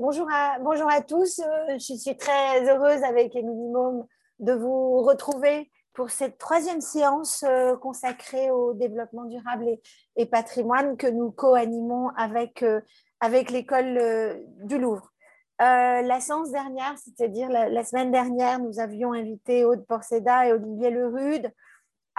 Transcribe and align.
Bonjour 0.00 0.28
à, 0.30 1.00
tous. 1.00 1.40
Euh, 1.40 1.72
je 1.72 1.94
suis 1.94 2.16
très 2.16 2.70
heureuse 2.70 3.02
avec 3.02 3.34
les 3.34 3.42
minimums 3.42 4.06
de 4.38 4.52
vous 4.52 5.02
retrouver 5.02 5.72
pour 5.92 6.10
cette 6.10 6.38
troisième 6.38 6.80
séance 6.80 7.42
euh, 7.42 7.76
consacrée 7.76 8.48
au 8.52 8.74
développement 8.74 9.24
durable 9.24 9.66
et, 10.14 10.26
patrimoine 10.26 10.96
que 10.96 11.08
nous 11.08 11.32
co-animons 11.32 12.10
avec, 12.16 12.62
euh, 12.62 12.80
avec 13.18 13.50
l'école 13.50 14.40
du 14.62 14.78
Louvre. 14.78 15.10
la 15.58 16.20
séance 16.20 16.52
dernière, 16.52 16.94
c'est-à-dire 16.96 17.48
la, 17.48 17.82
semaine 17.82 18.12
dernière, 18.12 18.60
nous 18.60 18.78
avions 18.78 19.12
invité 19.12 19.64
Aude 19.64 19.84
Porceda 19.84 20.46
et 20.46 20.52
Olivier 20.52 20.90
Lerude 20.90 21.52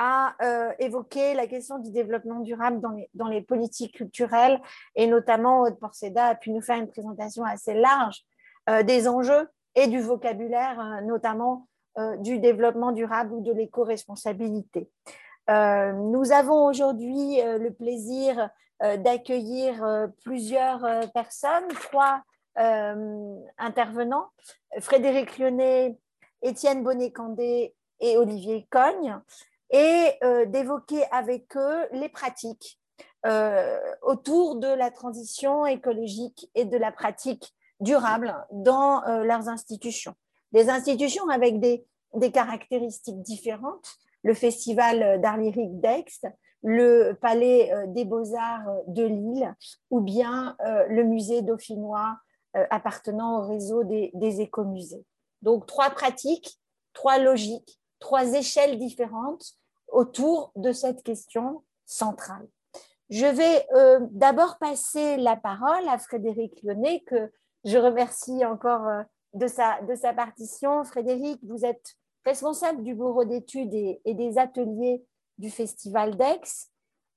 à 0.02 0.34
euh, 0.42 0.72
évoquer 0.80 1.34
la 1.34 1.46
question 1.46 1.78
du 1.78 1.92
développement 1.92 2.40
durable 2.40 2.80
dans 3.14 3.28
les, 3.28 3.42
politiques 3.42 3.96
culturelles 3.96 4.62
et 4.96 5.08
notamment 5.08 5.64
Aude 5.64 5.78
Porceda 5.78 6.28
a 6.28 6.36
pu 6.36 6.52
nous 6.52 6.62
faire 6.62 6.78
une 6.78 6.88
présentation 6.88 7.44
assez 7.44 7.74
large 7.74 8.24
euh, 8.70 8.82
des 8.82 9.10
enjeux 9.10 9.50
et 9.76 9.88
du 9.88 10.00
vocabulaire, 10.00 10.80
euh, 10.80 11.02
notamment 11.02 11.68
du 12.20 12.40
développement 12.40 12.94
durable 12.94 13.34
ou 13.34 13.42
de 13.42 13.52
l'éco-responsabilité. 13.52 14.90
nous 15.50 16.32
avons 16.32 16.66
aujourd'hui 16.68 17.42
le 17.42 17.72
plaisir 17.72 18.50
d'accueillir 18.80 20.08
plusieurs 20.24 21.10
personnes, 21.14 21.68
trois 21.82 22.22
intervenants, 23.58 24.30
Frédéric 24.80 25.40
Lyonnais, 25.40 25.98
Étienne 26.42 26.84
Bonnet-Candé 26.84 27.76
et 28.00 28.18
Olivier 28.18 28.66
Cogne 28.70 29.20
et 29.72 30.12
euh, 30.24 30.46
d'évoquer 30.46 31.04
avec 31.12 31.56
eux 31.56 31.88
les 31.92 32.10
pratiques 32.10 32.80
euh, 33.26 33.78
autour 34.02 34.56
de 34.56 34.68
la 34.68 34.92
transition 34.92 35.66
écologique 35.66 36.50
et 36.56 36.66
de 36.66 36.78
la 36.78 36.92
pratique 36.92 37.54
durable 37.80 38.36
dans 38.52 39.04
euh, 39.04 39.24
leurs 39.24 39.48
institutions. 39.48 40.16
Des 40.52 40.70
institutions 40.70 41.28
avec 41.30 41.60
des, 41.60 41.86
des 42.16 42.32
caractéristiques 42.32 43.22
différentes, 43.22 43.96
le 44.24 44.34
Festival 44.34 45.22
d'art 45.22 45.38
lyrique 45.38 45.80
d'Aix, 45.80 46.06
le 46.64 47.14
Palais 47.14 47.72
des 47.88 48.04
beaux-arts 48.04 48.68
de 48.88 49.04
Lille 49.04 49.56
ou 49.92 50.02
bien 50.02 50.58
le 50.90 51.04
musée 51.04 51.42
dauphinois 51.42 52.18
appartenant 52.54 53.38
au 53.38 53.48
réseau 53.48 53.86
des, 53.86 54.12
des 54.14 54.42
écomusées. 54.42 55.06
Donc 55.42 55.68
trois 55.68 55.90
pratiques, 55.92 56.60
trois 56.92 57.18
logiques, 57.18 57.80
trois 58.00 58.34
échelles 58.34 58.78
différentes 58.78 59.59
autour 59.92 60.52
de 60.56 60.72
cette 60.72 61.04
question 61.04 61.64
centrale. 61.86 62.48
Je 63.10 63.26
vais 63.26 63.66
euh, 63.74 64.00
d'abord 64.12 64.58
passer 64.60 65.18
la 65.18 65.36
parole 65.36 65.88
à 65.88 65.98
Frédéric 65.98 66.62
Lyonnais, 66.62 67.04
que 67.08 67.32
je 67.66 67.78
remercie 67.78 68.46
encore 68.46 68.88
euh, 68.88 69.02
de, 69.34 69.48
sa, 69.48 69.82
de 69.82 69.96
sa 69.96 70.14
partition. 70.14 70.84
Frédéric, 70.84 71.40
vous 71.44 71.66
êtes 71.66 71.96
responsable 72.24 72.84
du 72.84 72.94
bureau 72.94 73.26
d'études 73.26 73.74
et, 73.74 74.02
des 74.06 74.38
ateliers 74.38 75.04
du 75.40 75.50
Festival 75.50 76.18
d'Aix. 76.18 76.70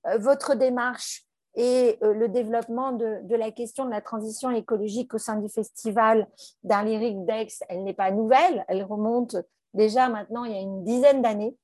Euh, 0.06 0.16
votre 0.16 0.54
démarche 0.54 1.26
et 1.54 1.98
le 2.00 2.28
développement 2.28 2.92
de, 2.92 3.18
de, 3.24 3.36
la 3.36 3.50
question 3.50 3.84
de 3.84 3.90
la 3.90 4.00
transition 4.00 4.50
écologique 4.50 5.12
au 5.12 5.18
sein 5.18 5.36
du 5.36 5.50
Festival 5.50 6.26
lyrique 6.64 7.26
d'Aix, 7.26 7.48
elle 7.68 7.84
n'est 7.84 7.92
pas 7.92 8.10
nouvelle, 8.10 8.64
elle 8.68 8.82
remonte 8.84 9.36
déjà 9.74 10.08
maintenant 10.08 10.44
il 10.44 10.52
y 10.52 10.56
a 10.56 10.60
une 10.60 10.82
dizaine 10.82 11.20
d'années. 11.20 11.54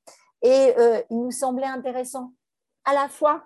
Et 0.42 0.74
euh, 0.78 1.02
il 1.10 1.18
nous 1.18 1.30
semblait 1.30 1.66
intéressant 1.66 2.32
à 2.84 2.94
la 2.94 3.08
fois 3.08 3.44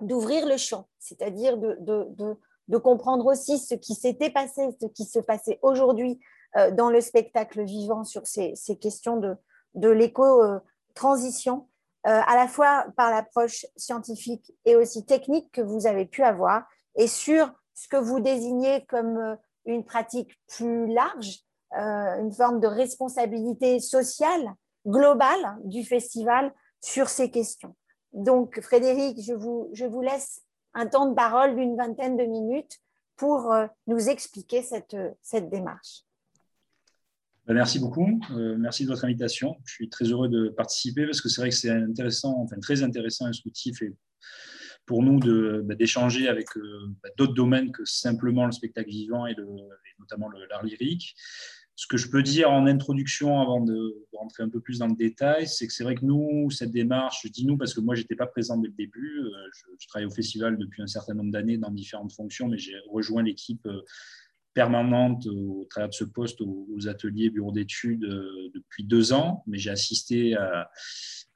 d'ouvrir 0.00 0.46
le 0.46 0.56
champ, 0.56 0.88
c'est-à-dire 0.98 1.58
de, 1.58 2.78
comprendre 2.78 3.26
aussi 3.26 3.58
ce 3.58 3.74
qui 3.74 3.94
s'était 3.94 4.30
passé, 4.30 4.68
ce 4.80 4.86
qui 4.86 5.04
se 5.04 5.18
passait 5.18 5.58
aujourd'hui 5.62 6.20
euh, 6.56 6.70
dans 6.70 6.90
le 6.90 7.00
spectacle 7.00 7.64
vivant 7.64 8.04
sur 8.04 8.26
ces, 8.26 8.54
questions 8.80 9.16
de, 9.16 9.34
de 9.74 9.88
l'éco-transition, 9.88 11.68
euh, 12.06 12.20
à 12.26 12.36
la 12.36 12.46
fois 12.46 12.86
par 12.96 13.10
l'approche 13.10 13.66
scientifique 13.76 14.54
et 14.64 14.76
aussi 14.76 15.04
technique 15.04 15.50
que 15.50 15.60
vous 15.60 15.88
avez 15.88 16.06
pu 16.06 16.22
avoir, 16.22 16.64
et 16.94 17.08
sur 17.08 17.52
ce 17.74 17.88
que 17.88 17.96
vous 17.96 18.20
désignez 18.20 18.86
comme 18.86 19.36
une 19.66 19.84
pratique 19.84 20.40
plus 20.46 20.86
large, 20.86 21.40
une 21.72 22.32
forme 22.32 22.60
de 22.60 22.66
responsabilité 22.66 23.78
sociale 23.78 24.54
globale 24.86 25.58
du 25.64 25.84
festival 25.84 26.52
sur 26.80 27.08
ces 27.08 27.30
questions. 27.30 27.74
Donc, 28.12 28.60
Frédéric, 28.60 29.20
je 29.22 29.34
vous, 29.34 29.70
je 29.72 29.84
vous 29.84 30.00
laisse 30.00 30.42
un 30.74 30.86
temps 30.86 31.08
de 31.08 31.14
parole 31.14 31.56
d'une 31.56 31.76
vingtaine 31.76 32.16
de 32.16 32.24
minutes 32.24 32.78
pour 33.16 33.52
euh, 33.52 33.66
nous 33.86 34.08
expliquer 34.08 34.62
cette, 34.62 34.96
cette 35.22 35.50
démarche. 35.50 36.04
Ben, 37.46 37.54
merci 37.54 37.78
beaucoup. 37.78 38.20
Euh, 38.32 38.56
merci 38.58 38.84
de 38.84 38.90
votre 38.90 39.04
invitation. 39.04 39.56
Je 39.64 39.72
suis 39.72 39.88
très 39.88 40.04
heureux 40.04 40.28
de 40.28 40.50
participer 40.50 41.06
parce 41.06 41.22
que 41.22 41.30
c'est 41.30 41.40
vrai 41.40 41.48
que 41.48 41.56
c'est 41.56 41.70
intéressant, 41.70 42.38
enfin 42.40 42.58
très 42.60 42.82
intéressant, 42.82 43.24
instructif 43.24 43.80
et 43.82 43.94
pour 44.84 45.02
nous 45.02 45.18
ben, 45.18 45.76
d'échanger 45.76 46.28
avec 46.28 46.46
euh, 46.56 46.94
ben, 47.02 47.10
d'autres 47.16 47.34
domaines 47.34 47.72
que 47.72 47.84
simplement 47.84 48.44
le 48.46 48.52
spectacle 48.52 48.90
vivant 48.90 49.26
et 49.26 49.34
notamment 49.98 50.28
l'art 50.50 50.62
lyrique. 50.62 51.14
Ce 51.78 51.86
que 51.86 51.96
je 51.96 52.10
peux 52.10 52.24
dire 52.24 52.50
en 52.50 52.66
introduction, 52.66 53.40
avant 53.40 53.60
de, 53.60 54.04
rentrer 54.12 54.42
un 54.42 54.48
peu 54.48 54.58
plus 54.58 54.80
dans 54.80 54.88
le 54.88 54.96
détail, 54.96 55.46
c'est 55.46 55.68
que 55.68 55.72
c'est 55.72 55.84
vrai 55.84 55.94
que 55.94 56.04
nous, 56.04 56.50
cette 56.50 56.72
démarche, 56.72 57.20
je 57.22 57.28
dis 57.28 57.46
nous 57.46 57.56
parce 57.56 57.72
que 57.72 57.78
moi, 57.80 57.94
je 57.94 58.00
n'étais 58.00 58.16
pas 58.16 58.26
présent 58.26 58.56
dès 58.56 58.66
le 58.66 58.74
début. 58.74 59.20
Euh, 59.20 59.30
je, 59.78 59.86
travaille 59.86 60.06
au 60.06 60.10
festival 60.10 60.58
depuis 60.58 60.82
un 60.82 60.88
certain 60.88 61.14
nombre 61.14 61.30
d'années 61.30 61.56
dans 61.56 61.70
différentes 61.70 62.12
fonctions, 62.12 62.48
mais 62.48 62.58
j'ai 62.58 62.74
rejoint 62.90 63.22
l'équipe 63.22 63.64
euh, 63.66 63.82
permanente 64.54 65.28
au 65.28 65.68
travers 65.70 65.88
de 65.88 65.94
ce 65.94 66.02
poste 66.02 66.40
aux, 66.40 66.88
ateliers 66.88 67.30
bureaux 67.30 67.52
d'études 67.52 68.06
euh, 68.06 68.50
depuis 68.54 68.82
deux 68.82 69.12
ans, 69.12 69.44
mais 69.46 69.58
j'ai 69.58 69.70
assisté 69.70 70.34
à, 70.34 70.68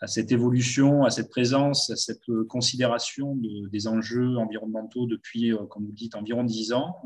cette 0.06 0.32
évolution, 0.32 1.04
à 1.04 1.10
cette 1.10 1.31
présence, 1.31 1.88
à 1.91 1.94
cette 1.94 2.26
considération 2.48 3.38
des 3.70 3.86
enjeux 3.86 4.36
environnementaux 4.38 5.06
depuis, 5.06 5.52
comme 5.70 5.86
vous 5.86 5.92
dites, 5.92 6.16
environ 6.16 6.42
dix 6.42 6.72
ans. 6.72 7.00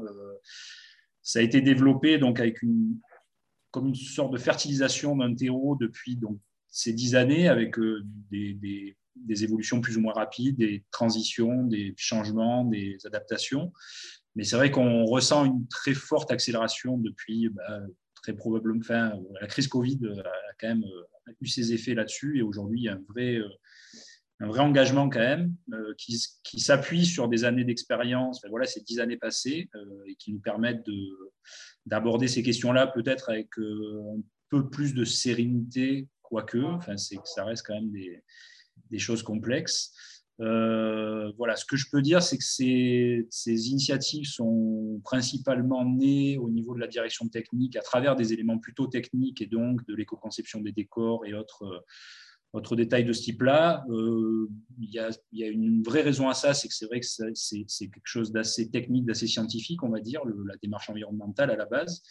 ça 1.21 1.41
a 1.41 1.43
été 1.43 1.61
développé 1.61 2.17
donc 2.17 2.41
avec 2.41 2.63
une, 2.63 2.99
comme 3.77 3.89
une 3.89 3.95
sorte 3.95 4.33
de 4.33 4.39
fertilisation 4.39 5.15
d'un 5.17 5.35
terreau 5.35 5.77
depuis 5.79 6.17
donc, 6.17 6.39
ces 6.67 6.95
dix 6.95 7.15
années 7.15 7.47
avec 7.47 7.79
euh, 7.79 8.03
des, 8.31 8.55
des, 8.55 9.45
évolutions 9.45 9.83
plus 9.83 9.99
ou 9.99 10.01
moins 10.01 10.15
rapides, 10.15 10.57
des 10.57 10.83
transitions, 10.91 11.63
des 11.65 11.93
changements, 11.99 12.65
des 12.65 12.97
adaptations. 13.05 13.75
Mais 14.35 14.45
c'est 14.45 14.57
vrai 14.57 14.71
qu'on 14.71 15.05
ressent 15.05 15.45
une 15.45 15.69
très 15.69 15.93
forte 15.93 16.31
accélération 16.31 16.97
depuis 16.97 17.51
bah, 17.51 17.81
très 18.15 18.33
probablement. 18.33 18.81
Enfin, 18.81 19.13
la 19.43 19.47
crise 19.47 19.69
Covid 19.69 20.01
a 20.25 20.55
quand 20.59 20.69
même 20.69 20.85
euh, 20.85 21.33
eu 21.43 21.47
ses 21.47 21.75
effets 21.75 21.93
là-dessus 21.93 22.39
et 22.39 22.43
aujourd'hui, 22.43 22.81
il 22.81 22.85
y 22.85 22.89
a 22.89 22.95
un 22.95 23.05
vrai, 23.11 23.35
euh, 23.35 23.49
un 24.41 24.49
vrai 24.49 24.61
engagement 24.61 25.09
quand 25.09 25.21
même 25.21 25.55
qui, 25.97 26.23
qui 26.45 26.61
s'appuie 26.61 27.07
sur 27.07 27.29
des 27.29 27.45
années 27.45 27.65
d'expérience, 27.65 28.39
enfin, 28.39 28.49
voilà, 28.51 28.67
ces 28.67 28.81
dix 28.81 29.01
années 29.01 29.17
passées 29.17 29.71
et 30.07 30.15
qui 30.17 30.33
nous 30.33 30.41
permettent 30.41 30.85
de, 30.85 31.33
d'aborder 31.87 32.29
ces 32.29 32.43
questions-là 32.43 32.89
peut-être 32.89 33.31
avec 33.31 33.59
euh, 33.59 34.17
un 34.17 34.21
peu 34.51 34.69
plus 34.69 34.95
de 34.95 35.05
sérénité, 35.05 36.09
quoique, 36.23 36.59
enfin, 36.59 36.97
c'est 36.97 37.17
ça 37.25 37.45
reste 37.45 37.65
quand 37.67 37.75
même 37.75 37.91
des, 37.91 38.23
des 38.91 38.99
choses 38.99 39.23
complexes. 39.23 39.95
Euh, 40.41 41.33
voilà, 41.39 41.57
ce 41.57 41.65
que 41.65 41.77
je 41.77 41.87
peux 41.91 42.03
dire, 42.03 42.23
c'est 42.23 42.37
que 42.37 42.45
ces, 42.45 43.27
ces, 43.31 43.71
initiatives 43.71 44.27
sont 44.27 45.01
principalement 45.03 45.83
nées 45.87 46.37
au 46.37 46.51
niveau 46.51 46.75
de 46.75 46.81
la 46.81 46.89
direction 46.89 47.27
technique 47.29 47.75
à 47.75 47.81
travers 47.81 48.17
des 48.17 48.35
éléments 48.35 48.59
plutôt 48.59 48.87
techniques 48.87 49.41
et 49.41 49.47
donc 49.47 49.87
de 49.87 49.95
l'éco-conception 49.95 50.61
des 50.61 50.73
décors 50.73 51.25
et 51.25 51.33
autres 51.33 51.87
autre 52.57 52.77
détail 52.77 53.05
de 53.05 53.13
ce 53.13 53.23
type-là, 53.23 53.85
euh, 53.91 54.49
il, 54.81 54.91
y 54.91 54.99
a, 54.99 55.49
une 55.49 55.83
vraie 55.83 56.03
raison 56.03 56.29
à 56.29 56.35
ça, 56.35 56.55
c'est 56.55 56.69
que 56.69 56.75
c'est 56.75 56.87
vrai 56.87 57.01
que 57.01 57.07
c'est 57.07 57.89
quelque 57.89 58.01
chose 58.05 58.33
d'assez 58.33 58.71
technique, 58.71 59.07
d'assez 59.07 59.27
scientifique, 59.27 59.83
on 59.83 59.89
va 59.89 60.01
dire, 60.01 60.23
la 60.25 60.55
démarche 60.63 60.91
environnementale 60.91 61.51
à 61.51 61.57
la 61.57 61.67
base. 61.67 62.03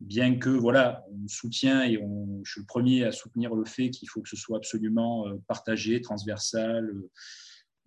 Bien 0.00 0.38
que, 0.38 0.50
voilà, 0.50 1.04
on 1.10 1.26
soutient 1.26 1.82
et 1.84 1.98
je 2.42 2.50
suis 2.50 2.60
le 2.60 2.66
premier 2.66 3.04
à 3.04 3.12
soutenir 3.12 3.54
le 3.54 3.64
fait 3.64 3.90
qu'il 3.90 4.08
faut 4.10 4.20
que 4.20 4.28
ce 4.28 4.36
soit 4.36 4.58
absolument 4.58 5.26
euh, 5.26 5.36
partagé, 5.48 6.00
transversal, 6.00 6.92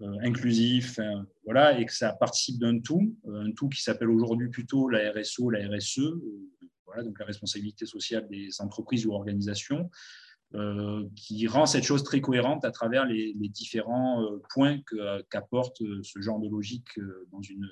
euh, 0.01 0.17
inclusif, 0.23 0.99
voilà, 1.43 1.79
et 1.79 1.85
que 1.85 1.93
ça 1.93 2.13
participe 2.13 2.59
d'un 2.59 2.79
tout, 2.79 3.15
un 3.27 3.51
tout 3.51 3.69
qui 3.69 3.83
s'appelle 3.83 4.09
aujourd'hui 4.09 4.49
plutôt 4.49 4.89
la 4.89 5.11
RSO, 5.11 5.49
la 5.49 5.67
RSE, 5.67 6.13
voilà, 6.85 7.03
donc 7.03 7.19
la 7.19 7.25
responsabilité 7.25 7.85
sociale 7.85 8.27
des 8.29 8.49
entreprises 8.61 9.05
ou 9.05 9.11
organisations, 9.11 9.89
qui 11.15 11.47
rend 11.47 11.65
cette 11.65 11.83
chose 11.83 12.03
très 12.03 12.21
cohérente 12.21 12.65
à 12.65 12.71
travers 12.71 13.05
les, 13.05 13.33
différents 13.49 14.23
euh, 14.23 14.41
points 14.53 14.79
qu'apporte 15.29 15.81
euh, 15.81 16.01
ce 16.03 16.19
genre 16.21 16.39
de 16.39 16.49
logique 16.49 16.99
dans 17.31 17.41
une, 17.41 17.69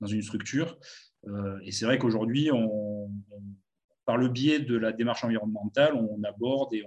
dans 0.00 0.06
une 0.06 0.22
structure. 0.22 0.78
et 1.64 1.72
c'est 1.72 1.84
vrai 1.84 1.98
qu'aujourd'hui, 1.98 2.50
par 4.04 4.16
le 4.16 4.28
biais 4.28 4.60
de 4.60 4.76
la 4.76 4.92
démarche 4.92 5.24
environnementale, 5.24 5.94
on 5.94 6.22
aborde 6.22 6.72
et 6.74 6.84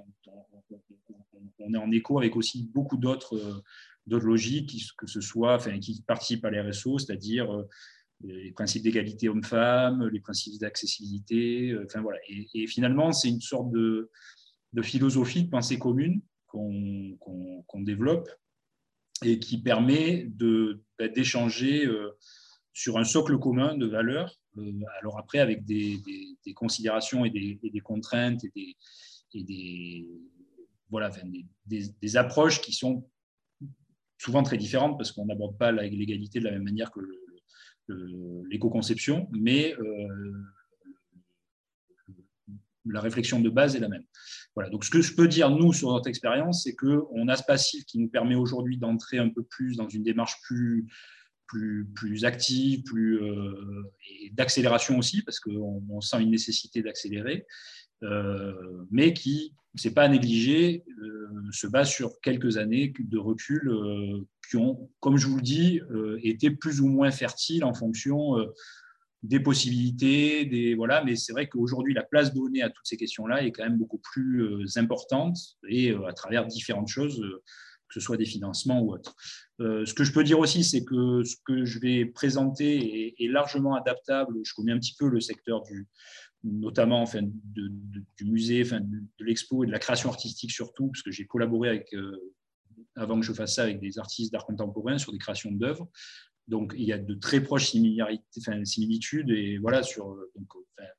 on, 1.60 1.74
est 1.74 1.77
en 1.77 1.92
écho 1.92 2.18
avec 2.19 2.38
aussi 2.38 2.69
beaucoup 2.74 2.95
d'autres 2.95 3.62
logiques, 4.07 4.88
que 4.98 5.07
ce 5.07 5.19
soit, 5.19 5.57
qui 5.80 6.01
participent 6.07 6.45
à 6.45 6.51
l'RSO, 6.51 6.98
c'est-à-dire 6.98 7.65
les 8.22 8.54
principes 8.54 8.83
d'égalité 8.83 9.27
homme-femme, 9.27 10.07
les 10.07 10.22
principes 10.22 10.62
d'accessibilité. 10.62 11.77
Enfin, 11.86 12.01
voilà. 12.01 12.19
et, 12.30 12.65
finalement, 12.68 13.12
c'est 13.12 13.27
une 13.27 13.42
sorte 13.42 13.69
de, 13.72 14.10
de, 14.74 14.81
philosophie 14.81 15.44
de 15.44 15.50
pensée 15.50 15.80
commune 15.80 16.21
qu'on 16.48 17.81
développe 17.81 18.30
et 19.24 19.39
qui 19.39 19.62
permet 19.62 20.27
bah, 20.98 21.07
d'échanger 21.07 21.88
sur 22.74 22.98
un 22.98 23.04
socle 23.04 23.38
commun 23.38 23.75
de 23.75 23.86
valeurs. 23.86 24.33
alors 25.00 25.19
après, 25.19 25.39
avec 25.39 25.66
des, 25.66 26.01
considérations 26.56 27.25
et 27.25 27.30
des, 27.30 27.81
contraintes 27.81 28.44
et 28.44 28.51
des, 28.56 28.75
et 29.33 29.44
des, 29.44 30.07
voilà, 30.89 31.12
des, 31.65 32.18
approches 32.18 32.62
qui 32.62 32.74
sont 32.74 33.07
souvent 34.18 34.44
très 34.44 34.57
différentes 34.57 34.98
parce 34.98 35.12
qu'on 35.12 35.25
n'aborde 35.25 35.57
pas 35.57 35.72
l'égalité 35.72 36.39
de 36.39 36.45
la 36.45 36.51
même 36.51 36.63
manière 36.63 36.92
que 36.92 37.00
l'éco-conception, 38.50 39.27
mais 39.31 39.75
euh, 39.80 40.33
la 42.91 43.01
réflexion 43.01 43.39
de 43.39 43.50
base 43.50 43.75
est 43.75 43.80
la 43.80 43.89
même. 43.89 44.03
Voilà. 44.56 44.69
Donc, 44.69 44.83
ce 44.83 44.89
que 44.89 45.01
je 45.01 45.13
peux 45.15 45.27
dire, 45.27 45.50
nous, 45.50 45.74
sur 45.74 45.89
notre 45.89 46.07
expérience, 46.07 46.63
c'est 46.63 46.75
qu'on 46.75 47.27
a 47.27 47.36
ce 47.36 47.44
passif 47.44 47.86
qui 47.86 48.00
nous 48.00 48.09
permet 48.09 48.36
aujourd'hui 48.36 48.77
d'entrer 48.77 49.18
un 49.18 49.30
peu 49.30 49.44
plus 49.44 49.77
dans 49.77 49.88
une 49.88 50.03
démarche 50.03 50.36
plus, 50.44 50.88
plus, 51.47 51.88
plus 51.95 52.25
active, 52.25 52.83
plus, 52.83 53.21
euh, 53.21 53.83
d'accélération 54.33 54.97
aussi, 54.97 55.21
parce 55.24 55.39
qu'on 55.39 56.01
sent 56.01 56.21
une 56.21 56.31
nécessité 56.31 56.81
d'accélérer. 56.81 57.45
Euh, 58.03 58.53
mais 58.91 59.13
qui, 59.13 59.53
c'est 59.75 59.94
pas 59.94 60.03
à 60.03 60.07
négliger, 60.07 60.86
euh, 61.03 61.27
se 61.51 61.68
base 61.68 61.89
sur 61.89 62.19
quelques 62.21 62.57
années 62.57 62.94
de 62.97 63.18
recul 63.18 63.71
qui 64.50 64.57
ont, 64.57 64.89
comme 65.00 65.18
je 65.18 65.27
vous 65.27 65.38
le 65.38 65.41
dis, 65.41 65.81
été 66.24 66.50
plus 66.51 66.81
ou 66.81 66.88
moins 66.88 67.12
fertiles 67.12 67.63
en 67.63 67.74
fonction 67.74 68.36
des 69.24 69.39
possibilités, 69.39 70.45
des 70.45 70.75
voilà. 70.75 71.04
Mais 71.04 71.16
c'est 71.16 71.33
vrai 71.33 71.48
qu'aujourd'hui, 71.48 71.94
la 71.94 72.04
place 72.04 72.33
donnée 72.33 72.62
à 72.62 72.69
toutes 72.69 72.86
ces 72.86 72.98
questions-là 72.98 73.44
est 73.44 73.51
quand 73.51 73.63
même 73.63 73.77
beaucoup 73.77 74.00
plus 74.00 74.77
importante 74.77 75.38
et 75.68 75.94
à 76.07 76.13
travers 76.13 76.45
différentes 76.45 76.88
choses, 76.88 77.21
que 77.88 77.94
ce 77.94 78.00
soit 78.00 78.18
des 78.18 78.25
financements 78.25 78.81
ou 78.81 78.94
autres. 78.94 79.16
ce 79.60 79.94
que 79.94 80.04
je 80.04 80.13
peux 80.13 80.24
dire 80.24 80.39
aussi, 80.39 80.63
c'est 80.63 80.86
que 80.86 81.24
ce 81.24 81.36
que 81.45 81.66
je 81.66 81.80
vais 81.80 82.06
présenter 82.06 83.16
est, 83.21 83.27
largement 83.27 83.75
adaptable. 83.75 84.38
Je 84.44 84.54
connais 84.54 84.71
un 84.71 84.80
petit 84.80 84.95
peu 84.98 85.10
le 85.10 85.19
secteur 85.19 85.63
du, 85.63 85.88
notamment 86.44 87.01
enfin, 87.01 87.22
du 87.24 88.25
musée, 88.25 88.62
enfin, 88.63 88.80
de, 88.80 89.25
l'expo 89.25 89.63
et 89.63 89.68
de 89.68 89.72
la 89.72 89.80
création 89.80 90.10
artistique 90.10 90.51
surtout, 90.51 90.88
parce 90.88 91.01
que 91.01 91.12
j'ai 91.12 91.25
collaboré 91.25 91.69
avec, 91.69 91.94
euh, 91.94 92.33
avant 92.95 93.19
que 93.19 93.25
je 93.25 93.33
fasse 93.33 93.56
ça 93.56 93.63
avec 93.63 93.80
des 93.80 94.00
artistes 94.00 94.31
d'art 94.31 94.45
contemporain 94.45 94.98
sur 94.98 95.12
des 95.12 95.18
créations 95.18 95.51
d'œuvres. 95.51 95.89
Donc, 96.50 96.74
il 96.75 96.84
y 96.84 96.94
a 96.94 96.98
de 96.98 97.13
très 97.13 97.42
proches 97.42 97.72
similitudes. 97.72 99.30
Et 99.30 99.57
voilà, 99.60 99.84
sur 99.84 100.16
donc, 100.36 100.48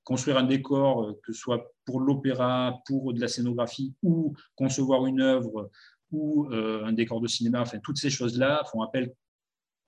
construire 0.05 0.38
un 0.38 0.44
décor, 0.44 1.05
euh, 1.05 1.20
que 1.23 1.32
ce 1.32 1.41
soit 1.41 1.73
pour 1.85 2.00
l'opéra, 2.00 2.81
pour 2.87 3.12
de 3.12 3.20
la 3.20 3.29
scénographie, 3.29 3.94
ou 4.02 4.35
concevoir 4.55 5.06
une 5.06 5.20
œuvre, 5.20 5.70
ou 6.11 6.49
euh, 6.50 6.85
un 6.85 6.93
décor 6.93 7.20
de 7.20 7.29
cinéma, 7.29 7.61
enfin, 7.61 7.79
toutes 7.79 7.99
ces 7.99 8.11
choses-là 8.11 8.62
font 8.70 8.82
appel 8.82 9.12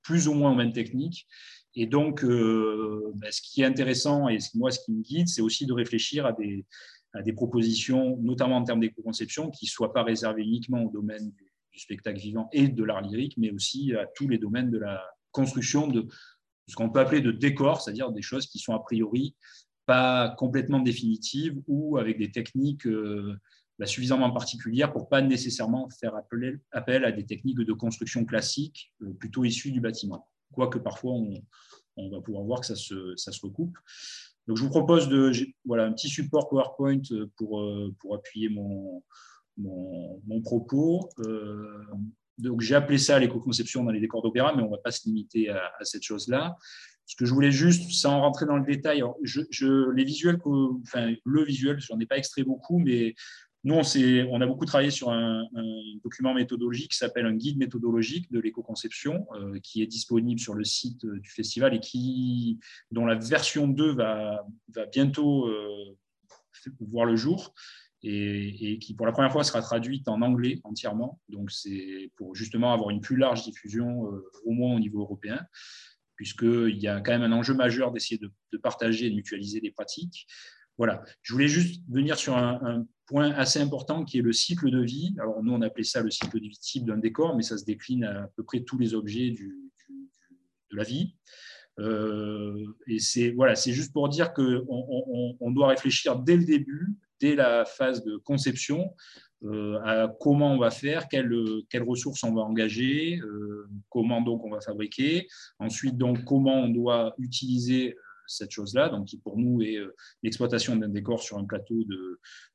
plus 0.02 0.28
ou 0.28 0.34
moins 0.34 0.52
aux 0.52 0.54
mêmes 0.54 0.72
techniques. 0.72 1.26
Et 1.74 1.86
donc, 1.86 2.22
euh, 2.24 3.12
ben, 3.14 3.30
ce 3.32 3.40
qui 3.40 3.62
est 3.62 3.64
intéressant 3.64 4.28
et 4.28 4.38
moi, 4.54 4.70
ce 4.70 4.80
qui 4.84 4.92
me 4.92 5.02
guide, 5.02 5.28
c'est 5.28 5.42
aussi 5.42 5.66
de 5.66 5.72
réfléchir 5.72 6.26
à 6.26 6.32
des, 6.32 6.66
à 7.14 7.22
des 7.22 7.32
propositions, 7.32 8.18
notamment 8.20 8.56
en 8.58 8.64
termes 8.64 8.80
d'éco-conception, 8.80 9.50
qui 9.50 9.66
ne 9.66 9.70
soient 9.70 9.92
pas 9.92 10.02
réservées 10.02 10.42
uniquement 10.42 10.84
au 10.84 10.90
domaine 10.90 11.30
du, 11.30 11.48
spectacle 11.74 12.20
vivant 12.20 12.50
et 12.52 12.68
de 12.68 12.84
l'art 12.84 13.00
lyrique, 13.00 13.34
mais 13.38 13.50
aussi 13.50 13.94
à 13.94 14.06
tous 14.14 14.28
les 14.28 14.36
domaines 14.36 14.70
de 14.70 14.76
la 14.76 15.02
construction 15.32 15.88
de 15.88 16.06
ce 16.68 16.76
qu'on 16.76 16.90
peut 16.90 17.00
appeler 17.00 17.20
de 17.20 17.32
décor, 17.32 17.80
c'est-à-dire 17.80 18.12
des 18.12 18.22
choses 18.22 18.46
qui 18.46 18.58
sont 18.58 18.74
a 18.74 18.80
priori 18.80 19.34
pas 19.84 20.28
complètement 20.38 20.78
définitives 20.78 21.60
ou 21.66 21.98
avec 21.98 22.18
des 22.18 22.30
techniques 22.30 22.86
euh, 22.86 23.36
ben, 23.78 23.86
suffisamment 23.86 24.30
particulières 24.30 24.92
pour 24.92 25.08
pas 25.08 25.20
nécessairement 25.22 25.88
faire 25.90 26.14
appel, 26.14 26.60
appel, 26.70 27.04
à 27.04 27.10
des 27.10 27.26
techniques 27.26 27.58
de 27.58 27.72
construction 27.72 28.24
classiques 28.24 28.92
euh, 29.02 29.12
plutôt 29.14 29.44
issues 29.44 29.72
du 29.72 29.80
bâtiment 29.80 30.28
quoique 30.52 30.78
parfois 30.78 31.12
on, 31.96 32.10
va 32.10 32.20
pouvoir 32.20 32.44
voir 32.44 32.60
que 32.60 32.66
ça 32.66 32.76
se, 32.76 33.16
ça 33.16 33.32
se, 33.32 33.40
recoupe. 33.44 33.76
Donc 34.46 34.56
je 34.56 34.62
vous 34.62 34.70
propose 34.70 35.08
de, 35.08 35.32
voilà, 35.64 35.84
un 35.84 35.92
petit 35.92 36.08
support 36.08 36.48
PowerPoint 36.48 37.02
pour, 37.36 37.60
euh, 37.60 37.94
pour 37.98 38.14
appuyer 38.14 38.48
mon, 38.48 39.02
mon, 39.56 40.40
propos. 40.42 41.08
Donc 42.38 42.60
j'ai 42.60 42.74
appelé 42.74 42.98
ça 42.98 43.18
l'éco-conception 43.18 43.84
dans 43.84 43.90
les 43.90 44.00
décors 44.00 44.22
d'opéra, 44.22 44.54
mais 44.54 44.62
on 44.62 44.66
ne 44.66 44.70
va 44.70 44.78
pas 44.78 44.90
se 44.90 45.06
limiter 45.06 45.48
à, 45.50 45.70
cette 45.82 46.02
chose-là. 46.02 46.56
Ce 47.04 47.16
que 47.16 47.24
je 47.24 47.34
voulais 47.34 47.50
juste, 47.50 47.90
sans 47.90 48.20
rentrer 48.20 48.46
dans 48.46 48.56
le 48.56 48.64
détail, 48.64 49.02
je, 49.22 49.90
les 49.90 50.04
visuels, 50.04 50.38
le 51.24 51.44
visuel, 51.44 51.78
j'en 51.80 51.98
ai 51.98 52.06
pas 52.06 52.16
extrait 52.16 52.44
beaucoup, 52.44 52.78
mais 52.78 53.14
nous, 53.64 53.74
on, 53.74 54.40
a 54.40 54.46
beaucoup 54.46 54.64
travaillé 54.64 54.90
sur 54.90 55.10
un, 55.10 55.44
document 56.02 56.34
méthodologique 56.34 56.90
qui 56.90 56.96
s'appelle 56.96 57.26
un 57.26 57.34
guide 57.34 57.58
méthodologique 57.58 58.30
de 58.32 58.40
l'éco-conception, 58.40 59.24
euh, 59.34 59.60
qui 59.62 59.82
est 59.82 59.86
disponible 59.86 60.40
sur 60.40 60.54
le 60.54 60.64
site 60.64 61.04
euh, 61.04 61.20
du 61.20 61.30
festival 61.30 61.72
et 61.74 61.78
qui, 61.78 62.58
dont 62.90 63.06
la 63.06 63.14
version 63.14 63.68
2 63.68 63.94
va, 63.94 64.44
va 64.74 64.86
bientôt 64.86 65.46
euh, 65.46 65.96
voir 66.80 67.06
le 67.06 67.14
jour 67.14 67.54
et, 68.04 68.78
qui, 68.80 68.94
pour 68.94 69.06
la 69.06 69.12
première 69.12 69.32
fois, 69.32 69.44
sera 69.44 69.62
traduite 69.62 70.08
en 70.08 70.22
anglais 70.22 70.60
entièrement. 70.64 71.20
Donc, 71.28 71.50
c'est 71.50 72.10
pour 72.16 72.34
justement 72.34 72.72
avoir 72.72 72.90
une 72.90 73.00
plus 73.00 73.16
large 73.16 73.44
diffusion, 73.44 74.10
au 74.44 74.52
moins 74.52 74.74
au 74.74 74.80
niveau 74.80 75.00
européen, 75.00 75.40
puisqu'il 76.16 76.78
y 76.78 76.88
a 76.88 77.00
quand 77.00 77.12
même 77.12 77.22
un 77.22 77.32
enjeu 77.32 77.54
majeur 77.54 77.92
d'essayer 77.92 78.18
de, 78.18 78.58
partager 78.58 79.06
et 79.06 79.10
de 79.10 79.14
mutualiser 79.14 79.60
des 79.60 79.70
pratiques. 79.70 80.26
Voilà. 80.78 81.02
Je 81.22 81.32
voulais 81.32 81.48
juste 81.48 81.82
venir 81.88 82.16
sur 82.16 82.36
un, 82.36 82.86
point 83.06 83.32
assez 83.32 83.60
important 83.60 84.04
qui 84.04 84.18
est 84.18 84.22
le 84.22 84.32
cycle 84.32 84.70
de 84.70 84.82
vie. 84.82 85.14
Alors, 85.18 85.42
nous, 85.42 85.52
on 85.52 85.60
appelait 85.60 85.84
ça 85.84 86.00
le 86.00 86.10
cycle 86.10 86.40
de 86.40 86.48
vie 86.48 86.58
type 86.58 86.86
d'un 86.86 86.96
décor, 86.96 87.36
mais 87.36 87.42
ça 87.42 87.58
se 87.58 87.64
décline 87.64 88.04
à, 88.04 88.30
peu 88.36 88.42
près 88.42 88.60
tous 88.60 88.78
les 88.78 88.94
objets 88.94 89.30
de 89.30 90.76
la 90.76 90.82
vie. 90.82 91.14
Euh, 91.78 92.66
et 92.86 92.98
c'est 92.98 93.30
voilà, 93.30 93.54
c'est 93.54 93.72
juste 93.72 93.92
pour 93.92 94.08
dire 94.08 94.34
qu'on 94.34 95.36
on, 95.40 95.50
doit 95.50 95.68
réfléchir 95.68 96.18
dès 96.18 96.36
le 96.36 96.44
début, 96.44 96.94
dès 97.22 97.36
la 97.36 97.64
phase 97.64 98.02
de 98.04 98.16
conception, 98.16 98.94
euh, 99.44 99.78
à 99.84 100.14
comment 100.20 100.52
on 100.52 100.58
va 100.58 100.70
faire, 100.70 101.08
quelles, 101.08 101.32
quelles 101.70 101.82
ressources 101.84 102.22
on 102.24 102.34
va 102.34 102.42
engager, 102.42 103.18
euh, 103.20 103.68
comment 103.88 104.20
donc 104.20 104.44
on 104.44 104.50
va 104.50 104.60
fabriquer, 104.60 105.28
ensuite 105.58 105.96
donc 105.96 106.24
comment 106.24 106.64
on 106.64 106.68
doit 106.68 107.14
utiliser 107.18 107.96
cette 108.26 108.50
chose-là, 108.50 108.88
donc 108.88 109.06
qui 109.06 109.18
pour 109.18 109.38
nous 109.38 109.62
est 109.62 109.76
euh, 109.76 109.94
l'exploitation 110.22 110.76
d'un 110.76 110.88
décor 110.88 111.22
sur 111.22 111.38
un 111.38 111.44
plateau 111.44 111.76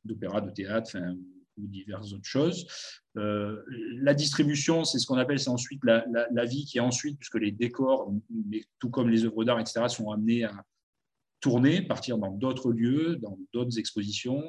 d'opéra, 0.03 0.42
de, 0.42 0.51
théâtre, 0.51 0.98
ou 1.58 1.68
diverses 1.68 2.13
autres 2.13 2.25
choses. 2.25 2.68
Euh, 3.18 3.63
la 4.01 4.13
distribution, 4.13 4.84
c'est 4.84 5.00
ce 5.00 5.08
qu'on 5.08 5.18
appelle, 5.18 5.39
c'est 5.39 5.50
ensuite 5.50 5.82
la, 5.84 6.46
vie 6.46 6.65
qui 6.65 6.77
est 6.77 6.82
ensuite, 6.82 7.18
puisque 7.18 7.39
les 7.39 7.51
décors, 7.51 8.13
tout 8.80 8.89
comme 8.89 9.10
les 9.10 9.25
œuvres 9.25 9.44
d'art, 9.44 9.60
etc., 9.60 9.86
sont 9.88 10.12
amenés 10.12 10.44
à 10.44 10.53
tourner, 11.39 11.82
partir 11.82 12.17
dans 12.17 12.32
d'autres 12.32 12.72
lieux, 12.72 13.17
dans 13.17 13.38
d'autres 13.53 13.77
expositions, 13.77 14.44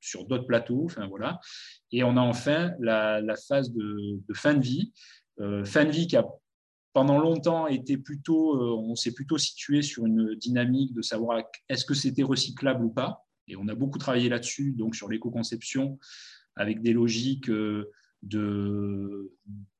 sur 0.00 0.26
d'autres 0.26 0.46
plateaux, 0.46 0.84
enfin 0.84 1.06
voilà. 1.06 1.40
Et 1.92 2.02
on 2.02 2.16
a 2.16 2.20
enfin 2.20 2.72
la, 2.80 3.22
phase 3.48 3.72
de, 3.72 4.20
fin 4.34 4.54
de 4.54 4.62
vie, 4.62 4.92
euh, 5.40 5.64
fin 5.64 5.84
de 5.84 5.90
vie 5.90 6.06
qui 6.06 6.16
a 6.16 6.26
pendant 6.92 7.18
longtemps 7.18 7.68
était 7.68 7.96
plutôt, 7.96 8.56
euh, 8.56 8.76
on 8.76 8.94
s'est 8.94 9.14
plutôt 9.14 9.38
situé 9.38 9.82
sur 9.82 10.04
une 10.04 10.34
dynamique 10.34 10.92
de 10.92 11.02
savoir 11.02 11.42
est-ce 11.68 11.84
que 11.84 11.94
c'était 11.94 12.22
recyclable 12.22 12.84
ou 12.84 12.90
pas. 12.90 13.24
Et 13.48 13.56
on 13.56 13.66
a 13.68 13.74
beaucoup 13.74 13.98
travaillé 13.98 14.28
là-dessus, 14.28 14.72
donc 14.72 14.94
sur 14.94 15.08
l'éco-conception, 15.08 15.98
avec 16.54 16.82
des 16.82 16.92
logiques 16.92 17.48
euh, 17.48 17.90
de 18.22 19.32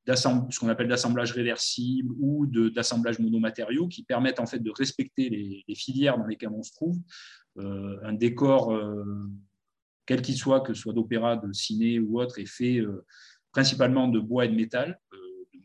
ce 0.05 0.59
qu'on 0.59 0.69
appelle 0.69 0.89
d'assemblage 0.89 1.31
réversible 1.31 2.13
ou 2.19 2.45
d'assemblage 2.45 3.19
monomatériaux 3.19 3.87
qui 3.87 4.03
permettent 4.03 4.39
en 4.39 4.45
fait 4.45 4.59
de 4.59 4.71
respecter 4.71 5.29
les, 5.29 5.75
filières 5.75 6.17
dans 6.17 6.25
lesquelles 6.25 6.49
on 6.49 6.63
se 6.63 6.73
trouve. 6.73 6.97
Euh, 7.57 7.99
un 8.03 8.13
décor, 8.13 8.77
quel 10.05 10.21
qu'il 10.21 10.35
soit, 10.35 10.61
que 10.61 10.73
ce 10.73 10.81
soit 10.81 10.93
d'opéra, 10.93 11.37
de 11.37 11.53
ciné 11.53 11.99
ou 11.99 12.19
autre, 12.19 12.39
est 12.39 12.45
fait 12.45 12.81
principalement 13.51 14.07
de 14.07 14.19
bois 14.19 14.45
et 14.45 14.49
de 14.49 14.55
métal 14.55 14.99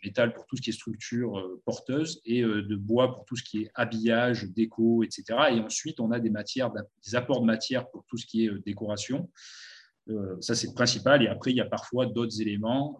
métal 0.05 0.33
pour 0.35 0.47
tout 0.47 0.57
ce 0.57 0.63
qui 0.63 0.71
est 0.71 0.73
structure 0.73 1.39
euh, 1.39 1.61
porteuse 1.65 2.21
et 2.25 2.43
euh, 2.43 2.63
de 2.63 2.77
bois 2.77 3.15
pour 3.15 3.25
tout 3.25 3.37
ce 3.37 3.43
qui 3.43 3.63
est 3.63 3.71
habillage, 3.75 4.45
déco, 4.51 5.03
etc. 5.03 5.25
Et 5.53 5.61
ensuite, 5.61 6.01
on 6.01 6.11
a 6.11 6.21
des 6.21 6.31
des 6.31 7.15
apports 7.15 7.41
de 7.41 7.47
matière 7.47 7.89
pour 7.91 8.05
tout 8.07 8.17
ce 8.17 8.27
qui 8.27 8.45
est 8.45 8.49
euh, 8.49 8.63
décoration. 8.65 9.31
Ça, 10.41 10.55
c'est 10.55 10.69
le 10.69 10.75
principal. 10.75 11.23
Et 11.23 11.29
après, 11.29 11.51
il 11.51 11.57
y 11.57 11.61
a 11.61 11.67
parfois 11.67 12.07
d'autres 12.07 12.41
éléments 12.41 12.99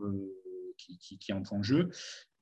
qui, 0.77 1.33
entrent 1.33 1.55
en 1.55 1.63
jeu. 1.63 1.89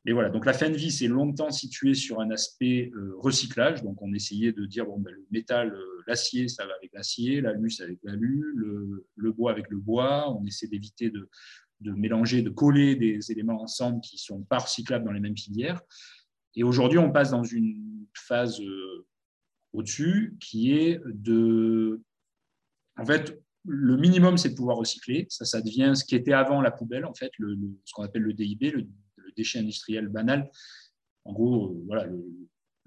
Et 0.09 0.13
voilà, 0.13 0.29
donc 0.29 0.47
la 0.47 0.53
fin 0.53 0.71
de 0.71 0.77
vie, 0.77 0.93
c'est 0.93 1.09
longtemps 1.09 1.51
situé 1.51 1.95
sur 1.95 2.21
un 2.21 2.31
aspect 2.31 2.93
recyclage. 3.19 3.83
Donc, 3.83 4.01
on 4.03 4.13
essayait 4.13 4.53
de 4.53 4.65
dire, 4.65 4.87
bon, 4.87 4.99
ben, 4.99 5.13
le 5.13 5.27
métal, 5.31 5.77
l'acier, 6.07 6.49
ça 6.49 6.65
va 6.67 6.75
avec 6.75 6.93
l'acier, 6.93 7.41
l'alu, 7.41 7.71
ça 7.71 7.85
avec 7.85 7.99
l'alu, 8.03 8.45
le, 9.17 9.33
bois 9.33 9.51
avec 9.51 9.69
le 9.69 9.79
bois. 9.79 10.33
On 10.33 10.45
essaie 10.47 10.69
d'éviter 10.69 11.11
de, 11.11 11.29
mélanger, 11.81 12.43
de 12.43 12.51
coller 12.51 12.95
des 12.95 13.33
éléments 13.33 13.61
ensemble 13.61 14.01
qui 14.01 14.19
sont 14.19 14.43
pas 14.43 14.59
recyclables 14.59 15.05
dans 15.05 15.13
les 15.13 15.21
mêmes 15.21 15.37
filières. 15.37 15.81
Et 16.55 16.63
aujourd'hui, 16.63 16.99
on 16.99 17.11
passe 17.11 17.33
dans 17.33 17.45
une 17.45 18.07
phase 18.15 18.61
au-dessus, 19.73 20.37
qui 20.41 20.73
est 20.73 21.01
de... 21.05 22.01
En 22.99 23.05
fait, 23.05 23.39
le 23.67 23.97
minimum, 23.97 24.37
c'est 24.37 24.51
de 24.51 24.55
pouvoir 24.55 24.77
recycler. 24.77 25.27
Ça, 25.29 25.45
ça 25.45 25.61
devient 25.61 25.93
ce 25.95 26.05
qui 26.05 26.15
était 26.15 26.33
avant 26.33 26.61
la 26.61 26.71
poubelle, 26.71 27.05
en 27.05 27.15
fait, 27.15 27.31
ce 27.39 27.93
qu'on 27.93 28.03
appelle 28.03 28.23
le 28.23 28.33
DIB, 28.33 28.73
le, 28.73 28.87
déchet 29.37 29.59
industriel 29.59 30.09
banal. 30.09 30.51
En 31.25 31.33
gros, 31.35 31.67
euh, 31.67 31.85
voilà, 31.87 32.07
le, 32.07 32.25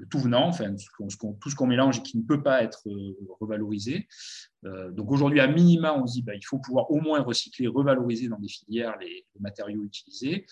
tout 0.09 0.17
venant, 0.17 0.47
enfin, 0.47 0.73
tout 0.97 1.49
ce 1.49 1.55
qu'on 1.55 1.67
mélange 1.67 1.99
et 1.99 2.01
qui 2.01 2.17
ne 2.17 2.23
peut 2.23 2.41
pas 2.41 2.63
être 2.63 2.87
euh, 2.87 3.17
revalorisé. 3.39 4.07
Euh, 4.65 4.89
donc 4.91 5.11
aujourd'hui, 5.11 5.41
à 5.41 5.47
minima, 5.47 5.93
on 5.93 6.07
se 6.07 6.13
dit 6.13 6.23
bah, 6.23 6.33
il 6.33 6.43
faut 6.43 6.57
pouvoir 6.57 6.89
au 6.89 7.01
moins 7.01 7.21
recycler, 7.21 7.67
revaloriser 7.67 8.29
dans 8.29 8.39
des 8.39 8.47
filières 8.47 8.97
les, 8.99 9.27
matériaux 9.39 9.83
utilisés, 9.83 10.45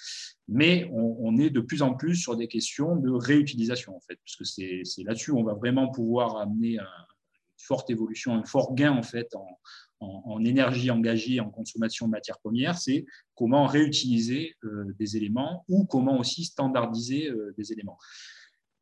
mais 0.47 0.89
on, 0.93 1.37
est 1.37 1.49
de 1.49 1.61
plus 1.61 1.81
en 1.81 1.93
plus 1.93 2.15
sur 2.15 2.37
des 2.37 2.47
questions 2.47 2.95
de 2.95 3.09
réutilisation, 3.09 3.95
en 3.95 3.99
fait, 4.01 4.19
puisque 4.23 4.45
c'est 4.45 5.03
là-dessus 5.03 5.31
où 5.31 5.39
on 5.39 5.43
va 5.43 5.55
vraiment 5.55 5.89
pouvoir 5.89 6.37
amener 6.37 6.77
une 6.77 6.85
forte 7.57 7.89
évolution, 7.89 8.35
un 8.35 8.43
fort 8.43 8.75
gain 8.75 8.91
en 8.91 9.03
fait 9.03 9.35
en, 9.35 9.59
en, 9.99 10.43
énergie 10.43 10.91
engagée 10.91 11.39
en 11.39 11.49
consommation 11.49 12.05
de 12.05 12.11
matières 12.11 12.39
premières, 12.39 12.77
c'est 12.77 13.05
comment 13.35 13.65
réutiliser 13.65 14.55
euh, 14.63 14.93
des 14.99 15.17
éléments 15.17 15.65
ou 15.67 15.85
comment 15.85 16.19
aussi 16.19 16.43
standardiser 16.43 17.29
euh, 17.29 17.53
des 17.57 17.71
éléments. 17.71 17.97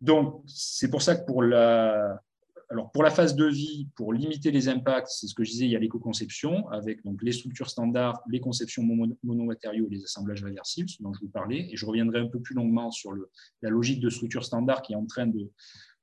Donc, 0.02 0.44
c'est 0.48 0.90
pour 0.90 1.02
ça 1.02 1.16
que 1.16 1.26
pour 1.26 1.42
la, 1.42 2.22
alors 2.70 2.92
pour 2.92 3.04
la 3.04 3.12
phase 3.12 3.36
de 3.36 3.46
vie, 3.46 3.88
pour 3.96 4.14
limiter 4.14 4.52
les 4.52 4.68
impacts, 4.68 5.08
c'est 5.08 5.28
ce 5.28 5.34
que 5.34 5.44
je 5.44 5.52
disais, 5.52 5.66
il 5.66 5.72
y 5.72 5.76
a 5.76 5.80
l'éco-conception 5.80 6.68
avec 6.70 7.04
donc 7.04 7.22
les 7.22 7.32
structures 7.32 7.70
standards, 7.70 8.22
les 8.30 8.40
conceptions 8.40 8.84
monomatériaux 9.24 9.88
et 9.88 9.96
les 9.96 10.04
assemblages 10.04 10.44
réversibles, 10.44 10.90
ce 10.90 11.02
dont 11.02 11.14
je 11.14 11.22
vous 11.22 11.30
parlais. 11.30 11.70
Et 11.72 11.78
je 11.78 11.86
reviendrai 11.86 12.20
un 12.20 12.28
peu 12.28 12.40
plus 12.42 12.56
longuement 12.56 12.92
sur 12.92 13.14
la 13.62 13.70
logique 13.70 14.00
de 14.00 14.10
structure 14.10 14.44
standard 14.44 14.82
qui 14.82 14.94
est 14.94 14.98
en 14.98 15.06
train 15.06 15.28
de, 15.28 15.50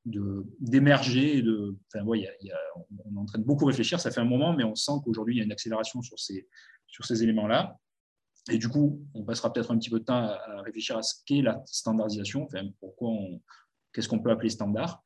d'émerger. 0.04 1.42
De, 1.42 1.76
enfin, 1.94 2.04
on 2.06 2.14
est 2.14 3.18
en 3.18 3.24
train 3.24 3.38
de 3.38 3.44
beaucoup 3.44 3.64
réfléchir, 3.64 4.00
ça 4.00 4.10
fait 4.10 4.20
un 4.20 4.26
moment, 4.26 4.52
mais 4.52 4.64
on 4.64 4.74
sent 4.74 4.92
qu'aujourd'hui, 5.04 5.36
il 5.36 5.38
y 5.38 5.40
a 5.40 5.44
une 5.44 5.52
accélération 5.52 6.02
sur 6.02 6.18
ces, 6.18 6.48
sur 6.86 7.04
ces 7.04 7.22
éléments-là. 7.22 7.78
Et 8.50 8.58
du 8.58 8.68
coup, 8.68 9.00
on 9.14 9.24
passera 9.24 9.52
peut-être 9.52 9.70
un 9.70 9.78
petit 9.78 9.90
peu 9.90 10.00
de 10.00 10.04
temps 10.04 10.26
à, 10.26 10.62
réfléchir 10.62 10.96
à 10.96 11.02
ce 11.02 11.14
qu'est 11.24 11.42
la 11.42 11.62
standardisation, 11.66 12.44
enfin, 12.44 12.64
pourquoi 12.80 13.10
qu'est-ce 13.92 14.08
qu'on 14.08 14.18
peut 14.18 14.30
appeler 14.30 14.50
standard. 14.50 15.02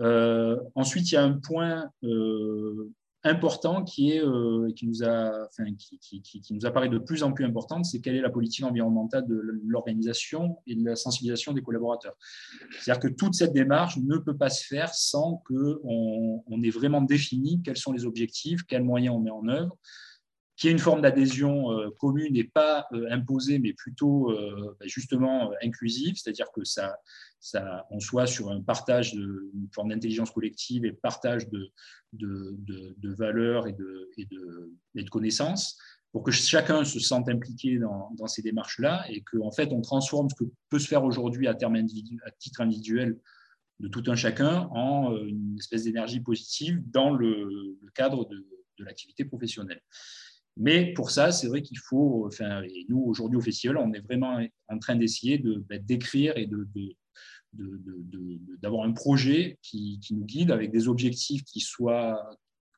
Euh, 0.00 0.56
ensuite, 0.74 1.10
il 1.10 1.14
y 1.14 1.18
a 1.18 1.24
un 1.24 1.38
point 1.38 1.90
euh, 2.04 2.92
important 3.28 3.84
qui, 3.84 4.12
est, 4.12 4.24
euh, 4.24 4.72
qui, 4.74 4.86
nous 4.86 5.02
a, 5.02 5.46
enfin, 5.46 5.64
qui, 5.74 6.20
qui, 6.20 6.66
apparaît 6.66 6.88
de 6.88 6.98
plus 6.98 7.22
en 7.22 7.32
plus 7.32 7.44
importante, 7.44 7.84
c'est 7.84 8.00
quelle 8.00 8.16
est 8.16 8.20
la 8.20 8.30
politique 8.30 8.64
environnementale 8.64 9.26
de 9.26 9.40
l'organisation 9.66 10.58
et 10.66 10.74
de 10.74 10.84
la 10.84 10.96
sensibilisation 10.96 11.52
des 11.52 11.62
collaborateurs. 11.62 12.14
C'est-à-dire 12.80 13.00
que 13.00 13.08
toute 13.08 13.34
cette 13.34 13.52
démarche 13.52 13.98
ne 13.98 14.16
peut 14.16 14.36
pas 14.36 14.50
se 14.50 14.66
faire 14.66 14.92
sans 14.94 15.42
qu'on 15.46 16.42
on 16.46 16.62
ait 16.62 16.70
vraiment 16.70 17.02
défini 17.02 17.62
quels 17.62 17.76
sont 17.76 17.92
les 17.92 18.04
objectifs, 18.04 18.62
quels 18.64 18.84
moyens 18.84 19.14
on 19.16 19.20
met 19.20 19.30
en 19.30 19.46
œuvre, 19.48 19.76
qu'il 20.58 20.68
y 20.68 20.70
ait 20.70 20.72
une 20.72 20.80
forme 20.80 21.00
d'adhésion 21.00 21.72
euh, 21.72 21.90
commune 21.98 22.36
et 22.36 22.44
pas 22.44 22.86
euh, 22.92 23.06
imposée, 23.10 23.58
mais 23.58 23.72
plutôt 23.72 24.32
bah, 24.78 24.86
justement 24.86 25.52
inclusive, 25.62 26.16
c'est-à-dire 26.16 26.50
que 26.52 26.64
ça, 26.64 26.98
ça, 27.40 27.86
on 27.90 28.00
soit 28.00 28.26
sur 28.26 28.50
un 28.50 28.60
partage, 28.60 29.14
de, 29.14 29.50
une 29.54 29.68
forme 29.72 29.90
d'intelligence 29.90 30.32
collective 30.32 30.84
et 30.84 30.92
partage 30.92 31.48
de, 31.48 31.70
de, 32.12 32.56
de, 32.96 33.14
valeurs 33.14 33.66
et 33.68 33.72
de, 33.72 34.10
et, 34.16 34.28
et 34.96 35.02
de 35.04 35.10
connaissances, 35.10 35.78
pour 36.12 36.22
que 36.22 36.30
chacun 36.30 36.84
se 36.84 36.98
sente 36.98 37.28
impliqué 37.28 37.78
dans, 37.78 38.10
dans 38.16 38.26
ces 38.26 38.42
démarches-là 38.42 39.04
et 39.10 39.22
qu'en 39.22 39.46
en 39.46 39.52
fait, 39.52 39.72
on 39.72 39.80
transforme 39.82 40.28
ce 40.30 40.34
que 40.34 40.50
peut 40.70 40.78
se 40.78 40.88
faire 40.88 41.04
aujourd'hui 41.04 41.46
à, 41.46 41.54
titre 41.54 42.60
individuel 42.60 43.18
de 43.80 43.88
tout 43.88 44.02
un 44.08 44.16
chacun 44.16 44.68
en 44.72 45.12
euh, 45.12 45.26
une 45.26 45.56
espèce 45.58 45.84
d'énergie 45.84 46.20
positive 46.20 46.82
dans 46.90 47.12
le, 47.12 47.78
cadre 47.94 48.26
de, 48.26 48.36
de 48.78 48.84
l'activité 48.84 49.24
professionnelle. 49.24 49.80
Mais 50.58 50.92
pour 50.92 51.12
ça, 51.12 51.30
c'est 51.30 51.46
vrai 51.46 51.62
qu'il 51.62 51.78
faut, 51.78 52.26
enfin, 52.26 52.62
et 52.62 52.84
nous 52.88 53.00
aujourd'hui 53.00 53.38
au 53.38 53.40
festival, 53.40 53.76
on 53.76 53.92
est 53.92 54.00
vraiment 54.00 54.44
en 54.66 54.78
train 54.80 54.96
d'essayer 54.96 55.38
de, 55.38 55.64
ben, 55.68 55.80
d'écrire 55.84 56.36
et 56.36 56.50
d'avoir 58.60 58.84
un 58.84 58.92
projet 58.92 59.58
qui, 59.62 60.00
nous 60.10 60.24
guide 60.24 60.50
avec 60.50 60.72
des 60.72 60.88
objectifs 60.88 61.44
qui 61.44 61.60
soient 61.60 62.28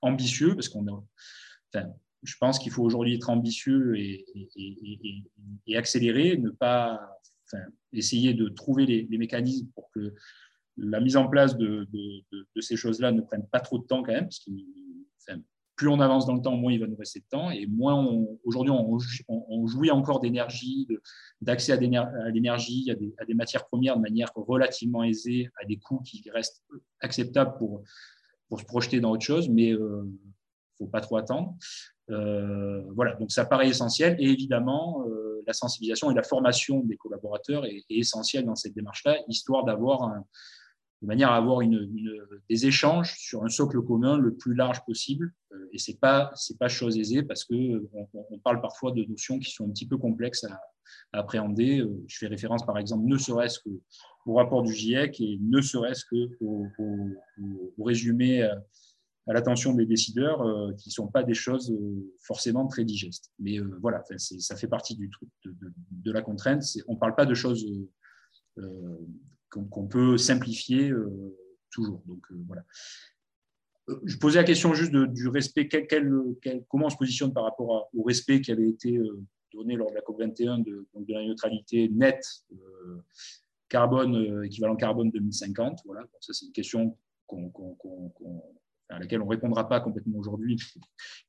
ambitieux, 0.02 0.54
parce 0.54 0.68
qu'on 0.68 0.87
enfin, 0.87 1.88
je 2.22 2.34
pense 2.38 2.58
qu'il 2.58 2.70
faut 2.70 2.82
aujourd'hui 2.82 3.14
être 3.14 3.30
ambitieux 3.30 3.96
et, 3.96 4.26
accélérer, 5.75 6.37
ne 6.37 6.50
pas 6.50 7.00
enfin, 7.46 7.64
essayer 7.94 8.34
de 8.34 8.50
trouver 8.50 8.84
les, 8.84 9.18
mécanismes 9.18 9.68
pour 9.75 9.90
que 9.92 10.12
la 10.76 11.00
mise 11.00 11.16
en 11.16 11.28
place 11.28 11.56
de, 11.56 11.88
ces 12.60 12.76
choses-là 12.76 13.12
ne 13.12 13.22
prenne 13.22 13.46
pas 13.46 13.60
trop 13.60 13.78
de 13.78 13.84
temps 13.84 14.02
quand 14.02 14.12
même, 14.12 14.25
parce 14.25 14.40
qu'il 14.40 14.66
plus 15.80 15.88
on 15.88 15.99
avance 15.99 16.26
dans 16.26 16.34
le 16.34 16.42
temps, 16.42 16.58
moins 16.58 16.75
il 16.75 16.78
va 16.78 16.87
nous 16.87 16.96
rester 16.96 17.20
de 17.20 17.25
temps. 17.30 17.50
Et 17.50 17.66
moins 17.66 18.06
aujourd'hui, 18.44 18.70
on, 18.70 19.66
jouit 19.66 19.90
encore 19.90 20.20
d'énergie, 20.20 20.87
d'accès 21.40 21.72
à, 21.72 21.76
l'énergie, 21.76 22.94
à, 23.18 23.25
des 23.25 23.32
matières 23.32 23.64
premières 23.66 23.96
de 23.96 24.02
manière 24.02 24.30
relativement 24.34 25.04
aisée, 25.04 25.49
à 25.58 25.64
des 25.64 25.78
coûts 25.78 26.00
qui 26.00 26.22
restent 26.34 26.62
acceptables 27.00 27.56
pour, 27.56 27.80
se 28.58 28.64
projeter 28.66 29.00
dans 29.00 29.12
autre 29.12 29.25
chose, 29.25 29.49
mais 29.49 29.72
euh, 29.72 30.02
faut 30.76 30.87
pas 30.87 31.00
trop 31.00 31.16
attendre. 31.16 31.56
Euh, 32.10 32.82
voilà, 32.94 33.14
donc 33.14 33.32
ça 33.32 33.46
paraît 33.46 33.70
essentiel. 33.70 34.16
Et 34.18 34.28
évidemment, 34.28 35.06
euh, 35.08 35.42
la 35.46 35.54
sensibilisation 35.54 36.10
et 36.10 36.14
la 36.14 36.25
formation 36.25 36.80
des 36.80 36.99
collaborateurs 36.99 37.64
est, 37.64 37.87
est 37.88 37.96
essentielle 37.96 38.44
dans 38.44 38.54
cette 38.54 38.75
démarche-là, 38.75 39.16
histoire 39.28 39.64
d'avoir 39.64 40.02
un, 40.02 40.26
de 41.02 41.07
manière 41.07 41.30
à 41.30 41.37
avoir 41.37 41.61
des 42.49 42.66
échanges 42.66 43.14
sur 43.19 43.42
un 43.42 43.49
socle 43.49 43.80
commun 43.83 44.19
le 44.19 44.35
plus 44.35 44.54
large 44.54 44.85
possible. 44.85 45.33
Euh, 45.52 45.69
et 45.73 45.78
ce 45.78 45.90
n'est 45.90 45.97
pas, 45.97 46.33
pas 46.59 46.69
chose 46.69 46.99
aisée 46.99 47.23
parce 47.23 47.45
qu'on 47.45 47.80
on 48.12 48.38
parle 48.38 48.61
parfois 48.61 48.92
de 48.92 49.04
notions 49.04 49.38
qui 49.38 49.50
sont 49.50 49.66
un 49.66 49.71
petit 49.71 49.87
peu 49.87 49.97
complexes 49.97 50.45
à, 50.45 50.61
appréhender. 51.12 51.80
Euh, 51.80 52.04
je 52.07 52.19
fais 52.19 52.26
référence 52.26 52.66
par 52.66 52.76
exemple 52.78 53.07
ne 53.07 53.16
serait-ce 53.16 53.61
qu'au 53.61 54.35
rapport 54.35 54.62
du 54.62 54.73
GIEC 54.73 55.21
et 55.21 55.38
ne 55.40 55.61
serait-ce 55.61 56.04
qu'au 56.04 56.66
au, 56.78 57.85
résumé 57.85 58.42
à, 58.42 58.62
l'attention 59.26 59.73
des 59.75 59.87
décideurs 59.87 60.42
qui 60.76 60.88
ne 60.88 60.92
sont 60.92 61.07
pas 61.07 61.23
des 61.23 61.35
choses 61.35 61.71
euh, 61.71 62.12
forcément 62.21 62.66
très 62.66 62.85
digestes. 62.85 63.30
Mais 63.38 63.59
voilà, 63.80 64.02
ça 64.19 64.57
fait 64.57 64.66
partie 64.66 64.97
du 64.97 65.09
truc 65.09 65.28
de, 65.45 65.54
de 65.92 66.12
la 66.12 66.21
contrainte. 66.21 66.64
On 66.88 66.95
ne 66.95 66.99
parle 66.99 67.14
pas 67.14 67.26
de 67.26 67.35
choses 67.35 67.64
qu'on 69.50 69.87
peut 69.87 70.16
simplifier 70.16 70.90
euh, 70.90 71.37
toujours. 71.71 72.02
Donc 72.07 72.25
euh, 72.30 72.37
voilà. 72.47 72.64
Euh, 73.88 74.00
je 74.04 74.16
posais 74.16 74.38
la 74.38 74.45
question 74.45 74.73
juste 74.75 74.92
du 74.92 75.28
respect, 75.28 75.69
comment 76.69 76.87
on 76.87 76.90
se 76.90 76.97
positionne 76.97 77.33
par 77.33 77.45
rapport 77.45 77.90
au 77.95 78.02
respect 78.02 78.40
qui 78.40 78.52
avait 78.52 78.69
été 78.69 78.99
donné 79.52 79.76
lors 79.76 79.90
de 79.90 79.97
la 79.97 80.00
COP21 80.02 80.62
de, 80.62 80.87
la 81.09 81.26
neutralité 81.26 81.88
nette 81.88 82.25
carbone, 83.69 84.45
équivalent 84.45 84.76
carbone 84.76 85.11
2050. 85.11 85.80
Voilà. 85.85 86.07
ça, 86.21 86.33
c'est 86.33 86.47
une 86.47 86.52
question 86.52 86.97
qu'on 87.26 87.50
à 88.90 88.99
laquelle 88.99 89.23
on 89.23 89.26
ne 89.26 89.30
répondra 89.30 89.68
pas 89.68 89.80
complètement 89.80 90.18
aujourd'hui, 90.18 90.59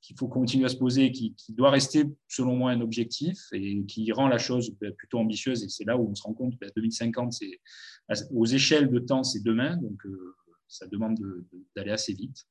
qu'il 0.01 0.17
faut 0.17 0.27
continuer 0.27 0.65
à 0.65 0.69
se 0.69 0.77
poser, 0.77 1.11
qui, 1.11 1.35
doit 1.49 1.69
rester, 1.69 2.05
selon 2.27 2.55
moi, 2.55 2.71
un 2.71 2.81
objectif 2.81 3.37
et 3.53 3.85
qui 3.85 4.11
rend 4.11 4.27
la 4.27 4.37
chose 4.37 4.75
ben, 4.81 4.93
plutôt 4.93 5.19
ambitieuse. 5.19 5.63
Et 5.63 5.69
c'est 5.69 5.85
là 5.85 5.97
où 5.97 6.09
on 6.09 6.15
se 6.15 6.23
rend 6.23 6.33
compte 6.33 6.53
que 6.53 6.65
ben, 6.65 6.71
2050, 6.75 7.33
c'est, 7.33 7.59
aux 8.31 8.45
échelles 8.45 8.89
de 8.89 8.99
temps, 8.99 9.23
c'est 9.23 9.43
demain, 9.43 9.77
donc 9.77 10.05
euh, 10.05 10.35
ça 10.67 10.87
demande 10.87 11.17
d'aller 11.75 11.91
assez 11.91 12.13
vite. 12.13 12.45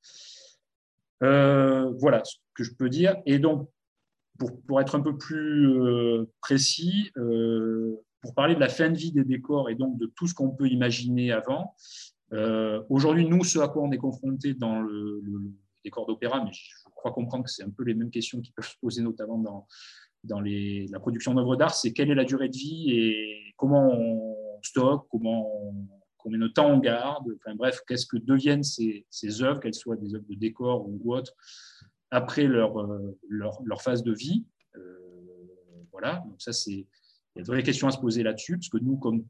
Euh, 1.23 1.93
voilà 1.99 2.23
ce 2.25 2.37
que 2.55 2.65
je 2.65 2.75
peux 2.75 2.89
dire. 2.89 3.17
Et 3.27 3.39
donc, 3.39 3.69
pour, 4.39 4.63
pour 4.63 4.81
être 4.81 4.95
un 4.95 5.01
peu 5.01 5.19
plus 5.19 5.69
euh, 5.69 6.25
précis, 6.41 7.11
pour 8.23 8.35
parler 8.35 8.55
de 8.55 8.61
la 8.61 8.69
fin 8.69 8.91
de 8.91 8.97
vie 8.97 9.13
des 9.13 9.25
décors 9.25 9.71
et 9.71 9.75
donc 9.75 9.99
de 9.99 10.07
tout 10.15 10.27
ce 10.27 10.35
qu'on 10.35 10.51
peut 10.51 10.69
imaginer 10.69 11.33
avant, 11.33 11.75
euh, 12.33 12.83
aujourd'hui, 12.89 13.27
nous, 13.29 13.45
ce 13.45 13.59
à 13.59 13.69
quoi 13.69 13.83
on 13.83 13.91
est 13.93 13.99
confronté 13.99 14.55
dans 14.55 14.81
le, 14.81 15.23
décor 15.83 16.07
d'opéra, 16.07 16.45
mais 16.45 16.53
je 16.53 16.85
crois 16.95 17.11
comprendre 17.11 17.45
que 17.45 17.51
c'est 17.51 17.63
un 17.63 17.71
peu 17.71 17.85
les 17.85 17.95
mêmes 17.95 18.11
questions 18.11 18.41
qui 18.43 18.53
peuvent 18.53 18.69
se 18.69 18.77
poser 18.83 19.03
notamment 19.03 19.39
dans, 19.39 20.41
la 20.41 21.01
production 21.01 21.33
d'œuvres 21.33 21.57
d'art, 21.57 21.75
c'est 21.75 21.95
quelle 21.95 22.11
est 22.11 22.15
la 22.15 22.27
durée 22.27 22.51
de 22.51 22.57
vie 22.57 22.91
et 22.91 23.55
comment 23.57 23.89
on 23.91 24.63
stocke, 24.63 25.07
comment 25.11 25.51
on, 25.65 25.89
combien 26.19 26.39
de 26.39 26.49
temps 26.49 26.71
on 26.71 26.79
garde, 26.79 27.27
enfin 27.37 27.55
bref, 27.55 27.81
qu'est-ce 27.87 28.07
que 28.07 28.19
deviennent 28.19 28.63
ces, 28.63 29.07
œuvres, 29.43 29.61
qu'elles 29.61 29.75
soient 29.75 29.97
des 29.97 30.15
œuvres 30.15 30.27
de 30.29 30.35
décor 30.35 30.87
ou 30.87 31.15
autres, 31.15 31.33
après 32.11 32.45
leur, 32.45 32.79
euh, 32.79 33.77
phase 33.79 34.03
de 34.03 34.13
vie. 34.13 34.45
Euh, 34.77 34.99
voilà, 35.93 36.23
donc 36.27 36.41
ça, 36.43 36.53
c'est, 36.53 36.73
il 36.73 36.87
y 37.37 37.41
a 37.41 37.43
de 37.43 37.47
vraies 37.47 37.63
questions 37.63 37.89
à 37.89 37.91
se 37.91 37.99
poser 37.99 38.23
là-dessus, 38.23 38.59
parce 38.59 38.69
que 38.69 38.79
nous, 38.79 38.97
comme 38.97 39.25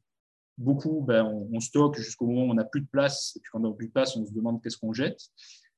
beaucoup, 0.58 1.02
ben, 1.02 1.24
on, 1.24 1.60
stocke 1.60 1.96
jusqu'au 1.96 2.26
moment 2.26 2.42
où 2.42 2.50
on 2.50 2.54
n'a 2.54 2.64
plus 2.64 2.82
de 2.82 2.86
place. 2.86 3.34
Et 3.36 3.40
puis 3.40 3.50
quand 3.52 3.60
on 3.60 3.70
n'a 3.70 3.74
plus 3.74 3.88
de 3.88 3.92
place, 3.92 4.16
on 4.16 4.26
se 4.26 4.32
demande 4.32 4.62
qu'est-ce 4.62 4.78
qu'on 4.78 4.92
jette. 4.92 5.20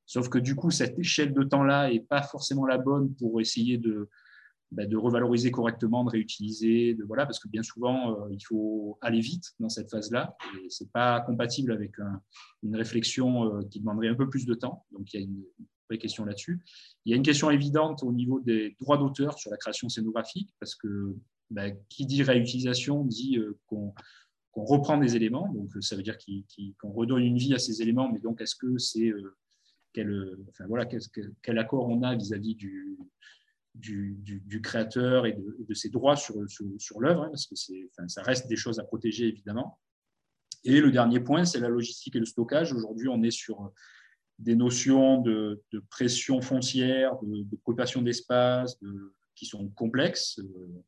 Sauf 0.06 0.28
que 0.28 0.38
du 0.38 0.54
coup, 0.54 0.70
cette 0.70 0.98
échelle 0.98 1.32
de 1.32 1.42
temps-là 1.42 1.90
n'est 1.90 2.00
pas 2.00 2.22
forcément 2.22 2.66
la 2.66 2.78
bonne 2.78 3.14
pour 3.14 3.40
essayer 3.40 3.78
de, 3.78 4.08
bah, 4.72 4.86
de 4.86 4.96
revaloriser 4.96 5.50
correctement, 5.50 6.02
de 6.02 6.10
réutiliser, 6.10 6.94
de, 6.94 7.04
voilà, 7.04 7.26
parce 7.26 7.38
que 7.38 7.48
bien 7.48 7.62
souvent, 7.62 8.12
euh, 8.12 8.28
il 8.30 8.42
faut 8.42 8.98
aller 9.02 9.20
vite 9.20 9.52
dans 9.60 9.68
cette 9.68 9.90
phase-là. 9.90 10.34
Ce 10.68 10.82
n'est 10.82 10.90
pas 10.90 11.20
compatible 11.20 11.72
avec 11.72 11.92
une 12.62 12.74
réflexion 12.76 13.44
euh, 13.44 13.62
qui 13.70 13.80
demanderait 13.80 14.08
un 14.08 14.14
peu 14.14 14.30
plus 14.30 14.46
de 14.46 14.54
temps. 14.54 14.86
Donc, 14.92 15.12
il 15.12 15.20
y 15.20 15.22
a 15.22 15.26
une, 15.26 15.44
vraie 15.90 15.98
question 15.98 16.24
là-dessus. 16.24 16.60
Il 17.04 17.10
y 17.10 17.12
a 17.12 17.16
une 17.16 17.22
question 17.22 17.50
évidente 17.50 18.02
au 18.02 18.12
niveau 18.12 18.40
des 18.40 18.76
droits 18.80 18.96
d'auteur 18.96 19.38
sur 19.38 19.50
la 19.50 19.58
création 19.58 19.88
scénographique, 19.90 20.54
parce 20.58 20.74
que 20.74 21.16
bah, 21.50 21.70
qui 21.90 22.06
dit 22.06 22.22
réutilisation 22.22 23.04
dit 23.04 23.36
euh, 23.36 23.58
qu'on 23.66 23.92
reprend 24.54 24.98
des 24.98 25.16
éléments. 25.16 25.48
Donc, 25.52 25.70
ça 25.80 25.96
veut 25.96 26.02
dire 26.02 26.18
qu'on 26.80 26.92
redonne 26.92 27.22
une 27.22 27.38
vie 27.38 27.54
à 27.54 27.58
ces 27.58 27.82
éléments, 27.82 28.10
mais 28.10 28.18
donc, 28.18 28.40
est-ce 28.40 28.54
que 28.54 28.78
c'est. 28.78 29.12
quel, 29.92 30.36
enfin, 30.50 30.66
voilà, 30.66 30.86
quel, 30.86 31.58
accord 31.58 31.88
on 31.88 32.02
a 32.02 32.14
vis-à-vis 32.14 32.54
du, 33.74 34.60
créateur 34.62 35.26
et 35.26 35.32
de, 35.32 35.74
ses 35.74 35.88
droits 35.88 36.16
sur, 36.16 36.36
l'œuvre, 37.00 37.22
hein, 37.22 37.28
parce 37.30 37.46
que 37.46 37.54
ça 38.08 38.22
reste 38.22 38.48
des 38.48 38.56
choses 38.56 38.78
à 38.78 38.84
protéger 38.84 39.28
évidemment. 39.28 39.78
Et 40.64 40.80
le 40.80 40.92
dernier 40.92 41.20
point, 41.20 41.44
c'est 41.44 41.58
la 41.58 41.68
logistique 41.68 42.14
et 42.14 42.20
le 42.20 42.26
stockage. 42.26 42.72
Aujourd'hui, 42.72 43.08
on 43.08 43.22
est 43.22 43.32
sur 43.32 43.72
des 44.38 44.54
notions 44.54 45.20
de, 45.20 45.62
pression 45.90 46.40
foncière, 46.40 47.16
de, 47.22 47.42
de 47.42 48.00
d'espace 48.02 48.78
qui 49.34 49.46
sont 49.46 49.68
complexes, 49.70 50.38
euh, 50.40 50.84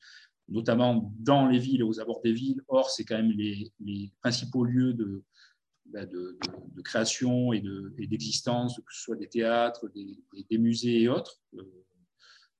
notamment 0.49 1.13
dans 1.19 1.47
les 1.47 1.59
villes 1.59 1.81
et 1.81 1.85
aux 1.85 2.01
abords 2.01 2.21
des 2.23 2.33
villes. 2.33 2.63
Or, 2.69 2.91
c'est 2.91 3.05
quand 3.05 3.17
même 3.17 3.33
les, 3.33 4.13
principaux 4.21 4.65
lieux 4.65 4.93
de, 4.93 5.23
bah, 5.87 6.07
création 6.85 7.53
et 7.53 7.63
d'existence, 8.07 8.77
que 8.77 8.95
ce 8.95 9.03
soit 9.03 9.17
des 9.17 9.29
théâtres, 9.29 9.89
des, 9.95 10.59
musées 10.59 11.03
et 11.03 11.09
autres. 11.09 11.41
Euh, 11.57 11.63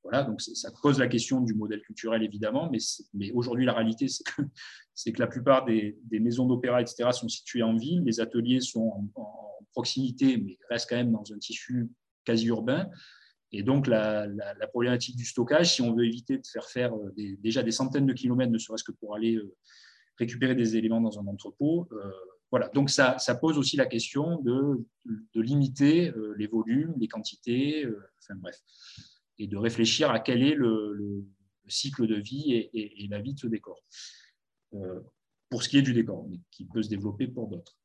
voilà, 0.05 0.23
donc 0.23 0.43
ça 0.43 0.71
pose 0.83 0.99
la 0.99 1.09
question 1.09 1.41
du 1.41 1.55
modèle 1.55 1.81
culturel, 1.81 2.23
évidemment, 2.23 2.71
mais, 3.14 3.33
aujourd'hui, 3.33 3.64
la 3.64 3.73
réalité, 3.73 4.07
c'est 4.07 5.12
que, 5.12 5.19
la 5.19 5.26
plupart 5.26 5.64
des, 5.64 5.99
maisons 6.12 6.47
d'opéra, 6.47 6.83
etc., 6.83 7.09
sont 7.12 7.29
situées 7.29 7.62
en 7.62 7.75
ville, 7.75 8.03
les 8.05 8.21
ateliers 8.21 8.61
sont 8.61 9.11
en, 9.14 9.41
proximité, 9.73 10.37
mais 10.37 10.57
restent 10.71 10.88
quand 10.88 10.97
même 10.97 11.11
dans 11.11 11.33
un 11.33 11.38
tissu 11.38 11.91
quasi 12.25 12.47
urbain. 12.47 12.88
Et 13.56 13.62
donc, 13.62 13.87
la, 13.87 14.26
problématique 14.70 15.14
du 15.14 15.25
stockage, 15.25 15.75
si 15.75 15.80
on 15.80 15.94
veut 15.94 16.04
éviter 16.04 16.38
de 16.38 16.46
faire 16.46 16.68
faire 16.68 16.92
euh, 16.96 17.14
déjà 17.38 17.62
des 17.62 17.70
centaines 17.70 18.04
de 18.04 18.12
kilomètres, 18.12 18.50
ne 18.50 18.58
serait-ce 18.58 18.82
que 18.82 18.90
pour 18.90 19.14
aller 19.14 19.37
euh, 19.37 19.54
récupérer 20.18 20.56
des 20.56 20.76
éléments 20.76 21.00
dans 21.00 21.20
un 21.20 21.26
entrepôt, 21.28 21.87
euh, 21.92 22.11
voilà. 22.50 22.68
Donc, 22.70 22.90
ça, 22.90 23.16
pose 23.40 23.56
aussi 23.56 23.76
la 23.76 23.87
question 23.87 24.40
de, 24.40 24.84
limiter 25.34 26.12
les 26.37 26.46
volumes, 26.49 26.94
les 26.99 27.08
quantités, 27.08 27.87
enfin 28.20 28.34
bref 28.37 28.61
et 29.38 29.49
de 29.49 29.56
réfléchir 29.56 30.12
à 30.12 30.20
quel 30.20 30.42
est 30.44 30.54
le, 30.54 31.25
cycle 31.66 32.06
de 32.06 32.14
vie 32.14 32.52
et, 32.52 33.08
la 33.11 33.20
vie 33.20 33.34
de 33.34 33.40
ce 33.40 33.49
décor. 33.49 33.82
Pour 35.50 35.64
ce 35.64 35.68
qui 35.68 35.78
est 35.78 35.82
du 35.82 35.94
décor, 35.94 36.28
mais 36.28 36.38
qui 36.52 36.64
peut 36.64 36.82
se 36.82 36.88
développer 36.88 37.26
pour 37.26 37.49
d'autres. 37.49 37.76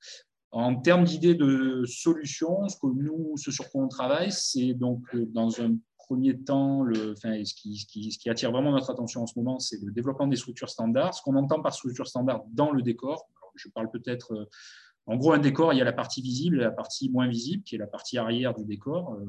En 0.51 0.75
termes 0.75 1.03
d'idées 1.03 1.35
de 1.35 1.83
solutions, 1.85 2.67
ce 2.67 2.75
que 2.77 2.87
nous, 2.87 3.37
ce 3.37 3.51
sur 3.51 3.69
quoi 3.69 3.83
on 3.83 3.87
travaille, 3.87 4.31
c'est 4.31 4.73
donc 4.73 5.03
euh, 5.13 5.25
dans 5.27 5.61
un 5.61 5.75
premier 5.97 6.37
temps, 6.39 6.83
ce, 6.91 7.53
qui, 7.53 8.29
attire 8.29 8.51
vraiment 8.51 8.71
notre 8.71 8.89
attention 8.89 9.21
en 9.21 9.27
ce 9.27 9.37
moment, 9.37 9.59
c'est 9.59 9.79
le 9.83 9.91
développement 9.91 10.25
des 10.25 10.37
structures 10.37 10.69
standards. 10.69 11.13
Ce 11.13 11.21
qu'on 11.21 11.35
entend 11.35 11.61
par 11.61 11.73
structure 11.73 12.07
standard 12.07 12.43
dans 12.51 12.71
le 12.71 12.81
décor, 12.81 13.29
je 13.55 13.69
parle 13.69 13.91
peut-être, 13.91 14.33
euh, 14.33 14.49
en 15.05 15.17
gros, 15.17 15.33
un 15.33 15.39
décor, 15.39 15.73
il 15.73 15.77
y 15.77 15.81
a 15.81 15.85
la 15.85 15.93
partie 15.93 16.21
visible 16.21 16.57
et 16.57 16.63
la 16.63 16.71
partie 16.71 17.09
moins 17.09 17.27
visible, 17.27 17.63
qui 17.63 17.75
est 17.75 17.79
la 17.79 17.87
partie 17.87 18.17
arrière 18.17 18.55
du 18.55 18.65
décor 18.65 19.19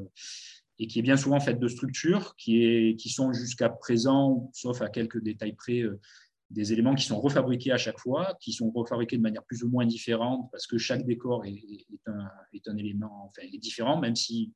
et 0.80 0.86
qui 0.86 0.98
est 0.98 1.02
bien 1.02 1.18
souvent 1.18 1.38
faite 1.40 1.60
de 1.60 1.68
structures 1.68 2.34
qui, 2.36 2.96
sont 3.06 3.32
jusqu'à 3.32 3.68
présent, 3.68 4.50
sauf 4.54 4.80
à 4.80 4.88
quelques 4.88 5.22
détails 5.22 5.52
près, 5.52 5.80
euh, 5.80 6.00
des 6.50 6.72
éléments 6.72 6.94
qui 6.94 7.04
sont 7.04 7.20
refabriqués 7.20 7.72
à 7.72 7.78
chaque 7.78 7.98
fois, 7.98 8.36
qui 8.40 8.52
sont 8.52 8.70
refabriqués 8.70 9.16
de 9.16 9.22
manière 9.22 9.44
plus 9.44 9.62
ou 9.62 9.68
moins 9.68 9.86
différente 9.86 10.48
parce 10.50 10.66
que 10.66 10.78
chaque 10.78 11.06
décor 11.06 11.44
est, 11.46 11.62
un, 12.06 12.76
élément 12.76 13.26
enfin, 13.28 13.42
est 13.42 13.58
différent, 13.58 13.98
même 14.00 14.16
si 14.16 14.52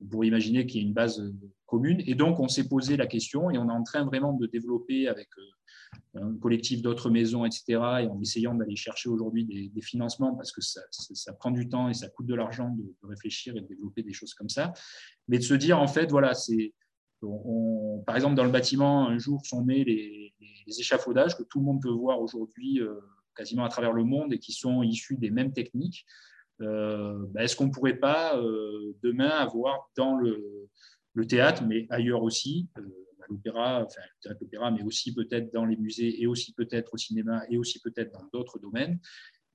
on 0.00 0.06
pourrait 0.06 0.28
imaginer 0.28 0.66
qu'il 0.66 0.80
y 0.80 0.84
a 0.84 0.86
une 0.86 0.94
base 0.94 1.20
euh, 1.20 1.34
commune. 1.66 2.02
Et 2.06 2.14
donc, 2.14 2.40
on 2.40 2.48
s'est 2.48 2.68
posé 2.68 2.96
la 2.96 3.06
question 3.06 3.50
et 3.50 3.58
on 3.58 3.68
est 3.68 3.72
en 3.72 3.82
train 3.82 4.04
vraiment 4.04 4.32
de 4.32 4.46
développer 4.46 5.08
avec 5.08 5.28
euh, 5.38 6.22
un 6.22 6.36
collectif 6.36 6.82
d'autres 6.82 7.10
maisons, 7.10 7.44
etc., 7.44 7.64
et 8.02 8.06
en 8.06 8.20
essayant 8.20 8.54
d'aller 8.54 8.76
chercher 8.76 9.08
aujourd'hui 9.08 9.44
des, 9.44 9.82
financements, 9.82 10.34
parce 10.36 10.52
que 10.52 10.60
ça, 10.60 11.32
prend 11.34 11.50
du 11.50 11.68
temps 11.68 11.88
et 11.88 11.94
ça 11.94 12.08
coûte 12.08 12.26
de 12.26 12.34
l'argent 12.34 12.70
de, 12.70 12.94
réfléchir 13.02 13.56
et 13.56 13.60
de 13.60 13.66
développer 13.66 14.02
des 14.02 14.12
choses 14.12 14.34
comme 14.34 14.48
ça, 14.48 14.72
mais 15.26 15.38
de 15.38 15.42
se 15.42 15.54
dire, 15.54 15.80
en 15.80 15.88
fait, 15.88 16.10
voilà, 16.10 16.34
c'est, 16.34 16.74
par 18.06 18.16
exemple, 18.16 18.36
dans 18.36 18.44
le 18.44 18.50
bâtiment, 18.50 19.08
un 19.08 19.18
jour 19.18 19.44
sont 19.44 19.64
nés 19.64 19.84
les, 19.84 20.27
échafaudages 20.66 21.36
que 21.36 21.42
tout 21.42 21.58
le 21.58 21.64
monde 21.64 21.82
peut 21.82 21.90
voir 21.90 22.20
aujourd'hui 22.20 22.80
euh, 22.80 22.94
quasiment 23.36 23.64
à 23.64 23.68
travers 23.68 23.92
le 23.92 24.04
monde 24.04 24.32
et 24.32 24.38
qui 24.38 24.52
sont 24.52 24.82
issus 24.82 25.16
des 25.16 25.30
mêmes 25.30 25.52
techniques. 25.52 26.06
Euh, 26.60 27.24
ben, 27.30 27.42
est-ce 27.42 27.56
qu'on 27.56 27.66
ne 27.66 27.72
pourrait 27.72 27.98
pas 27.98 28.36
euh, 28.36 28.96
demain 29.02 29.30
avoir 29.30 29.90
dans 29.96 30.16
le, 30.16 30.68
théâtre, 31.28 31.64
mais 31.66 31.86
ailleurs 31.90 32.22
aussi, 32.22 32.68
l'opéra, 33.28 33.84
l'opéra, 34.40 34.70
mais 34.70 34.84
aussi 34.84 35.12
peut-être 35.12 35.52
dans 35.52 35.64
les 35.64 35.76
musées 35.76 36.22
et 36.22 36.28
aussi 36.28 36.54
peut-être 36.54 36.94
au 36.94 36.96
cinéma 36.96 37.42
et 37.50 37.58
aussi 37.58 37.80
peut-être 37.80 38.12
dans 38.12 38.24
d'autres 38.32 38.60
domaines, 38.60 39.00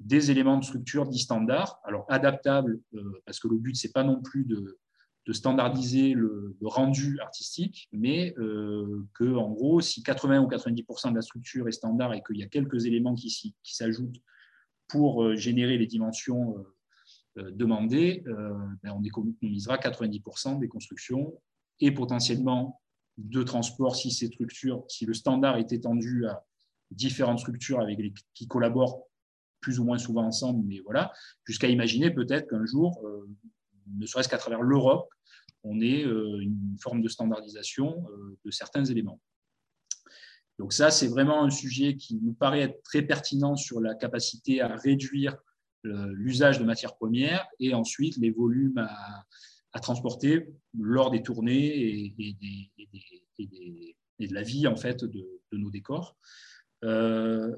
des 0.01 0.29
éléments 0.29 0.57
de 0.57 0.65
structure 0.65 1.07
dits 1.07 1.19
standards, 1.19 1.79
alors 1.85 2.05
adaptables, 2.09 2.81
parce 3.25 3.39
que 3.39 3.47
le 3.47 3.57
but, 3.57 3.77
c'est 3.77 3.93
pas 3.93 4.03
non 4.03 4.21
plus 4.21 4.43
de, 4.43 4.77
de 5.25 5.33
standardiser 5.33 6.13
le, 6.13 6.55
rendu 6.61 7.19
artistique, 7.19 7.87
mais 7.91 8.33
euh, 8.37 9.05
que, 9.13 9.35
en 9.35 9.51
gros, 9.51 9.81
si 9.81 10.03
80 10.03 10.41
ou 10.41 10.47
90% 10.47 11.11
de 11.11 11.15
la 11.15 11.21
structure 11.21 11.67
est 11.67 11.73
standard 11.73 12.13
et 12.13 12.21
qu'il 12.21 12.37
y 12.37 12.43
a 12.43 12.47
quelques 12.47 12.85
éléments 12.85 13.15
qui, 13.15 13.27
qui 13.63 13.75
s'ajoutent 13.75 14.21
pour 14.87 15.23
euh, 15.23 15.35
générer 15.35 15.77
les 15.77 15.87
dimensions 15.87 16.57
euh, 17.37 17.51
demandées, 17.51 18.23
ben 18.83 18.93
on 18.95 19.03
économisera 19.03 19.77
90% 19.77 20.59
des 20.59 20.67
constructions 20.67 21.33
et 21.79 21.91
potentiellement 21.91 22.79
de 23.17 23.41
transport 23.41 23.95
si 23.95 24.11
ces 24.11 24.27
structures, 24.27 24.83
si 24.87 25.07
le 25.07 25.15
standard 25.15 25.57
est 25.57 25.71
étendu 25.71 26.27
à 26.27 26.45
différentes 26.91 27.39
structures 27.39 27.79
avec 27.79 27.99
qui 28.35 28.47
collaborent 28.47 29.07
plus 29.61 29.79
ou 29.79 29.83
moins 29.83 29.97
souvent 29.97 30.25
ensemble, 30.25 30.63
mais 30.63 30.81
voilà, 30.81 31.11
jusqu'à 31.45 31.69
imaginer 31.69 32.11
peut-être 32.11 32.47
qu'un 32.47 32.67
jour, 32.67 33.03
ne 33.87 34.05
serait-ce 34.05 34.29
qu'à 34.29 34.37
travers 34.37 34.61
l'Europe, 34.61 35.09
on 35.63 35.81
ait 35.81 36.03
euh, 36.03 36.39
une 36.39 36.75
forme 36.81 37.01
de 37.01 37.07
standardisation 37.07 38.05
euh, 38.09 38.37
de 38.43 38.51
certains 38.51 38.83
éléments. 38.85 39.19
Donc 40.59 40.73
ça, 40.73 40.91
c'est 40.91 41.07
vraiment 41.07 41.43
un 41.43 41.49
sujet 41.49 41.95
qui 41.95 42.19
nous 42.21 42.33
paraît 42.33 42.61
être 42.61 42.83
très 42.83 43.01
pertinent 43.01 43.55
sur 43.55 43.79
la 43.79 43.95
capacité 43.95 44.61
à 44.61 44.75
réduire 44.75 45.35
l'usage 45.83 46.59
de 46.59 46.63
matières 46.63 46.95
premières 46.95 47.45
et 47.59 47.73
ensuite 47.73 48.15
les 48.17 48.31
volumes 48.31 48.77
à, 48.77 49.79
transporter 49.81 50.47
lors 50.79 51.11
des 51.11 51.23
tournées 51.23 52.13
et, 52.15 52.35
de 54.19 54.33
la 54.33 54.43
vie 54.43 54.67
en 54.67 54.75
fait 54.75 55.03
de, 55.03 55.41
nos 55.51 55.71
décors. 55.71 56.15
Euh, 56.83 57.53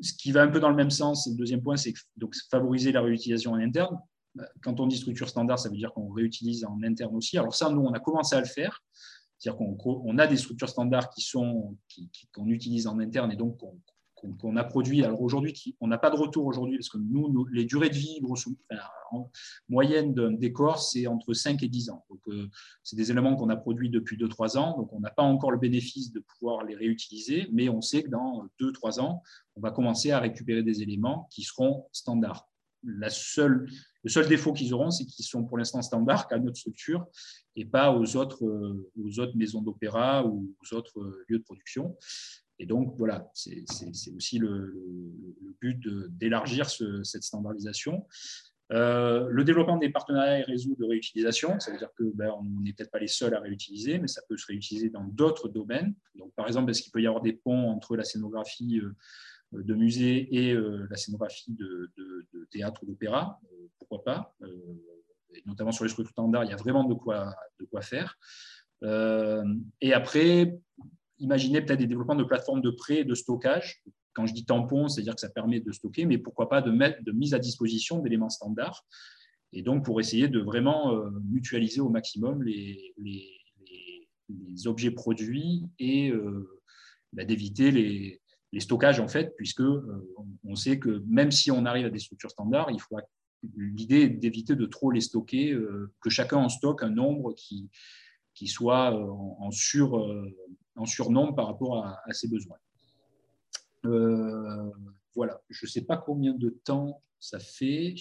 ce 0.00 0.12
qui 0.12 0.32
va 0.32 0.42
un 0.42 0.48
peu 0.48 0.60
dans 0.60 0.68
le 0.68 0.76
même 0.76 0.90
sens, 0.90 1.28
le 1.28 1.36
deuxième 1.36 1.62
point, 1.62 1.76
c'est 1.76 1.94
donc 2.16 2.34
favoriser 2.50 2.92
la 2.92 3.00
réutilisation 3.00 3.52
en 3.52 3.58
interne. 3.58 3.96
Quand 4.62 4.80
on 4.80 4.86
dit 4.86 4.96
structure 4.96 5.28
standard, 5.28 5.58
ça 5.58 5.68
veut 5.68 5.76
dire 5.76 5.92
qu'on 5.92 6.08
réutilise 6.08 6.64
en 6.64 6.82
interne 6.82 7.14
aussi. 7.14 7.38
Alors 7.38 7.54
ça, 7.54 7.70
nous, 7.70 7.80
on 7.80 7.92
a 7.92 8.00
commencé 8.00 8.34
à 8.34 8.40
le 8.40 8.46
faire. 8.46 8.82
C'est-à-dire 9.38 9.58
qu'on 9.78 10.18
a 10.18 10.26
des 10.26 10.36
structures 10.36 10.68
standards 10.68 11.10
qui 11.10 11.20
sont 11.20 11.76
qu'on 12.32 12.48
utilise 12.48 12.86
en 12.86 12.98
interne 12.98 13.30
et 13.32 13.36
donc 13.36 13.58
qu'on 14.38 14.56
a 14.56 14.64
produit. 14.64 15.04
Alors 15.04 15.20
aujourd'hui, 15.20 15.76
on 15.80 15.86
n'a 15.86 15.98
pas 15.98 16.10
de 16.10 16.16
retour 16.16 16.46
aujourd'hui 16.46 16.78
parce 16.78 16.88
que 16.88 16.98
nous, 16.98 17.46
les 17.52 17.64
durées 17.64 17.90
de 17.90 17.94
vie 17.94 18.20
en 19.10 19.30
moyenne 19.68 20.14
d'un 20.14 20.32
décor, 20.32 20.80
c'est 20.80 21.06
entre 21.06 21.34
5 21.34 21.62
et 21.62 21.68
10 21.68 21.90
ans. 21.90 22.04
Donc, 22.08 22.20
euh, 22.28 22.48
c'est 22.82 22.96
des 22.96 23.10
éléments 23.10 23.36
qu'on 23.36 23.50
a 23.50 23.56
produits 23.56 23.90
depuis 23.90 24.16
2-3 24.16 24.56
ans. 24.56 24.78
Donc, 24.78 24.92
on 24.92 25.00
n'a 25.00 25.10
pas 25.10 25.22
encore 25.22 25.50
le 25.50 25.58
bénéfice 25.58 26.10
de 26.10 26.20
pouvoir 26.20 26.64
les 26.64 26.74
réutiliser, 26.74 27.48
mais 27.52 27.68
on 27.68 27.82
sait 27.82 28.02
que 28.02 28.08
dans 28.08 28.48
2-3 28.60 29.00
ans, 29.00 29.22
on 29.56 29.60
va 29.60 29.70
commencer 29.70 30.10
à 30.10 30.20
récupérer 30.20 30.62
des 30.62 30.82
éléments 30.82 31.28
qui 31.30 31.42
seront 31.42 31.86
standards. 31.92 32.48
La 32.82 33.10
seule, 33.10 33.68
le 34.04 34.10
seul 34.10 34.28
défaut 34.28 34.52
qu'ils 34.52 34.72
auront, 34.74 34.90
c'est 34.90 35.06
qu'ils 35.06 35.24
sont 35.24 35.44
pour 35.44 35.58
l'instant 35.58 35.80
standards 35.82 36.28
qu'à 36.28 36.38
notre 36.38 36.58
structure 36.58 37.06
et 37.56 37.64
pas 37.64 37.92
aux 37.92 38.16
autres, 38.16 38.44
euh, 38.44 38.90
aux 39.02 39.18
autres 39.18 39.36
maisons 39.36 39.62
d'opéra 39.62 40.24
ou 40.26 40.54
aux 40.62 40.76
autres 40.76 41.00
euh, 41.00 41.24
lieux 41.28 41.38
de 41.38 41.44
production. 41.44 41.96
Et 42.58 42.66
donc, 42.66 42.94
voilà, 42.98 43.28
c'est 43.34 43.64
aussi 44.14 44.38
le, 44.38 44.80
but 45.60 45.88
d'élargir 46.10 46.70
cette 46.70 47.24
standardisation. 47.24 48.06
Euh, 48.72 49.26
le 49.28 49.42
développement 49.42 49.76
des 49.76 49.90
partenariats 49.90 50.38
et 50.38 50.42
réseaux 50.42 50.76
de 50.78 50.84
réutilisation, 50.84 51.58
ça 51.58 51.72
veut 51.72 51.78
dire 51.78 51.90
que 51.98 52.04
ben, 52.14 52.30
on 52.38 52.60
n'est 52.60 52.72
peut-être 52.72 52.92
pas 52.92 53.00
les 53.00 53.08
seuls 53.08 53.34
à 53.34 53.40
réutiliser, 53.40 53.98
mais 53.98 54.06
ça 54.06 54.22
peut 54.28 54.36
se 54.36 54.46
réutiliser 54.46 54.88
dans 54.88 55.02
d'autres 55.04 55.48
domaines. 55.48 55.94
Donc, 56.14 56.32
par 56.34 56.46
exemple, 56.46 56.70
est-ce 56.70 56.82
qu'il 56.82 56.92
peut 56.92 57.02
y 57.02 57.08
avoir 57.08 57.22
des 57.22 57.32
ponts 57.32 57.70
entre 57.70 57.96
la 57.96 58.04
scénographie 58.04 58.80
de 59.62 59.74
musée 59.74 60.28
et 60.34 60.52
euh, 60.52 60.86
la 60.90 60.96
scénographie 60.96 61.52
de, 61.52 61.90
théâtre 62.50 62.82
ou 62.82 62.86
d'opéra 62.86 63.40
Pourquoi 63.78 64.04
pas 64.04 64.36
Notamment 65.46 65.72
sur 65.72 65.84
les 65.84 65.90
structures 65.90 66.12
standards, 66.12 66.44
il 66.44 66.50
y 66.50 66.52
a 66.52 66.56
vraiment 66.56 66.84
de 66.84 66.94
quoi, 66.94 67.34
de 67.58 67.64
quoi 67.64 67.80
faire. 67.80 68.18
et 68.82 69.92
après, 69.92 70.58
imaginez 71.18 71.60
peut-être 71.60 71.80
des 71.80 71.86
développements 71.86 72.14
de 72.14 72.24
plateformes 72.24 72.60
de 72.60 72.70
prêt 72.70 72.98
et 72.98 73.04
de 73.04 73.14
stockage. 73.14 73.82
Quand 74.12 74.26
je 74.26 74.34
dis 74.34 74.44
tampon, 74.44 74.88
c'est-à-dire 74.88 75.14
que 75.14 75.20
ça 75.20 75.30
permet 75.30 75.58
de 75.58 75.72
stocker, 75.72 76.06
mais 76.06 76.18
pourquoi 76.18 76.48
pas 76.48 76.62
de, 76.62 76.70
mettre, 76.70 77.02
de 77.02 77.10
mise 77.10 77.34
à 77.34 77.40
disposition 77.40 77.98
d'éléments 77.98 78.30
standards. 78.30 78.86
Et 79.52 79.62
donc, 79.62 79.84
pour 79.84 79.98
essayer 80.00 80.28
de 80.28 80.38
vraiment 80.38 80.94
mutualiser 81.24 81.80
au 81.80 81.88
maximum 81.88 82.42
les, 82.44 82.94
les, 82.98 83.28
les 84.28 84.66
objets 84.68 84.92
produits 84.92 85.64
et 85.80 86.12
bah, 87.12 87.24
d'éviter 87.24 87.72
les, 87.72 88.20
les 88.54 88.60
stockages, 88.60 89.00
en 89.00 89.08
fait, 89.08 89.34
puisque 89.36 89.62
euh, 89.62 90.08
on 90.44 90.54
sait 90.54 90.78
que 90.78 91.02
même 91.08 91.32
si 91.32 91.50
on 91.50 91.66
arrive 91.66 91.86
à 91.86 91.90
des 91.90 91.98
structures 91.98 92.30
standards, 92.30 92.70
il 92.70 92.80
faut 92.80 92.96
l'idée 93.56 94.08
d'éviter 94.08 94.54
de 94.54 94.64
trop 94.64 94.92
les 94.92 95.00
stocker, 95.00 95.52
euh, 95.52 95.92
que 96.00 96.08
chacun 96.08 96.36
en 96.36 96.48
stocke 96.48 96.84
un 96.84 96.90
nombre 96.90 97.34
qui, 97.34 97.68
soit 98.46 98.94
euh, 98.94 99.10
en, 99.10 99.50
sur, 99.50 100.00
surnombre 100.86 101.34
par 101.34 101.48
rapport 101.48 101.84
à, 101.84 102.12
ses 102.12 102.28
besoins. 102.28 102.58
voilà, 105.16 105.42
je 105.50 105.66
ne 105.66 105.70
sais 105.70 105.82
pas 105.82 105.96
combien 105.96 106.32
de 106.32 106.50
temps 106.50 107.02
ça 107.18 107.40
fait. 107.40 107.96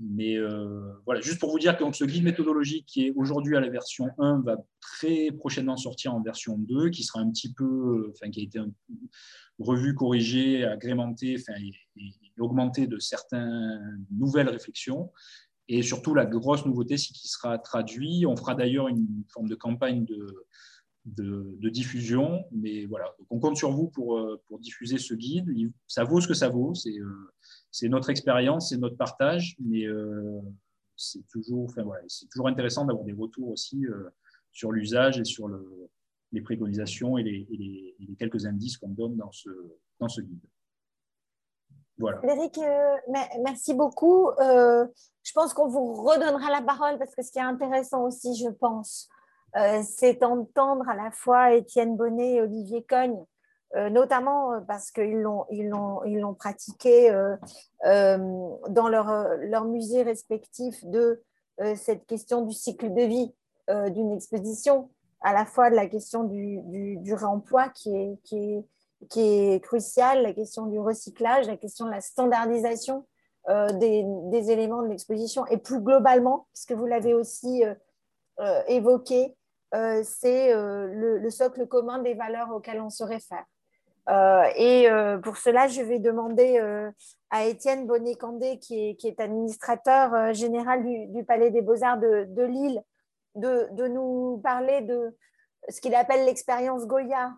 Mais 0.00 0.36
euh, 0.36 0.92
voilà, 1.04 1.20
juste 1.20 1.38
pour 1.38 1.50
vous 1.50 1.58
dire 1.58 1.76
que 1.76 1.84
ce 1.92 2.04
guide 2.04 2.24
méthodologique 2.24 2.86
qui 2.86 3.06
est 3.06 3.12
aujourd'hui 3.14 3.56
à 3.56 3.60
la 3.60 3.68
version 3.68 4.10
1 4.18 4.40
va 4.40 4.56
très 4.80 5.30
prochainement 5.30 5.76
sortir 5.76 6.14
en 6.14 6.20
version 6.20 6.58
2, 6.58 6.90
qui 6.90 7.04
sera 7.04 7.20
un 7.20 7.30
petit 7.30 7.52
peu, 7.52 8.10
enfin, 8.10 8.30
qui 8.30 8.40
a 8.40 8.42
été 8.42 8.58
revu, 9.58 9.94
corrigé, 9.94 10.64
agrémenté, 10.64 11.36
enfin, 11.38 11.58
et, 11.60 12.12
augmenté 12.40 12.88
de 12.88 12.98
certaines 12.98 14.04
nouvelles 14.10 14.48
réflexions. 14.48 15.12
Et 15.68 15.82
surtout, 15.82 16.14
la 16.14 16.26
grosse 16.26 16.66
nouveauté, 16.66 16.96
c'est 16.98 17.12
qu'il 17.12 17.30
sera 17.30 17.58
traduit. 17.58 18.26
On 18.26 18.36
fera 18.36 18.54
d'ailleurs 18.54 18.88
une 18.88 19.24
forme 19.32 19.48
de 19.48 19.54
campagne 19.54 20.04
de, 20.04 20.44
de, 21.06 21.68
diffusion. 21.68 22.44
Mais 22.52 22.86
voilà, 22.86 23.14
on 23.30 23.38
compte 23.38 23.56
sur 23.56 23.70
vous 23.70 23.88
pour, 23.88 24.18
euh, 24.18 24.42
pour 24.46 24.58
diffuser 24.58 24.98
ce 24.98 25.14
guide. 25.14 25.46
Ça 25.86 26.04
vaut 26.04 26.20
ce 26.20 26.28
que 26.28 26.34
ça 26.34 26.48
vaut. 26.48 26.74
C'est 26.74 26.98
euh, 26.98 27.32
c'est 27.74 27.88
notre 27.88 28.08
expérience, 28.08 28.68
c'est 28.68 28.76
notre 28.76 28.96
partage, 28.96 29.56
mais 29.58 29.84
euh, 29.84 30.40
c'est 30.96 31.26
toujours, 31.26 31.64
enfin, 31.64 31.82
toujours 32.30 32.46
intéressant 32.46 32.84
d'avoir 32.84 33.04
des 33.04 33.12
retours 33.12 33.48
aussi 33.48 33.84
euh, 33.86 34.10
sur 34.52 34.70
l'usage 34.70 35.18
et 35.18 35.24
sur 35.24 35.48
le, 35.48 35.90
les 36.30 36.40
préconisations 36.40 37.18
et 37.18 37.24
les, 37.24 38.16
quelques 38.16 38.46
indices 38.46 38.78
qu'on 38.78 38.90
donne 38.90 39.16
dans 39.16 39.32
ce, 39.32 40.20
guide. 40.20 40.38
Voilà. 41.98 42.18
Frédéric, 42.18 42.58
euh, 42.58 42.96
merci 43.42 43.74
beaucoup. 43.74 44.30
je 44.38 45.32
pense 45.34 45.52
qu'on 45.52 45.66
vous 45.66 45.94
redonnera 45.94 46.52
la 46.52 46.62
parole 46.62 46.96
parce 46.96 47.12
que 47.16 47.24
ce 47.24 47.32
qui 47.32 47.40
est 47.40 47.42
intéressant 47.42 48.04
aussi, 48.04 48.36
je 48.36 48.50
pense, 48.50 49.08
c'est 49.82 50.20
d'entendre 50.20 50.88
à 50.88 50.94
la 50.94 51.10
fois 51.10 51.54
Étienne 51.54 51.96
Bonnet 51.96 52.34
et 52.34 52.40
Olivier 52.40 52.84
Cogne 52.84 53.24
notamment 53.74 54.52
euh, 54.52 54.60
parce 54.60 54.90
qu'ils 54.90 55.20
l'ont, 55.20 55.46
ils 55.50 55.68
l'ont, 55.68 56.34
pratiqué 56.34 57.10
euh, 57.10 57.36
dans 58.68 58.88
leur, 58.88 59.36
leur 59.38 59.64
musée 59.64 60.02
respectif 60.02 60.84
de 60.84 61.22
cette 61.76 62.06
question 62.06 62.42
du 62.42 62.52
cycle 62.52 62.92
de 62.92 63.02
vie 63.02 63.32
d'une 63.92 64.12
exposition, 64.12 64.90
à 65.20 65.32
la 65.32 65.44
fois 65.44 65.70
de 65.70 65.76
la 65.76 65.86
question 65.86 66.24
du, 66.24 66.58
du, 66.96 67.14
réemploi 67.14 67.68
qui 67.68 67.94
est, 67.94 68.18
qui, 68.24 69.60
la 69.98 70.32
question 70.32 70.66
du 70.66 70.80
recyclage, 70.80 71.46
la 71.46 71.56
question 71.56 71.86
de 71.86 71.92
la 71.92 72.00
standardisation 72.00 73.06
des, 73.46 74.50
éléments 74.50 74.82
de 74.82 74.88
l'exposition, 74.88 75.46
et 75.46 75.58
plus 75.58 75.80
globalement, 75.80 76.48
puisque 76.52 76.72
vous 76.72 76.86
l'avez 76.86 77.14
aussi 77.14 77.62
évoqué, 78.66 79.36
c'est 80.02 80.52
le, 80.52 81.30
socle 81.30 81.68
commun 81.68 82.00
des 82.00 82.14
valeurs 82.14 82.50
auxquelles 82.50 82.80
on 82.80 82.90
se 82.90 83.04
réfère. 83.04 83.44
Euh, 84.08 84.44
et 84.56 84.90
euh, 84.90 85.18
pour 85.18 85.36
cela, 85.36 85.68
je 85.68 85.80
vais 85.80 85.98
demander 85.98 86.58
euh, 86.58 86.90
à 87.30 87.44
Étienne 87.44 87.86
Bonnet-Candé, 87.86 88.58
qui 88.58 88.96
est, 89.02 89.20
administrateur 89.20 90.34
général 90.34 90.84
du, 90.84 91.24
Palais 91.24 91.50
des 91.50 91.62
Beaux-Arts 91.62 91.98
de, 91.98 92.42
Lille, 92.42 92.82
de, 93.34 93.68
de, 93.72 93.86
nous 93.88 94.40
parler 94.42 94.82
de 94.82 95.16
ce 95.68 95.80
qu'il 95.80 95.94
appelle 95.94 96.26
l'expérience 96.26 96.86
Goya 96.86 97.32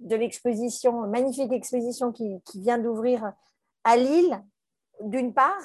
de 0.00 0.16
l'exposition, 0.16 1.06
magnifique 1.06 1.52
exposition 1.52 2.12
qui, 2.12 2.42
qui 2.44 2.60
vient 2.60 2.78
d'ouvrir 2.78 3.32
à 3.84 3.96
Lille, 3.96 4.42
d'une 5.00 5.32
part, 5.32 5.62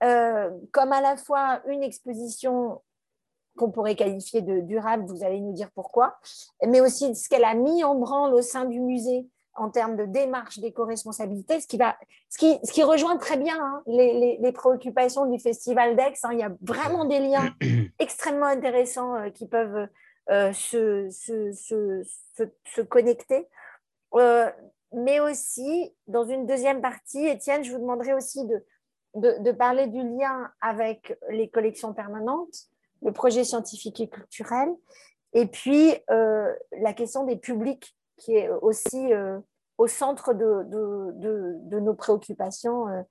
comme 0.00 0.92
à 0.92 1.00
la 1.00 1.16
fois 1.16 1.60
une 1.66 1.82
exposition 1.82 2.80
qu'on 3.56 3.70
pourrait 3.70 3.94
qualifier 3.94 4.40
de 4.42 4.60
durable, 4.60 5.04
vous 5.06 5.22
allez 5.22 5.40
nous 5.40 5.52
dire 5.52 5.70
pourquoi, 5.74 6.18
mais 6.66 6.80
aussi 6.80 7.14
ce 7.14 7.28
qu'elle 7.28 7.44
a 7.44 7.54
mis 7.54 7.84
en 7.84 7.94
branle 7.94 8.34
au 8.34 8.42
sein 8.42 8.64
du 8.64 8.80
musée 8.80 9.28
en 9.56 9.70
termes 9.70 9.96
de 9.96 10.04
démarche 10.04 10.58
d'éco-responsabilité, 10.58 11.60
ce, 11.60 11.66
qui 11.66 11.76
va, 11.76 11.96
ce, 12.28 12.38
qui, 12.38 12.58
ce 12.64 12.72
qui 12.72 12.82
rejoint 12.82 13.16
très 13.16 13.36
bien 13.36 13.56
hein, 13.58 13.82
les, 13.86 14.38
les, 14.40 14.52
préoccupations 14.52 15.26
du 15.26 15.38
Festival 15.38 15.96
d'Aix. 15.96 16.14
Hein. 16.24 16.30
il 16.32 16.38
y 16.38 16.42
a 16.42 16.52
vraiment 16.60 17.04
des 17.04 17.20
liens 17.20 17.54
extrêmement 17.98 18.46
intéressants 18.46 19.14
euh, 19.14 19.30
qui 19.30 19.46
peuvent 19.46 19.88
euh, 20.30 20.52
se, 20.52 21.08
se, 21.10 21.52
se, 21.52 22.02
se, 22.66 22.80
connecter. 22.80 23.46
Euh, 24.14 24.50
mais 24.92 25.20
aussi, 25.20 25.92
dans 26.06 26.24
une 26.24 26.46
deuxième 26.46 26.80
partie, 26.80 27.26
Étienne, 27.26 27.62
je 27.62 27.72
vous 27.72 27.78
demanderai 27.78 28.14
aussi 28.14 28.44
de, 28.46 28.64
de, 29.14 29.42
de, 29.42 29.52
parler 29.52 29.86
du 29.86 30.02
lien 30.02 30.50
avec 30.60 31.16
les 31.30 31.48
collections 31.48 31.92
permanentes, 31.92 32.68
le 33.02 33.12
projet 33.12 33.44
scientifique 33.44 34.00
et 34.00 34.08
culturel, 34.08 34.68
et 35.32 35.46
puis 35.46 35.96
la 36.08 36.92
question 36.94 37.24
des 37.24 37.34
publics 37.34 37.96
qui 38.16 38.36
est 38.36 38.48
aussi 38.48 39.12
euh, 39.12 39.38
au 39.78 39.86
centre 39.86 40.32
de, 40.32 40.64
de, 40.64 41.58
de, 41.68 41.80
nos 41.80 41.94
préoccupations 41.94 42.88
euh, 42.88 43.02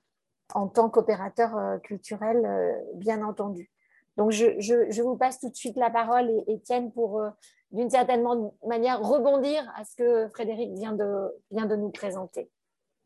en 0.53 0.67
tant 0.67 0.89
qu'opérateur 0.89 1.57
euh, 1.57 1.77
culturel, 1.79 2.75
bien 2.95 3.23
entendu. 3.23 3.69
Donc, 4.15 4.31
je, 4.31 4.59
je, 4.59 4.91
je, 4.91 5.01
vous 5.01 5.17
passe 5.17 5.39
tout 5.39 5.49
de 5.49 5.55
suite 5.55 5.75
la 5.75 5.89
parole, 5.89 6.31
Étienne, 6.47 6.91
pour, 6.91 7.23
d'une 7.71 7.89
certaine 7.89 8.23
manière, 8.65 9.01
rebondir 9.01 9.63
à 9.75 9.83
ce 9.83 9.95
que 9.95 10.29
Frédéric 10.29 10.71
vient 10.73 10.93
de, 10.93 11.31
vient 11.49 11.65
de 11.65 11.75
nous 11.75 11.89
présenter. 11.89 12.51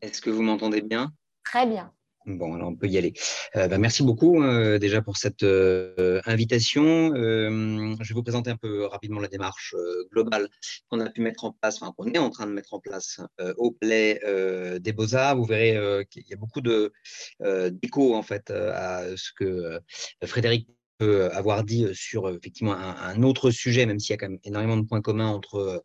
Est-ce 0.02 0.22
que 0.22 0.30
vous 0.30 0.42
m'entendez 0.42 0.82
bien? 0.82 1.14
Très 1.46 1.66
bien. 1.66 1.94
Bon, 2.28 2.56
alors 2.56 2.68
on 2.68 2.76
peut 2.76 2.88
y 2.88 2.98
aller. 2.98 3.14
Euh, 3.56 3.70
bah, 3.70 3.78
merci 3.78 4.04
beaucoup 4.04 4.44
euh, 4.44 4.80
déjà 4.80 5.02
pour 5.02 5.16
cette 5.16 5.44
euh, 5.44 6.20
invitation. 6.26 7.16
je 7.16 8.08
vais 8.10 8.14
vous 8.14 8.24
présenter 8.24 8.50
un 8.50 8.58
peu 8.58 8.86
rapidement 8.86 9.22
la 9.22 9.30
démarche 9.30 9.74
globale 10.12 10.50
qu'on 10.90 11.00
a 11.00 11.10
pu 11.10 11.22
mettre 11.22 11.46
en 11.46 11.54
place, 11.54 11.82
enfin 11.82 11.94
qu'on 11.98 12.12
est 12.12 12.18
en 12.18 12.30
train 12.30 12.46
de 12.46 12.52
mettre 12.52 12.74
en 12.74 12.82
place 12.82 13.22
au 13.58 13.72
Play 13.72 14.20
des 14.82 14.92
Beaux-Arts. 14.92 15.38
Vous 15.38 15.46
verrez 15.46 16.06
qu'il 16.10 16.28
y 16.28 16.34
a 16.34 16.38
beaucoup 16.38 16.60
d'écho 16.62 18.14
en 18.14 18.24
fait 18.24 18.52
à 18.52 19.06
ce 19.16 19.32
que 19.34 19.80
Frédéric 20.26 20.68
avoir 21.02 21.64
dit 21.64 21.86
sur 21.94 22.30
effectivement 22.30 22.74
un, 22.74 23.22
autre 23.24 23.52
sujet, 23.52 23.86
même 23.86 24.00
s'il 24.00 24.12
y 24.12 24.14
a 24.14 24.18
quand 24.18 24.30
même 24.30 24.40
énormément 24.44 24.78
de 24.78 24.86
points 24.86 25.02
communs 25.02 25.30
entre 25.30 25.84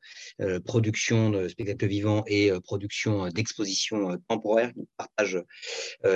production 0.65 1.31
de 1.31 1.49
spectacles 1.49 1.87
vivants 1.87 2.25
et 2.27 2.51
production 2.65 3.29
d'expositions 3.29 4.17
temporaires, 4.29 4.73
qui 4.73 4.89
partagent 4.97 5.43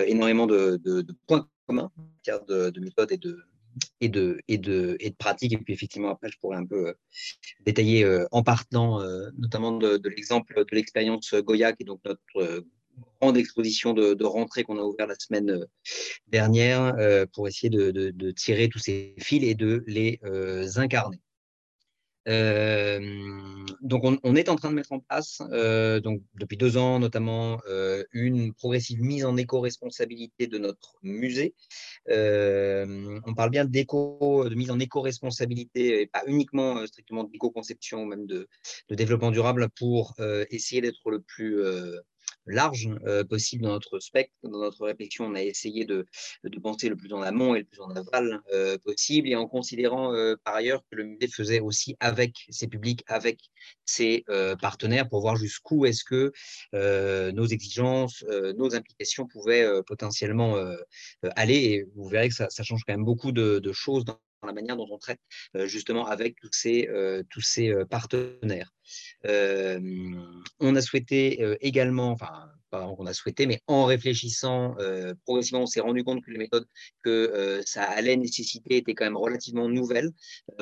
énormément 0.06 0.46
de, 0.46 0.80
points 1.26 1.48
communs 1.66 1.90
en 1.96 2.02
matière 2.02 2.44
de, 2.44 2.80
méthode 2.80 3.12
et 3.12 3.18
de, 3.18 3.38
et 4.00 4.09
de, 4.09 4.40
et, 4.48 4.59
de, 4.59 4.96
et 5.00 5.11
de 5.11 5.16
pratique. 5.16 5.52
Et 5.52 5.59
puis 5.59 5.74
effectivement, 5.74 6.11
après, 6.11 6.30
je 6.30 6.38
pourrais 6.38 6.56
un 6.56 6.66
peu 6.66 6.94
détailler 7.66 8.06
en 8.30 8.42
partant 8.42 9.00
notamment 9.37 9.72
de, 9.72 9.98
de 9.98 10.09
l'exemple 10.09 10.64
de 10.64 10.74
l'expérience 10.74 11.35
Goya, 11.35 11.72
qui 11.72 11.82
est 11.82 11.87
donc 11.87 12.00
notre 12.04 12.64
grande 13.20 13.37
exposition 13.37 13.92
de, 13.92 14.24
rentrée 14.24 14.62
qu'on 14.62 14.78
a 14.78 14.82
ouvert 14.82 15.06
la 15.06 15.14
semaine 15.18 15.50
euh, 15.50 15.64
dernière 16.28 16.94
euh, 16.98 17.26
pour 17.32 17.48
essayer 17.48 17.70
de, 17.70 18.30
tirer 18.32 18.68
tous 18.68 18.78
ces 18.78 19.14
fils 19.18 19.42
et 19.44 19.54
de 19.54 19.85
les 19.87 20.20
euh, 20.24 20.66
incarner. 20.76 21.20
donc, 23.82 24.02
on, 24.04 24.35
est 24.35 24.48
en 24.48 24.56
train 24.56 24.70
de 24.70 24.74
mettre 24.74 24.92
en 24.92 24.98
place, 24.98 25.40
donc 26.02 26.22
depuis 26.35 26.56
deux 26.56 26.76
ans 26.76 26.98
notamment, 26.98 27.61
une 28.12 28.52
progressive 28.52 29.00
mise 29.00 29.24
en 29.24 29.37
éco-responsabilité 29.37 30.48
de 30.48 30.59
notre 30.59 30.96
musée. 31.02 31.54
on 32.09 33.35
parle 33.37 33.50
bien 33.50 33.64
d'éco, 33.64 34.48
de 34.48 34.54
mise 34.56 34.72
en 34.72 34.80
éco-responsabilité 34.80 36.00
et 36.00 36.06
pas 36.09 36.24
uniquement 36.26 36.85
strictement 36.87 37.22
d'éco-conception 37.22 38.02
ou 38.02 38.06
même 38.06 38.26
de, 38.26 38.48
développement 38.90 39.30
durable 39.30 39.68
pour 39.76 40.14
essayer 40.50 40.80
d'être 40.80 41.09
le 41.11 41.20
plus 41.20 41.62
large 42.46 42.88
euh, 43.06 43.24
possible 43.24 43.62
dans 43.64 43.72
notre 43.72 43.98
spectre, 43.98 44.35
dans 44.42 44.61
notre 44.61 44.85
réflexion. 44.85 45.26
On 45.26 45.35
a 45.35 45.42
essayé 45.42 45.85
de, 45.85 46.06
de 46.44 46.61
penser 46.61 46.88
le 46.88 46.96
plus 46.96 47.12
en 47.12 47.22
amont 47.22 47.54
et 47.54 47.61
le 47.61 47.64
plus 47.64 47.80
en 47.80 47.90
aval 47.90 48.40
euh, 48.52 48.78
possible, 48.78 49.28
et 49.28 49.37
en 49.37 49.46
considérant 49.46 50.14
euh, 50.14 50.37
par 50.44 50.54
ailleurs 50.54 50.82
que 50.90 50.96
le 50.96 51.04
musée 51.04 51.28
faisait 51.28 51.61
aussi 51.61 51.96
avec 52.00 52.35
ses 52.50 52.68
publics, 52.68 53.02
avec 53.06 53.40
ses 53.85 54.24
partenaires, 54.61 55.09
pour 55.09 55.20
voir 55.20 55.37
jusqu'où 55.37 55.87
est-ce 55.87 56.04
que 56.04 56.32
nos 57.32 57.46
exigences, 57.46 58.24
nos 58.56 58.74
implications 58.74 59.26
pouvaient 59.26 59.66
potentiellement 59.87 60.56
aller. 61.22 61.56
Et 61.56 61.87
vous 61.94 62.09
verrez 62.09 62.28
que 62.28 62.35
ça, 62.35 62.48
ça, 62.50 62.62
change 62.62 62.82
quand 62.87 62.94
même 62.94 63.04
beaucoup 63.04 63.32
de, 63.32 63.59
de 63.59 63.72
choses 63.72 64.04
dans 64.04 64.18
la 64.44 64.53
manière 64.53 64.77
dont 64.77 64.88
on 64.90 64.99
traite 64.99 65.20
justement 65.64 66.07
avec 66.07 66.37
tous 66.37 66.51
ces, 66.53 66.88
tous 67.31 67.40
ces 67.40 67.75
partenaires. 67.90 68.72
on 69.25 70.77
a 70.77 70.81
souhaité 70.83 71.57
également, 71.61 72.11
enfin, 72.11 72.51
pas 72.70 72.87
qu'on 72.96 73.07
a 73.07 73.14
souhaité, 73.14 73.46
mais 73.46 73.61
en 73.66 73.85
réfléchissant 73.85 74.77
progressivement, 75.25 75.62
on 75.62 75.66
s'est 75.66 75.81
rendu 75.81 76.05
compte 76.05 76.22
que 76.25 76.31
les 76.31 76.38
méthodes 76.38 76.66
que 77.03 77.61
ça 77.64 77.85
allait 77.85 78.16
nécessiter 78.16 78.77
étaient 78.77 78.94
quand 78.94 79.05
même 79.05 79.16
relativement 79.16 79.68
nouvelles. 79.68 80.11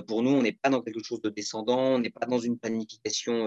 pour 0.06 0.22
nous, 0.22 0.30
on 0.30 0.42
n'est 0.42 0.52
pas 0.52 0.70
dans 0.70 0.82
quelque 0.82 1.02
chose 1.02 1.20
de 1.20 1.30
descendant, 1.30 1.94
on 1.94 1.98
n'est 1.98 2.10
pas 2.10 2.26
dans 2.26 2.38
une 2.38 2.58
planification 2.58 3.46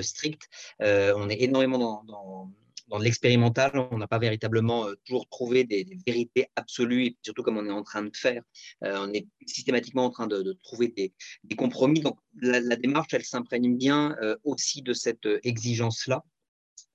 stricte, 0.00 0.48
on 0.80 1.28
est 1.28 1.42
énormément 1.42 1.78
dans 1.78 2.04
dans 2.04 2.52
l'expérimental, 2.98 3.72
on 3.90 3.98
n'a 3.98 4.08
pas 4.08 4.18
véritablement 4.18 4.86
euh, 4.86 4.94
toujours 5.04 5.28
trouvé 5.28 5.64
des, 5.64 5.86
vérités 6.06 6.48
absolues, 6.56 7.06
et 7.06 7.16
surtout 7.22 7.42
comme 7.42 7.56
on 7.56 7.66
est 7.66 7.70
en 7.70 7.82
train 7.82 8.02
de 8.02 8.16
faire, 8.16 8.42
euh, 8.84 9.06
on 9.06 9.12
est 9.12 9.26
systématiquement 9.46 10.04
en 10.04 10.10
train 10.10 10.26
de, 10.26 10.58
trouver 10.64 10.88
des, 10.88 11.56
compromis. 11.56 12.00
Donc 12.00 12.18
la, 12.40 12.76
démarche, 12.76 13.12
elle 13.12 13.24
s'imprègne 13.24 13.76
bien 13.76 14.16
euh, 14.22 14.36
aussi 14.44 14.82
de 14.82 14.92
cette 14.92 15.28
exigence-là. 15.44 16.22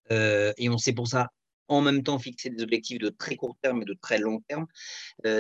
et 0.10 0.70
on 0.70 0.78
sait 0.78 0.94
pour 0.94 1.08
ça 1.08 1.30
en 1.68 1.82
même 1.82 2.04
temps 2.04 2.20
fixer 2.20 2.52
des 2.52 2.62
objectifs 2.62 3.00
de 3.00 3.10
très 3.10 3.36
court 3.36 3.58
terme 3.60 3.82
et 3.82 3.86
de 3.86 3.98
très 4.00 4.20
long 4.20 4.40
terme. 4.48 4.68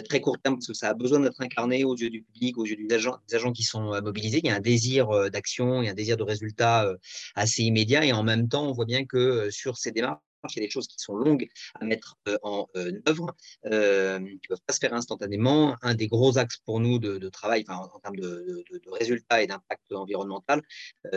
très 0.10 0.22
court 0.22 0.39
terme 0.41 0.56
parce 0.56 0.68
que 0.68 0.74
ça 0.74 0.89
a 0.89 0.94
besoin 0.96 1.20
d'être 1.20 1.39
incarné 1.39 1.84
aux 1.84 1.96
yeux 1.96 2.10
du 2.10 2.24
public, 2.24 2.58
aux 2.58 2.65
yeux 2.65 2.78
des 2.78 2.96
agents, 2.96 3.18
des 3.30 3.36
agents 3.36 3.52
qui 3.52 3.62
sont 3.62 4.02
mobilisés. 4.02 4.39
Il 4.44 4.48
y 4.48 4.50
a 4.50 4.56
un 4.56 4.60
désir 4.60 5.30
d'action, 5.30 5.84
il 5.84 5.86
y 5.86 5.88
a 5.88 5.91
un 5.91 5.96
désir 5.96 6.18
de 6.18 6.24
résultat 6.24 6.91
assez 7.36 7.62
immédiat 7.62 8.06
et 8.06 8.12
en 8.12 8.24
même 8.24 8.50
temps, 8.50 8.68
on 8.68 8.72
voit 8.72 8.86
bien 8.86 9.06
que 9.06 9.52
sur 9.52 9.78
ces 9.78 9.91
démarches, 9.91 10.20
il 10.53 10.60
y 10.60 10.63
a 10.63 10.65
des 10.65 10.71
choses 10.71 10.88
qui 10.88 10.97
sont 10.97 11.15
longues 11.15 11.47
à 11.79 11.86
mettre 11.86 12.17
euh, 12.27 12.38
en 12.43 12.67
euh, 12.75 13.01
œuvre, 13.08 13.36
euh, 13.65 14.19
qui 14.19 14.25
ne 14.25 14.47
peuvent 14.49 14.62
pas 14.65 14.73
se 14.73 14.79
faire 14.79 14.93
instantanément. 14.93 15.75
Un 15.81 15.95
des 15.95 16.08
gros 16.08 16.38
axes 16.38 16.58
pour 16.65 16.79
nous 16.79 16.99
de, 16.99 17.29
travail 17.29 17.65
en, 17.67 17.99
termes 17.99 18.17
de, 18.17 18.63
résultats 18.91 19.41
et 19.41 19.47
d'impact 19.47 19.91
environnemental, 19.91 20.62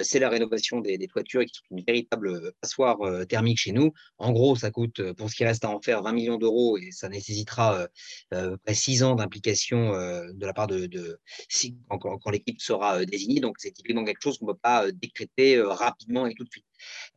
c'est 0.03 0.19
la 0.19 0.29
rénovation 0.29 0.81
des, 0.81 0.99
toitures 1.09 1.45
qui 1.45 1.55
sont 1.55 1.77
une 1.77 1.85
véritable 1.85 2.53
passoire 2.61 2.99
thermique 3.29 3.59
chez 3.59 3.73
nous. 3.73 3.93
En 4.19 4.33
gros, 4.33 4.57
ça 4.57 4.71
coûte, 4.71 5.13
pour 5.13 5.31
ce 5.31 5.37
qui 5.37 5.45
reste 5.45 5.65
à 5.65 5.71
en 5.71 5.81
faire, 5.81 6.03
20 6.03 6.13
millions 6.13 6.37
d'euros 6.39 6.77
et 6.79 6.91
ça 6.91 7.09
nécessitera 7.09 7.87
près 8.31 8.75
6 8.75 9.03
ans 9.03 9.15
d'implication 9.15 9.93
de 9.93 10.47
la 10.47 10.53
part 10.53 10.67
de, 10.67 11.19
quand, 11.89 12.19
quand 12.19 12.31
l'équipe 12.31 12.61
sera 12.61 13.05
désignée. 13.05 13.41
Donc, 13.41 13.57
c'est 13.59 13.71
typiquement 13.71 14.05
quelque 14.05 14.23
chose 14.23 14.39
qu'on 14.39 14.47
ne 14.47 14.53
peut 14.53 14.59
pas 14.61 14.91
décréter 14.91 15.61
rapidement 15.61 16.27
et 16.27 16.35
tout 16.35 16.45
de 16.45 16.51
suite. 16.51 16.68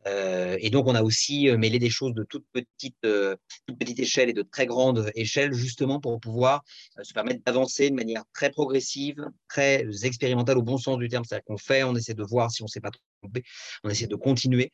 Euh, 0.06 0.56
et 0.60 0.70
donc, 0.70 0.86
on 0.86 0.94
a 0.94 1.02
aussi 1.02 1.48
euh, 1.48 1.56
mêlé 1.56 1.78
des 1.78 1.90
choses 1.90 2.14
de 2.14 2.24
toute 2.24 2.44
petite, 2.52 2.96
euh, 3.04 3.36
toute 3.66 3.78
petite 3.78 3.98
échelle 4.00 4.28
et 4.28 4.32
de 4.32 4.42
très 4.42 4.66
grande 4.66 5.10
échelle, 5.14 5.52
justement 5.52 6.00
pour 6.00 6.18
pouvoir 6.20 6.64
se 7.02 7.12
permettre 7.12 7.42
d'avancer 7.44 7.90
de 7.90 7.94
manière 7.94 8.24
très 8.34 8.50
progressive, 8.50 9.24
très 9.48 9.86
expérimentale 10.04 10.58
au 10.58 10.62
bon 10.62 10.78
sens 10.78 10.98
du 10.98 11.08
terme. 11.08 11.24
C'est-à-dire 11.24 11.44
qu'on 11.44 11.58
fait, 11.58 11.82
on 11.82 11.96
essaie 11.96 12.14
de 12.14 12.24
voir 12.24 12.50
si 12.50 12.62
on 12.62 12.66
ne 12.66 12.70
s'est 12.70 12.80
pas 12.80 12.90
trompé, 13.20 13.44
on 13.84 13.90
essaie 13.90 14.06
de 14.06 14.16
continuer 14.16 14.72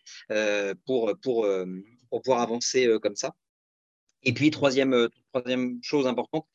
pour, 0.85 1.13
pour, 1.23 1.47
pour 2.11 2.23
pouvoir 2.23 2.41
avancer 2.41 2.89
comme 3.03 3.17
ça. 3.17 3.35
Et 4.25 4.33
puis, 4.33 4.51
troisième, 4.51 5.09
troisième 5.41 5.79
chose 5.83 6.07
importante, 6.07 6.47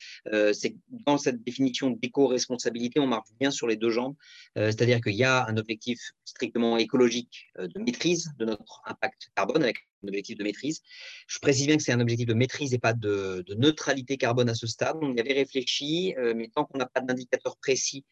c'est 0.52 0.72
que 0.72 0.78
dans 0.90 1.18
cette 1.18 1.42
définition 1.42 1.90
d'éco-responsabilité, 1.90 3.00
on 3.00 3.06
marche 3.06 3.30
bien 3.38 3.50
sur 3.50 3.66
les 3.66 3.76
deux 3.76 3.90
jambes. 3.90 4.14
C'est-à-dire 4.56 5.00
qu'il 5.00 5.14
y 5.14 5.24
a 5.24 5.46
un 5.46 5.56
objectif 5.56 5.98
strictement 6.24 6.76
écologique 6.76 7.46
de 7.58 7.78
maîtrise 7.80 8.30
de 8.38 8.44
notre 8.44 8.82
impact 8.86 9.30
carbone 9.34 9.62
avec 9.62 9.76
un 10.02 10.08
objectif 10.08 10.36
de 10.36 10.44
maîtrise. 10.44 10.82
Je 11.26 11.38
précise 11.38 11.66
bien 11.66 11.76
que 11.76 11.82
c'est 11.82 11.92
un 11.92 12.00
objectif 12.00 12.26
de 12.26 12.34
maîtrise 12.34 12.74
et 12.74 12.78
pas 12.78 12.92
de, 12.92 13.44
neutralité 13.56 14.16
carbone 14.16 14.48
à 14.48 14.54
ce 14.54 14.66
stade. 14.66 14.96
On 15.00 15.14
y 15.14 15.20
avait 15.20 15.32
réfléchi, 15.32 16.14
mais 16.34 16.48
tant 16.54 16.64
qu'on 16.64 16.78
n'a 16.78 16.86
pas 16.86 17.00
d'indicateur 17.00 17.56
précis 17.56 18.04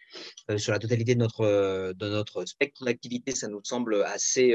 sur 0.57 0.73
la 0.73 0.79
totalité 0.79 1.15
de 1.15 1.21
notre, 1.21 2.45
spectre 2.47 2.85
d'activité, 2.85 3.33
ça 3.33 3.49
nous 3.49 3.61
semble 3.63 4.03
assez 4.05 4.55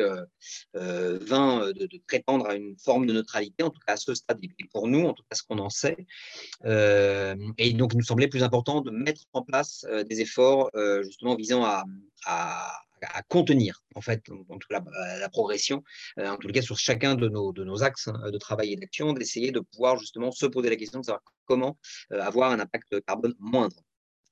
vain 0.73 1.71
de, 1.71 1.85
de, 1.85 2.01
prétendre 2.07 2.47
à 2.47 2.55
une 2.55 2.77
forme 2.77 3.05
de 3.05 3.13
neutralité, 3.13 3.63
en 3.63 3.69
tout 3.69 3.79
cas 3.85 3.93
à 3.93 3.97
ce 3.97 4.13
stade. 4.13 4.39
Et 4.43 4.65
pour 4.71 4.87
nous, 4.87 5.05
en 5.05 5.13
tout 5.13 5.23
cas 5.29 5.35
ce 5.35 5.43
qu'on 5.43 5.59
en 5.59 5.69
sait, 5.69 5.97
euh, 5.99 6.03
et 6.65 7.73
donc, 7.73 7.93
il 7.93 7.97
nous 7.97 8.03
semblait 8.03 8.27
plus 8.27 8.43
important 8.43 8.81
de 8.81 8.91
mettre 8.91 9.21
en 9.33 9.41
place 9.41 9.85
euh, 9.89 10.03
des 10.03 10.21
efforts 10.21 10.69
euh, 10.75 11.03
justement 11.03 11.35
visant 11.35 11.63
à, 11.63 11.83
contenir 13.27 13.83
en 13.93 14.01
fait 14.01 14.23
la, 14.71 15.29
progression, 15.29 15.83
en 16.17 16.35
tout 16.37 16.47
cas 16.47 16.63
sur 16.63 16.79
chacun 16.79 17.13
de 17.13 17.29
nos, 17.29 17.53
de 17.53 17.63
nos 17.63 17.83
axes 17.83 18.07
hein, 18.07 18.31
de 18.31 18.37
travail 18.39 18.73
et 18.73 18.75
d'action, 18.75 19.13
d'essayer 19.13 19.51
de 19.51 19.59
pouvoir 19.59 19.99
justement 19.99 20.31
se 20.31 20.47
poser 20.47 20.71
la 20.71 20.77
question 20.77 21.01
de 21.01 21.05
savoir 21.05 21.21
comment 21.45 21.77
avoir 22.09 22.51
un 22.51 22.59
impact 22.59 22.99
carbone 23.05 23.35
moindre. 23.37 23.83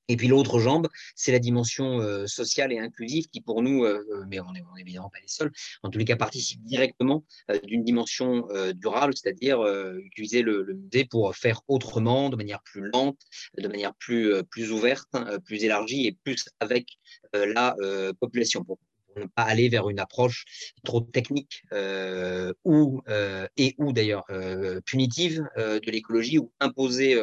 Et 0.08 0.18
puis 0.18 0.28
l'autre 0.28 0.60
jambe, 0.60 0.88
c'est 1.16 1.32
la 1.32 1.40
dimension 1.40 2.00
euh, 2.00 2.28
sociale 2.28 2.72
et 2.72 2.80
inclusive 2.80 3.28
qui, 3.28 3.42
pour 3.42 3.62
nous, 3.62 3.84
euh, 3.84 4.06
euh, 4.12 4.24
mais 4.28 4.40
on 4.40 4.52
n'est 4.52 4.64
évidemment 4.80 5.10
pas 5.10 5.20
les 5.20 5.28
seuls, 5.28 5.52
en 5.82 5.90
tous 5.90 5.98
les 5.98 6.06
cas 6.06 6.16
participe 6.16 6.64
directement 6.64 7.24
d'une 7.64 7.84
dimension 7.84 8.48
durable, 8.76 9.14
c'est-à-dire 9.16 9.64
utiliser 9.98 10.42
le, 10.42 10.64
le, 10.64 10.74
musée 10.74 11.06
pour 11.06 11.36
faire 11.36 11.62
autrement, 11.68 12.30
de 12.30 12.36
manière 12.36 12.62
plus 12.64 12.90
lente, 12.94 13.20
de 13.58 13.68
manière 13.68 13.94
plus, 13.96 14.44
plus 14.50 14.72
ouverte, 14.72 15.08
plus 15.46 15.64
élargie 15.64 16.08
et 16.08 16.18
plus 16.24 16.46
avec 16.60 16.88
la 17.34 17.76
population, 18.20 18.66
ne 19.16 19.26
pas 19.26 19.44
aller 19.44 19.70
vers 19.70 19.90
une 19.90 20.00
approche 20.00 20.46
trop 20.84 21.02
technique 21.02 21.64
euh, 21.74 22.54
ou, 22.64 23.02
euh, 23.08 23.48
et 23.58 23.76
ou 23.78 23.94
d'ailleurs 23.94 24.24
euh, 24.30 24.82
punitive 24.82 25.44
de 25.58 25.92
l'écologie 25.92 26.38
ou 26.40 26.52
imposer 26.60 27.20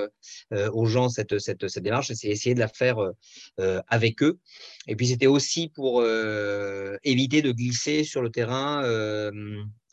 aux 0.51 0.87
gens 0.87 1.09
cette, 1.09 1.39
cette, 1.39 1.69
cette 1.69 1.83
démarche, 1.83 2.13
c'est 2.13 2.29
essayer 2.29 2.55
de 2.55 2.61
la 2.61 2.69
faire 2.69 2.99
avec 3.89 4.23
eux. 4.23 4.39
Et 4.87 4.97
puis 4.97 5.07
c'était 5.07 5.27
aussi 5.27 5.69
pour 5.69 6.05
éviter 7.03 7.43
de 7.43 7.53
glisser 7.53 8.05
sur 8.05 8.23
le 8.23 8.31
terrain 8.31 8.83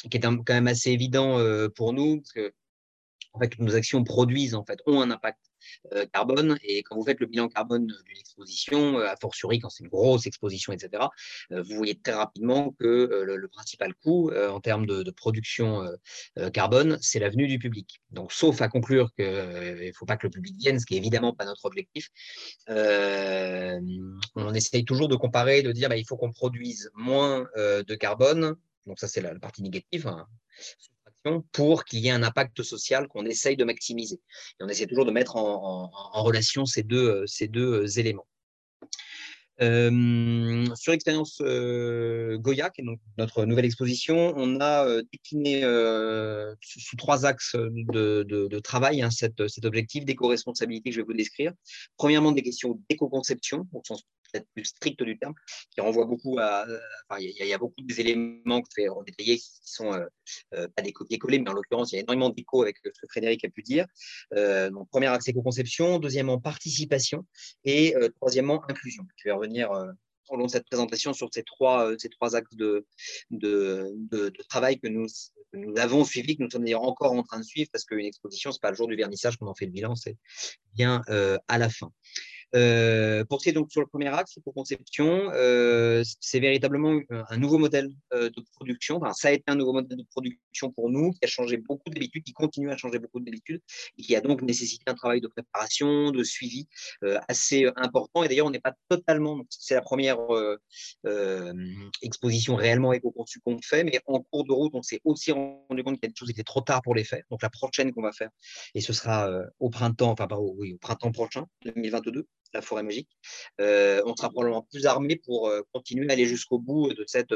qui 0.09 0.17
est 0.17 0.21
quand 0.21 0.49
même 0.49 0.67
assez 0.67 0.91
évident 0.91 1.39
pour 1.75 1.93
nous, 1.93 2.21
parce 2.21 2.31
que 2.31 2.53
en 3.33 3.39
fait, 3.39 3.59
nos 3.59 3.75
actions 3.75 4.03
produisent, 4.03 4.55
en 4.55 4.63
fait, 4.63 4.79
ont 4.85 5.01
un 5.01 5.11
impact 5.11 5.39
euh, 5.39 5.48
carbone. 6.13 6.57
Et 6.63 6.83
quand 6.83 6.95
vous 6.95 7.03
faites 7.03 7.19
le 7.19 7.25
bilan 7.25 7.47
carbone 7.47 7.87
d'une 7.87 8.17
exposition, 8.17 8.99
euh, 8.99 9.07
a 9.07 9.15
fortiori 9.15 9.59
quand 9.59 9.69
c'est 9.69 9.83
une 9.83 9.89
grosse 9.89 10.25
exposition, 10.25 10.73
etc., 10.73 11.03
euh, 11.51 11.61
vous 11.63 11.75
voyez 11.75 11.99
très 11.99 12.13
rapidement 12.13 12.71
que 12.79 13.23
le, 13.25 13.47
principal 13.49 13.93
coût 13.95 14.31
en 14.31 14.59
termes 14.59 14.85
de, 14.85 15.09
production 15.11 15.83
carbone, 16.53 16.99
c'est 17.01 17.19
l'avenue 17.19 17.47
du 17.47 17.57
public. 17.57 17.99
Donc, 18.11 18.31
sauf 18.31 18.61
à 18.61 18.69
conclure 18.69 19.11
qu'il 19.15 19.25
ne 19.25 19.91
faut 19.97 20.05
pas 20.05 20.17
que 20.17 20.27
le 20.27 20.31
public 20.31 20.55
vienne, 20.57 20.79
ce 20.79 20.85
qui 20.85 20.93
est 20.93 20.97
évidemment 20.97 21.33
pas 21.33 21.45
notre 21.45 21.65
objectif, 21.65 22.09
on 22.67 24.53
essaye 24.53 24.85
toujours 24.85 25.07
de 25.07 25.15
comparer, 25.15 25.63
de 25.63 25.71
dire 25.71 25.89
bah, 25.89 25.97
il 25.97 26.05
faut 26.05 26.15
qu'on 26.15 26.31
produise 26.31 26.91
moins 26.93 27.47
de 27.55 27.95
carbone. 27.95 28.55
Donc, 28.85 28.99
ça, 28.99 29.07
c'est 29.07 29.21
la, 29.21 29.33
partie 29.39 29.63
négative. 29.63 30.07
Hein 30.07 30.27
pour 31.51 31.85
qu'il 31.85 31.99
y 31.99 32.07
ait 32.07 32.11
un 32.11 32.23
impact 32.23 32.63
social 32.63 33.07
qu'on 33.07 33.25
essaye 33.25 33.57
de 33.57 33.63
maximiser. 33.63 34.19
On 34.59 34.67
essaie 34.67 34.87
toujours 34.87 35.05
de 35.05 35.11
mettre 35.11 35.35
en, 35.35 35.89
relation 36.23 36.65
ces 36.65 36.83
deux, 36.83 37.25
deux 37.49 37.83
euh, 37.83 37.99
éléments. 37.99 38.27
Euh, 39.61 40.65
sur 40.75 40.93
l'expérience 40.93 41.41
euh, 41.41 42.37
Goya, 42.37 42.69
qui 42.69 42.81
est 42.81 42.85
notre 43.17 43.45
nouvelle 43.45 43.65
exposition, 43.65 44.33
on 44.37 44.61
a 44.61 44.85
euh, 44.85 45.03
décliné 45.11 45.61
sous, 46.61 46.95
trois 46.95 47.25
axes 47.25 47.55
de, 47.55 48.59
travail 48.59 49.01
hein, 49.01 49.09
cet, 49.09 49.41
objectif 49.65 50.05
d'éco-responsabilité 50.05 50.89
que 50.89 50.95
je 50.95 51.01
vais 51.01 51.05
vous 51.05 51.13
décrire. 51.13 51.51
Premièrement, 51.97 52.31
des 52.31 52.43
questions 52.43 52.79
d'éco-conception, 52.89 53.67
au 53.73 53.81
sens 53.83 54.03
peut-être 54.31 54.47
plus 54.53 54.65
strict 54.65 55.01
du 55.03 55.17
terme, 55.17 55.33
qui 55.71 55.81
renvoie 55.81 56.05
beaucoup 56.05 56.37
à. 56.39 56.65
Enfin, 57.09 57.21
il 57.21 57.45
y, 57.45 57.53
a 57.53 57.57
beaucoup 57.57 57.81
d'éléments 57.81 58.61
que 58.61 58.67
je 58.77 58.83
vais 58.83 58.89
détailler 59.05 59.37
qui 59.37 59.49
sont 59.63 59.91
pas 60.51 60.81
des 60.81 60.93
copier-coller, 60.93 61.39
mais 61.39 61.49
en 61.49 61.53
l'occurrence, 61.53 61.91
il 61.91 61.95
y 61.95 61.99
a 61.99 62.01
énormément 62.01 62.29
d'écho 62.29 62.61
avec 62.61 62.77
ce 62.77 62.89
que 62.89 63.07
Frédéric 63.09 63.43
a 63.45 63.49
pu 63.49 63.63
dire. 63.63 63.85
donc, 64.35 64.89
premier 64.89 65.07
axe 65.07 65.27
éco-conception, 65.27 65.99
deuxièmement, 65.99 66.39
participation, 66.39 67.25
et 67.63 67.95
troisièmement, 68.15 68.63
inclusion. 68.69 69.03
Je 69.17 69.29
vais 69.29 69.33
revenir 69.33 69.71
au 70.29 70.37
long 70.37 70.45
de 70.45 70.51
cette 70.51 70.65
présentation 70.65 71.13
sur 71.13 71.29
ces 71.33 71.43
trois, 71.43 71.91
ces 71.97 72.09
trois 72.09 72.35
axes 72.35 72.55
de, 72.55 72.85
de, 73.31 74.31
travail 74.47 74.79
que 74.79 74.87
nous, 74.87 75.07
nous 75.53 75.77
avons 75.77 76.05
suivis, 76.05 76.37
que 76.37 76.43
nous 76.43 76.49
sommes 76.49 76.63
d'ailleurs 76.63 76.83
encore 76.83 77.11
en 77.13 77.23
train 77.23 77.39
de 77.39 77.43
suivre, 77.43 77.69
parce 77.71 77.85
qu'une 77.85 78.05
exposition, 78.05 78.51
ce 78.51 78.57
n'est 78.57 78.61
pas 78.61 78.71
le 78.71 78.77
jour 78.77 78.87
du 78.87 78.95
vernissage 78.95 79.37
qu'on 79.37 79.47
en 79.47 79.55
fait 79.55 79.65
le 79.65 79.71
bilan, 79.71 79.95
c'est 79.95 80.17
bien 80.73 81.01
à 81.47 81.57
la 81.57 81.69
fin. 81.69 81.91
Euh, 82.55 83.23
pour 83.25 83.39
ce 83.39 83.43
qui 83.43 83.49
est 83.49 83.53
donc 83.53 83.71
sur 83.71 83.81
le 83.81 83.87
premier 83.87 84.07
axe, 84.07 84.39
pour 84.43 84.53
conception, 84.53 85.31
euh, 85.33 86.03
c'est 86.19 86.39
véritablement 86.39 86.99
un 87.09 87.37
nouveau 87.37 87.57
modèle 87.57 87.89
euh, 88.13 88.29
de 88.29 88.43
production. 88.55 88.99
Ça 89.13 89.27
a 89.27 89.31
été 89.31 89.43
un 89.47 89.55
nouveau 89.55 89.73
modèle 89.73 89.97
de 89.97 90.05
production 90.09 90.71
pour 90.71 90.89
nous 90.89 91.11
qui 91.11 91.19
a 91.23 91.27
changé 91.27 91.57
beaucoup 91.57 91.89
d'habitudes, 91.89 92.23
qui 92.23 92.33
continue 92.33 92.71
à 92.71 92.77
changer 92.77 92.99
beaucoup 92.99 93.19
d'habitudes 93.19 93.61
et 93.97 94.01
qui 94.01 94.15
a 94.15 94.21
donc 94.21 94.41
nécessité 94.41 94.83
un 94.87 94.95
travail 94.95 95.21
de 95.21 95.27
préparation, 95.27 96.11
de 96.11 96.23
suivi 96.23 96.67
assez 97.27 97.67
important. 97.75 98.23
Et 98.23 98.27
d'ailleurs, 98.27 98.47
on 98.47 98.51
n'est 98.51 98.59
pas 98.59 98.75
totalement, 98.89 99.41
c'est 99.49 99.75
la 99.75 99.81
première 99.81 100.17
exposition 102.01 102.55
réellement 102.55 102.93
éco-conçue 102.93 103.39
qu'on 103.41 103.59
fait, 103.61 103.83
mais 103.83 103.99
en 104.07 104.21
cours 104.21 104.45
de 104.45 104.51
route, 104.51 104.71
on 104.73 104.81
s'est 104.81 105.01
aussi 105.03 105.31
rendu 105.31 105.83
compte 105.83 105.99
qu'il 105.99 106.03
y 106.03 106.05
a 106.05 106.09
des 106.09 106.15
choses 106.15 106.27
qui 106.27 106.33
étaient 106.33 106.43
trop 106.43 106.61
tard 106.61 106.81
pour 106.81 106.95
les 106.95 107.03
faire. 107.03 107.23
Donc 107.29 107.41
la 107.41 107.49
prochaine 107.49 107.91
qu'on 107.93 108.01
va 108.01 108.11
faire, 108.11 108.29
et 108.73 108.81
ce 108.81 108.93
sera 108.93 109.29
au 109.59 109.69
printemps, 109.69 110.11
enfin, 110.11 110.27
oui, 110.37 110.73
au 110.73 110.77
printemps 110.77 111.11
prochain, 111.11 111.45
2022 111.65 112.27
la 112.53 112.61
forêt 112.61 112.83
magique, 112.83 113.09
on 113.59 114.15
sera 114.15 114.29
probablement 114.29 114.63
plus 114.63 114.85
armé 114.85 115.15
pour 115.15 115.51
continuer 115.71 116.09
à 116.09 116.13
aller 116.13 116.25
jusqu'au 116.25 116.59
bout 116.59 116.93
de 116.93 117.03
cette 117.07 117.33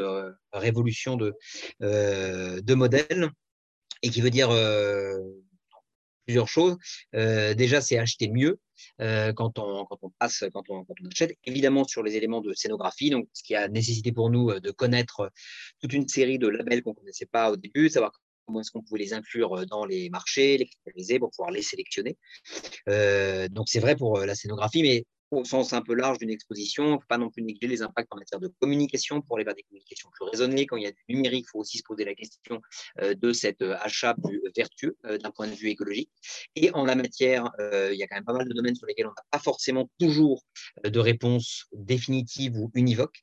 révolution 0.52 1.16
de, 1.16 1.34
de 1.80 2.74
modèles 2.74 3.30
et 4.02 4.10
qui 4.10 4.22
veut 4.22 4.30
dire 4.30 4.50
plusieurs 6.26 6.48
choses. 6.48 6.78
déjà, 7.14 7.82
c'est 7.82 7.98
acheter 7.98 8.30
mieux 8.30 8.60
quand, 9.00 9.60
on, 9.60 9.86
quand 9.86 10.00
on 10.02 10.10
passe, 10.20 10.44
quand 10.54 10.64
on, 10.70 10.84
quand 10.86 10.96
on, 11.02 11.08
achète. 11.08 11.38
Évidemment, 11.46 11.84
sur 11.84 12.04
les 12.04 12.16
éléments 12.16 12.42
de 12.42 12.54
scénographie, 12.54 13.10
donc 13.10 13.28
ce 13.34 13.44
qui 13.44 13.56
a 13.56 13.68
nécessité 13.68 14.12
pour 14.12 14.30
nous 14.30 14.60
de 14.60 14.72
connaître 14.72 15.32
toute 15.82 15.94
une 15.94 16.08
série 16.08 16.40
de 16.40 16.48
labels 16.48 16.84
qu'on 16.84 16.92
ne 16.92 16.96
connaissait 16.96 17.26
pas 17.26 17.52
au 17.52 17.56
début, 17.56 17.90
savoir 17.90 18.12
comment 18.46 18.62
est-ce 18.62 18.72
qu'on 18.72 18.82
pouvait 18.82 19.00
les 19.00 19.14
inclure 19.14 19.66
dans 19.66 19.86
les 19.86 20.10
marchés, 20.10 20.58
les 20.58 20.66
critériser 20.66 21.20
pour 21.20 21.32
pouvoir 21.32 21.52
les 21.52 21.62
sélectionner. 21.62 22.18
donc 22.88 23.68
c'est 23.68 23.80
vrai 23.80 23.96
pour 23.96 24.20
la 24.20 24.36
scénographie, 24.36 24.84
mais 24.84 25.06
au 25.32 25.44
sens 25.46 25.74
un 25.74 25.82
peu 25.82 25.94
large 25.94 26.20
d'une 26.20 26.30
exposition. 26.30 26.86
Il 26.86 26.92
ne 26.92 26.98
faut 26.98 27.08
pas 27.08 27.18
non 27.18 27.30
plus 27.30 27.42
négliger 27.44 27.68
les 27.68 27.82
impacts 27.82 28.12
en 28.12 28.18
matière 28.18 28.40
de 28.40 28.52
communication 28.60 29.22
pour 29.22 29.38
aller 29.38 29.46
vers 29.46 29.56
des 29.56 29.64
communications 29.64 30.10
plus 30.12 30.30
raisonnées. 30.30 30.66
Quand 30.66 30.78
il 30.78 30.84
y 30.84 30.88
a 30.88 30.92
du 30.92 30.98
numérique, 31.10 31.46
il 31.48 31.52
faut 31.52 31.60
aussi 31.60 31.78
se 31.78 31.84
poser 31.84 32.06
la 32.06 32.14
question 32.14 32.62
de 33.02 33.34
cet 33.34 33.62
achat 33.62 34.16
plus 34.24 34.42
vertueux 34.56 34.96
d'un 35.04 35.32
point 35.32 35.48
de 35.48 35.54
vue 35.54 35.70
écologique. 35.70 36.12
Et 36.56 36.72
en 36.74 36.86
la 36.86 36.96
matière, 36.96 37.50
il 37.60 37.96
y 37.96 38.04
a 38.04 38.08
quand 38.08 38.16
même 38.16 38.26
pas 38.26 38.34
mal 38.34 38.48
de 38.48 38.54
domaines 38.54 38.76
sur 38.76 38.88
lesquels 38.88 39.08
on 39.08 39.10
n'a 39.10 39.24
pas 39.32 39.40
forcément 39.40 39.90
toujours 40.00 40.44
de 40.84 41.00
réponse 41.00 41.66
définitive 41.74 42.58
ou 42.58 42.72
univoque. 42.76 43.20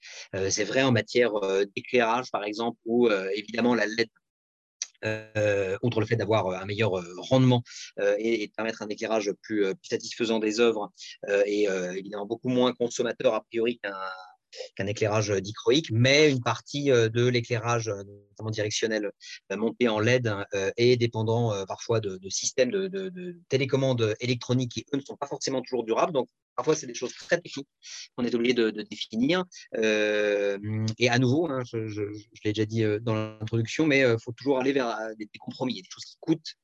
C'est 0.49 0.65
vrai 0.65 0.83
en 0.83 0.93
matière 0.93 1.33
d'éclairage, 1.77 2.31
par 2.31 2.45
exemple, 2.45 2.79
où 2.85 3.09
évidemment 3.09 3.75
la 3.75 3.87
LED 3.87 4.09
euh, 5.05 5.79
outre 5.83 6.01
le 6.01 6.07
fait 6.07 6.17
d'avoir 6.17 6.47
euh, 6.47 6.57
un 6.57 6.67
meilleur 6.67 6.99
euh, 6.99 7.15
rendement 7.19 7.63
et, 8.19 8.47
de 8.47 8.53
permettre 8.53 8.83
un 8.83 8.89
éclairage 8.89 9.33
plus, 9.43 9.65
satisfaisant 9.83 10.39
des 10.39 10.61
œuvres 10.61 10.93
et 11.47 11.67
évidemment 11.97 12.27
beaucoup 12.27 12.49
moins 12.49 12.73
consommateur 12.73 13.35
a 13.35 13.43
priori 13.43 13.79
qu'un 13.79 13.95
qu'un 14.77 14.87
éclairage 14.87 15.31
dichroïque, 15.31 15.91
mais 15.93 16.31
une 16.31 16.43
partie 16.43 16.87
de 16.87 17.27
l'éclairage, 17.27 17.89
notamment 17.89 18.51
directionnel, 18.51 19.11
monté 19.51 19.89
en 19.89 19.99
LED 19.99 20.33
est 20.77 20.97
dépendant 20.97 21.67
parfois 21.67 22.01
de, 22.01 22.19
systèmes 22.29 22.71
de, 22.71 22.89
de, 22.89 23.37
télécommande 23.49 24.15
électronique 24.21 24.73
qui, 24.73 24.87
eux, 24.93 24.97
ne 24.97 25.03
sont 25.03 25.17
pas 25.17 25.27
forcément 25.27 25.63
toujours 25.63 25.85
durables. 25.85 26.13
Donc, 26.13 26.29
Parfois, 26.61 26.77
c'est 26.77 26.87
des 26.87 26.93
choses 26.93 27.15
très 27.15 27.41
techniques 27.41 27.69
qu'on 28.15 28.25
est 28.27 28.35
obligé 28.35 28.53
de, 28.53 28.71
définir. 28.71 29.45
Euh, 29.77 30.59
et 30.99 31.09
à 31.09 31.19
nouveau, 31.19 31.49
hein, 31.49 31.63
je, 31.65 32.03
l'ai 32.45 32.53
déjà 32.53 32.67
dit 32.67 32.85
euh, 32.85 33.01
dans 33.01 33.15
l'introduction, 33.15 33.87
mais 33.87 34.01
il 34.01 34.05
euh, 34.05 34.19
faut 34.19 34.33
toujours 34.33 34.61
aller 34.61 34.73
vers 34.73 34.95
des, 35.19 35.27
compromis. 35.39 35.73
Il 35.73 35.77
y 35.77 35.81
a 35.81 35.83
des 35.85 35.89
choses 35.91 36.05
qui 36.05 36.17
coûtent 36.21 36.55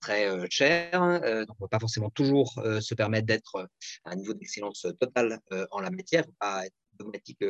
très 0.00 0.50
cher. 0.50 0.90
donc, 0.92 1.22
on 1.22 1.38
ne 1.38 1.58
peut 1.60 1.68
pas 1.70 1.78
forcément 1.78 2.10
toujours 2.10 2.60
se 2.80 2.94
permettre 2.94 3.26
d'être 3.26 3.68
à 4.04 4.10
un 4.10 4.16
niveau 4.16 4.34
d'excellence 4.34 4.86
totale 5.00 5.38
en 5.70 5.78
la 5.80 5.90
matière. 5.90 6.24
Pas 6.40 6.66
être 6.66 6.74
dogmatique 6.98 7.44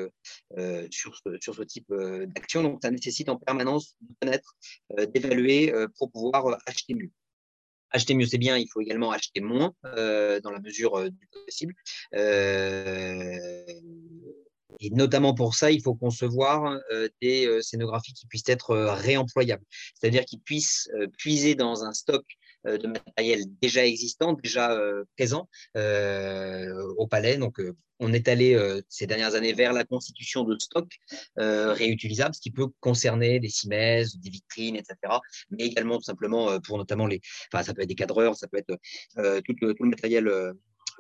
sur, 0.91 1.17
ce, 1.17 1.39
sur 1.41 1.55
ce 1.55 1.63
type 1.63 1.93
d'action. 1.93 2.63
Donc, 2.63 2.81
ça 2.83 2.91
nécessite 2.91 3.29
en 3.29 3.37
permanence 3.37 3.97
de 4.01 4.15
connaître, 4.21 4.57
d'évaluer 5.15 5.73
pour 5.99 6.11
pouvoir 6.11 6.59
acheter 6.67 6.95
mieux 6.95 7.11
acheter 7.91 8.15
mieux, 8.15 8.27
c'est 8.27 8.39
bien, 8.39 8.57
il 8.57 8.69
faut 8.69 8.81
également 8.81 9.11
acheter 9.11 9.41
moins 9.41 9.73
euh, 9.85 10.41
dans 10.41 10.51
la 10.51 10.61
mesure 10.61 10.97
euh, 10.97 11.11
du 11.11 11.29
possible. 11.29 11.75
Euh, 12.15 13.39
et 14.81 14.91
notamment 14.91 15.35
pour 15.35 15.55
ça, 15.55 15.71
il 15.71 15.83
faut 15.83 15.95
concevoir 15.95 16.79
des 17.23 17.63
scénographies 17.63 18.13
qui 18.13 18.27
puissent 18.27 18.49
être 18.49 18.77
réemployables, 18.77 19.65
c'est-à-dire 19.95 20.27
qui 20.27 20.37
puissent 20.39 20.91
puiser 21.17 21.55
dans 21.55 21.85
un 21.85 21.95
stock 21.95 22.27
de 22.67 22.87
matériel 22.87 23.43
déjà 23.63 23.87
existant, 23.87 24.33
déjà 24.35 24.79
présent 25.17 25.49
au 25.75 27.07
palais. 27.07 27.37
Donc, 27.37 27.61
on 27.99 28.13
est 28.13 28.29
allé 28.29 28.55
euh, 28.55 28.81
ces 28.89 29.07
dernières 29.07 29.35
années 29.35 29.53
vers 29.53 29.73
la 29.73 29.85
constitution 29.85 30.45
de 30.45 30.59
stocks 30.59 30.97
euh, 31.39 31.73
réutilisables, 31.73 32.35
ce 32.35 32.41
qui 32.41 32.51
peut 32.51 32.67
concerner 32.81 33.41
des 33.41 33.49
cimaises, 33.49 34.19
des 34.19 34.31
vitrines, 34.31 34.77
etc. 34.77 34.97
Mais 35.51 35.65
également 35.65 35.97
tout 35.97 36.05
simplement 36.05 36.51
euh, 36.51 36.59
pour 36.59 36.79
notamment 36.79 37.07
les, 37.07 37.21
enfin 37.53 37.63
ça 37.63 37.75
peut 37.75 37.83
être 37.83 37.89
des 37.89 37.95
cadreurs, 37.95 38.37
ça 38.37 38.49
peut 38.49 38.59
être 38.59 38.79
tout, 39.45 39.55
le 39.61 39.89
matériel 39.89 40.31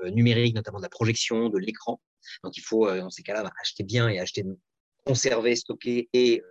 numérique, 0.04 0.54
notamment 0.54 0.78
de 0.78 0.84
la 0.84 0.88
projection, 0.88 1.48
de 1.48 1.58
l'écran. 1.58 2.00
Donc 2.42 2.56
il 2.56 2.62
faut 2.62 2.86
dans 2.86 3.10
ces 3.10 3.22
cas-là 3.22 3.50
acheter 3.60 3.84
bien 3.84 4.08
et 4.08 4.18
acheter 4.18 4.44
conserver, 5.04 5.54
stocker 5.54 6.08
et 6.12 6.42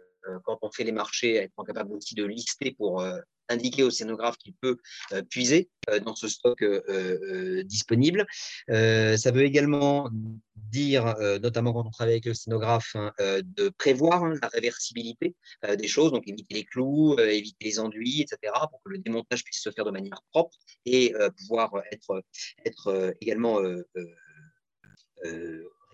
quand 0.44 0.60
on 0.62 0.72
fait 0.72 0.84
les 0.84 0.92
marchés, 0.92 1.36
être 1.36 1.64
capable 1.64 1.94
aussi 1.94 2.16
de 2.16 2.26
lister 2.26 2.72
pour 2.72 3.04
indiquer 3.50 3.84
au 3.84 3.90
scénographe 3.90 4.38
qu'il 4.38 4.54
peut 4.54 4.78
euh, 5.12 5.22
puiser 5.24 5.70
euh, 5.90 6.00
dans 6.00 6.16
ce 6.16 6.28
stock 6.28 6.62
euh, 6.62 7.64
disponible. 7.64 8.26
ça 8.68 9.32
veut 9.32 9.44
également 9.44 10.10
dire, 10.56 11.16
notamment 11.42 11.74
quand 11.74 11.86
on 11.86 11.92
travaille 11.92 12.16
avec 12.16 12.26
le 12.26 12.34
scénographe, 12.34 12.96
hein, 12.96 13.14
de 13.20 13.70
prévoir 13.70 14.24
hein, 14.24 14.34
la 14.42 14.48
réversibilité 14.50 15.36
des 15.78 15.88
choses, 15.88 16.12
donc 16.12 16.28
éviter 16.28 16.54
les 16.54 16.64
clous, 16.66 17.18
éviter 17.20 17.66
les 17.66 17.80
enduits, 17.80 18.22
etc., 18.22 18.54
pour 18.70 18.82
que 18.84 18.90
le 18.90 18.98
démontage 18.98 19.44
puisse 19.44 19.62
se 19.62 19.72
faire 19.72 19.86
de 19.86 19.92
manière 19.92 20.22
propre 20.32 20.58
et 20.86 21.14
pouvoir 21.38 21.72
être, 21.92 22.24
être 22.66 23.14
également 23.22 23.60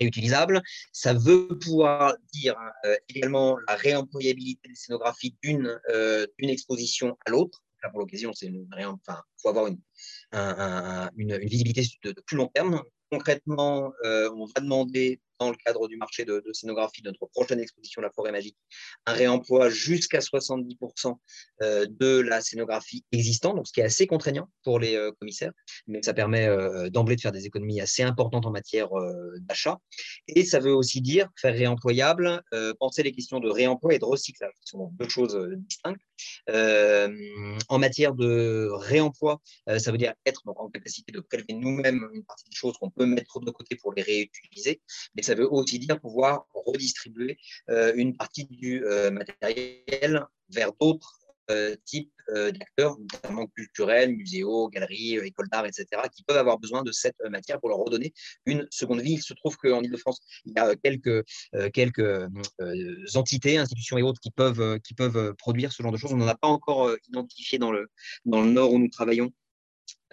réutilisable. 0.01 0.61
Ça 0.91 1.13
veut 1.13 1.47
pouvoir 1.47 2.15
dire 2.33 2.55
euh, 2.85 2.95
également 3.09 3.57
la 3.67 3.75
réemployabilité 3.75 4.67
des 4.67 4.75
scénographies 4.75 5.35
d'une 5.43 5.79
euh, 5.89 6.25
exposition 6.39 7.17
à 7.25 7.31
l'autre. 7.31 7.63
Pour 7.89 7.99
l'occasion, 7.99 8.31
c'est 8.33 8.51
enfin, 8.85 9.21
faut 9.41 9.49
avoir 9.49 9.65
une, 9.65 9.79
une, 11.17 11.37
visibilité 11.39 11.83
de, 12.03 12.13
plus 12.27 12.37
long 12.37 12.47
terme. 12.53 12.83
Concrètement, 13.11 13.91
euh, 14.05 14.29
on 14.35 14.45
va 14.45 14.61
demander 14.61 15.19
dans 15.41 15.49
le 15.49 15.57
cadre 15.65 15.87
du 15.87 15.97
marché 15.97 16.23
de, 16.23 16.43
scénographie 16.53 17.01
de 17.01 17.09
notre 17.09 17.25
prochaine 17.25 17.59
exposition 17.59 17.99
La 17.99 18.11
Forêt 18.11 18.31
Magique, 18.31 18.57
un 19.07 19.13
réemploi 19.13 19.69
jusqu'à 19.69 20.19
70% 20.19 21.15
euh, 21.63 21.87
de 21.89 22.19
la 22.19 22.41
scénographie 22.41 23.03
existante, 23.11 23.55
donc 23.55 23.67
ce 23.67 23.73
qui 23.73 23.79
est 23.79 23.83
assez 23.83 24.05
contraignant 24.05 24.47
pour 24.63 24.79
les 24.79 24.95
euh, 24.95 25.11
commissaires, 25.19 25.51
mais 25.87 26.03
ça 26.03 26.13
permet 26.13 26.45
euh, 26.45 26.91
d'emblée 26.91 27.15
de 27.15 27.21
faire 27.21 27.31
des 27.31 27.47
économies 27.47 27.81
assez 27.81 28.03
importantes 28.03 28.45
en 28.45 28.51
matière 28.51 28.89
d'achat. 29.39 29.79
Et 30.27 30.45
ça 30.45 30.59
veut 30.59 30.73
aussi 30.73 31.01
dire 31.01 31.27
faire 31.35 31.53
réemployable, 31.53 32.41
penser 32.79 33.01
les 33.01 33.11
questions 33.11 33.39
de 33.39 33.49
réemploi 33.49 33.95
et 33.95 33.99
de 33.99 34.05
recyclage, 34.05 34.53
qui 34.61 34.69
sont 34.69 34.91
deux 34.99 35.09
choses 35.09 35.37
distinctes. 35.57 36.01
en 37.67 37.79
matière 37.79 38.13
de 38.13 38.69
réemploi, 38.73 39.41
ça 39.77 39.91
veut 39.91 39.97
dire 39.97 40.13
être 40.25 40.41
en 40.45 40.69
capacité 40.69 41.11
de 41.11 41.19
prélever 41.19 41.53
nous-mêmes 41.53 42.07
une 42.13 42.23
partie 42.23 42.45
des 42.45 42.55
choses 42.55 42.77
qu'on 42.77 42.91
peut 42.91 43.05
mettre 43.05 43.39
de 43.39 43.51
côté 43.51 43.75
pour 43.75 43.93
les 43.93 44.03
réutiliser, 44.03 44.81
mais 45.15 45.23
ça 45.23 45.30
veut 45.35 45.51
aussi 45.51 45.79
dire 45.79 45.99
pouvoir 45.99 46.45
redistribuer 46.53 47.37
euh, 47.69 47.93
une 47.95 48.15
partie 48.15 48.45
du 48.45 48.85
euh, 48.85 49.11
matériel 49.11 50.25
vers 50.49 50.71
d'autres 50.79 51.17
euh, 51.49 51.75
types 51.85 52.11
d'acteurs, 52.33 52.97
notamment 52.97 53.45
culturels, 53.47 54.15
muséaux, 54.15 54.69
galeries, 54.69 55.17
écoles 55.17 55.49
d'art, 55.49 55.65
etc., 55.65 55.85
qui 56.15 56.23
peuvent 56.23 56.37
avoir 56.37 56.57
besoin 56.57 56.81
de 56.81 56.93
cette 56.93 57.19
matière 57.29 57.59
pour 57.59 57.67
leur 57.67 57.79
redonner 57.79 58.13
une 58.45 58.65
seconde 58.71 59.01
vie. 59.01 59.15
Il 59.15 59.21
se 59.21 59.33
trouve 59.33 59.57
qu'en 59.57 59.81
Ile-de-France, 59.81 60.21
il 60.45 60.53
y 60.55 60.59
a 60.59 60.73
quelques, 60.77 61.25
quelques 61.73 62.29
entités, 63.15 63.57
institutions 63.57 63.97
et 63.97 64.01
autres 64.01 64.21
qui 64.21 64.31
peuvent, 64.31 64.79
qui 64.79 64.93
peuvent 64.93 65.33
produire 65.33 65.73
ce 65.73 65.83
genre 65.83 65.91
de 65.91 65.97
choses. 65.97 66.13
On 66.13 66.17
n'en 66.17 66.27
a 66.27 66.37
pas 66.37 66.47
encore 66.47 66.95
identifié 67.09 67.57
dans 67.57 67.73
le, 67.73 67.89
dans 68.23 68.41
le 68.41 68.51
nord 68.51 68.71
où 68.71 68.79
nous 68.79 68.89
travaillons 68.89 69.33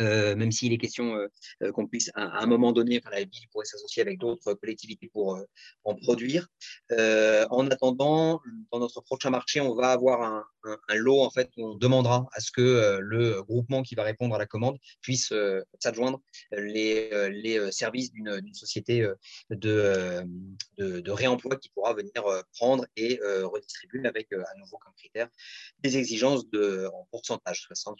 euh, 0.01 0.37
même 0.37 0.53
s'il 0.53 0.73
est 0.73 0.79
question 0.79 1.17
euh, 1.17 1.27
euh, 1.63 1.73
qu'on 1.73 1.87
puisse 1.87 2.11
à, 2.15 2.43
un 2.43 2.47
moment 2.47 2.73
donné, 2.73 3.01
enfin, 3.03 3.11
la 3.11 3.25
ville 3.25 3.49
pourrait 3.51 3.65
s'associer 3.65 4.03
avec 4.03 4.19
d'autres 4.19 4.55
collectivités 4.55 5.09
pour 5.13 5.39
en 5.85 5.95
produire. 5.95 6.49
en 6.91 7.67
attendant, 7.71 8.41
dans 8.73 8.79
notre 8.79 9.01
prochain 9.01 9.31
marché, 9.31 9.61
on 9.61 9.75
va 9.75 9.91
avoir 9.91 10.23
un, 10.23 10.45
lot 10.95 11.21
en 11.21 11.31
fait 11.31 11.51
où 11.57 11.67
on 11.67 11.75
demandera 11.75 12.27
à 12.33 12.41
ce 12.41 12.51
que 12.51 12.99
le 13.01 13.43
groupement 13.43 13.83
qui 13.83 13.95
va 13.95 14.03
répondre 14.03 14.35
à 14.35 14.39
la 14.39 14.47
commande 14.47 14.79
puisse 15.01 15.33
s'adjoindre 15.81 16.21
les, 16.53 17.59
services 17.71 18.13
d'une 18.13 18.55
société 18.55 19.07
de, 19.51 21.11
réemploi 21.11 21.57
qui 21.57 21.71
pourra 21.71 21.95
venir 21.95 22.13
prendre 22.55 22.87
et 22.97 23.19
redistribuer 23.23 24.07
avec 24.07 24.33
à 24.33 24.55
nouveau 24.59 24.79
comme 24.79 24.95
critère 24.95 25.29
des 25.81 25.97
exigences 25.97 26.49
de, 26.51 26.89
en 26.93 27.07
pourcentage, 27.11 27.67
60 27.69 27.99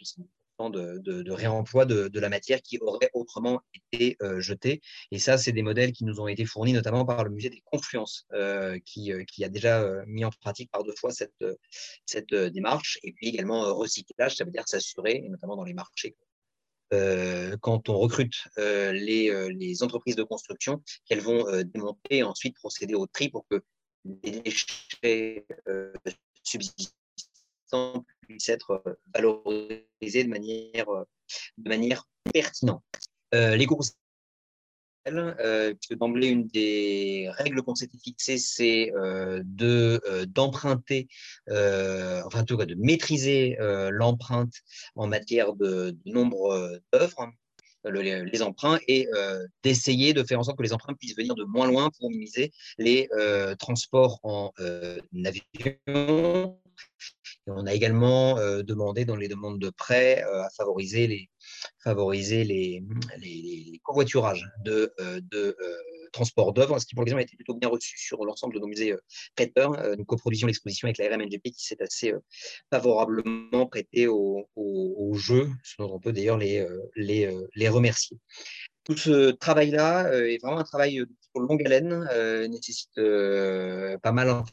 de, 0.67 1.31
réemploi 1.31 1.85
de, 1.85 2.19
la 2.19 2.27
matière 2.27 2.61
qui 2.61 2.77
aurait 2.81 3.09
autrement 3.13 3.61
été 3.73 4.17
euh, 4.21 4.41
jetée. 4.41 4.81
Et 5.11 5.19
ça, 5.19 5.37
c'est 5.37 5.53
des 5.53 5.61
modèles 5.61 5.93
qui 5.93 6.03
nous 6.03 6.19
ont 6.19 6.27
été 6.27 6.43
fournis 6.45 6.73
notamment 6.73 7.05
par 7.05 7.23
le 7.23 7.29
musée 7.29 7.49
des 7.49 7.61
Confluences, 7.63 8.25
euh, 8.33 8.77
qui, 8.83 9.13
euh, 9.13 9.23
qui, 9.23 9.45
a 9.45 9.49
déjà 9.49 10.03
mis 10.05 10.25
en 10.25 10.31
pratique 10.41 10.69
par 10.71 10.83
deux 10.83 10.95
fois 10.99 11.11
cette, 11.11 11.45
cette 12.05 12.33
démarche. 12.33 12.99
Et 13.03 13.13
puis 13.13 13.29
également 13.29 13.73
recyclage, 13.73 14.35
ça 14.35 14.43
veut 14.43 14.51
dire 14.51 14.67
s'assurer, 14.67 15.21
et 15.23 15.29
notamment 15.29 15.55
dans 15.55 15.63
les 15.63 15.73
marchés, 15.73 16.17
quand 17.61 17.87
on 17.87 17.99
recrute 17.99 18.33
les, 18.57 19.49
les, 19.51 19.83
entreprises 19.83 20.15
de 20.15 20.23
construction, 20.23 20.81
qu'elles 21.05 21.21
vont 21.21 21.45
démonter 21.63 22.17
et 22.17 22.23
ensuite 22.23 22.55
procéder 22.55 22.95
au 22.95 23.05
tri 23.05 23.29
pour 23.29 23.45
que 23.47 23.61
les 24.23 24.41
déchets 24.41 25.45
subsistants 26.43 28.03
puisse 28.29 28.49
être 28.49 28.81
euh, 28.85 28.93
valorisé 29.13 30.23
de 30.23 30.29
manière, 30.29 30.89
euh, 30.89 31.95
pertinente. 32.31 32.83
Euh, 33.33 33.55
les 33.55 33.65
groupes 33.65 33.83
euh, 35.07 35.73
d'emblée, 35.99 36.27
une 36.27 36.47
des 36.47 37.29
règles 37.31 37.63
qu'on 37.63 37.73
s'était 37.73 37.97
fixées, 37.97 38.37
c'est 38.37 38.91
de 39.43 40.25
d'emprunter, 40.25 41.07
enfin 41.47 42.41
en 42.41 42.45
tout 42.45 42.57
cas 42.57 42.65
de 42.65 42.75
maîtriser 42.75 43.57
l'empreinte 43.91 44.53
en 44.95 45.07
matière 45.07 45.53
de, 45.53 45.97
nombre 46.05 46.79
d'œuvres, 46.93 47.21
hein, 47.21 47.31
le, 47.85 48.01
les 48.01 48.41
emprunts, 48.43 48.77
et 48.87 49.07
d'essayer 49.63 50.13
de 50.13 50.23
faire 50.23 50.39
en 50.39 50.43
sorte 50.43 50.57
que 50.57 50.63
les 50.63 50.73
emprunts 50.73 50.93
puissent 50.93 51.17
venir 51.17 51.33
de 51.33 51.43
moins 51.43 51.67
loin 51.67 51.89
pour 51.97 52.09
minimiser 52.09 52.51
les 52.77 53.09
transports 53.57 54.19
en 54.21 54.51
avion 55.25 56.59
on 57.47 57.65
a 57.65 57.73
également 57.73 58.37
euh, 58.37 58.63
demandé 58.63 59.05
dans 59.05 59.15
les 59.15 59.27
demandes 59.27 59.59
de 59.59 59.69
prêt 59.69 60.23
euh, 60.23 60.43
à 60.43 60.49
favoriser 60.49 61.07
les, 61.07 61.29
favoriser 61.83 62.43
les, 62.43 62.83
les, 63.17 63.79
covoiturages 63.83 64.45
de, 64.63 64.93
euh, 64.99 65.19
de 65.31 65.57
transport 66.11 66.53
d'œuvres, 66.53 66.79
ce 66.79 66.85
qui 66.85 66.95
pour 66.95 67.03
l'exemple 67.03 67.21
a 67.21 67.23
été 67.23 67.35
plutôt 67.35 67.53
bien 67.53 67.69
reçu 67.69 67.97
sur 67.97 68.25
l'ensemble 68.25 68.55
de 68.55 68.59
nos 68.59 68.67
musées 68.67 68.95
prêteurs. 69.35 69.95
nous 69.95 70.05
coproduisions 70.05 70.47
l'exposition 70.47 70.87
avec 70.87 70.97
la 70.97 71.07
RMNGP 71.15 71.51
qui 71.51 71.63
s'est 71.63 71.81
assez 71.81 72.13
favorablement 72.71 73.67
prêté 73.67 74.07
au, 74.07 74.49
au, 74.55 75.13
jeu, 75.13 75.49
ce 75.63 75.75
dont 75.77 75.93
on 75.93 75.99
peut 75.99 76.11
d'ailleurs 76.11 76.37
les, 76.37 76.65
les, 76.95 77.31
les 77.55 77.69
remercier 77.69 78.17
tout 78.85 78.97
ce 78.97 79.29
travail-là 79.29 80.11
est 80.13 80.41
vraiment 80.41 80.57
un 80.57 80.63
travail 80.63 81.03
longue 81.39 81.65
haleine, 81.65 82.07
euh, 82.11 82.47
nécessite 82.47 82.97
euh, 82.97 83.97
pas 83.99 84.11
mal, 84.11 84.43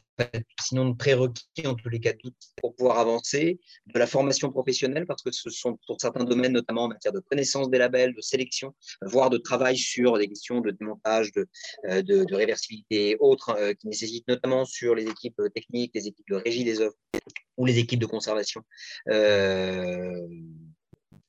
sinon 0.61 0.89
de 0.89 0.95
prérequis, 0.95 1.65
en 1.65 1.75
tous 1.75 1.89
les 1.89 1.99
cas, 1.99 2.13
pour 2.61 2.75
pouvoir 2.75 2.99
avancer, 2.99 3.59
de 3.85 3.99
la 3.99 4.07
formation 4.07 4.51
professionnelle, 4.51 5.05
parce 5.05 5.21
que 5.21 5.31
ce 5.31 5.49
sont 5.49 5.77
pour 5.85 5.99
certains 6.01 6.23
domaines, 6.23 6.53
notamment 6.53 6.83
en 6.83 6.87
matière 6.89 7.13
de 7.13 7.19
connaissance 7.19 7.69
des 7.69 7.77
labels, 7.77 8.13
de 8.13 8.21
sélection, 8.21 8.73
voire 9.01 9.29
de 9.29 9.37
travail 9.37 9.77
sur 9.77 10.17
des 10.17 10.27
questions 10.27 10.61
de 10.61 10.71
démontage, 10.71 11.31
de, 11.33 11.47
euh, 11.89 12.01
de, 12.01 12.35
réversibilité 12.35 13.11
et 13.11 13.17
autres, 13.19 13.55
qui 13.79 13.87
nécessitent 13.87 14.27
notamment 14.27 14.65
sur 14.65 14.95
les 14.95 15.03
équipes 15.03 15.41
techniques, 15.53 15.91
les 15.95 16.07
équipes 16.07 16.27
de 16.29 16.35
régie 16.35 16.63
des 16.63 16.81
œuvres 16.81 16.95
ou 17.57 17.65
les 17.65 17.79
équipes 17.79 17.99
de 17.99 18.05
conservation. 18.05 18.61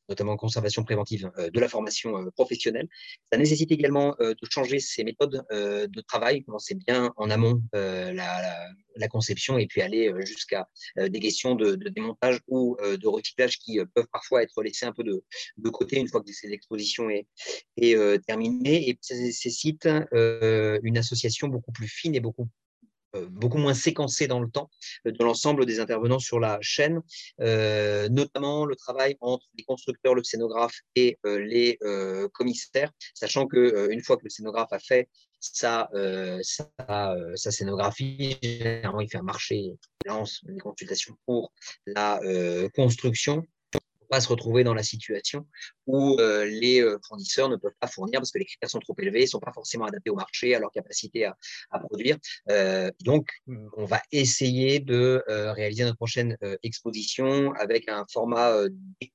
Notamment 0.09 0.36
conservation 0.36 0.84
préventive 0.84 1.30
euh, 1.38 1.50
de 1.50 1.61
la 1.61 1.68
formation 1.68 2.16
euh, 2.16 2.30
professionnelle. 2.30 2.88
Ça 3.32 3.38
nécessite 3.38 3.70
également 3.72 4.16
euh, 4.20 4.30
de 4.30 4.48
changer 4.50 4.78
ses 4.80 5.04
méthodes 5.04 5.44
de 5.50 6.00
travail, 6.02 6.44
commencer 6.44 6.74
bien 6.74 7.12
en 7.16 7.30
amont 7.30 7.62
la, 7.72 9.09
conception 9.11 9.59
et 9.59 9.66
puis 9.66 9.80
aller 9.80 10.12
jusqu'à 10.24 10.68
des 10.96 11.20
questions 11.20 11.54
de, 11.54 11.74
démontage 11.74 12.40
ou 12.48 12.76
de 12.80 13.06
recyclage 13.06 13.59
qui 13.59 13.78
peuvent 13.94 14.09
parfois 14.12 14.42
être 14.42 14.62
laissées 14.62 14.86
un 14.86 14.92
peu 14.92 15.02
de, 15.02 15.24
de 15.56 15.70
côté 15.70 15.98
une 15.98 16.09
fois 16.09 16.22
que 16.22 16.32
cette 16.32 16.50
exposition 16.50 17.09
est, 17.09 17.26
est 17.76 18.24
terminée 18.26 18.88
et 18.88 18.98
ça 19.00 19.14
nécessite 19.14 19.86
une 20.12 20.98
association 20.98 21.48
beaucoup 21.48 21.72
plus 21.72 21.88
fine 21.88 22.14
et 22.14 22.20
beaucoup 22.20 22.48
beaucoup 23.30 23.59
moins 23.59 23.74
séquencé 23.74 24.26
dans 24.26 24.40
le 24.40 24.50
temps 24.50 24.70
euh, 25.06 25.12
de 25.12 25.24
l'ensemble 25.24 25.66
des 25.66 25.80
intervenants 25.80 26.18
sur 26.18 26.40
la 26.40 26.59
chaîne, 26.61 27.00
euh, 27.40 28.09
notamment 28.09 28.64
le 28.64 28.76
travail 28.76 29.16
entre 29.20 29.46
les 29.56 29.64
constructeurs, 29.64 30.14
le 30.14 30.22
scénographe 30.22 30.80
et 30.94 31.18
les 31.24 31.78
commissaires, 32.32 32.90
sachant 33.14 33.46
que 33.46 33.90
une 33.90 34.02
fois 34.02 34.16
que 34.16 34.24
le 34.24 34.30
scénographe 34.30 34.72
a 34.72 34.78
fait 34.78 35.09
sa, 35.40 35.88
sa, 36.42 37.50
scénographie, 37.50 38.36
généralement 38.42 39.00
il 39.00 39.11
fait 39.11 39.18
un 39.18 39.22
marché, 39.22 39.56
il 39.56 39.78
lance 40.06 40.40
les 40.46 40.59
consultations 40.59 41.16
pour 41.26 41.52
la 41.86 42.20
construction 42.74 43.44
pas 44.09 44.20
se 44.20 44.28
retrouver 44.28 44.64
dans 44.64 44.74
la 44.74 44.82
situation 44.82 45.46
où 45.86 46.18
euh, 46.18 46.44
les 46.44 46.82
euh, 46.82 46.98
fournisseurs 47.06 47.48
ne 47.48 47.56
peuvent 47.56 47.74
pas 47.80 47.86
fournir 47.86 48.20
parce 48.20 48.32
que 48.32 48.38
les 48.38 48.44
critères 48.44 48.70
sont 48.70 48.78
trop 48.78 48.94
élevés, 48.98 49.22
ne 49.22 49.26
sont 49.26 49.40
pas 49.40 49.52
forcément 49.52 49.86
adaptés 49.86 50.11
au 50.11 50.14
marché, 50.14 50.54
à 50.54 50.59
leur 50.59 50.70
capacité 50.70 51.24
à, 51.24 51.36
à 51.70 51.78
produire. 51.78 52.16
Euh, 52.50 52.90
donc, 53.00 53.28
on 53.76 53.84
va 53.84 54.00
essayer 54.12 54.80
de 54.80 55.22
réaliser 55.28 55.84
notre 55.84 55.96
prochaine 55.96 56.36
exposition 56.62 57.52
avec 57.52 57.88
un 57.88 58.04
format 58.11 58.52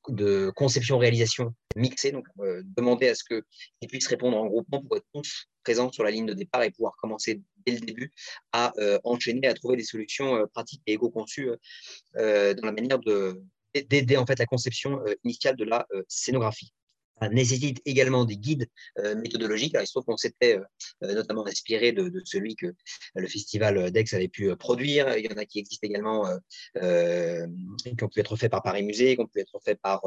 de 0.10 0.52
conception-réalisation 0.56 1.54
mixé, 1.76 2.12
donc 2.12 2.26
demander 2.64 3.10
à 3.10 3.16
ce 3.16 3.24
qu'ils 3.24 3.90
puissent 3.90 4.08
répondre 4.08 4.38
en 4.38 4.48
groupement 4.48 4.82
pour 4.82 4.98
être 4.98 5.06
tous 5.14 5.48
présents 5.64 5.92
sur 5.92 6.04
la 6.04 6.12
ligne 6.12 6.26
de 6.26 6.34
départ 6.34 6.64
et 6.64 6.72
pouvoir 6.72 6.96
commencer 6.98 7.42
dès 7.66 7.74
le 7.74 7.80
début 7.80 8.12
à 8.52 8.74
enchaîner, 9.04 9.48
à 9.48 9.54
trouver 9.54 9.78
des 9.78 9.84
solutions 9.84 10.48
pratiques 10.54 10.82
et 10.88 10.94
éco-conçues 10.94 11.50
dans 12.16 12.66
la 12.66 12.72
manière 12.72 13.00
de, 13.00 13.42
d'aider 13.82 14.18
en 14.18 14.26
fait 14.26 14.40
la 14.40 14.46
conception 14.46 15.00
euh, 15.08 15.16
initiale 15.24 15.56
de 15.56 15.66
la 15.66 15.86
euh, 15.94 16.04
scénographie. 16.08 16.74
Ça 17.22 17.30
nécessite 17.30 17.80
également 17.86 18.26
des 18.26 18.38
guides 18.38 18.68
euh, 18.98 19.16
méthodologiques. 19.16 19.76
il 19.80 19.86
se 19.86 19.92
trouve 19.92 20.04
qu'on 20.04 20.18
s'était 20.18 20.60
notamment 21.02 21.46
inspiré 21.46 21.92
de, 21.92 22.12
celui 22.26 22.56
que 22.56 22.74
le 23.14 23.28
festival 23.28 23.92
d'Aix 23.92 24.06
avait 24.14 24.28
pu 24.28 24.54
produire. 24.56 25.16
Il 25.16 25.26
y 25.26 25.32
en 25.32 25.38
a 25.38 25.46
qui 25.46 25.60
existent 25.60 25.88
également, 25.88 26.26
qui 26.76 28.04
ont 28.04 28.10
pu 28.10 28.20
être 28.20 28.36
faits 28.36 28.50
par 28.50 28.64
Paris 28.64 28.84
Musée, 28.84 29.16
qui 29.16 29.22
ont 29.22 29.28
pu 29.28 29.40
être 29.40 29.60
faits 29.64 29.80
par 29.80 30.02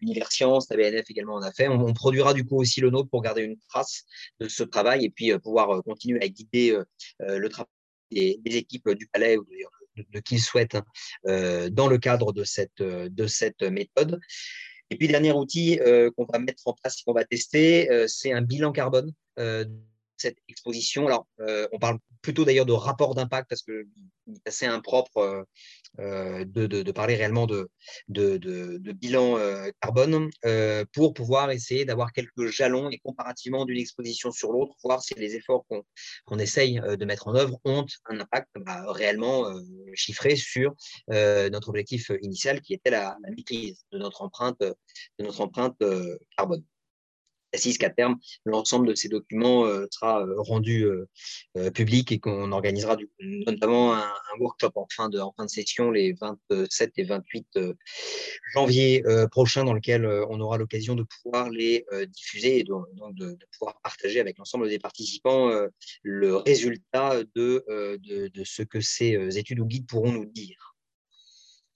Univers 0.00 0.30
Science, 0.30 0.68
la 0.70 0.76
BNF 0.76 1.10
également 1.10 1.34
en 1.34 1.42
a 1.42 1.52
fait. 1.52 1.68
On, 1.68 1.92
produira 1.92 2.32
du 2.32 2.44
coup 2.46 2.60
aussi 2.60 2.80
le 2.80 2.90
nôtre 2.90 3.10
pour 3.10 3.20
garder 3.20 3.42
une 3.42 3.58
trace 3.68 4.04
de 4.38 4.48
ce 4.48 4.62
travail 4.62 5.04
et 5.04 5.10
puis 5.10 5.36
pouvoir 5.40 5.82
continuer 5.82 6.22
à 6.22 6.28
guider 6.28 6.78
le 7.18 7.48
travail 7.48 7.68
des, 8.10 8.38
équipes 8.44 8.90
du 8.90 9.08
Palais 9.08 9.36
ou 9.36 9.44
de, 9.96 10.20
qui 10.20 10.38
souhaitent 10.38 10.78
euh, 11.26 11.70
dans 11.70 11.88
le 11.88 11.98
cadre 11.98 12.32
de 12.32 12.44
cette, 12.44 12.80
euh, 12.80 13.08
de 13.10 13.26
cette 13.26 13.62
méthode. 13.62 14.20
Et 14.90 14.96
puis, 14.96 15.08
dernier 15.08 15.32
outil 15.32 15.80
euh, 15.80 16.10
qu'on 16.16 16.26
va 16.30 16.38
mettre 16.38 16.62
en 16.66 16.74
place, 16.74 17.02
qu'on 17.02 17.14
va 17.14 17.24
tester, 17.24 17.88
c'est 18.06 18.32
un 18.32 18.42
bilan 18.42 18.72
carbone 18.72 19.12
cette 20.24 20.38
exposition. 20.48 21.06
Alors, 21.06 21.26
on 21.72 21.78
parle 21.78 21.98
plutôt 22.22 22.44
d'ailleurs 22.44 22.66
de 22.66 22.72
rapport 22.72 23.14
d'impact 23.14 23.48
parce 23.48 23.62
que 23.62 23.86
c'est 24.26 24.48
assez 24.48 24.66
impropre 24.66 25.46
euh, 26.00 26.44
de, 26.44 26.90
parler 26.90 27.14
réellement 27.14 27.46
de, 27.46 27.70
de, 28.08 28.92
bilan 28.92 29.38
euh, 29.38 29.70
carbone 29.80 30.28
euh, 30.44 30.84
pour 30.92 31.14
pouvoir 31.14 31.52
essayer 31.52 31.84
d'avoir 31.84 32.12
quelques 32.12 32.46
jalons 32.46 32.90
et 32.90 32.98
comparativement 32.98 33.64
d'une 33.64 33.78
exposition 33.78 34.32
sur 34.32 34.50
l'autre, 34.50 34.74
voir 34.82 35.02
si 35.02 35.14
les 35.14 35.36
efforts 35.36 35.64
qu'on 36.24 36.38
essaye 36.38 36.80
de 36.80 37.04
mettre 37.04 37.28
en 37.28 37.36
œuvre 37.36 37.60
ont 37.64 37.86
un 38.06 38.20
impact 38.20 38.48
bah, 38.56 38.84
réellement 38.88 39.52
chiffré 39.94 40.34
sur 40.34 40.74
notre 41.08 41.68
objectif 41.68 42.10
initial 42.22 42.60
qui 42.60 42.74
était 42.74 42.90
la, 42.90 43.16
la, 43.22 43.30
maîtrise 43.30 43.84
de 43.92 43.98
notre 43.98 44.22
empreinte, 44.22 44.60
de 44.60 44.74
notre 45.24 45.40
empreinte 45.42 45.76
carbone 46.36 46.64
précise 47.54 47.78
qu'à 47.78 47.90
terme, 47.90 48.16
l'ensemble 48.44 48.88
de 48.88 48.96
ces 48.96 49.08
documents 49.08 49.64
euh, 49.64 49.86
sera 49.88 50.26
euh, 50.26 50.34
rendu 50.38 50.86
euh, 50.86 51.70
public 51.70 52.10
et 52.10 52.18
qu'on 52.18 52.50
organisera 52.50 52.96
notamment 53.20 53.94
un, 53.94 54.12
workshop 54.40 54.72
en 54.74 54.88
fin, 54.90 55.08
de, 55.08 55.18
de 55.18 55.48
session 55.48 55.92
les 55.92 56.16
27 56.50 56.92
et 56.96 57.04
28 57.04 57.46
janvier 58.52 59.04
prochains 59.30 59.62
dans 59.62 59.72
lequel 59.72 60.04
on 60.28 60.40
aura 60.40 60.58
l'occasion 60.58 60.96
de 60.96 61.04
pouvoir 61.04 61.50
les 61.50 61.86
diffuser 62.08 62.58
et 62.58 62.64
donc 62.64 62.88
de, 63.12 63.38
pouvoir 63.56 63.80
partager 63.80 64.18
avec 64.18 64.38
l'ensemble 64.38 64.68
des 64.68 64.80
participants 64.80 65.52
le 66.02 66.36
résultat 66.36 67.22
de, 67.36 67.64
de, 68.02 68.44
ce 68.44 68.64
que 68.64 68.80
ces 68.80 69.38
études 69.38 69.60
ou 69.60 69.66
guides 69.66 69.86
pourront 69.86 70.10
nous 70.10 70.26
dire. 70.26 70.73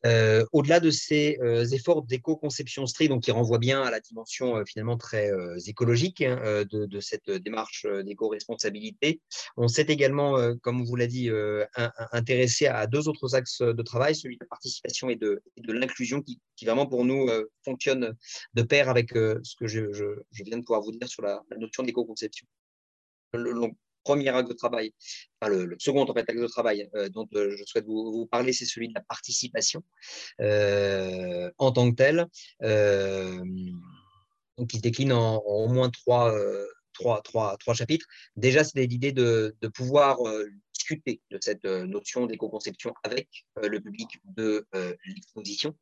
Euh, 0.07 0.45
au-delà 0.53 0.79
de 0.79 0.91
ces 0.91 1.39
euh, 1.41 1.65
efforts 1.67 2.03
d'éco-conception 2.03 2.87
stricte, 2.87 3.11
donc 3.11 3.25
qui 3.25 3.33
renvoient 3.33 3.59
bien 3.59 3.83
à 3.83 3.91
la 3.91 3.99
dimension 3.99 4.57
euh, 4.57 4.65
finalement 4.65 4.97
très 4.97 5.31
écologique 5.67 6.21
hein, 6.23 6.65
de, 6.71 7.01
cette 7.01 7.31
démarche 7.31 7.87
d'éco-responsabilité, 8.05 9.21
on 9.57 9.69
s'est 9.69 9.87
également, 9.89 10.55
comme 10.63 10.85
vous 10.85 10.97
l'a 10.97 11.07
dit, 11.07 11.31
intéressé 12.13 12.67
à 12.67 12.87
deux 12.87 13.09
autres 13.09 13.35
axes 13.35 13.63
de 13.63 13.83
travail, 13.83 14.15
celui 14.15 14.37
de 14.37 14.45
la 14.45 14.49
participation 14.49 15.09
et 15.09 15.17
de, 15.17 15.43
l'inclusion, 15.69 16.23
qui, 16.23 16.39
vraiment 16.65 16.87
pour 16.87 17.05
nous 17.05 17.29
fonctionne 17.65 18.15
de 18.55 18.63
pair 18.63 18.89
avec 18.89 19.11
ce 19.13 19.57
que 19.57 19.67
je, 19.67 20.21
viens 20.33 20.59
de 20.59 20.63
pouvoir 20.63 20.83
vous 20.83 20.93
dire 20.93 21.09
sur 21.09 21.23
la, 21.23 21.43
notion 21.59 21.83
d'éco-conception 21.83 22.47
premier 24.09 24.29
axe 24.31 24.49
de 24.49 24.55
travail, 24.55 24.95
enfin 25.41 25.53
le, 25.53 25.77
second 25.79 26.05
en 26.09 26.15
fait, 26.15 26.27
axe 26.31 26.41
de 26.41 26.47
travail 26.47 26.89
euh, 26.95 27.09
dont 27.11 27.29
euh, 27.35 27.55
je 27.57 27.65
souhaite 27.65 27.85
vous, 27.87 28.27
parler, 28.27 28.53
c'est 28.55 28.65
celui 28.65 28.89
de 28.89 28.95
la 28.95 29.03
participation 29.03 29.83
euh, 30.41 31.51
en 31.59 31.71
tant 31.73 31.91
que 31.91 31.97
telle, 32.03 32.27
qui 34.69 34.77
se 34.79 34.83
décline 34.83 35.13
en, 35.13 35.37
au 35.39 35.69
moins 35.69 35.91
trois, 35.91 36.35
trois, 36.93 37.21
trois, 37.23 37.57
trois, 37.59 37.75
chapitres. 37.75 38.07
Déjà, 38.37 38.65
c'est 38.65 38.87
l'idée 38.87 39.13
de, 39.13 39.55
de, 39.61 39.69
pouvoir 39.69 40.19
discuter 40.75 41.21
de 41.31 41.39
cette 41.41 41.65
notion 41.65 42.27
d'éco-conception 42.27 42.93
avec 43.05 43.29
le 43.63 43.79
public 43.81 44.09
de 44.25 44.67
l'exposition 45.05 45.77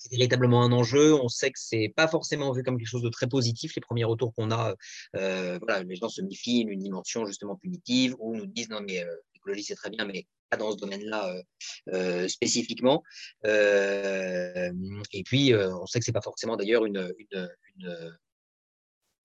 c'est 0.00 0.10
véritablement 0.10 0.62
un 0.62 0.72
enjeu. 0.72 1.14
On 1.14 1.28
sait 1.28 1.50
que 1.50 1.58
c'est 1.58 1.92
pas 1.94 2.08
forcément 2.08 2.52
vu 2.52 2.62
comme 2.62 2.78
quelque 2.78 2.88
chose 2.88 3.02
de 3.02 3.08
très 3.08 3.26
positif. 3.26 3.74
Les 3.74 3.80
premiers 3.80 4.04
retours 4.04 4.32
qu'on 4.34 4.50
a, 4.50 4.74
euh, 5.16 5.58
les 5.86 5.96
gens 5.96 6.08
se 6.08 6.22
méfient 6.22 6.64
d'une 6.64 6.80
dimension 6.80 7.26
justement 7.26 7.56
punitive 7.56 8.14
ou 8.18 8.36
nous 8.36 8.46
disent 8.46 8.70
non 8.70 8.80
mais 8.80 9.02
euh, 9.02 9.16
l'écologie 9.34 9.64
c'est 9.64 9.74
très 9.74 9.90
bien, 9.90 10.04
mais 10.04 10.26
pas 10.50 10.56
dans 10.56 10.72
ce 10.72 10.76
domaine-là 10.76 11.34
euh, 11.88 12.28
spécifiquement. 12.28 13.02
et 13.44 14.70
puis 15.24 15.54
on 15.54 15.86
sait 15.86 15.98
que 15.98 16.04
c'est 16.04 16.12
pas 16.12 16.22
forcément 16.22 16.56
d'ailleurs 16.56 16.84
une, 16.86 17.12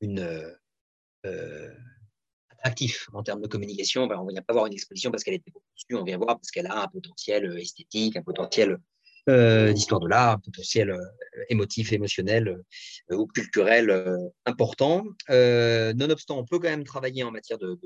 une, 0.02 0.58
en 3.14 3.24
termes 3.24 3.42
de 3.42 3.48
communication. 3.48 4.08
Ben, 4.08 4.18
on 4.20 4.26
ne 4.26 4.32
vient 4.32 4.42
pas 4.42 4.54
voir 4.54 4.66
une 4.66 4.74
exposition 4.74 5.12
parce 5.12 5.24
qu'elle 5.24 5.36
est 5.36 5.44
conçue, 5.52 5.96
on 6.02 6.04
vient 6.04 6.18
voir 6.18 6.38
parce 6.38 6.52
qu'elle 6.52 6.68
a 6.68 6.82
un 6.82 6.88
potentiel 6.88 7.58
esthétique, 7.58 8.18
un 8.18 8.24
potentiel 8.24 8.80
d'histoire 9.28 10.02
de 10.02 10.08
l'art, 10.08 10.34
un 10.34 10.40
potentiel 10.40 10.98
émotif, 11.50 11.94
émotionnel 11.94 12.62
ou 13.10 13.26
culturel 13.28 14.18
important. 14.46 15.06
nonobstant, 15.30 16.40
on 16.40 16.46
peut 16.46 16.60
quand 16.60 16.70
même 16.70 16.84
travailler 16.84 17.24
en 17.24 17.32
matière 17.32 17.58
de, 17.58 17.80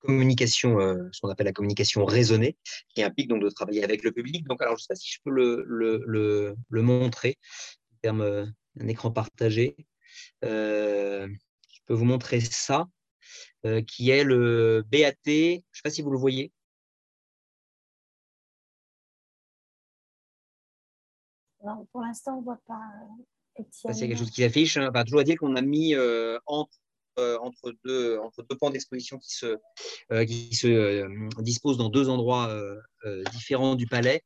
communication, 0.00 0.78
ce 1.12 1.20
qu'on 1.20 1.28
appelle 1.28 1.46
la 1.46 1.52
communication 1.52 2.04
raisonnée, 2.04 2.56
qui 2.94 3.02
implique 3.02 3.28
donc 3.28 3.42
de 3.42 3.50
travailler 3.50 3.84
avec 3.84 4.02
le 4.02 4.12
public. 4.12 4.46
Donc, 4.46 4.62
alors, 4.62 4.76
je 4.76 4.80
ne 4.80 4.82
sais 4.82 4.88
pas 4.88 4.94
si 4.94 5.10
je 5.12 5.18
peux 5.24 5.30
le, 5.30 6.56
montrer 6.70 7.38
en 7.92 7.96
termes 8.02 8.52
d'un 8.76 8.88
écran 8.88 9.10
partagé. 9.10 9.76
je 10.42 11.28
peux 11.86 11.94
vous 11.94 12.04
montrer 12.04 12.40
ça, 12.40 12.86
qui 13.86 14.10
est 14.10 14.24
le 14.24 14.84
BAT. 14.90 15.14
Je 15.26 15.54
ne 15.54 15.60
sais 15.72 15.82
pas 15.82 15.90
si 15.90 16.02
vous 16.02 16.10
le 16.10 16.18
voyez. 16.18 16.52
Non, 21.64 21.86
pour 21.92 22.00
l'instant, 22.00 22.36
on 22.36 22.40
ne 22.40 22.44
voit 22.44 22.60
pas. 22.66 22.80
C'est 23.72 24.08
quelque 24.08 24.18
chose 24.18 24.30
qui 24.30 24.42
s'affiche. 24.42 24.76
Hein. 24.76 24.90
toujours 25.04 25.20
à 25.20 25.24
dire 25.24 25.36
qu'on 25.36 25.56
a 25.56 25.62
mis 25.62 25.94
entre 26.46 26.78
euh, 27.20 27.38
entre, 27.40 27.74
deux, 27.84 28.18
entre 28.18 28.42
deux 28.42 28.56
pans 28.56 28.70
d'exposition 28.70 29.18
qui 29.18 29.34
se, 29.34 29.58
euh, 30.12 30.24
qui 30.24 30.54
se 30.54 30.68
euh, 30.68 31.28
disposent 31.40 31.76
dans 31.76 31.88
deux 31.88 32.08
endroits 32.08 32.48
différents 33.32 33.74
du 33.74 33.86
palais, 33.86 34.22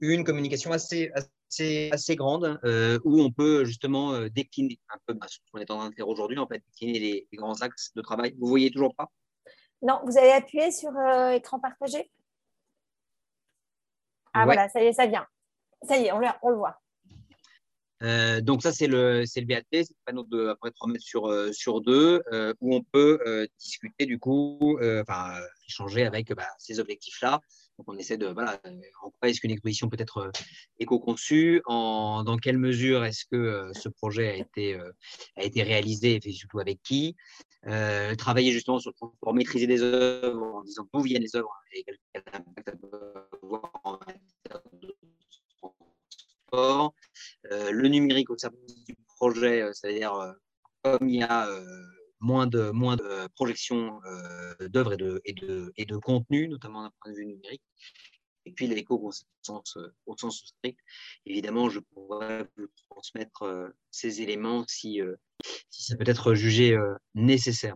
une 0.00 0.24
communication 0.24 0.72
assez, 0.72 1.10
assez, 1.14 1.90
assez 1.92 2.16
grande 2.16 2.58
où 3.04 3.20
on 3.20 3.30
peut 3.30 3.64
justement 3.64 4.18
décliner 4.28 4.78
un 4.92 4.98
peu 5.06 5.14
bah, 5.14 5.26
ce 5.28 5.38
qu'on 5.50 5.58
est 5.58 5.70
en 5.70 5.78
train 5.78 5.90
de 5.90 5.94
faire 5.94 6.08
aujourd'hui, 6.08 6.38
en 6.38 6.46
fait, 6.46 6.62
décliner 6.72 6.98
les, 6.98 7.28
grands 7.34 7.60
axes 7.62 7.92
de 7.94 8.02
travail. 8.02 8.34
Vous 8.38 8.48
voyez 8.48 8.70
toujours 8.70 8.94
pas? 8.94 9.10
Non, 9.82 10.00
vous 10.04 10.18
avez 10.18 10.32
appuyé 10.32 10.70
sur 10.70 10.90
écran 11.32 11.60
partagé? 11.60 12.10
Ah 14.34 14.44
voilà, 14.44 14.68
ça 14.68 14.82
y 14.82 14.86
est, 14.86 14.92
ça 14.92 15.06
vient. 15.06 15.26
Ça 15.82 15.96
y 15.98 16.06
est, 16.06 16.12
on 16.12 16.48
le 16.50 16.56
voit. 16.56 16.80
Euh, 18.02 18.40
donc 18.40 18.62
ça, 18.62 18.72
c'est 18.72 18.86
le, 18.86 19.24
BAT, 19.42 19.62
c'est 19.70 19.80
le 19.80 20.04
panneau 20.04 20.24
de 20.24 20.48
à 20.48 20.54
peu 20.54 20.60
près 20.60 20.70
3 20.70 20.88
mètres 20.90 21.04
sur, 21.04 21.26
euh, 21.26 21.52
sur 21.52 21.80
2, 21.80 22.22
euh, 22.32 22.54
où 22.60 22.74
on 22.74 22.82
peut 22.82 23.48
discuter 23.58 24.06
du 24.06 24.18
coup, 24.18 24.78
enfin 25.00 25.34
échanger 25.68 26.04
avec 26.04 26.32
bah, 26.34 26.48
ces 26.58 26.80
objectifs-là. 26.80 27.40
Donc 27.78 27.88
on 27.88 27.98
essaie 27.98 28.16
de, 28.16 28.26
voilà, 28.26 28.58
en 29.02 29.10
quoi 29.10 29.28
est-ce 29.28 29.40
qu'une 29.40 29.50
exposition 29.50 29.88
peut 29.88 29.98
être 30.00 30.30
éco-conçue, 30.78 31.60
en, 31.66 32.24
dans 32.24 32.38
quelle 32.38 32.56
mesure 32.56 33.04
est-ce 33.04 33.24
que 33.30 33.70
ce 33.74 33.88
projet 33.90 34.28
a 34.28 34.34
été, 34.34 34.78
a 35.36 35.42
été 35.42 35.62
réalisé 35.62 36.18
et 36.22 36.32
surtout 36.32 36.58
avec 36.58 36.82
qui, 36.82 37.16
travailler 38.18 38.52
justement 38.52 38.78
sur 38.78 38.94
pour 38.94 39.34
maîtriser 39.34 39.66
des 39.66 39.82
œuvres 39.82 40.42
en 40.42 40.62
disant 40.62 40.86
d'où 40.92 41.02
viennent 41.02 41.22
les 41.22 41.36
œuvres 41.36 41.54
et 41.72 41.84
quel, 41.84 41.98
impact 42.32 42.66
ça 42.66 42.72
peut 42.76 43.12
avoir 43.42 43.70
en 43.84 43.92
matière 43.98 44.62
de 44.72 44.95
euh, 46.56 47.70
le 47.70 47.88
numérique 47.88 48.30
au 48.30 48.38
service 48.38 48.84
du 48.84 48.96
projet, 49.16 49.62
euh, 49.62 49.72
c'est-à-dire 49.72 50.14
euh, 50.14 50.32
comme 50.82 51.08
il 51.08 51.16
y 51.16 51.22
a 51.22 51.48
moins 52.20 52.46
de, 52.46 52.70
moins 52.70 52.96
de 52.96 53.28
projections 53.34 54.00
d'œuvres 54.60 54.94
et 54.94 54.96
de, 54.96 55.20
et, 55.24 55.32
de, 55.32 55.72
et 55.76 55.84
de 55.84 55.96
contenu, 55.96 56.48
notamment 56.48 56.82
d'un 56.82 56.92
point 57.00 57.12
de 57.12 57.16
vue 57.16 57.26
numérique. 57.26 57.62
Et 58.44 58.52
puis 58.52 58.68
l'éco 58.68 58.96
au 58.96 59.10
sens, 59.42 59.76
au 60.06 60.16
sens 60.16 60.44
strict. 60.46 60.78
Évidemment, 61.26 61.68
je 61.68 61.80
pourrais 61.80 62.46
vous 62.56 62.68
transmettre 62.88 63.72
ces 63.90 64.22
éléments 64.22 64.64
si, 64.68 65.00
si 65.68 65.82
ça 65.82 65.96
peut 65.96 66.08
être 66.08 66.34
jugé 66.34 66.78
nécessaire. 67.14 67.74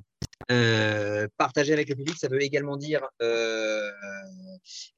Euh, 0.51 1.29
partager 1.37 1.73
avec 1.73 1.89
le 1.89 1.97
public, 1.97 2.17
ça 2.17 2.29
veut 2.29 2.43
également 2.43 2.77
dire 2.77 3.07
euh, 3.21 3.91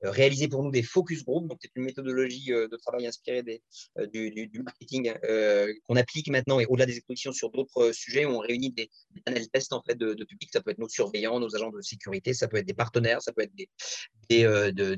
réaliser 0.03 0.49
pour 0.49 0.63
nous 0.63 0.71
des 0.71 0.83
focus 0.83 1.25
group. 1.25 1.49
Donc, 1.49 1.59
c'est 1.61 1.71
une 1.75 1.83
méthodologie 1.83 2.53
euh, 2.53 2.69
de 2.69 2.77
travail 2.77 3.07
inspirée 3.07 3.43
du, 3.43 4.63
marketing 4.65 5.13
qu'on 5.87 5.97
applique 5.97 6.29
maintenant 6.29 6.61
et 6.61 6.67
au-delà 6.67 6.87
des 6.87 6.97
expositions 6.97 7.33
sur 7.33 7.51
d'autres 7.51 7.93
sujets. 7.93 8.25
on 8.25 8.39
réunit 8.39 8.71
des, 8.71 8.89
analyses 9.27 9.51
tests 9.51 9.73
en 9.73 9.83
fait, 9.83 9.97
de, 9.97 10.15
public. 10.25 10.51
Ça 10.53 10.61
peut 10.61 10.71
être 10.71 10.79
nos 10.79 10.89
surveillants, 10.89 11.41
nos 11.41 11.55
agents 11.57 11.71
de 11.71 11.81
sécurité, 11.81 12.35
ça 12.35 12.47
peut 12.47 12.59
être 12.59 12.67
des 12.67 12.75
partenaires, 12.75 13.21
ça 13.21 13.33
peut 13.33 13.43
être 13.43 13.55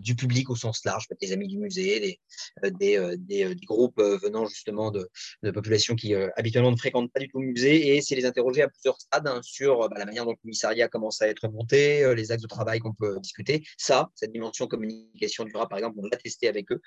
du 0.00 0.14
public 0.14 0.50
au 0.50 0.56
sens 0.56 0.84
large, 0.84 1.08
peut 1.08 1.14
être 1.14 1.20
des 1.20 1.32
amis 1.32 1.48
du 1.48 1.58
musée, 1.58 2.18
des, 2.62 3.56
groupes 3.64 4.00
venant 4.00 4.46
justement 4.46 4.90
de, 4.90 5.08
de 5.42 5.50
populations 5.50 5.94
qui 5.94 6.14
habituellement 6.14 6.70
ne 6.70 6.76
fréquentent 6.76 7.12
pas 7.12 7.20
du 7.20 7.28
tout 7.28 7.40
le 7.40 7.46
musée 7.46 7.96
et 7.96 8.02
c'est 8.02 8.14
les 8.14 8.26
interroger 8.26 8.62
à 8.62 8.68
plusieurs 8.68 9.00
stades 9.00 9.26
hein, 9.26 9.40
sur 9.42 9.88
bah, 9.88 9.96
la 9.98 10.04
manière 10.04 10.26
dont 10.26 10.33
commissariat 10.36 10.88
commence 10.88 11.22
à 11.22 11.28
être 11.28 11.48
monté, 11.48 12.02
euh, 12.02 12.14
les 12.14 12.32
axes 12.32 12.42
de 12.42 12.48
travail 12.48 12.78
qu'on 12.80 12.92
peut 12.92 13.18
discuter. 13.20 13.64
Ça, 13.78 14.10
cette 14.14 14.32
dimension 14.32 14.66
communication 14.66 15.44
durable, 15.44 15.68
par 15.68 15.78
exemple, 15.78 15.98
on 15.98 16.06
l'a 16.06 16.16
testé 16.16 16.48
avec 16.48 16.70
eux 16.72 16.80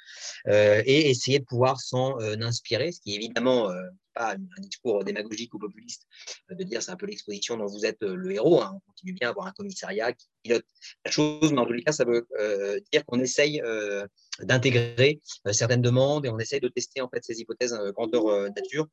euh, 0.48 0.82
et 0.86 1.10
essayer 1.10 1.40
de 1.40 1.46
pouvoir 1.46 1.80
s'en 1.80 2.20
euh, 2.22 2.36
inspirer, 2.42 2.92
ce 2.92 3.00
qui 3.00 3.14
est 3.14 3.16
évidemment 3.16 3.70
pas 4.14 4.34
un 4.34 4.62
discours 4.62 5.04
démagogique 5.04 5.54
ou 5.54 5.60
populiste 5.60 6.08
de 6.50 6.64
dire 6.64 6.82
c'est 6.82 6.92
un 6.92 6.96
peu 6.96 7.06
l'exposition 7.06 7.58
dont 7.58 7.68
vous 7.68 7.86
êtes 7.86 8.02
le 8.02 8.32
héros. 8.32 8.62
Hein. 8.62 8.72
On 8.76 8.80
continue 8.92 9.14
bien 9.14 9.28
à 9.28 9.32
avoir 9.32 9.48
un 9.48 9.52
commissariat 9.52 10.12
qui 10.14 10.28
pilote 10.44 10.66
la 11.06 11.12
chose, 11.12 11.52
mais 11.52 11.60
en 11.60 11.66
tous 11.66 11.74
les 11.74 11.84
cas, 11.84 11.92
ça 11.92 12.04
veut 12.04 12.28
dire 12.92 13.06
qu'on 13.06 13.20
essaye 13.20 13.62
d'intégrer 14.42 15.22
certaines 15.52 15.82
demandes 15.82 16.26
et 16.26 16.30
on 16.30 16.40
essaye 16.40 16.60
de 16.60 16.70
tester 16.70 17.02
en 17.02 17.10
fait 17.10 17.24
ces 17.24 17.40
hypothèses 17.40 17.78
grandeur 17.94 18.50
nature. 18.56 18.88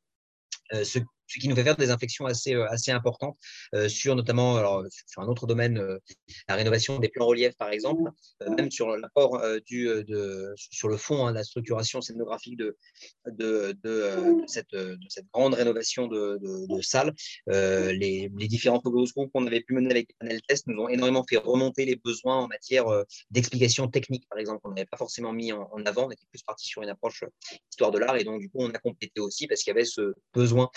Ce 1.27 1.39
qui 1.39 1.47
nous 1.47 1.55
fait 1.55 1.63
faire 1.63 1.75
des 1.75 1.91
infections 1.91 2.25
assez, 2.25 2.53
euh, 2.53 2.67
assez 2.69 2.91
importantes 2.91 3.37
euh, 3.73 3.89
sur 3.89 4.15
notamment 4.15 4.83
sur 5.07 5.21
un 5.21 5.27
autre 5.27 5.47
domaine, 5.47 5.77
euh, 5.77 5.99
la 6.47 6.55
rénovation 6.55 6.99
des 6.99 7.09
plans 7.09 7.25
reliefs 7.25 7.55
par 7.57 7.69
exemple, 7.69 8.11
même 8.57 8.71
sur 8.71 8.95
l'apport 8.97 9.41
du, 9.65 9.89
sur 10.55 10.87
le 10.87 10.97
fond, 10.97 11.27
hein, 11.27 11.33
la 11.33 11.43
structuration 11.43 12.01
scénographique 12.01 12.57
de, 12.57 12.77
de, 13.27 13.75
de, 13.83 14.43
cette, 14.47 14.71
de 14.71 14.97
cette 15.09 15.25
grande 15.33 15.53
rénovation 15.53 16.07
de, 16.07 16.39
salles. 16.81 17.13
les, 17.47 18.29
les, 18.35 18.47
différents 18.47 18.81
focus 18.81 19.13
qu'on 19.13 19.47
avait 19.47 19.61
pu 19.61 19.73
mener 19.73 19.91
avec 19.91 20.09
les 20.09 20.15
panels 20.19 20.41
tests 20.47 20.67
nous 20.67 20.83
ont 20.83 20.89
énormément 20.89 21.25
fait 21.27 21.37
remonter 21.37 21.85
les 21.85 21.95
besoins 21.95 22.37
en 22.41 22.47
matière 22.47 22.85
d'explication 23.31 23.87
technique, 23.87 24.27
par 24.29 24.39
exemple, 24.39 24.61
qu'on 24.61 24.69
n'avait 24.69 24.85
pas 24.85 24.97
forcément 24.97 25.33
mis 25.33 25.51
en, 25.51 25.69
en, 25.71 25.85
avant. 25.85 26.07
On 26.07 26.11
était 26.11 26.25
plus 26.31 26.43
parti 26.43 26.67
sur 26.67 26.83
une 26.83 26.89
approche 26.89 27.23
histoire 27.71 27.91
de 27.91 27.99
l'art 27.99 28.15
et 28.17 28.23
donc 28.23 28.39
du 28.39 28.49
coup 28.49 28.59
on 28.59 28.69
a 28.69 28.79
complété 28.79 29.19
aussi 29.19 29.47
parce 29.47 29.61
qu'il 29.61 29.71
y 29.71 29.75
avait 29.75 29.85
ce 29.85 30.13
besoin 30.33 30.69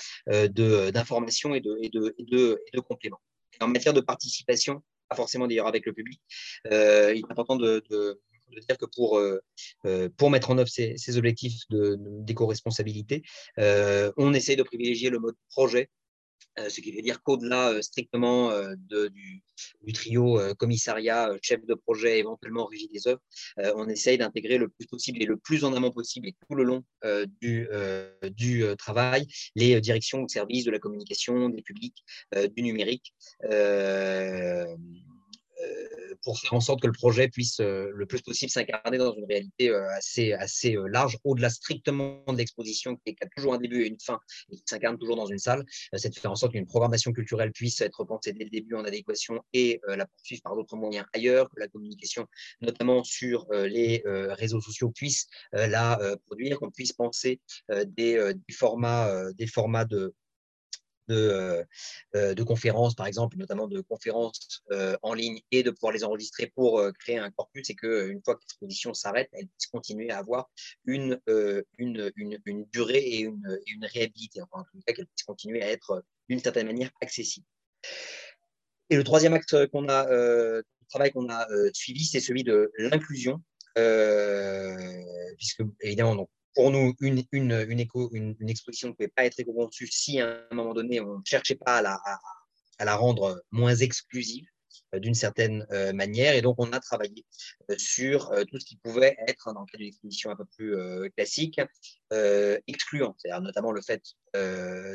d'informations 0.47 1.55
et 1.55 1.61
de, 1.61 2.81
compléments. 2.81 3.21
en 3.61 3.69
matière 3.69 3.95
de 3.95 4.01
participation, 4.01 4.83
pas 5.09 5.17
forcément 5.17 5.47
d'ailleurs 5.47 5.67
avec 5.67 5.87
le 5.87 5.93
public, 5.93 6.21
euh, 6.71 7.13
il 7.15 7.21
est 7.21 7.31
important 7.31 7.57
de, 7.57 7.83
dire 8.67 8.79
que 8.79 8.87
pour, 8.87 9.19
euh, 9.19 9.41
pour 10.17 10.31
mettre 10.31 10.51
en 10.51 10.59
œuvre 10.59 10.69
ces, 10.69 11.19
objectifs 11.19 11.63
d'éco-responsabilité, 11.71 13.23
on 13.57 14.33
essaye 14.35 14.57
de 14.57 14.63
privilégier 14.63 15.11
le 15.11 15.19
mode 15.19 15.37
projet 15.51 15.83
euh, 15.83 15.98
ce 16.69 16.81
qui 16.81 16.93
veut 16.93 17.03
dire 17.03 17.23
qu'au-delà 17.23 17.71
euh, 17.71 17.83
strictement 17.83 18.51
euh, 18.51 18.75
du, 18.77 19.43
trio 19.93 20.39
commissariat, 20.57 21.33
chef 21.43 21.65
de 21.67 21.75
projet, 21.75 22.19
éventuellement 22.19 22.67
régie 22.67 22.89
des 22.89 23.09
œuvres, 23.09 23.21
on 23.75 23.89
essaye 23.89 24.19
d'intégrer 24.19 24.57
le 24.57 24.69
plus 24.69 24.87
possible 24.87 25.21
et 25.21 25.27
le 25.27 25.37
plus 25.37 25.65
en 25.65 25.75
amont 25.75 25.91
possible 25.91 26.29
et 26.29 26.35
tout 26.47 26.55
le 26.55 26.63
long 26.63 26.85
du, 27.41 27.69
du 28.23 28.65
travail 28.77 29.27
les 29.57 29.81
directions 29.81 30.21
ou 30.21 30.29
services 30.29 30.65
de 30.65 30.71
la 30.71 30.79
communication, 30.79 31.49
des 31.49 31.63
publics, 31.63 32.05
du 32.55 32.63
numérique. 32.63 33.15
Euh, 33.45 34.77
pour 36.23 36.39
faire 36.39 36.55
en 36.55 36.61
sorte 36.61 36.83
que 36.83 36.87
le 36.87 36.93
projet 36.93 37.29
puisse 37.29 37.61
euh, 37.61 37.91
le 37.95 38.07
plus 38.07 38.23
possible 38.23 38.51
s'incarner 38.51 38.99
dans 38.99 39.15
une 39.15 39.25
réalité 39.25 39.71
euh, 39.71 39.89
assez, 39.91 40.33
assez 40.33 40.77
large, 40.89 41.19
au-delà 41.25 41.51
strictement 41.51 42.23
de 42.29 42.37
l'exposition 42.37 42.97
qui, 42.97 43.17
a 43.21 43.27
toujours 43.37 43.55
un 43.55 43.59
début 43.59 43.83
et 43.83 43.89
une 43.89 44.01
fin 44.01 44.19
et 44.51 44.57
qui 44.57 44.63
s'incarne 44.67 44.99
toujours 44.99 45.17
dans 45.17 45.27
une 45.27 45.39
salle. 45.39 45.65
c'est 45.95 46.11
de 46.11 46.19
faire 46.19 46.31
en 46.31 46.37
sorte 46.37 46.53
qu'une 46.53 46.67
programmation 46.67 47.13
culturelle 47.13 47.53
puisse 47.53 47.81
être 47.81 48.05
pensée 48.05 48.33
dès 48.33 48.45
le 48.45 48.51
début 48.51 48.75
en 48.75 48.85
adéquation 48.85 49.43
et 49.53 49.81
la 49.87 50.07
poursuivre 50.07 50.43
par 50.43 50.55
d'autres 50.55 50.77
moyens 50.77 51.07
ailleurs, 51.13 51.49
que 51.51 51.61
la 51.61 51.69
communication, 51.69 52.27
notamment 52.61 53.05
sur 53.05 53.47
les 53.51 54.03
réseaux 54.05 54.61
sociaux, 54.61 54.91
puisse 54.91 55.27
la 55.53 55.99
produire, 56.27 56.59
qu'on 56.59 56.71
puisse 56.71 56.93
penser 56.93 57.41
des, 57.69 58.35
formats, 58.53 59.33
des 59.33 59.47
formats 59.47 59.85
de 59.85 60.15
euh, 61.11 61.65
euh, 62.15 62.35
de, 62.35 62.43
conférences, 62.43 62.95
par 62.95 63.07
exemple, 63.07 63.37
notamment 63.37 63.67
de 63.67 63.81
conférences 63.81 64.63
euh, 64.73 64.97
en 65.03 65.15
ligne, 65.15 65.41
et 65.51 65.63
de 65.63 65.71
pouvoir 65.71 65.93
les 65.93 66.05
enregistrer 66.05 66.47
pour 66.47 66.83
créer 66.99 67.19
un 67.19 67.31
corpus, 67.31 67.71
et 67.71 67.75
qu'une 67.75 68.21
fois 68.25 68.35
que 68.35 68.41
l'exposition 68.43 68.95
s'arrête, 68.95 69.29
elle 69.33 69.47
puisse 69.47 69.67
continuer 69.67 70.11
à 70.11 70.19
avoir 70.19 70.51
une, 70.85 71.21
une, 71.79 72.13
une, 72.17 72.65
durée 72.73 72.99
et 72.99 73.21
une, 73.21 73.59
une 73.67 73.85
réhabilité, 73.85 74.41
enfin, 74.43 74.61
en 74.61 74.65
tout 74.65 74.83
cas, 74.87 74.93
qu'elle 74.93 75.07
puisse 75.07 75.25
continuer 75.25 75.63
à 75.63 75.71
être 75.71 76.05
d'une 76.29 76.41
certaine 76.41 76.67
manière 76.67 76.91
accessible. 77.01 77.47
Et 78.91 78.97
le 78.97 79.05
troisième 79.05 79.35
axe 79.35 79.55
qu'on 79.73 79.89
a, 79.89 80.05
travail 80.89 81.13
qu'on 81.13 81.29
a 81.31 81.47
suivi, 81.73 82.05
c'est 82.05 82.21
celui 82.21 82.45
de 82.45 82.71
l'inclusion, 82.79 83.43
puisque 85.37 85.63
évidemment, 85.81 86.17
donc, 86.17 86.31
pour 86.59 86.73
nous 86.73 86.93
une, 86.99 87.23
une, 87.31 88.51
exposition 88.51 88.89
ne 88.89 88.93
pouvait 88.93 89.13
pas 89.15 89.25
être 89.25 89.39
éco-conçue 89.39 89.87
si 89.87 90.21
à 90.21 90.41
un 90.51 90.55
moment 90.57 90.75
donné 90.75 91.01
on 91.01 91.19
ne 91.19 91.25
cherchait 91.25 91.55
pas 91.55 91.79
à 91.79 92.85
la 92.85 92.97
rendre 92.97 93.41
moins 93.53 93.77
exclusive. 93.77 94.45
Euh, 94.95 95.01
d'une 95.01 95.15
certaine 95.15 95.67
euh, 95.71 95.93
manière. 95.93 96.35
Et 96.35 96.41
donc, 96.41 96.57
on 96.59 96.73
a 96.73 96.81
travaillé 96.81 97.25
euh, 97.71 97.75
sur 97.77 98.33
tout 98.51 98.59
ce 98.59 98.65
qui 98.65 98.77
pouvait 98.77 99.17
être, 99.27 99.53
dans 99.53 99.61
le 99.61 99.67
cadre 99.67 99.79
d'une 99.79 99.89
exposition 99.89 100.31
un 100.31 100.37
peu 100.37 100.45
plus 100.45 100.77
classique, 101.17 101.61
excluant, 102.67 103.15
c'est-à-dire 103.19 103.43
notamment 103.43 103.73
le 103.73 103.83
fait 103.83 104.03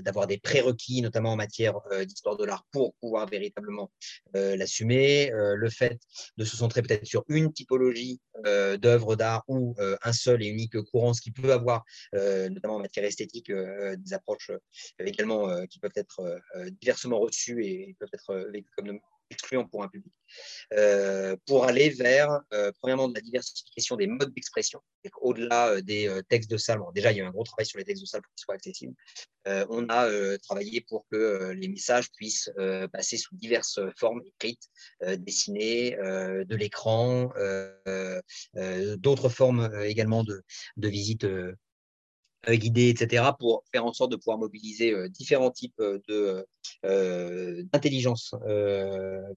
d'avoir 0.04 0.28
des 0.28 0.38
prérequis, 0.38 1.02
notamment 1.02 1.34
en 1.34 1.36
matière 1.36 1.76
d'histoire 2.06 2.38
de 2.38 2.46
l'art, 2.46 2.66
pour 2.72 2.94
pouvoir 2.96 3.28
véritablement 3.28 3.92
l'assumer, 4.34 5.30
le 5.34 5.70
fait 5.70 6.00
de 6.38 6.46
se 6.46 6.58
centrer 6.58 6.82
peut-être 6.82 7.06
sur 7.06 7.24
une 7.28 7.52
typologie 7.54 8.20
d'œuvres 8.44 9.16
d'art 9.16 9.44
ou 9.48 9.76
un 9.80 10.14
seul 10.14 10.44
et 10.44 10.48
unique 10.48 10.80
courant, 10.84 11.14
ce 11.14 11.22
qui 11.22 11.32
peut 11.32 11.54
avoir, 11.54 11.84
notamment 12.14 12.76
en 12.76 12.80
matière 12.80 13.06
esthétique, 13.06 13.52
des 13.52 14.14
approches 14.14 14.52
également 15.00 15.66
qui 15.68 15.80
peuvent 15.80 15.92
être 15.96 16.42
diversement 16.82 17.20
reçues 17.20 17.66
et 17.66 17.96
peuvent 18.00 18.10
être 18.14 18.50
vécues 18.52 18.72
comme 18.76 19.00
excluant 19.34 19.68
pour 19.68 19.84
un 19.84 19.88
public, 19.88 20.14
euh, 20.74 21.36
pour 21.46 21.66
aller 21.66 21.90
vers, 21.90 22.42
euh, 22.54 22.72
premièrement, 22.80 23.08
de 23.08 23.16
la 23.16 23.22
diversification 23.22 23.96
des 23.96 24.08
modes 24.08 24.34
d'expression, 24.34 24.82
au-delà 25.22 25.70
euh, 25.70 25.82
des 25.82 26.22
textes 26.30 26.50
de 26.50 26.58
salle. 26.58 26.80
déjà, 26.96 27.12
il 27.12 27.18
y 27.18 27.22
a 27.22 27.28
un 27.28 27.32
gros 27.32 27.44
travail 27.44 27.66
sur 27.66 27.78
les 27.78 27.86
textes 27.86 28.02
de 28.02 28.08
salle 28.08 28.22
pour 28.22 28.32
qu'ils 28.34 28.44
soient 28.44 28.56
accessibles. 28.56 28.96
on 29.46 29.88
a 29.90 30.38
travaillé 30.40 30.82
pour 30.82 31.06
que 31.12 31.52
les 31.52 31.68
messages 31.68 32.12
puissent 32.14 32.50
passer 32.92 33.18
sous 33.18 33.36
diverses 33.36 33.80
formes 33.98 34.22
écrites, 34.26 34.68
dessinées, 35.18 35.98
de 36.52 36.56
l'écran, 36.56 37.32
d'autres 38.98 39.30
formes 39.30 39.70
également 39.84 40.24
de, 40.24 40.44
de 40.78 40.88
visite 40.88 41.26
euh, 42.50 42.56
guidée, 42.56 42.90
etc., 42.90 43.24
pour 43.40 43.64
faire 43.72 43.86
en 43.86 43.94
sorte 43.94 44.12
de 44.12 44.18
pouvoir 44.18 44.38
mobiliser 44.38 44.92
euh, 44.92 45.08
différents 45.08 45.52
types 45.52 45.82
de, 45.82 46.46
euh, 46.86 47.64
d'intelligence 47.72 48.36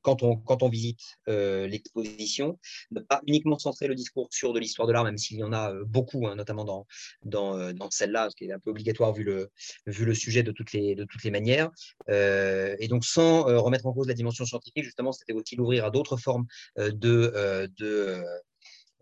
quand, 0.02 0.22
on, 0.22 0.36
quand 0.36 0.62
on 0.62 0.68
visite 0.68 1.00
l'exposition, 1.26 2.58
ne 2.90 3.00
pas 3.00 3.20
uniquement 3.26 3.58
centrer 3.58 3.86
le 3.86 3.94
discours 3.94 4.28
sur 4.30 4.52
de 4.52 4.58
l'histoire 4.58 4.88
de 4.88 4.92
l'art, 4.92 5.04
même 5.04 5.18
s'il 5.18 5.38
y 5.38 5.44
en 5.44 5.52
a 5.52 5.72
beaucoup, 5.84 6.26
hein, 6.26 6.34
notamment 6.34 6.64
dans, 6.64 6.86
dans, 7.24 7.72
dans 7.72 7.90
celle-là, 7.90 8.28
ce 8.30 8.36
qui 8.36 8.44
est 8.44 8.52
un 8.52 8.58
peu 8.58 8.70
obligatoire 8.70 9.12
vu 9.12 9.24
le, 9.24 9.50
vu 9.86 10.04
le 10.04 10.14
sujet 10.14 10.42
de 10.42 10.52
toutes 10.52 10.72
les, 10.72 10.94
de 10.94 11.04
toutes 11.04 11.24
les 11.24 11.30
manières. 11.30 11.70
et 12.08 12.88
donc, 12.88 13.04
sans 13.04 13.44
remettre 13.44 13.86
en 13.86 13.92
cause 13.92 14.08
la 14.08 14.14
dimension 14.14 14.44
scientifique, 14.44 14.84
justement, 14.84 15.12
c'était 15.12 15.32
aussi 15.32 15.56
l'ouvrir 15.56 15.84
à 15.84 15.90
d'autres 15.90 16.16
formes 16.16 16.46
de, 16.76 17.68
de 17.78 18.24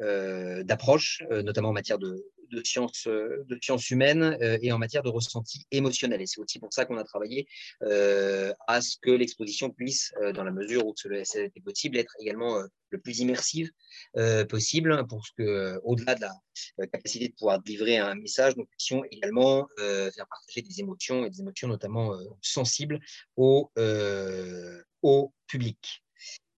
d'approche, 0.01 1.23
notamment 1.31 1.71
en 1.71 1.73
matière 1.73 1.99
de, 1.99 2.25
sciences, 2.63 3.07
euh, 3.07 3.45
humaines 3.91 4.37
euh, 4.41 4.59
et 4.63 4.73
en 4.73 4.79
matière 4.79 5.03
de 5.03 5.09
ressenti 5.09 5.67
émotionnel. 5.71 6.21
Et 6.21 6.27
c'est 6.27 6.41
aussi 6.41 6.59
pour 6.59 6.73
ça 6.73 6.85
qu'on 6.85 6.97
a 6.97 7.05
travaillé 7.05 7.47
euh, 7.83 8.53
à 8.67 8.81
ce 8.81 8.97
que 9.01 9.11
l'exposition 9.11 9.71
puisse, 9.71 10.13
dans 10.35 10.45
la 10.45 10.51
mesure 10.51 10.87
où 10.87 10.95
cela 10.97 11.21
était 11.21 11.61
possible, 11.61 11.97
être 11.97 12.15
également 12.21 12.63
le 12.91 12.99
plus 13.01 13.21
immersive 13.21 13.71
possible 14.49 15.07
pour 15.09 15.25
que, 15.37 15.81
au-delà 15.85 16.15
de 16.15 16.21
la 16.79 16.87
capacité 16.87 17.29
de 17.29 17.35
pouvoir 17.35 17.61
livrer 17.67 17.99
un 17.99 18.15
message, 18.15 18.57
nous 18.57 18.67
puissions 18.67 19.05
également 19.11 19.67
faire 19.79 20.27
partager 20.29 20.63
des 20.63 20.81
émotions 20.81 21.25
et 21.25 21.31
des 21.31 21.41
émotions 21.41 21.69
notamment 21.69 22.17
sensibles 22.41 23.01
au 23.37 23.71
public. 25.47 26.05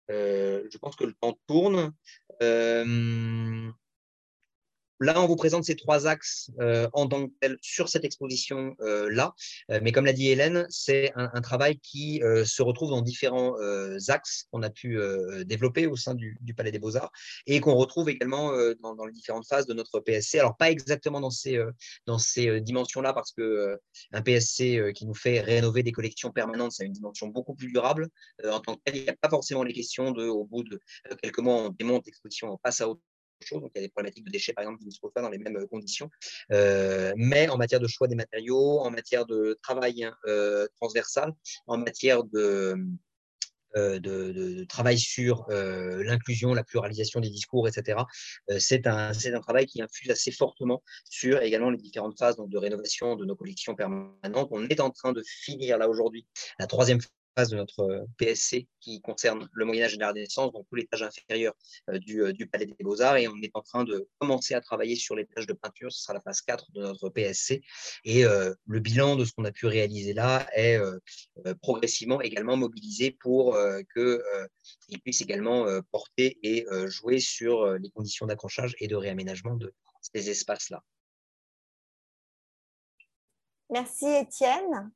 je 0.08 0.78
pense 0.78 0.96
que 0.96 1.04
le 1.04 1.14
temps 1.14 1.38
tourne. 1.46 1.92
Um, 2.40 3.74
Là, 5.00 5.20
on 5.20 5.26
vous 5.26 5.36
présente 5.36 5.64
ces 5.64 5.76
trois 5.76 6.06
axes 6.06 6.50
euh, 6.58 6.88
en 6.94 7.06
tant 7.06 7.26
que 7.26 7.32
tel 7.40 7.58
sur 7.60 7.88
cette 7.88 8.04
exposition-là. 8.04 9.34
Euh, 9.70 9.80
mais 9.82 9.92
comme 9.92 10.06
l'a 10.06 10.14
dit 10.14 10.28
Hélène, 10.28 10.66
c'est 10.70 11.12
un, 11.16 11.40
travail 11.42 11.78
qui 11.78 12.22
euh, 12.22 12.44
se 12.46 12.62
retrouve 12.62 12.90
dans 12.90 13.02
différents 13.02 13.54
axes 14.08 14.46
qu'on 14.50 14.62
a 14.62 14.70
pu 14.70 14.98
développer 15.44 15.86
au 15.86 15.96
sein 15.96 16.14
du, 16.14 16.38
Palais 16.56 16.72
des 16.72 16.78
Beaux-Arts 16.78 17.10
et 17.46 17.60
qu'on 17.60 17.74
retrouve 17.74 18.08
également 18.08 18.52
dans, 18.80 19.04
les 19.04 19.12
différentes 19.12 19.46
phases 19.46 19.66
de 19.66 19.74
notre 19.74 20.00
PSC. 20.00 20.38
Alors, 20.38 20.56
pas 20.56 20.70
exactement 20.70 21.20
dans 21.20 21.30
ces, 21.30 22.60
dimensions-là, 22.60 23.12
parce 23.12 23.32
que 23.32 23.78
un 24.12 24.22
PSC 24.22 24.92
qui 24.94 25.06
nous 25.06 25.14
fait 25.14 25.40
rénover 25.40 25.82
des 25.82 25.92
collections 25.92 26.30
permanentes, 26.30 26.72
c'est 26.72 26.86
une 26.86 26.92
dimension 26.92 27.28
beaucoup 27.28 27.54
plus 27.54 27.70
durable. 27.70 28.08
en 28.44 28.60
tant 28.60 28.74
que 28.76 28.80
tel, 28.84 28.96
il 28.96 29.02
n'y 29.02 29.08
a 29.08 29.16
pas 29.16 29.28
forcément 29.28 29.62
les 29.62 29.74
questions 29.74 30.12
de, 30.12 30.26
au 30.26 30.44
bout 30.44 30.64
de 30.64 30.80
quelques 31.22 31.38
mois, 31.38 31.56
on 31.56 31.68
démonte 31.68 32.06
l'exposition, 32.06 32.52
on 32.52 32.58
passe 32.58 32.80
à 32.80 32.88
autre 32.88 33.02
donc, 33.52 33.70
il 33.74 33.78
y 33.78 33.84
a 33.84 33.86
des 33.86 33.88
problématiques 33.88 34.24
de 34.24 34.30
déchets, 34.30 34.52
par 34.52 34.62
exemple, 34.62 34.80
qui 34.80 34.86
ne 34.86 34.90
se 34.90 34.98
trouvent 34.98 35.12
pas 35.12 35.22
dans 35.22 35.30
les 35.30 35.38
mêmes 35.38 35.56
euh, 35.56 35.66
conditions. 35.66 36.10
Euh, 36.52 37.12
mais 37.16 37.48
en 37.48 37.56
matière 37.56 37.80
de 37.80 37.86
choix 37.86 38.08
des 38.08 38.14
matériaux, 38.14 38.80
en 38.80 38.90
matière 38.90 39.26
de 39.26 39.58
travail 39.62 40.08
euh, 40.26 40.66
transversal, 40.76 41.32
en 41.66 41.78
matière 41.78 42.24
de, 42.24 42.76
travail 44.70 44.98
sur 44.98 45.46
l'inclusion, 45.50 46.54
la 46.54 46.64
pluralisation 46.64 47.20
des 47.20 47.28
discours, 47.28 47.68
etc. 47.68 48.00
c'est 48.58 48.86
un, 48.86 49.12
travail 49.42 49.66
qui 49.66 49.82
infuse 49.82 50.10
assez 50.10 50.30
fortement 50.30 50.82
sur 51.04 51.42
également 51.42 51.68
les 51.68 51.76
différentes 51.76 52.18
phases 52.18 52.38
de 52.38 52.56
rénovation 52.56 53.16
de 53.16 53.26
nos 53.26 53.36
collections 53.36 53.74
permanentes. 53.74 54.48
On 54.50 54.66
est 54.68 54.80
en 54.80 54.88
train 54.88 55.12
de 55.12 55.22
finir 55.26 55.76
là 55.76 55.90
aujourd'hui 55.90 56.26
la 56.58 56.66
troisième 56.66 57.00
de 57.44 57.56
notre 57.56 57.80
euh, 57.80 58.06
PSC 58.16 58.66
qui 58.80 59.00
concerne 59.02 59.48
le 59.52 59.64
Moyen-Âge 59.66 59.94
et 59.94 59.98
la 59.98 60.08
Renaissance, 60.08 60.52
donc 60.52 60.66
tout 60.68 60.74
l'étage 60.74 61.02
inférieur 61.02 61.52
euh, 61.90 61.98
euh, 62.08 62.32
du, 62.32 62.46
Palais 62.46 62.66
des 62.66 62.82
Beaux-Arts. 62.82 63.18
Et 63.18 63.28
on 63.28 63.36
est 63.42 63.50
en 63.54 63.60
train 63.60 63.84
de 63.84 64.08
commencer 64.18 64.54
à 64.54 64.60
travailler 64.62 64.96
sur 64.96 65.14
l'étage 65.14 65.46
de 65.46 65.52
peinture. 65.52 65.92
Ce 65.92 66.02
sera 66.02 66.14
la 66.14 66.20
phase 66.20 66.40
4 66.40 66.72
de 66.72 66.80
notre 66.80 67.10
PSC. 67.10 67.62
Et 68.04 68.24
le 68.24 68.80
bilan 68.80 69.16
de 69.16 69.24
ce 69.24 69.32
qu'on 69.32 69.44
a 69.44 69.52
pu 69.52 69.66
réaliser 69.66 70.12
là 70.14 70.46
est 70.54 70.78
progressivement 71.60 72.20
également 72.20 72.56
mobilisé 72.56 73.10
pour 73.10 73.58
qu'il 73.94 75.00
puisse 75.02 75.20
également 75.20 75.66
porter 75.90 76.38
et 76.42 76.66
jouer 76.86 77.18
sur 77.18 77.66
les 77.78 77.90
conditions 77.90 78.26
d'accrochage 78.26 78.74
et 78.78 78.86
de 78.86 78.96
réaménagement 78.96 79.56
de 79.56 79.74
ces 80.00 80.30
espaces-là. 80.30 80.82
Merci 83.70 84.06
Étienne. 84.06 84.92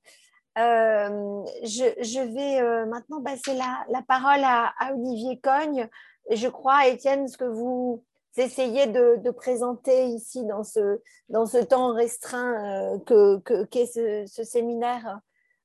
Euh, 0.59 1.45
je, 1.63 2.21
vais 2.35 2.61
euh, 2.61 2.85
maintenant 2.87 3.23
passer 3.23 3.55
la, 3.55 4.03
parole 4.03 4.43
à, 4.43 4.73
Olivier 4.93 5.39
Cogne. 5.39 5.89
Je 6.31 6.49
crois, 6.49 6.89
Étienne, 6.89 7.29
ce 7.29 7.37
que 7.37 7.45
vous 7.45 8.05
essayez 8.37 8.87
de, 8.87 9.31
présenter 9.31 10.07
ici 10.07 10.45
dans 10.45 10.65
ce, 10.65 11.63
temps 11.65 11.95
restreint 11.95 12.99
euh, 13.11 13.39
qu'est 13.71 13.87
ce, 13.87 14.45
séminaire, 14.45 15.21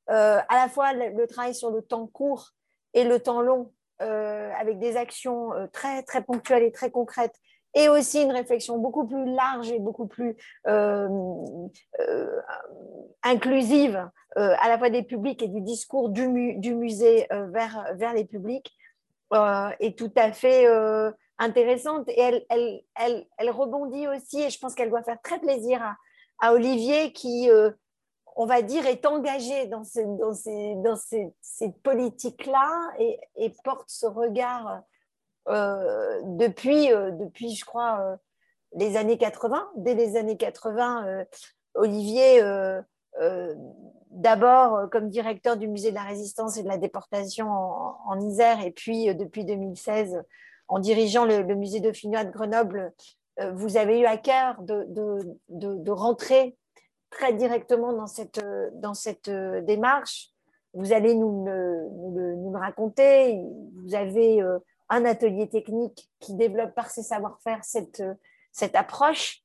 à 0.07 0.45
la 0.51 0.69
fois 0.69 0.93
le, 0.93 1.25
travail 1.25 1.55
sur 1.55 1.71
le 1.71 1.81
temps 1.81 2.07
court 2.07 2.51
et 2.93 3.03
le 3.03 3.19
temps 3.19 3.41
long, 3.41 3.73
avec 3.99 4.77
des 4.77 4.97
actions 4.97 5.51
très, 5.73 6.03
très 6.03 6.23
ponctuelles 6.23 6.63
et 6.63 6.71
très 6.71 6.91
concrètes, 6.91 7.35
et 7.75 7.89
aussi 7.89 8.21
une 8.21 8.31
réflexion 8.31 8.77
beaucoup 8.77 9.05
plus 9.05 9.25
large 9.25 9.69
et 9.69 9.79
beaucoup 9.79 10.07
plus 10.07 10.37
euh, 10.65 11.09
euh, 11.99 12.41
inclusive 13.21 14.09
euh, 14.37 14.55
à 14.61 14.69
la 14.69 14.77
fois 14.79 14.89
des 14.89 15.03
publics 15.03 15.43
et 15.43 15.49
du 15.49 15.61
discours 15.61 16.09
du, 16.09 16.27
musée 16.27 17.27
vers, 17.29 18.13
les 18.15 18.25
publics 18.25 18.73
est 19.31 19.97
tout 19.97 20.11
à 20.15 20.31
fait 20.31 20.65
intéressante. 21.37 22.07
Et 22.07 22.45
elle, 22.49 23.51
rebondit 23.51 24.07
aussi 24.07 24.41
et 24.41 24.49
je 24.49 24.57
pense 24.59 24.73
qu'elle 24.73 24.89
doit 24.89 25.03
faire 25.03 25.21
très 25.21 25.39
plaisir 25.39 25.81
à, 26.39 26.53
Olivier 26.53 27.11
qui, 27.11 27.49
on 28.37 28.45
va 28.45 28.61
dire, 28.61 28.85
est 28.85 29.05
engagé 29.05 29.67
dans, 29.67 29.83
dans, 30.17 30.95
ces, 30.95 31.71
politiques-là 31.83 32.93
et, 32.99 33.53
porte 33.65 33.89
ce 33.89 34.05
regard 34.05 34.81
depuis, 35.47 36.91
euh, 36.91 37.11
depuis, 37.11 37.55
je 37.55 37.65
crois, 37.65 37.99
euh, 38.01 38.15
les 38.75 38.97
années 38.97 39.17
80. 39.17 39.69
Dès 39.77 39.93
les 39.95 40.17
années 40.17 40.37
80, 40.37 41.25
Olivier, 41.75 42.41
d'abord 44.11 44.89
comme 44.89 45.09
directeur 45.09 45.55
du 45.55 45.67
musée 45.67 45.91
de 45.91 45.95
la 45.95 46.03
résistance 46.03 46.57
et 46.57 46.63
de 46.63 46.67
la 46.67 46.77
déportation 46.77 47.47
en, 47.49 48.19
Isère, 48.19 48.59
et 48.65 48.71
puis 48.71 49.13
depuis 49.15 49.45
2016, 49.45 50.21
en 50.67 50.79
dirigeant 50.79 51.23
le, 51.23 51.43
musée 51.55 51.79
dauphinois 51.79 52.25
de 52.25 52.31
Grenoble, 52.31 52.91
vous 53.53 53.77
avez 53.77 54.01
eu 54.01 54.05
à 54.05 54.17
cœur 54.17 54.61
de, 54.61 54.85
de, 54.89 55.37
de, 55.47 55.91
rentrer 55.91 56.57
très 57.11 57.33
directement 57.33 57.93
dans 57.93 58.07
cette, 58.07 58.45
dans 58.73 58.93
cette 58.93 59.29
démarche. 59.29 60.31
Vous 60.73 60.91
allez 60.91 61.15
nous 61.15 61.45
le, 61.45 62.35
nous 62.35 62.51
le 62.51 62.59
raconter. 62.59 63.41
Vous 63.85 63.95
avez 63.95 64.43
un 64.89 65.05
atelier 65.05 65.49
technique 65.49 66.09
qui 66.19 66.35
développe 66.35 66.73
par 66.75 66.89
ses 66.89 67.03
savoir-faire 67.03 67.63
cette, 67.63 68.03
cette 68.51 68.75
approche 68.75 69.41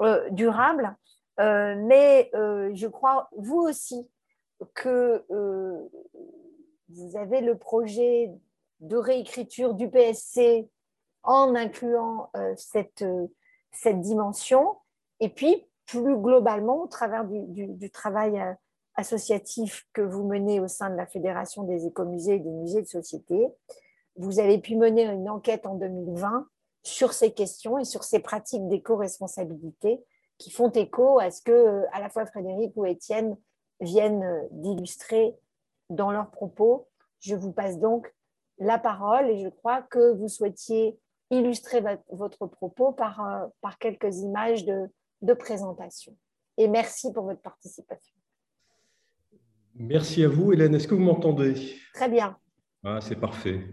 euh, 0.00 0.28
durable. 0.30 0.96
Euh, 1.40 1.74
mais 1.86 2.30
euh, 2.34 2.70
je 2.74 2.86
crois, 2.86 3.28
vous 3.36 3.60
aussi, 3.60 4.10
que 4.74 5.24
vous 6.90 7.16
avez 7.16 7.40
le 7.40 7.56
projet 7.56 8.30
de 8.80 8.96
réécriture 8.96 9.72
du 9.72 9.88
PSC 9.88 10.68
en 11.22 11.54
incluant 11.54 12.30
cette, 12.56 13.06
cette 13.72 14.02
dimension. 14.02 14.76
Et 15.20 15.30
puis, 15.30 15.66
plus 15.86 16.14
globalement, 16.14 16.82
au 16.82 16.88
travers 16.88 17.24
du, 17.24 17.90
travail 17.90 18.38
associatif 18.96 19.86
que 19.94 20.02
vous 20.02 20.24
menez 20.24 20.60
au 20.60 20.68
sein 20.68 20.90
de 20.90 20.96
la 20.96 21.06
Fédération 21.06 21.62
des 21.62 21.86
écomusées 21.86 22.34
et 22.34 22.40
des 22.40 22.50
musées 22.50 22.82
de 22.82 22.86
société, 22.86 23.48
vous 24.20 24.38
avez 24.38 24.58
pu 24.58 24.76
mener 24.76 25.04
une 25.04 25.30
enquête 25.30 25.64
en 25.66 25.74
2020 25.76 26.46
sur 26.82 27.12
ces 27.12 27.32
questions 27.32 27.78
et 27.78 27.84
sur 27.84 28.04
ces 28.04 28.20
pratiques 28.20 28.66
d'éco-responsabilité 28.68 30.02
qui 30.36 30.50
font 30.50 30.70
écho 30.70 31.18
à 31.18 31.30
ce 31.30 31.42
que 31.42 31.84
à 31.92 32.00
la 32.00 32.10
fois 32.10 32.26
Frédéric 32.26 32.72
ou 32.76 32.84
Étienne 32.84 33.36
viennent 33.80 34.46
d'illustrer 34.50 35.34
dans 35.88 36.10
leurs 36.10 36.30
propos. 36.30 36.88
Je 37.20 37.34
vous 37.34 37.52
passe 37.52 37.78
donc 37.78 38.14
la 38.58 38.78
parole 38.78 39.30
et 39.30 39.42
je 39.42 39.48
crois 39.48 39.82
que 39.82 40.12
vous 40.12 40.28
souhaitiez 40.28 40.98
illustrer 41.30 41.82
votre 42.10 42.46
propos 42.46 42.92
par, 42.92 43.26
euh, 43.26 43.46
par 43.62 43.78
quelques 43.78 44.18
images 44.18 44.64
de, 44.64 44.90
de 45.22 45.32
présentation. 45.32 46.16
Et 46.58 46.68
merci 46.68 47.12
pour 47.12 47.24
votre 47.24 47.40
participation. 47.40 48.14
Merci 49.74 50.24
à 50.24 50.28
vous, 50.28 50.52
Hélène. 50.52 50.74
Est-ce 50.74 50.88
que 50.88 50.94
vous 50.94 51.00
m'entendez? 51.00 51.76
Très 51.94 52.08
bien. 52.08 52.36
Ah, 52.84 53.00
c'est 53.00 53.16
parfait. 53.16 53.64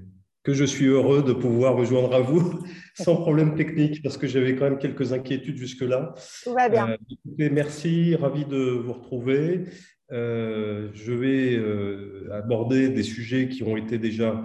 Que 0.48 0.54
je 0.54 0.64
suis 0.64 0.86
heureux 0.86 1.24
de 1.24 1.34
pouvoir 1.34 1.78
me 1.78 1.84
joindre 1.84 2.16
à 2.16 2.22
vous 2.22 2.64
sans 2.96 3.18
problème 3.18 3.56
technique, 3.56 4.02
parce 4.02 4.18
que 4.18 4.28
j'avais 4.28 4.56
quand 4.56 4.64
même 4.64 4.80
quelques 4.80 5.12
inquiétudes 5.12 5.58
jusque-là. 5.58 6.16
Tout 6.46 6.54
va 6.54 6.70
bien. 6.70 6.88
Euh, 6.90 7.50
merci, 7.52 8.16
ravi 8.16 8.46
de 8.46 8.58
vous 8.58 8.94
retrouver. 8.94 9.66
Euh, 10.14 10.88
je 10.94 11.12
vais 11.12 12.32
aborder 12.32 12.88
des 12.88 13.04
sujets 13.04 13.50
qui 13.50 13.64
ont 13.64 13.76
été 13.76 13.98
déjà 13.98 14.42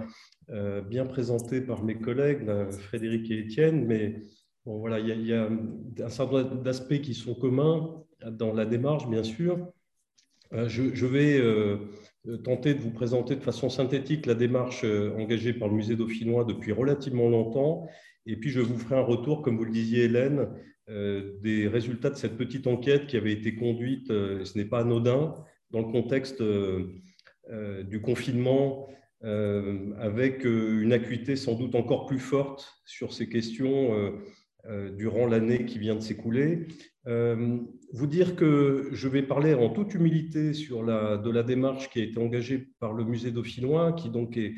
euh, 0.49 0.81
bien 0.81 1.05
présenté 1.05 1.61
par 1.61 1.85
mes 1.85 1.95
collègues, 1.95 2.43
Frédéric 2.71 3.31
et 3.31 3.39
Étienne, 3.39 3.85
mais 3.87 4.23
bon, 4.65 4.79
voilà, 4.79 4.99
il 4.99 5.25
y, 5.25 5.33
a, 5.33 5.47
un 6.03 6.09
certain 6.09 6.43
nombre 6.43 6.63
d'aspects 6.63 6.99
qui 6.99 7.13
sont 7.13 7.33
communs 7.33 8.03
dans 8.29 8.51
la 8.51 8.65
démarche, 8.65 9.07
bien 9.07 9.23
sûr. 9.23 9.71
Euh, 10.53 10.67
je, 10.67 11.05
vais 11.05 11.39
euh, 11.39 11.77
tenter 12.43 12.73
de 12.73 12.79
vous 12.79 12.91
présenter 12.91 13.35
de 13.35 13.41
façon 13.41 13.69
synthétique 13.69 14.25
la 14.25 14.33
démarche 14.33 14.83
engagée 14.83 15.53
par 15.53 15.67
le 15.67 15.75
musée 15.75 15.95
dauphinois 15.95 16.45
depuis 16.45 16.71
relativement 16.71 17.29
longtemps, 17.29 17.87
et 18.25 18.37
puis 18.37 18.49
je 18.49 18.61
vous 18.61 18.77
ferai 18.77 18.95
un 18.95 19.03
retour, 19.03 19.41
comme 19.41 19.57
vous 19.57 19.65
le 19.65 19.71
disiez, 19.71 20.05
Hélène, 20.05 20.47
des 20.87 21.67
résultats 21.67 22.09
de 22.09 22.15
cette 22.15 22.37
petite 22.37 22.67
enquête 22.67 23.07
qui 23.07 23.17
avait 23.17 23.33
été 23.33 23.55
conduite, 23.55 24.09
et 24.09 24.45
ce 24.45 24.57
n'est 24.57 24.65
pas 24.65 24.79
anodin, 24.79 25.35
dans 25.71 25.79
le 25.79 25.91
contexte 25.91 26.41
du 26.41 28.01
confinement 28.01 28.87
euh, 29.25 29.93
avec 29.99 30.45
euh, 30.45 30.81
une 30.81 30.91
acuité 30.91 31.37
sans 31.37 31.53
doute 31.53 31.75
encore 31.75 32.07
plus 32.07 32.19
forte 32.19 32.73
sur 32.83 33.13
ces 33.13 33.29
questions 33.29 34.11
euh, 34.65 34.89
durant 34.91 35.27
l'année 35.27 35.65
qui 35.65 35.79
vient 35.79 35.95
de 35.95 36.01
s'écouler. 36.01 36.67
Vous 37.05 38.07
dire 38.07 38.35
que 38.35 38.89
je 38.91 39.07
vais 39.07 39.23
parler 39.23 39.53
en 39.53 39.69
toute 39.69 39.93
humilité 39.93 40.51
de 40.51 41.29
la 41.29 41.43
démarche 41.43 41.89
qui 41.89 41.99
a 41.99 42.03
été 42.03 42.17
engagée 42.19 42.69
par 42.79 42.93
le 42.93 43.03
musée 43.03 43.31
dauphinois, 43.31 43.93
qui 43.93 44.09
donc 44.09 44.37
est, 44.37 44.53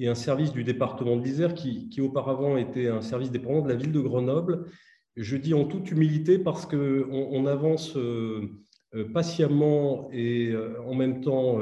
un 0.00 0.14
service 0.14 0.52
du 0.52 0.62
département 0.62 1.16
de 1.16 1.24
l'Isère, 1.24 1.54
qui, 1.54 2.00
auparavant 2.00 2.56
était 2.56 2.86
un 2.86 3.02
service 3.02 3.32
dépendant 3.32 3.62
de 3.62 3.68
la 3.68 3.74
ville 3.74 3.92
de 3.92 4.00
Grenoble. 4.00 4.66
Je 5.16 5.36
dis 5.36 5.54
en 5.54 5.64
toute 5.64 5.90
humilité 5.90 6.38
parce 6.38 6.66
qu'on 6.66 7.08
on 7.10 7.46
avance 7.46 7.98
patiemment 9.12 10.08
et 10.12 10.54
en 10.86 10.94
même 10.94 11.20
temps 11.20 11.60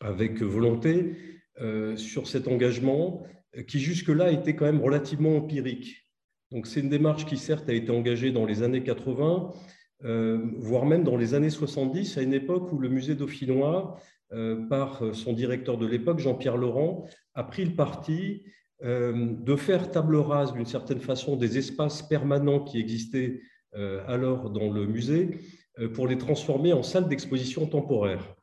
avec 0.00 0.42
volonté 0.42 1.14
euh, 1.60 1.96
sur 1.96 2.26
cet 2.26 2.48
engagement 2.48 3.22
euh, 3.56 3.62
qui 3.62 3.80
jusque-là 3.80 4.32
était 4.32 4.56
quand 4.56 4.64
même 4.64 4.80
relativement 4.80 5.36
empirique. 5.36 6.09
Donc 6.50 6.66
c'est 6.66 6.80
une 6.80 6.88
démarche 6.88 7.26
qui 7.26 7.36
certes 7.36 7.68
a 7.68 7.72
été 7.72 7.90
engagée 7.90 8.32
dans 8.32 8.44
les 8.44 8.62
années 8.62 8.82
80, 8.82 9.50
euh, 10.04 10.38
voire 10.58 10.86
même 10.86 11.04
dans 11.04 11.16
les 11.16 11.34
années 11.34 11.50
70, 11.50 12.18
à 12.18 12.22
une 12.22 12.34
époque 12.34 12.72
où 12.72 12.78
le 12.78 12.88
musée 12.88 13.14
dauphinois, 13.14 14.00
par 14.68 15.02
son 15.12 15.32
directeur 15.32 15.76
de 15.76 15.86
l'époque, 15.86 16.20
Jean-Pierre 16.20 16.56
Laurent, 16.56 17.04
a 17.34 17.42
pris 17.42 17.64
le 17.64 17.74
parti 17.74 18.44
de 18.80 19.56
faire 19.56 19.90
table 19.90 20.14
rase 20.14 20.52
d'une 20.52 20.66
certaine 20.66 21.00
façon 21.00 21.34
des 21.34 21.58
espaces 21.58 22.00
permanents 22.02 22.60
qui 22.60 22.78
existaient 22.78 23.40
alors 24.06 24.50
dans 24.50 24.70
le 24.70 24.86
musée 24.86 25.30
pour 25.94 26.06
les 26.06 26.16
transformer 26.16 26.72
en 26.72 26.84
salles 26.84 27.08
d'exposition 27.08 27.66
temporaire 27.66 28.36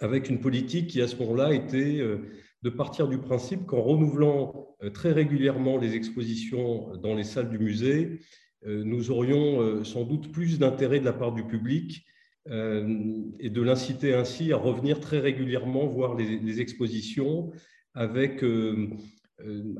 avec 0.00 0.28
une 0.28 0.40
politique 0.40 0.88
qui, 0.88 1.00
à 1.00 1.08
ce 1.08 1.16
moment-là, 1.16 1.54
était 1.54 1.98
euh, 1.98 2.18
de 2.62 2.70
partir 2.70 3.08
du 3.08 3.18
principe 3.18 3.66
qu'en 3.66 3.82
renouvelant 3.82 4.76
euh, 4.82 4.90
très 4.90 5.12
régulièrement 5.12 5.78
les 5.78 5.94
expositions 5.94 6.96
dans 6.96 7.14
les 7.14 7.24
salles 7.24 7.50
du 7.50 7.58
musée, 7.58 8.20
euh, 8.66 8.82
nous 8.84 9.10
aurions 9.10 9.84
sans 9.84 10.04
doute 10.04 10.32
plus 10.32 10.58
d'intérêt 10.58 11.00
de 11.00 11.04
la 11.04 11.12
part 11.12 11.32
du 11.32 11.44
public 11.44 12.04
et 12.48 13.50
de 13.50 13.60
l'inciter 13.60 14.14
ainsi 14.14 14.52
à 14.52 14.56
revenir 14.56 15.00
très 15.00 15.18
régulièrement 15.18 15.88
voir 15.88 16.14
les, 16.14 16.60
expositions 16.60 17.50
avec, 17.92 18.44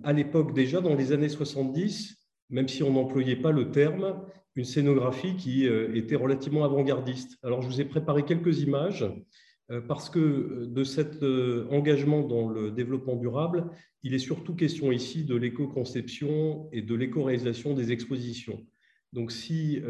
à 0.03 0.13
l'époque 0.13 0.53
déjà, 0.53 0.81
dans 0.81 0.97
les 0.97 1.13
années 1.13 1.29
70, 1.29 2.17
même 2.51 2.67
si 2.67 2.83
on 2.83 2.93
n'employait 2.93 3.37
pas 3.37 3.53
le 3.53 3.71
terme, 3.71 4.21
une 4.57 4.65
scénographie 4.65 5.37
qui 5.37 5.65
était 5.65 6.17
relativement 6.17 6.65
avant-gardiste. 6.65 7.39
Alors, 7.45 7.63
je 7.63 7.69
vous 7.69 7.81
ai 7.81 7.85
préparé 7.85 8.25
quelques 8.25 8.61
images 8.63 9.05
euh, 9.05 9.11
parce 9.89 10.11
que 10.11 10.19
euh, 10.19 10.67
de 10.67 10.85
cet 10.85 11.23
euh, 11.23 11.67
engagement 11.71 12.23
dans 12.23 12.49
le 12.49 12.71
développement 12.71 13.17
durable, 13.17 13.71
il 14.03 14.15
est 14.15 14.21
surtout 14.21 14.55
question 14.55 14.93
ici 14.93 15.25
de 15.25 15.35
l'éco-conception 15.35 16.69
et 16.73 16.83
de 16.83 16.95
l'éco-réalisation 16.95 17.75
des 17.75 17.91
expositions. 17.93 18.65
Donc 19.13 19.33
si 19.33 19.81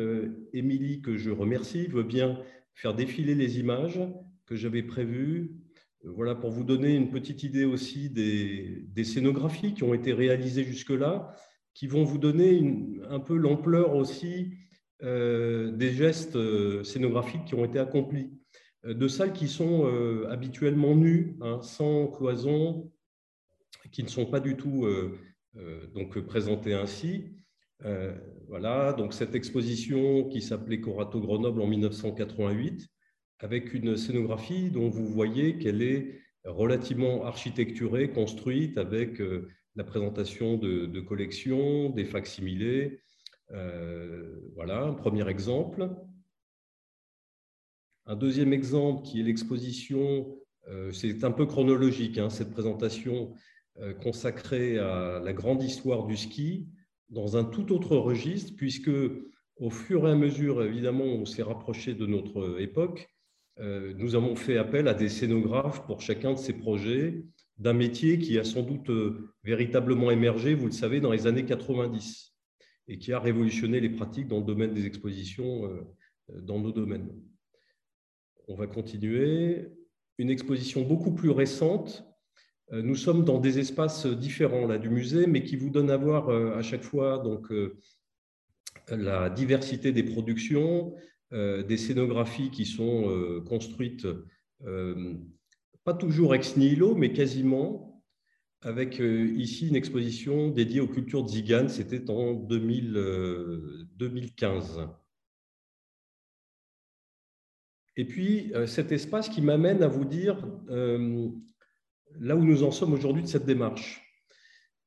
Émilie, 0.53 1.01
que 1.01 1.17
je 1.17 1.31
remercie, 1.31 1.87
veut 1.89 2.05
bien 2.05 2.39
faire 2.75 2.95
défiler 2.95 3.35
les 3.35 3.59
images 3.59 3.99
que 4.47 4.55
j'avais 4.55 4.85
prévues, 4.85 5.57
voilà 6.05 6.35
pour 6.37 6.51
vous 6.51 6.63
donner 6.63 6.95
une 6.95 7.11
petite 7.11 7.43
idée 7.43 7.65
aussi 7.65 8.09
des, 8.09 9.05
scénographies 9.05 9.75
qui 9.75 9.83
ont 9.83 9.95
été 9.95 10.13
réalisées 10.13 10.63
jusque-là, 10.63 11.35
qui 11.75 11.89
vont 11.89 12.05
vous 12.05 12.19
donner 12.19 13.01
un 13.11 13.19
peu 13.19 13.37
l'ampleur 13.37 13.97
aussi 13.97 14.53
des 15.03 15.93
gestes 15.93 16.39
scénographiques 16.85 17.47
qui 17.47 17.55
ont 17.55 17.65
été 17.65 17.81
accomplis. 17.81 18.31
Euh, 18.87 18.95
de 18.95 19.09
salles 19.09 19.33
qui 19.33 19.49
sont 19.49 19.87
euh, 19.87 20.27
habituellement 20.31 20.95
nues, 20.95 21.37
hein, 21.41 21.61
sans 21.63 22.07
cloison, 22.09 22.91
qui 23.93 24.03
ne 24.03 24.09
sont 24.09 24.27
pas 24.27 24.41
du 24.41 24.57
tout 24.57 24.85
euh, 24.87 25.19
donc 25.95 26.19
présentées 26.21 26.75
ainsi. 26.75 27.33
voilà, 28.49 28.93
donc 28.93 29.13
cette 29.15 29.35
exposition 29.35 30.29
qui 30.29 30.43
s'appelait 30.43 30.81
Corato 30.81 31.21
Grenoble 31.21 31.63
en 31.63 31.67
1988, 31.67 32.87
avec 33.41 33.73
une 33.75 33.97
scénographie 33.97 34.71
dont 34.71 34.89
vous 34.89 35.07
voyez 35.07 35.59
qu'elle 35.59 35.83
est 35.83 36.21
relativement 36.45 37.25
architecturée, 37.25 38.11
construite 38.11 38.77
avec 38.77 39.21
la 39.77 39.85
présentation 39.85 40.59
de, 40.59 40.87
de 40.87 41.01
collections, 41.01 41.91
des 41.91 42.05
facsimilés. 42.05 43.01
voilà, 44.55 44.83
un 44.83 44.95
premier 44.95 45.27
exemple. 45.29 45.89
Un 48.09 48.15
deuxième 48.15 48.53
exemple 48.53 49.03
qui 49.03 49.19
est 49.19 49.25
l'exposition, 49.25 50.39
euh, 50.69 50.93
c'est 50.93 51.25
un 51.25 51.33
peu 51.33 51.45
chronologique, 51.45 52.19
hein, 52.19 52.31
cette 52.31 52.53
présentation 52.53 53.35
euh, 53.81 53.95
consacrée 53.95 54.79
à 54.79 55.19
la 55.19 55.33
grande 55.33 55.61
histoire 55.65 56.07
du 56.07 56.17
ski 56.17 56.69
dans 57.11 57.37
un 57.37 57.43
tout 57.43 57.73
autre 57.73 57.97
registre, 57.97 58.55
puisque 58.57 58.93
au 59.57 59.71
fur 59.71 60.07
et 60.07 60.13
à 60.13 60.15
mesure, 60.15 60.63
évidemment, 60.63 61.05
on 61.05 61.25
s'est 61.25 61.43
rapproché 61.43 61.95
de 61.95 62.07
notre 62.07 62.61
époque, 62.61 63.11
euh, 63.59 63.93
nous 63.97 64.15
avons 64.15 64.37
fait 64.37 64.57
appel 64.57 64.87
à 64.87 64.95
des 64.95 65.09
scénographes 65.09 65.85
pour 65.85 66.01
chacun 66.01 66.35
de 66.35 66.39
ces 66.39 66.53
projets, 66.53 67.25
d'un 67.59 67.73
métier 67.73 68.21
qui 68.21 68.39
a 68.39 68.45
sans 68.45 68.63
doute 68.63 68.91
véritablement 69.43 70.13
émergé, 70.13 70.55
vous 70.55 70.67
le 70.67 70.73
savez, 70.73 71.01
dans 71.01 71.11
les 71.11 71.27
années 71.27 71.47
90, 71.47 72.35
et 72.87 72.99
qui 72.99 73.13
a 73.13 73.19
révolutionné 73.19 73.81
les 73.81 73.91
pratiques 73.91 74.29
dans 74.29 74.39
le 74.39 74.45
domaine 74.45 74.75
des 74.75 74.87
expositions 74.87 75.63
dans 76.29 76.61
nos 76.61 76.71
domaines 76.71 77.09
on 78.49 78.55
va 78.55 78.67
continuer. 78.67 79.69
Une 80.19 80.31
exposition 80.31 80.83
beaucoup 80.83 81.13
plus 81.13 81.31
récente. 81.31 82.05
Euh, 82.73 82.83
nous 82.83 82.97
sommes 82.97 83.25
dans 83.25 83.39
des 83.39 83.59
espaces 83.59 84.07
différents 84.07 84.67
là, 84.67 84.79
du 84.79 84.89
musée, 84.89 85.27
mais 85.27 85.45
qui 85.45 85.57
vous 85.57 85.71
donnent 85.71 85.91
à 85.91 85.97
voir 85.97 86.29
euh, 86.29 86.57
à 86.57 86.63
chaque 86.63 86.83
fois 86.83 87.19
donc, 87.19 87.51
euh, 87.53 87.79
la 88.89 89.31
diversité 89.31 89.93
des 89.93 90.03
productions, 90.03 90.95
des 91.33 91.77
scénographies 91.77 92.53
qui 92.53 92.65
sont 92.65 93.43
construites, 93.49 94.07
pas 95.83 95.93
toujours 95.93 96.37
ex 96.37 96.57
nihilo, 96.57 96.95
mais 96.95 97.13
quasiment, 97.13 98.01
avec 98.61 99.01
ici 99.01 99.67
une 99.67 99.75
exposition 99.75 100.51
dédiée 100.51 100.79
aux 100.79 100.87
cultures 100.87 101.25
de 101.25 101.29
Zigane, 101.29 101.69
c'était 101.69 102.09
en 102.11 102.35
2015. 102.35 104.87
Et 107.97 108.05
puis, 108.05 108.53
euh, 108.55 108.67
cet 108.67 108.93
espace 108.93 109.29
qui 109.29 109.41
m'amène 109.41 109.83
à 109.83 109.89
vous 109.89 110.05
dire 110.05 110.47
euh, 110.71 111.29
là 112.21 112.37
où 112.37 112.45
nous 112.45 112.63
en 112.63 112.71
sommes 112.71 112.93
aujourd'hui 112.93 113.23
de 113.23 113.29
cette 113.29 113.47
démarche. 113.47 114.03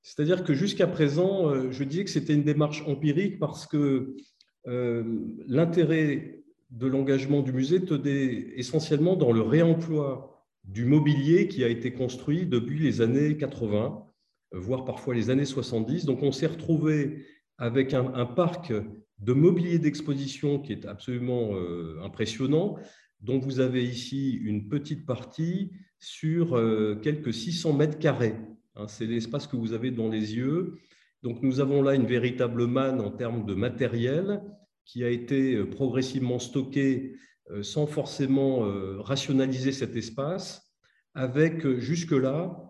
C'est-à-dire 0.01 0.43
que 0.43 0.53
jusqu'à 0.53 0.88
présent, 0.88 1.49
euh, 1.49 1.72
je 1.72 1.84
disais 1.84 2.03
que 2.03 2.10
c'était 2.10 2.34
une 2.34 2.43
démarche 2.43 2.84
empirique 2.88 3.39
parce 3.39 3.66
que 3.68 4.16
l'intérêt 4.66 6.43
de 6.70 6.86
l'engagement 6.86 7.41
du 7.41 7.51
musée 7.51 7.84
tenait 7.84 8.53
essentiellement 8.55 9.16
dans 9.16 9.32
le 9.32 9.41
réemploi 9.41 10.45
du 10.64 10.86
mobilier 10.86 11.47
qui 11.47 11.64
a 11.64 11.70
été 11.70 11.91
construit 11.91 12.45
depuis 12.45 12.78
les 12.78 13.01
années 13.01 13.36
80, 13.38 14.05
voire 14.51 14.86
parfois 14.86 15.16
les 15.16 15.32
années 15.32 15.45
70. 15.45 16.05
Donc 16.05 16.22
on 16.22 16.32
s'est 16.32 16.45
retrouvé 16.45 17.26
avec 17.57 17.95
un, 17.95 18.26
parc 18.26 18.72
de 19.20 19.34
mobilier 19.34 19.80
d'exposition 19.80 20.59
qui 20.59 20.74
est 20.74 20.86
absolument 20.86 21.53
euh, 21.53 21.99
impressionnant, 22.03 22.78
dont 23.22 23.39
vous 23.39 23.59
avez 23.59 23.84
ici 23.84 24.32
une 24.32 24.70
petite 24.70 25.05
partie 25.05 25.72
sur 25.99 26.57
euh, 26.57 26.95
quelques 27.01 27.34
600 27.34 27.74
mètres 27.74 27.99
carrés. 27.99 28.36
Hein, 28.76 28.88
c'est 28.88 29.05
l'espace 29.05 29.47
que 29.47 29.57
vous 29.57 29.74
avez 29.74 29.91
dans 29.91 30.07
les 30.07 30.36
yeux. 30.36 30.76
Donc 31.22 31.43
nous 31.43 31.59
avons 31.59 31.82
là 31.82 31.95
une 31.95 32.05
véritable 32.05 32.65
manne 32.65 33.01
en 33.01 33.11
termes 33.11 33.45
de 33.45 33.53
matériel 33.53 34.41
qui 34.86 35.03
a 35.03 35.09
été 35.09 35.55
euh, 35.55 35.70
progressivement 35.70 36.39
stocké 36.39 37.15
sans 37.63 37.88
forcément 37.88 38.59
rationaliser 39.01 39.72
cet 39.72 39.95
espace, 39.95 40.72
avec 41.15 41.67
jusque-là, 41.80 42.70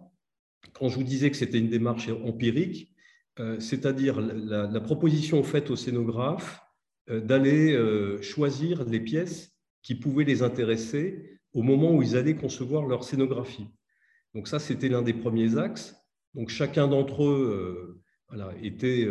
quand 0.72 0.88
je 0.88 0.96
vous 0.96 1.04
disais 1.04 1.30
que 1.30 1.36
c'était 1.36 1.60
une 1.60 1.68
démarche 1.68 2.08
empirique, 2.24 2.90
euh, 2.90 2.99
c'est-à-dire 3.60 4.20
la, 4.20 4.82
proposition 4.82 5.44
faite 5.44 5.70
aux 5.70 5.76
scénographes 5.76 6.62
euh, 7.10 7.22
d'aller 7.22 7.74
euh, 7.74 8.22
choisir 8.22 8.84
les 8.84 9.00
pièces 9.00 9.56
qui 9.82 9.96
pouvaient 9.96 10.26
les 10.26 10.44
intéresser 10.44 11.40
au 11.54 11.64
moment 11.64 11.96
où 11.96 12.02
ils 12.02 12.18
allaient 12.18 12.36
concevoir 12.36 12.86
leur 12.86 13.04
scénographie. 13.04 13.68
Donc 14.36 14.48
ça, 14.48 14.60
c'était 14.60 14.90
l'un 14.90 15.02
des 15.02 15.14
premiers 15.14 15.58
axes. 15.58 15.96
Donc 16.36 16.50
chacun 16.50 16.88
d'entre 16.88 17.24
eux 17.24 18.04
était 18.62 19.08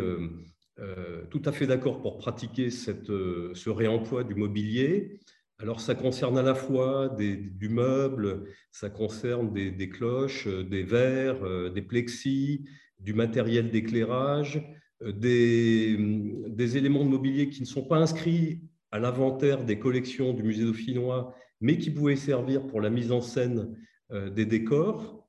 tout 1.29 1.41
à 1.43 1.51
fait 1.51 1.67
d'accord 1.67 2.01
pour 2.01 2.17
pratiquer 2.17 2.69
ce 2.69 3.69
réemploi 3.69 4.23
du 4.23 4.35
mobilier. 4.35 5.19
Alors 5.57 5.81
ça 5.81 5.95
concerne 5.95 6.37
à 6.37 6.43
la 6.43 6.55
fois 6.55 7.09
du 7.09 7.67
meuble, 7.67 8.45
ça 8.71 8.89
concerne 8.89 9.51
des 9.51 9.89
cloches, 9.89 10.47
des 10.47 10.83
verres, 10.83 11.71
des 11.73 11.81
plexis, 11.81 12.63
du 12.99 13.13
matériel 13.13 13.71
d'éclairage, 13.71 14.61
euh, 15.03 15.11
des, 15.11 16.77
éléments 16.77 17.03
de 17.03 17.09
mobilier 17.09 17.49
qui 17.49 17.61
ne 17.61 17.65
sont 17.65 17.83
pas 17.83 17.97
inscrits 17.97 18.61
à 18.91 18.99
l'inventaire 18.99 19.63
des 19.63 19.79
collections 19.79 20.33
du 20.33 20.43
musée 20.43 20.63
dauphinois, 20.63 21.33
mais 21.61 21.77
qui 21.77 21.89
pouvaient 21.91 22.15
servir 22.15 22.67
pour 22.67 22.81
la 22.81 22.89
mise 22.89 23.11
en 23.11 23.21
scène 23.21 23.77
euh, 24.11 24.29
des 24.29 24.45
décors. 24.45 25.27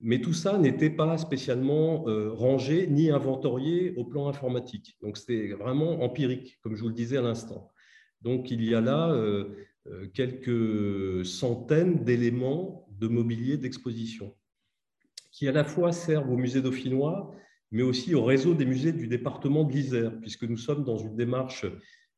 Mais 0.00 0.20
tout 0.20 0.32
ça 0.32 0.58
n'était 0.58 0.90
pas 0.90 1.16
spécialement 1.16 2.06
euh, 2.08 2.32
rangé 2.32 2.86
ni 2.88 3.10
inventorié 3.10 3.94
au 3.96 4.04
plan 4.04 4.28
informatique. 4.28 4.96
Donc 5.00 5.16
c'était 5.16 5.52
vraiment 5.52 6.02
empirique, 6.02 6.58
comme 6.62 6.74
je 6.74 6.82
vous 6.82 6.88
le 6.88 6.94
disais 6.94 7.16
à 7.16 7.22
l'instant. 7.22 7.70
Donc 8.20 8.50
il 8.50 8.64
y 8.64 8.74
a 8.74 8.80
là 8.80 9.14
quelques 10.14 11.26
centaines 11.26 12.04
d'éléments 12.04 12.88
de 12.98 13.06
mobilier 13.06 13.58
d'exposition 13.58 14.34
qui 15.34 15.48
à 15.48 15.52
la 15.52 15.64
fois 15.64 15.92
servent 15.92 16.30
au 16.30 16.36
musée 16.36 16.62
dauphinois, 16.62 17.34
mais 17.72 17.82
aussi 17.82 18.14
au 18.14 18.24
réseau 18.24 18.54
des 18.54 18.64
musées 18.64 18.92
du 18.92 19.08
département 19.08 19.64
de 19.64 19.72
l'Isère, 19.72 20.18
puisque 20.20 20.44
nous 20.44 20.56
sommes 20.56 20.84
dans 20.84 20.96
une 20.96 21.16
démarche 21.16 21.66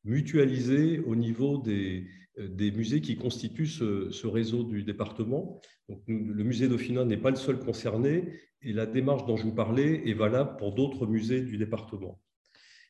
mutualisée 0.05 1.01
au 1.01 1.17
niveau 1.17 1.57
des, 1.57 2.07
des 2.37 2.71
musées 2.71 3.01
qui 3.01 3.17
constituent 3.17 3.67
ce, 3.67 4.27
réseau 4.27 4.65
du 4.65 4.83
département. 4.83 5.59
Donc, 5.89 6.03
le 6.07 6.45
musée 6.45 6.69
dauphinois 6.69 7.07
n'est 7.07 7.17
pas 7.17 7.31
le 7.31 7.37
seul 7.37 7.59
concerné, 7.59 8.35
et 8.61 8.75
la 8.75 8.85
démarche 8.85 9.25
dont 9.25 9.37
je 9.37 9.45
vous 9.45 9.55
parlais 9.55 10.07
est 10.07 10.15
valable 10.15 10.57
pour 10.59 10.75
d'autres 10.75 11.07
musées 11.07 11.41
du 11.41 11.57
département. 11.57 12.21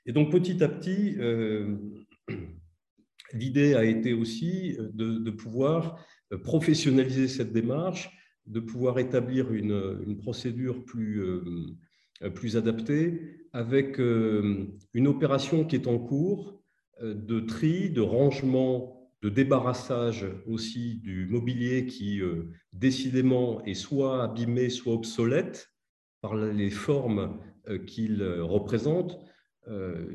Et 0.06 0.12
donc, 0.12 0.32
petit 0.32 0.62
à 0.64 0.68
petit, 0.68 1.14
euh, 1.18 1.76
l'idée 3.32 3.74
a 3.74 3.84
été 3.84 4.12
aussi 4.12 4.76
de, 4.92 5.18
de, 5.18 5.30
pouvoir 5.30 6.04
professionnaliser 6.42 7.28
cette 7.28 7.52
démarche 7.52 8.10
de 8.46 8.60
pouvoir 8.60 8.98
établir 8.98 9.52
une, 9.52 10.16
procédure 10.18 10.84
plus, 10.84 11.20
euh, 11.20 12.30
plus 12.30 12.56
adaptée 12.56 13.48
avec 13.52 13.98
euh, 14.00 14.66
une 14.94 15.08
opération 15.08 15.64
qui 15.64 15.76
est 15.76 15.86
en 15.86 15.98
cours 15.98 16.62
euh, 17.02 17.14
de 17.14 17.40
tri, 17.40 17.90
de 17.90 18.00
rangement, 18.00 19.10
de 19.22 19.28
débarrassage 19.28 20.26
aussi 20.46 20.96
du 20.96 21.26
mobilier 21.26 21.86
qui 21.86 22.20
décidément 22.74 23.64
est 23.64 23.74
soit 23.74 24.22
abîmé, 24.22 24.68
soit 24.68 24.92
obsolète 24.92 25.70
par 26.20 26.36
les 26.36 26.70
formes 26.70 27.40
qu'il 27.86 28.22
représente. 28.22 29.18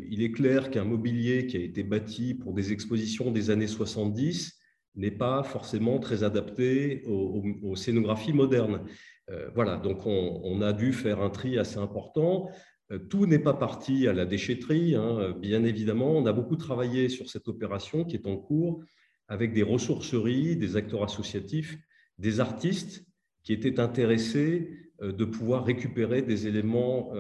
Il 0.08 0.22
est 0.22 0.32
clair 0.32 0.70
qu'un 0.70 0.86
mobilier 0.86 1.48
qui 1.48 1.58
a 1.58 1.62
été 1.62 1.82
bâti 1.84 2.36
pour 2.36 2.54
des 2.54 2.72
expositions 2.72 3.32
des 3.32 3.50
années 3.50 3.68
70 3.68 4.61
n'est 4.96 5.12
pas 5.12 5.44
forcément 5.44 6.00
très 6.00 6.24
adapté 6.24 7.04
aux, 7.06 7.76
scénographies 7.76 8.34
modernes. 8.34 8.82
Euh, 9.30 9.50
voilà, 9.56 9.78
donc 9.78 10.06
on, 10.06 10.62
a 10.62 10.74
dû 10.74 10.94
faire 10.94 11.22
un 11.22 11.30
tri 11.30 11.58
assez 11.58 11.78
important. 11.78 12.50
Euh, 12.92 13.00
tout 13.00 13.26
n'est 13.26 13.40
pas 13.40 13.54
parti 13.54 14.08
à 14.08 14.14
la 14.14 14.26
déchetterie, 14.26 14.96
hein, 14.96 15.36
bien 15.40 15.64
évidemment. 15.64 16.12
On 16.12 16.26
a 16.26 16.34
beaucoup 16.34 16.58
travaillé 16.58 17.08
sur 17.10 17.30
cette 17.30 17.48
opération 17.48 18.04
qui 18.04 18.16
est 18.16 18.28
en 18.28 18.38
cours 18.38 18.84
avec 19.28 19.54
des 19.54 19.64
ressourceries, 19.64 20.58
des 20.58 20.76
acteurs 20.76 21.04
associatifs, 21.04 21.78
des 22.18 22.42
artistes 22.42 23.06
qui 23.44 23.54
étaient 23.54 23.80
intéressés 23.80 24.72
euh, 25.02 25.14
de 25.14 25.24
pouvoir 25.24 25.66
récupérer 25.66 26.22
des 26.22 26.48
éléments 26.48 27.14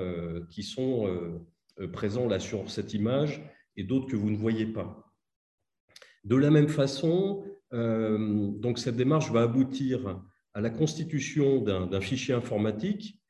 qui 0.49 0.63
sont 0.63 1.07
présents 1.93 2.27
là 2.27 2.39
sur 2.39 2.69
cette 2.69 2.93
image 2.93 3.41
et 3.77 3.83
d'autres 3.83 4.07
que 4.07 4.15
vous 4.17 4.29
ne 4.29 4.37
voyez 4.37 4.65
pas. 4.65 5.11
De 6.23 6.35
la 6.35 6.51
même 6.51 6.67
façon, 6.67 7.43
donc 7.71 8.79
cette 8.79 8.97
démarche 8.97 9.31
va 9.31 9.43
aboutir 9.43 10.21
à 10.53 10.61
la 10.61 10.69
constitution 10.69 11.61
d'un 11.61 12.01
fichier 12.01 12.33
informatique 12.33 13.21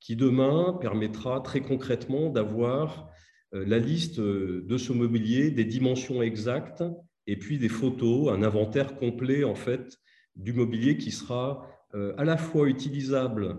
qui 0.00 0.16
demain 0.16 0.76
permettra 0.80 1.40
très 1.40 1.60
concrètement 1.60 2.30
d'avoir 2.30 3.10
euh, 3.54 3.64
la 3.66 3.78
liste 3.78 4.20
de 4.20 4.76
ce 4.76 4.92
mobilier, 4.92 5.50
des 5.50 5.64
dimensions 5.64 6.22
exactes 6.22 6.84
et 7.26 7.36
puis 7.36 7.58
des 7.58 7.68
photos, 7.68 8.30
un 8.30 8.42
inventaire 8.42 8.96
complet 8.96 9.44
en 9.44 9.54
fait 9.54 9.96
du 10.36 10.52
mobilier 10.52 10.98
qui 10.98 11.10
sera 11.10 11.66
euh, 11.94 12.14
à 12.18 12.24
la 12.24 12.36
fois 12.36 12.68
utilisable 12.68 13.58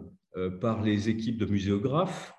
par 0.61 0.83
les 0.83 1.09
équipes 1.09 1.39
de 1.39 1.47
muséographes, 1.47 2.35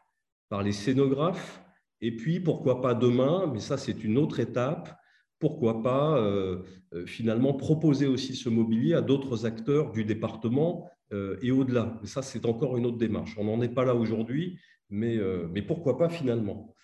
par 0.48 0.62
les 0.62 0.70
scénographes, 0.70 1.60
et 2.00 2.14
puis 2.14 2.38
pourquoi 2.38 2.80
pas 2.80 2.94
demain, 2.94 3.50
mais 3.52 3.58
ça 3.58 3.76
c'est 3.76 4.04
une 4.04 4.18
autre 4.18 4.38
étape, 4.38 4.96
pourquoi 5.38 5.82
pas 5.82 6.18
euh, 6.18 6.62
euh, 6.92 7.06
finalement 7.06 7.54
proposer 7.54 8.06
aussi 8.06 8.34
ce 8.34 8.48
mobilier 8.48 8.94
à 8.94 9.02
d'autres 9.02 9.46
acteurs 9.46 9.92
du 9.92 10.04
département 10.04 10.88
euh, 11.12 11.38
et 11.42 11.50
au-delà. 11.50 11.98
Ça, 12.04 12.22
c'est 12.22 12.44
encore 12.46 12.76
une 12.76 12.86
autre 12.86 12.98
démarche. 12.98 13.34
On 13.38 13.44
n'en 13.44 13.62
est 13.62 13.68
pas 13.68 13.84
là 13.84 13.94
aujourd'hui, 13.94 14.58
mais, 14.90 15.18
mais, 15.52 15.60
pourquoi 15.60 15.98
pas 15.98 16.08
finalement. 16.08 16.74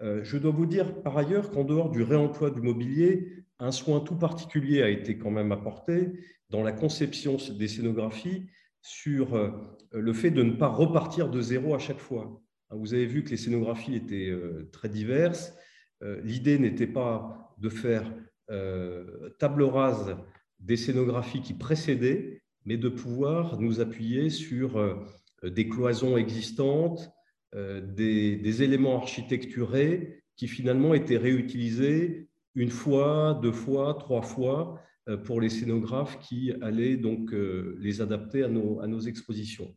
je 0.00 0.36
dois 0.36 0.50
vous 0.50 0.66
dire 0.66 1.02
par 1.02 1.16
ailleurs 1.16 1.50
qu'en 1.50 1.64
dehors 1.64 1.90
du 1.90 2.02
réemploi 2.02 2.50
du 2.50 2.60
mobilier, 2.60 3.32
un 3.58 3.70
soin 3.70 4.00
tout 4.00 4.16
particulier 4.16 4.82
a 4.82 4.90
été 4.90 5.16
quand 5.16 5.30
même 5.30 5.52
apporté 5.52 6.12
dans 6.50 6.62
la 6.62 6.72
conception 6.72 7.38
des 7.58 7.68
scénographies 7.68 8.44
sur 8.82 9.54
le 9.90 10.12
fait 10.12 10.30
de 10.30 10.42
ne 10.42 10.52
pas 10.52 10.68
repartir 10.68 11.30
de 11.30 11.40
zéro 11.40 11.74
à 11.74 11.78
chaque 11.78 11.98
fois. 11.98 12.42
Vous 12.68 12.92
avez 12.92 13.06
vu 13.06 13.24
que 13.24 13.30
les 13.30 13.38
scénographies 13.38 13.94
étaient 13.94 14.30
très 14.70 14.90
diverses. 14.90 15.54
L'idée 16.02 16.58
n'était 16.58 16.86
pas 16.86 17.45
de 17.56 17.68
faire 17.68 18.12
euh, 18.50 19.30
table 19.38 19.64
rase 19.64 20.16
des 20.60 20.76
scénographies 20.76 21.42
qui 21.42 21.54
précédaient, 21.54 22.42
mais 22.64 22.76
de 22.76 22.88
pouvoir 22.88 23.60
nous 23.60 23.80
appuyer 23.80 24.30
sur 24.30 24.76
euh, 24.78 24.94
des 25.42 25.68
cloisons 25.68 26.16
existantes, 26.16 27.10
euh, 27.54 27.80
des, 27.80 28.62
éléments 28.62 29.00
architecturés 29.00 30.22
qui 30.36 30.48
finalement 30.48 30.94
étaient 30.94 31.16
réutilisés 31.16 32.28
une 32.54 32.70
fois, 32.70 33.38
deux 33.42 33.52
fois, 33.52 33.94
trois 33.98 34.22
fois 34.22 34.80
pour 35.24 35.40
les 35.40 35.50
scénographes 35.50 36.18
qui 36.18 36.52
allaient 36.62 36.96
donc 36.96 37.30
les 37.32 38.00
adapter 38.00 38.42
à 38.42 38.48
nos, 38.48 38.80
à 38.80 38.88
nos 38.88 38.98
expositions. 38.98 39.76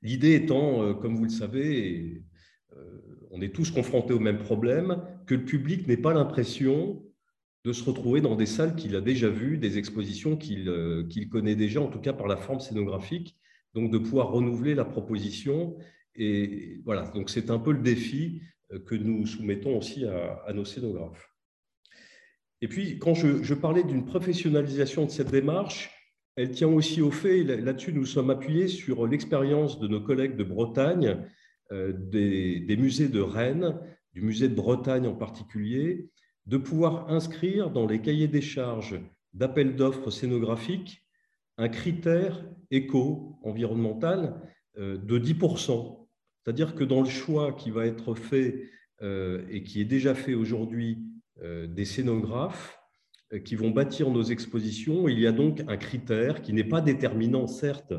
L'idée 0.00 0.34
étant, 0.34 0.94
comme 0.94 1.14
vous 1.14 1.24
le 1.24 1.30
savez, 1.30 2.24
on 3.30 3.40
est 3.40 3.54
tous 3.54 3.70
confrontés 3.70 4.12
au 4.12 4.20
même 4.20 4.38
problème, 4.38 5.02
que 5.26 5.34
le 5.34 5.44
public 5.44 5.86
n'ait 5.88 5.96
pas 5.96 6.12
l'impression 6.12 7.02
de 7.64 7.72
se 7.72 7.84
retrouver 7.84 8.20
dans 8.20 8.34
des 8.34 8.46
salles 8.46 8.74
qu'il 8.74 8.96
a 8.96 9.00
déjà 9.00 9.28
vues, 9.28 9.56
des 9.56 9.78
expositions 9.78 10.38
euh, 10.66 11.06
qu'il 11.08 11.28
connaît 11.28 11.54
déjà, 11.54 11.80
en 11.80 11.88
tout 11.88 12.00
cas 12.00 12.12
par 12.12 12.26
la 12.26 12.36
forme 12.36 12.60
scénographique, 12.60 13.36
donc 13.74 13.90
de 13.90 13.98
pouvoir 13.98 14.30
renouveler 14.30 14.74
la 14.74 14.84
proposition. 14.84 15.76
Et 16.14 16.80
voilà, 16.84 17.10
donc 17.14 17.30
c'est 17.30 17.50
un 17.50 17.58
peu 17.58 17.72
le 17.72 17.80
défi 17.80 18.42
euh, 18.72 18.80
que 18.80 18.94
nous 18.94 19.26
soumettons 19.26 19.78
aussi 19.78 20.04
à, 20.04 20.52
nos 20.52 20.64
scénographes. 20.64 21.28
Et 22.60 22.68
puis, 22.68 22.98
quand 22.98 23.14
je 23.14 23.54
parlais 23.54 23.82
d'une 23.82 24.04
professionnalisation 24.04 25.06
de 25.06 25.10
cette 25.10 25.32
démarche, 25.32 25.90
elle 26.36 26.52
tient 26.52 26.68
aussi 26.68 27.02
au 27.02 27.10
fait, 27.10 27.42
là-dessus 27.42 27.92
nous 27.92 28.06
sommes 28.06 28.30
appuyés 28.30 28.68
sur 28.68 29.06
l'expérience 29.06 29.80
de 29.80 29.88
nos 29.88 30.00
collègues 30.00 30.36
de 30.36 30.44
Bretagne, 30.44 31.18
euh, 31.72 31.92
des, 31.94 32.76
musées 32.76 33.08
de 33.08 33.20
Rennes, 33.20 33.78
du 34.12 34.20
musée 34.20 34.48
de 34.48 34.54
Bretagne 34.54 35.06
en 35.06 35.14
particulier, 35.14 36.10
de 36.44 36.58
pouvoir 36.58 37.08
inscrire 37.08 37.70
dans 37.70 37.86
les 37.86 38.02
cahiers 38.02 38.28
des 38.28 38.42
charges 38.42 39.00
d'appel 39.32 39.74
d'offres 39.74 40.10
scénographiques 40.10 41.02
un 41.56 41.70
critère 41.70 42.44
éco-environnemental 42.70 44.38
euh, 44.76 44.98
de 44.98 45.18
10%. 45.18 46.06
C'est-à-dire 46.44 46.74
que 46.74 46.84
dans 46.84 47.00
le 47.00 47.08
choix 47.08 47.52
qui 47.52 47.70
va 47.70 47.86
être 47.86 48.14
fait 48.14 48.68
euh, 49.00 49.46
et 49.48 49.62
qui 49.62 49.80
est 49.80 49.86
déjà 49.86 50.14
fait 50.14 50.34
aujourd'hui 50.34 50.98
des 51.74 51.86
scénographes 51.86 52.78
qui 53.44 53.56
vont 53.56 53.70
bâtir 53.70 54.10
nos 54.10 54.22
expositions, 54.22 55.08
il 55.08 55.18
y 55.18 55.26
a 55.26 55.32
donc 55.32 55.64
un 55.66 55.76
critère 55.76 56.40
qui 56.40 56.52
n'est 56.52 56.62
pas 56.62 56.80
déterminant, 56.80 57.48
certes, 57.48 57.94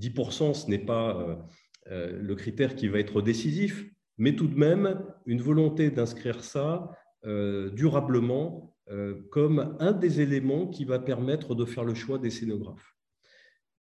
10%, 0.00 0.54
ce 0.54 0.70
n'est 0.70 0.78
pas 0.78 1.46
le 1.90 2.34
critère 2.34 2.74
qui 2.74 2.88
va 2.88 2.98
être 2.98 3.22
décisif, 3.22 3.84
mais 4.18 4.34
tout 4.34 4.48
de 4.48 4.58
même 4.58 5.04
une 5.26 5.40
volonté 5.40 5.90
d'inscrire 5.90 6.42
ça 6.42 6.90
durablement 7.24 8.74
comme 9.30 9.76
un 9.78 9.92
des 9.92 10.20
éléments 10.20 10.66
qui 10.66 10.84
va 10.84 10.98
permettre 10.98 11.54
de 11.54 11.64
faire 11.64 11.84
le 11.84 11.94
choix 11.94 12.18
des 12.18 12.30
scénographes. 12.30 12.96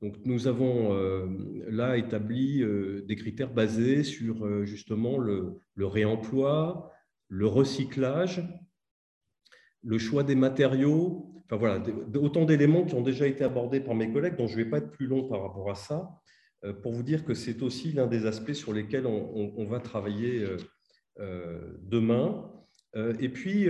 Donc, 0.05 0.17
nous 0.27 0.49
avons 0.49 0.93
euh, 0.93 1.27
là 1.71 1.97
établi 1.97 2.63
euh, 2.63 3.03
des 3.09 3.17
critères 3.17 3.55
basés 3.55 4.03
sur 4.03 4.45
euh, 4.45 4.67
justement 4.67 5.17
le, 5.17 5.63
réemploi, 5.79 6.93
le 7.29 7.47
recyclage, 7.47 8.47
le 9.83 9.97
choix 9.97 10.23
des 10.23 10.35
matériaux. 10.35 11.33
Enfin 11.47 11.57
voilà, 11.57 11.83
autant 12.17 12.45
d'éléments 12.45 12.85
qui 12.85 12.95
ont 12.95 13.01
déjà 13.01 13.27
été 13.27 13.45
abordés 13.45 13.81
par 13.81 13.95
mes 13.95 14.13
collègues, 14.13 14.37
dont 14.37 14.47
je 14.47 14.59
ne 14.59 14.65
vais 14.65 14.69
pas 14.69 14.77
être 14.77 14.91
plus 14.91 15.07
long 15.07 15.27
par 15.27 15.41
rapport 15.41 15.71
à 15.71 15.75
ça, 15.75 16.11
pour 16.83 16.93
vous 16.93 17.03
dire 17.03 17.25
que 17.25 17.35
c'est 17.35 17.63
aussi 17.63 17.93
l'un 17.93 18.07
des 18.07 18.27
aspects 18.27 18.53
sur 18.53 18.73
lesquels 18.73 19.07
on, 19.07 19.67
va 19.67 19.81
travailler 19.81 20.47
demain. 21.19 22.51
Et 23.21 23.29
puis, 23.29 23.67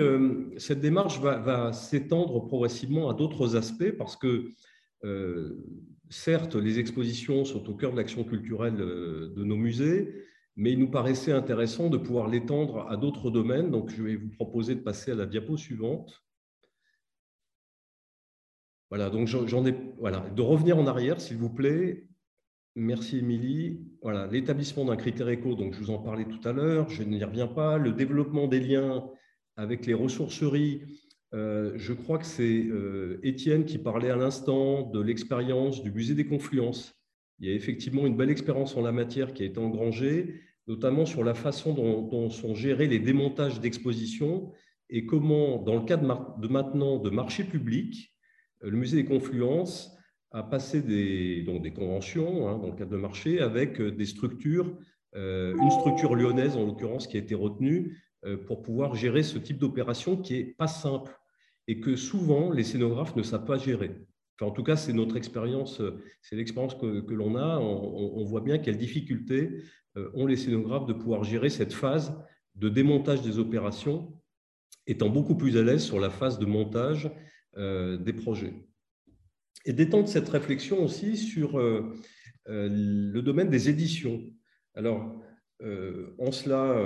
cette 0.58 0.80
démarche 0.80 1.20
va, 1.20 1.38
va 1.38 1.72
s'étendre 1.72 2.46
progressivement 2.46 3.08
à 3.10 3.14
d'autres 3.14 3.56
aspects 3.56 3.90
parce 3.98 4.16
que 4.16 4.52
certes, 6.10 6.54
les 6.54 6.78
expositions 6.78 7.44
sont 7.44 7.68
au 7.68 7.74
cœur 7.74 7.92
de 7.92 7.96
l'action 7.96 8.24
culturelle 8.24 8.80
euh, 8.80 9.32
de 9.34 9.44
nos 9.44 9.56
musées, 9.56 10.14
mais 10.56 10.72
il 10.72 10.78
nous 10.78 10.90
paraissait 10.90 11.32
intéressant 11.32 11.88
de 11.88 11.98
pouvoir 11.98 12.28
l'étendre 12.28 12.86
à 12.88 12.96
d'autres 12.96 13.30
domaines. 13.30 13.70
Donc, 13.70 13.90
je 13.90 14.02
vais 14.02 14.16
vous 14.16 14.30
proposer 14.30 14.74
de 14.74 14.80
passer 14.80 15.10
à 15.10 15.14
la 15.14 15.26
diapo 15.26 15.56
suivante. 15.56 16.22
Voilà, 18.90 19.10
donc 19.10 19.26
j'en 19.26 19.66
ai, 19.66 19.74
voilà, 19.98 20.20
de 20.20 20.42
revenir 20.42 20.78
en 20.78 20.86
arrière, 20.86 21.20
s'il 21.20 21.38
vous 21.38 21.50
plaît. 21.50 22.06
Merci, 22.76 23.18
Émilie. 23.18 23.80
Voilà, 24.02 24.26
l'établissement 24.26 24.84
d'un 24.84 24.96
critère 24.96 25.28
éco, 25.28 25.54
donc 25.54 25.74
je 25.74 25.78
vous 25.80 25.90
en 25.90 25.98
parlais 25.98 26.24
tout 26.24 26.48
à 26.48 26.52
l'heure, 26.52 26.88
je 26.88 27.02
n'y 27.02 27.22
reviens 27.22 27.46
pas. 27.46 27.78
Le 27.78 27.92
développement 27.92 28.48
des 28.48 28.60
liens 28.60 29.04
avec 29.56 29.86
les 29.86 29.94
ressourceries 29.94 30.82
euh, 31.34 31.72
je 31.74 31.92
crois 31.92 32.18
que 32.18 32.26
c'est 32.26 32.64
euh, 32.66 33.18
Étienne 33.24 33.64
qui 33.64 33.78
parlait 33.78 34.10
à 34.10 34.16
l'instant 34.16 34.82
de 34.82 35.00
l'expérience 35.00 35.82
du 35.82 35.90
musée 35.90 36.14
des 36.14 36.26
confluences. 36.26 36.94
Il 37.40 37.48
y 37.48 37.50
a 37.50 37.54
effectivement 37.54 38.06
une 38.06 38.16
belle 38.16 38.30
expérience 38.30 38.76
en 38.76 38.82
la 38.82 38.92
matière 38.92 39.34
qui 39.34 39.42
a 39.42 39.46
été 39.46 39.58
engrangée, 39.58 40.40
notamment 40.68 41.06
sur 41.06 41.24
la 41.24 41.34
façon 41.34 41.74
dont, 41.74 42.30
sont 42.30 42.54
gérés 42.54 42.86
les 42.86 43.00
démontages 43.00 43.60
d'expositions 43.60 44.52
et 44.90 45.06
comment, 45.06 45.60
dans 45.60 45.74
le 45.74 45.84
cadre 45.84 46.38
de 46.38 46.48
maintenant 46.48 46.98
de 46.98 47.10
marché 47.10 47.42
public, 47.42 48.14
euh, 48.62 48.70
le 48.70 48.76
musée 48.76 49.02
des 49.02 49.08
confluences 49.08 49.93
a 50.34 50.42
passé 50.42 50.82
des, 50.82 51.72
conventions 51.74 52.48
hein, 52.48 52.58
dans 52.58 52.68
le 52.68 52.76
cadre 52.76 52.90
de 52.90 52.96
marché 52.96 53.40
avec 53.40 53.80
des 53.80 54.04
structures, 54.04 54.76
une 55.14 55.70
structure 55.70 56.14
lyonnaise 56.14 56.56
en 56.56 56.66
l'occurrence 56.66 57.06
qui 57.06 57.16
a 57.16 57.20
été 57.20 57.34
retenue 57.34 57.96
pour 58.46 58.62
pouvoir 58.62 58.96
gérer 58.96 59.22
ce 59.22 59.38
type 59.38 59.58
d'opération 59.58 60.16
qui 60.16 60.34
n'est 60.34 60.44
pas 60.44 60.66
simple 60.66 61.16
et 61.68 61.80
que 61.80 61.96
souvent 61.96 62.50
les 62.50 62.64
scénographes 62.64 63.14
ne 63.16 63.22
savent 63.22 63.44
pas 63.44 63.58
gérer. 63.58 63.92
En 64.40 64.50
tout 64.50 64.64
cas, 64.64 64.76
c'est 64.76 64.92
notre 64.92 65.16
expérience, 65.16 65.80
c'est 66.20 66.36
l'expérience 66.36 66.74
que, 66.74 67.14
l'on 67.14 67.36
a. 67.36 67.58
On, 67.58 68.24
voit 68.24 68.40
bien 68.40 68.58
quelles 68.58 68.78
difficultés 68.78 69.62
euh, 69.96 70.10
ont 70.14 70.26
les 70.26 70.36
scénographes 70.36 70.86
de 70.86 70.92
pouvoir 70.92 71.22
gérer 71.22 71.50
cette 71.50 71.72
phase 71.72 72.18
de 72.56 72.68
démontage 72.68 73.22
des 73.22 73.38
opérations, 73.38 74.12
étant 74.86 75.08
beaucoup 75.08 75.36
plus 75.36 75.56
à 75.56 75.62
l'aise 75.62 75.84
sur 75.84 76.00
la 76.00 76.10
phase 76.10 76.38
de 76.38 76.46
montage 76.46 77.10
euh, 77.56 77.96
des 77.96 78.12
projets. 78.12 78.54
Et 79.66 79.72
d'étendre 79.72 80.08
cette 80.08 80.28
réflexion 80.28 80.84
aussi 80.84 81.16
sur 81.16 81.58
euh, 81.58 81.94
le 82.46 83.20
domaine 83.20 83.48
des 83.48 83.68
éditions. 83.68 84.22
Alors, 84.74 85.20
en 86.18 86.30
cela, 86.30 86.76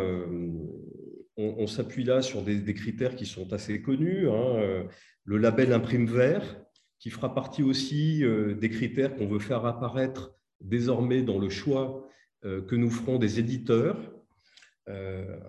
on, 1.38 1.66
s'appuie 1.68 2.04
là 2.04 2.20
sur 2.20 2.42
des, 2.42 2.74
critères 2.74 3.14
qui 3.14 3.24
sont 3.24 3.52
assez 3.52 3.80
connus. 3.80 4.28
Hein, 4.28 4.56
euh, 4.56 4.84
le 5.24 5.38
label 5.38 5.72
imprime 5.72 6.06
vert, 6.06 6.60
qui 6.98 7.10
fera 7.10 7.34
partie 7.34 7.62
aussi 7.62 8.24
euh, 8.24 8.54
des 8.54 8.68
critères 8.68 9.14
qu'on 9.14 9.28
veut 9.28 9.38
faire 9.38 9.64
apparaître 9.64 10.34
désormais 10.60 11.22
dans 11.22 11.38
le 11.38 11.48
choix 11.48 12.08
euh, 12.44 12.60
que 12.62 12.74
nous 12.74 12.90
ferons 12.90 13.18
des 13.18 13.38
éditeurs. 13.38 14.14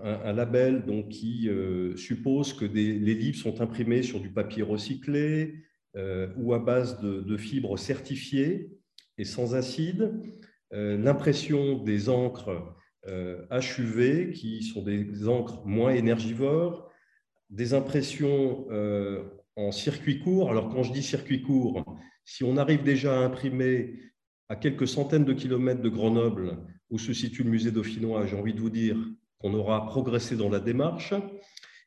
Un, 0.03 0.33
label 0.33 0.83
donc, 0.85 1.07
qui 1.07 1.49
suppose 1.95 2.51
que 2.51 2.65
les 2.65 3.13
livres 3.15 3.37
sont 3.37 3.61
imprimés 3.61 4.03
sur 4.03 4.19
du 4.19 4.29
papier 4.29 4.63
recyclé 4.63 5.63
ou 5.95 6.53
à 6.53 6.59
base 6.59 6.99
de, 7.01 7.21
de, 7.21 7.37
fibres 7.37 7.77
certifiées 7.77 8.69
et 9.17 9.25
sans 9.25 9.55
acide. 9.55 10.13
L'impression 10.71 11.83
des 11.83 12.09
encres 12.09 12.75
HUV, 13.07 14.29
euh, 14.29 14.31
qui 14.31 14.63
sont 14.63 14.83
des 14.83 15.27
encres 15.27 15.65
moins 15.65 15.91
énergivores, 15.91 16.89
des 17.49 17.73
impressions 17.73 18.67
euh, 18.71 19.23
en 19.55 19.71
circuit 19.71 20.19
court. 20.19 20.51
Alors 20.51 20.69
quand 20.69 20.83
je 20.83 20.93
dis 20.93 21.03
circuit 21.03 21.41
court, 21.41 21.83
si 22.25 22.43
on 22.43 22.57
arrive 22.57 22.83
déjà 22.83 23.19
à 23.19 23.23
imprimer 23.23 23.99
à 24.49 24.55
quelques 24.55 24.87
centaines 24.87 25.25
de 25.25 25.33
kilomètres 25.33 25.81
de 25.81 25.89
Grenoble, 25.89 26.57
où 26.89 26.97
se 26.97 27.13
situe 27.13 27.43
le 27.43 27.51
musée 27.51 27.71
dauphinois, 27.71 28.25
j'ai 28.25 28.35
envie 28.35 28.53
de 28.53 28.59
vous 28.59 28.69
dire 28.69 28.97
qu'on 29.39 29.53
aura 29.53 29.85
progressé 29.85 30.35
dans 30.35 30.49
la 30.49 30.59
démarche. 30.59 31.13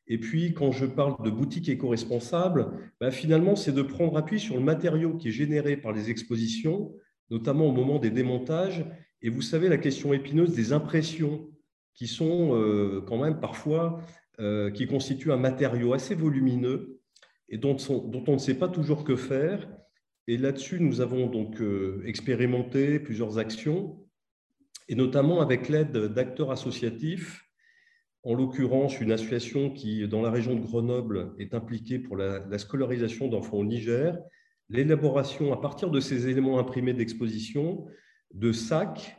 Et 0.08 0.18
puis, 0.18 0.52
quand 0.52 0.72
je 0.72 0.86
parle 0.86 1.22
de 1.24 1.30
boutique 1.30 1.68
éco-responsable, 1.68 2.72
ben, 3.00 3.10
finalement, 3.10 3.56
c'est 3.56 3.72
de 3.72 3.82
prendre 3.82 4.16
appui 4.16 4.40
sur 4.40 4.56
le 4.56 4.62
matériau 4.62 5.16
qui 5.16 5.28
est 5.28 5.32
généré 5.32 5.76
par 5.76 5.92
les 5.92 6.10
expositions, 6.10 6.92
notamment 7.30 7.66
au 7.66 7.72
moment 7.72 7.98
des 7.98 8.10
démontages, 8.10 8.84
et 9.22 9.30
vous 9.30 9.42
savez, 9.42 9.68
la 9.68 9.78
question 9.78 10.12
épineuse 10.12 10.54
des 10.54 10.72
impressions, 10.72 11.48
qui 11.94 12.06
sont 12.06 12.56
euh, 12.56 13.02
quand 13.06 13.18
même 13.18 13.38
parfois, 13.40 14.00
euh, 14.40 14.70
qui 14.70 14.86
constituent 14.86 15.32
un 15.32 15.36
matériau 15.36 15.92
assez 15.92 16.14
volumineux 16.14 17.00
et 17.48 17.58
dont, 17.58 17.76
on 17.88 18.32
ne 18.32 18.38
sait 18.38 18.58
pas 18.58 18.68
toujours 18.68 19.04
que 19.04 19.14
faire. 19.14 19.68
Et 20.26 20.38
là-dessus, 20.38 20.80
nous 20.80 21.00
avons 21.00 21.26
donc 21.26 21.60
euh, 21.60 22.02
expérimenté 22.06 22.98
plusieurs 22.98 23.38
actions, 23.38 23.98
et 24.88 24.94
notamment 24.94 25.40
avec 25.40 25.68
l'aide 25.68 25.96
d'acteurs 25.96 26.50
associatifs, 26.50 27.51
en 28.24 28.34
l'occurrence 28.34 29.00
une 29.00 29.12
association 29.12 29.70
qui, 29.70 30.06
dans 30.08 30.22
la 30.22 30.30
région 30.30 30.54
de 30.54 30.60
Grenoble, 30.60 31.34
est 31.38 31.54
impliquée 31.54 31.98
pour 31.98 32.16
la 32.16 32.58
scolarisation 32.58 33.28
d'enfants 33.28 33.58
au 33.58 33.64
Niger, 33.64 34.16
l'élaboration, 34.68 35.52
à 35.52 35.60
partir 35.60 35.90
de 35.90 36.00
ces 36.00 36.28
éléments 36.28 36.58
imprimés 36.58 36.94
d'exposition, 36.94 37.86
de 38.32 38.52
sacs 38.52 39.16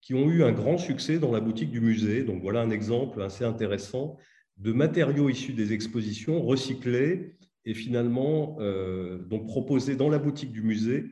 qui 0.00 0.14
ont 0.14 0.28
eu 0.30 0.42
un 0.42 0.52
grand 0.52 0.78
succès 0.78 1.18
dans 1.18 1.32
la 1.32 1.40
boutique 1.40 1.70
du 1.70 1.80
musée. 1.80 2.24
Donc 2.24 2.42
voilà 2.42 2.60
un 2.60 2.70
exemple 2.70 3.22
assez 3.22 3.44
intéressant 3.44 4.16
de 4.58 4.72
matériaux 4.72 5.28
issus 5.28 5.52
des 5.52 5.72
expositions 5.72 6.42
recyclés 6.42 7.36
et 7.64 7.74
finalement 7.74 8.56
euh, 8.60 9.18
donc 9.18 9.46
proposés 9.46 9.96
dans 9.96 10.08
la 10.08 10.18
boutique 10.18 10.52
du 10.52 10.62
musée 10.62 11.04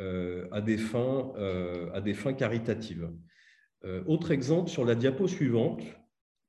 euh, 0.00 0.48
à, 0.50 0.60
des 0.60 0.78
fins, 0.78 1.32
euh, 1.36 1.90
à 1.92 2.00
des 2.00 2.14
fins 2.14 2.32
caritatives. 2.32 3.08
autre 4.06 4.30
exemple 4.30 4.70
sur 4.70 4.84
la 4.84 4.94
diapo 4.94 5.28
suivante, 5.28 5.82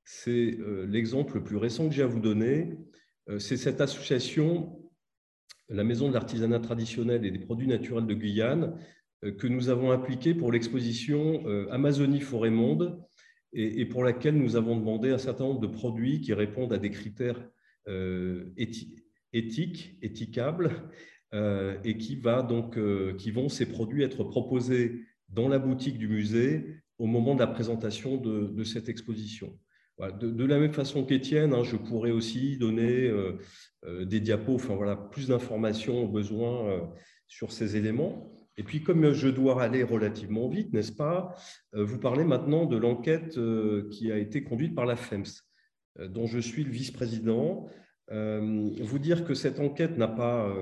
c'est 0.05 0.57
l'exemple 0.87 1.35
le 1.35 1.43
plus 1.43 1.57
récent 1.57 1.87
que 1.87 1.93
j'ai 1.93 2.03
à 2.03 2.07
vous 2.07 2.19
donner. 2.19 2.77
c'est 3.39 3.57
cette 3.57 3.81
association, 3.81 4.79
la 5.69 5.83
Maison 5.83 6.09
de 6.09 6.13
l'artisanat 6.13 6.59
traditionnel 6.59 7.25
et 7.25 7.31
des 7.31 7.39
produits 7.39 7.67
naturels 7.67 8.05
de 8.05 8.13
Guyane, 8.13 8.77
euh, 9.23 9.31
que 9.31 9.47
nous 9.47 9.69
avons 9.69 9.91
appliqué 9.91 10.33
pour 10.33 10.51
l'exposition 10.51 11.47
euh, 11.47 11.67
Amazonie 11.71 12.21
Forêt 12.21 12.49
Monde 12.49 13.01
et 13.55 13.85
pour 13.85 14.03
laquelle 14.03 14.35
nous 14.35 14.55
avons 14.55 14.75
demandé 14.75 15.11
un 15.11 15.19
certain 15.19 15.43
nombre 15.43 15.59
de 15.59 15.67
produits 15.67 16.21
qui 16.21 16.33
répondent 16.33 16.73
à 16.73 16.79
des 16.79 16.89
critères 16.89 17.47
euh, 17.87 18.51
éthiques, 18.57 19.95
éthicables, 20.01 20.89
et 21.83 21.97
qui, 21.99 22.15
donc, 22.49 22.79
qui 23.17 23.29
vont, 23.29 23.49
ces 23.49 23.67
produits, 23.67 24.01
être 24.01 24.23
proposés 24.23 25.01
dans 25.29 25.47
la 25.47 25.59
boutique 25.59 25.99
du 25.99 26.07
musée 26.07 26.81
au 26.97 27.05
moment 27.05 27.35
de 27.35 27.41
la 27.41 27.47
présentation 27.47 28.17
de, 28.17 28.63
cette 28.63 28.89
exposition. 28.89 29.55
De, 29.99 30.45
la 30.45 30.59
même 30.59 30.73
façon 30.73 31.05
qu'Étienne, 31.05 31.53
hein, 31.53 31.63
je 31.63 31.77
pourrais 31.77 32.11
aussi 32.11 32.57
donner 32.57 33.11
des 34.01 34.19
diapos, 34.19 34.55
enfin 34.55 34.75
voilà, 34.75 34.95
plus 34.95 35.27
d'informations 35.27 36.05
au 36.05 36.07
besoin 36.07 36.89
sur 37.27 37.51
ces 37.51 37.77
éléments. 37.77 38.33
Et 38.57 38.63
puis, 38.63 38.83
comme 38.83 39.13
je 39.13 39.27
dois 39.27 39.61
aller 39.61 39.83
relativement 39.83 40.47
vite, 40.47 40.73
n'est-ce 40.73 40.91
pas, 40.91 41.35
euh, 41.75 41.83
vous 41.83 41.97
parlez 41.97 42.23
maintenant 42.23 42.65
de 42.65 42.77
l'enquête 42.77 43.37
euh, 43.37 43.89
qui 43.89 44.11
a 44.11 44.17
été 44.17 44.43
conduite 44.43 44.75
par 44.75 44.85
la 44.85 44.95
FEMS, 44.95 45.41
euh, 45.99 46.07
dont 46.07 46.27
je 46.27 46.39
suis 46.39 46.63
le 46.63 46.71
vice-président. 46.71 47.67
vous 48.09 48.99
dire 48.99 49.25
que 49.25 49.33
cette 49.33 49.59
enquête 49.59 49.97
n'a 49.97 50.07
pas 50.07 50.53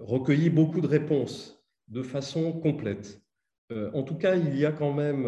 recueilli 0.00 0.50
beaucoup 0.50 0.80
de 0.80 0.86
réponses 0.86 1.64
de 1.88 2.02
façon 2.02 2.52
complète. 2.52 3.22
En 3.94 4.02
tout 4.02 4.16
cas, 4.16 4.34
il 4.34 4.58
y 4.58 4.66
a 4.66 4.72
quand 4.72 4.92
même 4.92 5.24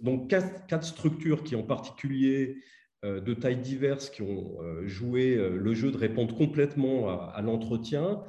donc 0.00 0.28
quatre, 0.30 0.84
structures 0.84 1.42
qui 1.44 1.56
en 1.56 1.62
particulier 1.62 2.56
de 3.02 3.32
tailles 3.32 3.62
diverses 3.62 4.10
qui 4.10 4.20
ont 4.20 4.58
joué 4.84 5.34
le 5.36 5.74
jeu 5.74 5.90
de 5.90 5.96
répondre 5.96 6.36
complètement 6.36 7.08
à 7.08 7.40
l'entretien, 7.40 8.22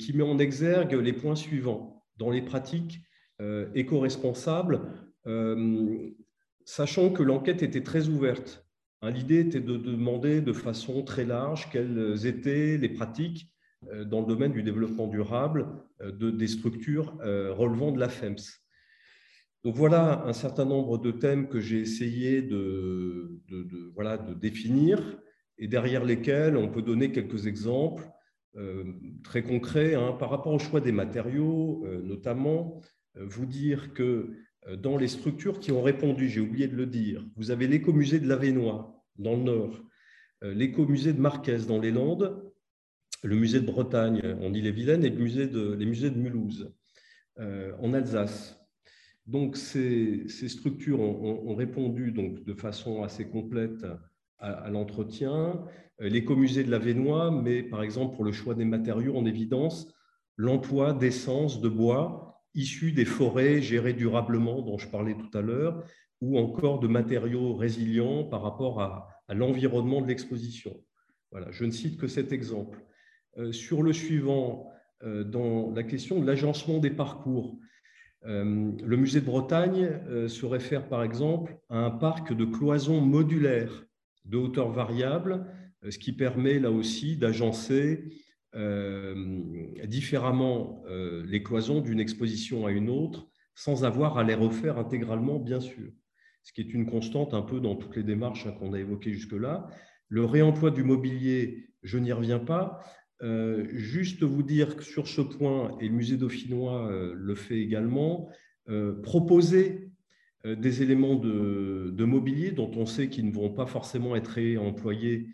qui 0.00 0.12
met 0.16 0.24
en 0.24 0.38
exergue 0.38 0.92
les 0.94 1.12
points 1.12 1.36
suivants. 1.36 2.04
Dans 2.16 2.30
les 2.30 2.42
pratiques 2.42 2.98
éco-responsables, 3.74 4.80
sachant 6.64 7.10
que 7.10 7.22
l'enquête 7.22 7.62
était 7.62 7.84
très 7.84 8.08
ouverte. 8.08 8.68
Hein, 9.02 9.10
l'idée 9.10 9.40
était 9.40 9.60
de 9.60 9.76
demander 9.76 10.40
de 10.40 10.52
façon 10.52 11.02
très 11.02 11.24
large 11.24 11.70
quelles 11.70 12.26
étaient 12.26 12.76
les 12.76 12.88
pratiques 12.88 13.52
euh, 13.92 14.04
dans 14.04 14.20
le 14.20 14.26
domaine 14.26 14.52
du 14.52 14.62
développement 14.62 15.06
durable 15.06 15.68
euh, 16.00 16.10
de, 16.10 16.30
des 16.30 16.48
structures 16.48 17.16
euh, 17.22 17.54
relevant 17.54 17.92
de 17.92 18.00
la 18.00 18.08
FEMS. 18.08 18.36
Donc 19.64 19.74
voilà 19.74 20.24
un 20.26 20.32
certain 20.32 20.64
nombre 20.64 20.98
de 20.98 21.10
thèmes 21.10 21.48
que 21.48 21.60
j'ai 21.60 21.80
essayé 21.80 22.42
de, 22.42 23.40
définir 24.40 25.18
et 25.58 25.66
derrière 25.66 26.04
lesquels 26.04 26.56
on 26.56 26.68
peut 26.68 26.82
donner 26.82 27.10
quelques 27.10 27.46
exemples 27.46 28.08
très 29.22 29.42
concrets 29.42 29.94
hein, 29.94 30.12
par 30.12 30.30
rapport 30.30 30.52
au 30.52 30.58
choix 30.58 30.80
des 30.80 30.92
matériaux, 30.92 31.84
notamment 32.02 32.80
vous 33.14 33.46
dire 33.46 33.92
que 33.94 34.30
euh, 34.66 34.76
dans 34.76 34.96
les 34.96 35.08
structures 35.08 35.60
qui 35.60 35.72
ont 35.72 35.82
répondu, 35.82 36.28
j'ai 36.28 36.40
oublié 36.40 36.68
de 36.68 36.76
le 36.76 36.86
dire, 36.86 37.24
vous 37.36 37.50
avez 37.50 37.66
l'écomusée 37.66 38.20
de 38.20 38.28
l'Avenois 38.28 39.04
dans 39.16 39.36
le 39.36 39.42
Nord, 39.42 39.82
euh, 40.42 40.54
l'écomusée 40.54 41.12
de 41.12 41.20
Marquès 41.20 41.66
dans 41.66 41.80
les 41.80 41.90
Landes, 41.90 42.42
le 43.22 43.36
musée 43.36 43.60
de 43.60 43.66
Bretagne 43.66 44.36
en 44.40 44.52
Ille-et-Vilaine 44.54 45.04
et 45.04 45.10
le 45.10 45.18
musée 45.18 45.46
de, 45.46 45.72
les 45.72 45.86
musées 45.86 46.10
de 46.10 46.18
Mulhouse 46.18 46.72
euh, 47.38 47.72
en 47.80 47.92
Alsace. 47.94 48.57
Donc 49.28 49.56
ces, 49.56 50.26
structures 50.28 51.00
ont, 51.00 51.54
répondu 51.54 52.12
de 52.12 52.54
façon 52.54 53.02
assez 53.02 53.28
complète 53.28 53.86
à, 54.38 54.70
l'entretien. 54.70 55.64
L'écomusée 56.00 56.64
de 56.64 56.70
l'Avenois 56.70 57.30
met 57.30 57.62
par 57.62 57.82
exemple 57.82 58.16
pour 58.16 58.24
le 58.24 58.32
choix 58.32 58.54
des 58.54 58.64
matériaux 58.64 59.16
en 59.16 59.26
évidence 59.26 59.92
l'emploi 60.38 60.94
d'essence 60.94 61.60
de 61.60 61.68
bois 61.68 62.40
issus 62.54 62.92
des 62.92 63.04
forêts 63.04 63.60
gérées 63.60 63.92
durablement 63.92 64.62
dont 64.62 64.78
je 64.78 64.88
parlais 64.88 65.14
tout 65.14 65.36
à 65.36 65.42
l'heure, 65.42 65.84
ou 66.20 66.38
encore 66.38 66.80
de 66.80 66.88
matériaux 66.88 67.54
résilients 67.54 68.24
par 68.24 68.42
rapport 68.42 68.80
à, 68.80 69.08
l'environnement 69.30 70.00
de 70.00 70.06
l'exposition. 70.06 70.74
Je 71.50 71.66
ne 71.66 71.70
cite 71.70 72.00
que 72.00 72.08
cet 72.08 72.32
exemple. 72.32 72.82
Euh, 73.36 73.52
sur 73.52 73.82
le 73.82 73.92
suivant, 73.92 74.72
euh, 75.02 75.22
dans 75.22 75.70
la 75.70 75.82
question 75.82 76.18
de 76.18 76.26
l'agencement 76.26 76.78
des 76.78 76.90
parcours, 76.90 77.58
euh, 77.58 77.67
le 78.30 78.96
musée 78.96 79.20
de 79.20 79.26
Bretagne 79.26 79.88
se 80.28 80.44
réfère 80.44 80.86
par 80.88 81.02
exemple 81.02 81.56
à 81.70 81.78
un 81.78 81.90
parc 81.90 82.34
de 82.34 82.44
cloisons 82.44 83.00
modulaires 83.00 83.86
de 84.26 84.36
hauteur 84.36 84.70
variable, 84.70 85.46
ce 85.88 85.98
qui 85.98 86.12
permet 86.12 86.58
là 86.58 86.70
aussi 86.70 87.16
d'agencer 87.16 88.10
euh, 88.54 89.42
différemment 89.84 90.82
euh, 90.88 91.22
les 91.26 91.42
cloisons 91.42 91.82
d'une 91.82 92.00
exposition 92.00 92.64
à 92.66 92.72
une 92.72 92.88
autre 92.88 93.28
sans 93.54 93.84
avoir 93.84 94.16
à 94.16 94.24
les 94.24 94.34
refaire 94.34 94.78
intégralement, 94.78 95.38
bien 95.38 95.60
sûr. 95.60 95.90
Ce 96.44 96.52
qui 96.54 96.62
est 96.62 96.72
une 96.72 96.86
constante 96.86 97.34
un 97.34 97.42
peu 97.42 97.60
dans 97.60 97.76
toutes 97.76 97.96
les 97.96 98.02
démarches 98.02 98.46
hein, 98.46 98.52
qu'on 98.52 98.72
a 98.72 98.78
évoquées 98.78 99.12
jusque-là. 99.12 99.68
Le 100.08 100.24
réemploi 100.24 100.70
du 100.70 100.82
mobilier, 100.82 101.68
je 101.82 101.98
n'y 101.98 102.10
reviens 102.10 102.38
pas. 102.38 102.80
Euh, 103.22 103.66
juste 103.72 104.22
vous 104.22 104.42
dire 104.42 104.76
que 104.76 104.84
sur 104.84 105.08
ce 105.08 105.20
point, 105.20 105.76
et 105.80 105.88
le 105.88 105.94
musée 105.94 106.16
dauphinois 106.16 106.90
le 107.14 107.34
fait 107.34 107.58
également, 107.60 108.28
proposer 109.02 109.90
des 110.44 110.82
éléments 110.82 111.16
de, 111.16 112.04
mobilier 112.04 112.52
dont 112.52 112.70
on 112.76 112.86
sait 112.86 113.08
qu'ils 113.08 113.26
ne 113.26 113.32
vont 113.32 113.50
pas 113.50 113.66
forcément 113.66 114.14
être 114.14 114.28
réemployés 114.28 115.28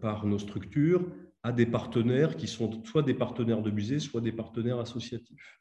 par 0.00 0.26
nos 0.26 0.38
structures, 0.38 1.06
à 1.42 1.52
des 1.52 1.66
partenaires 1.66 2.36
qui 2.36 2.46
sont 2.46 2.84
soit 2.84 3.02
des 3.02 3.14
partenaires 3.14 3.62
de 3.62 3.70
musée, 3.70 3.98
soit 3.98 4.20
des 4.20 4.32
partenaires 4.32 4.78
associatifs. 4.78 5.60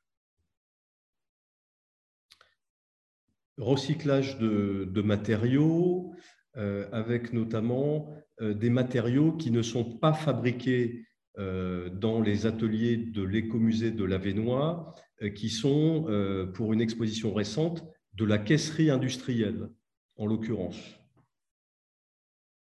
Recyclage 3.57 4.37
de, 4.39 5.01
matériaux, 5.01 6.13
euh, 6.57 6.89
avec 6.91 7.33
notamment 7.33 8.13
euh, 8.41 8.53
des 8.53 8.69
matériaux 8.69 9.33
qui 9.33 9.51
ne 9.51 9.61
sont 9.61 9.97
pas 9.97 10.13
fabriqués 10.13 11.05
euh, 11.05 11.08
dans 11.37 12.21
les 12.21 12.45
ateliers 12.45 12.97
de 12.97 13.23
l'écomusée 13.23 13.91
de 13.91 14.03
l'Avenois, 14.03 14.93
qui 15.35 15.49
sont, 15.49 16.05
pour 16.53 16.73
une 16.73 16.81
exposition 16.81 17.33
récente, 17.33 17.85
de 18.13 18.25
la 18.25 18.37
caisserie 18.37 18.89
industrielle, 18.89 19.69
en 20.17 20.25
l'occurrence 20.25 20.99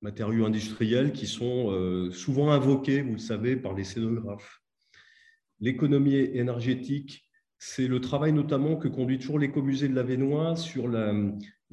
matériaux 0.06 0.46
industriels 0.46 1.12
qui 1.14 1.26
sont 1.26 1.72
euh, 1.72 2.12
souvent 2.12 2.52
invoqués, 2.52 3.02
vous 3.02 3.14
le 3.14 3.18
savez, 3.18 3.56
par 3.56 3.74
les 3.74 3.84
scénographes. 3.84 4.62
L'économie 5.60 6.16
énergétique, 6.16 7.26
c'est 7.58 7.88
le 7.88 8.00
travail 8.00 8.32
notamment 8.32 8.76
que 8.76 8.88
conduit 8.88 9.18
toujours 9.18 9.40
l'écomusée 9.40 9.88
de 9.88 9.96
l'Avenois 9.96 10.56
sur 10.56 10.88
la, 10.88 11.14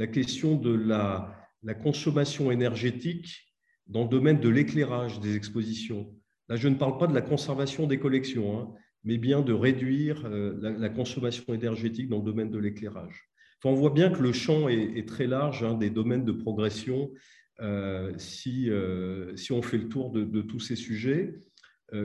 question 0.07 0.57
de 0.57 0.72
la, 0.72 1.47
consommation 1.83 2.51
énergétique 2.51 3.55
dans 3.87 4.05
le 4.05 4.09
domaine 4.09 4.41
de 4.41 4.49
l'éclairage 4.49 5.20
des 5.20 5.37
expositions. 5.37 6.14
Là, 6.49 6.57
je 6.57 6.68
ne 6.68 6.74
parle 6.74 6.99
pas 6.99 7.07
de 7.07 7.14
la 7.14 7.22
conservation 7.22 7.86
des 7.86 7.99
collections, 7.99 8.59
hein, 8.59 8.72
mais 9.05 9.18
bien 9.18 9.40
de 9.43 9.53
réduire 9.53 10.24
euh, 10.26 10.59
la, 10.61 10.88
consommation 10.88 11.53
énergétique 11.55 12.09
dans 12.09 12.18
le 12.18 12.24
domaine 12.24 12.51
de 12.51 12.59
l'éclairage. 12.59 13.28
On 13.64 13.74
voit 13.74 13.90
bien 13.90 14.11
que 14.11 14.20
le 14.20 14.32
champ 14.32 14.68
est, 14.68 15.07
très 15.07 15.28
large 15.28 15.62
hein, 15.62 15.74
des 15.74 15.90
domaines 15.90 16.24
de 16.24 16.32
progression 16.32 17.12
euh, 17.61 18.12
si, 18.16 18.68
euh, 18.70 19.36
si, 19.36 19.53
on 19.53 19.62
fait 19.62 19.78
le 19.78 19.88
tour 19.88 20.11
de, 20.11 20.43
tous 20.43 20.59
ces 20.59 20.76
sujets. 20.76 21.34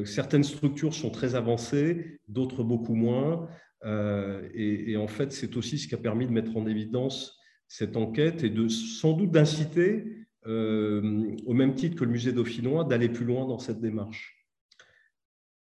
Certaines 0.04 0.44
structures 0.44 0.94
sont 0.94 1.10
très 1.10 1.36
avancées, 1.36 2.20
d'autres 2.28 2.62
beaucoup 2.62 2.94
moins. 2.94 3.48
Et, 4.54 4.98
en 4.98 5.08
fait, 5.08 5.32
c'est 5.32 5.56
aussi 5.56 5.80
ce 5.80 5.88
qui 5.88 5.96
a 5.96 5.98
permis 5.98 6.28
de 6.28 6.32
mettre 6.32 6.58
en 6.58 6.68
évidence 6.68 7.40
cette 7.70 7.96
enquête 7.96 8.44
et 8.44 8.50
de 8.50 8.68
sans 8.68 9.14
doute 9.14 9.32
d'inciter, 9.32 10.17
au 10.48 11.54
même 11.54 11.76
titre 11.76 11.98
que 11.98 12.06
le 12.06 12.12
musée 12.12 12.32
dauphinois, 12.32 12.86
d'aller 12.86 13.10
plus 13.10 13.26
loin 13.26 13.46
dans 13.48 13.60
cette 13.60 13.82
démarche. 13.82 14.38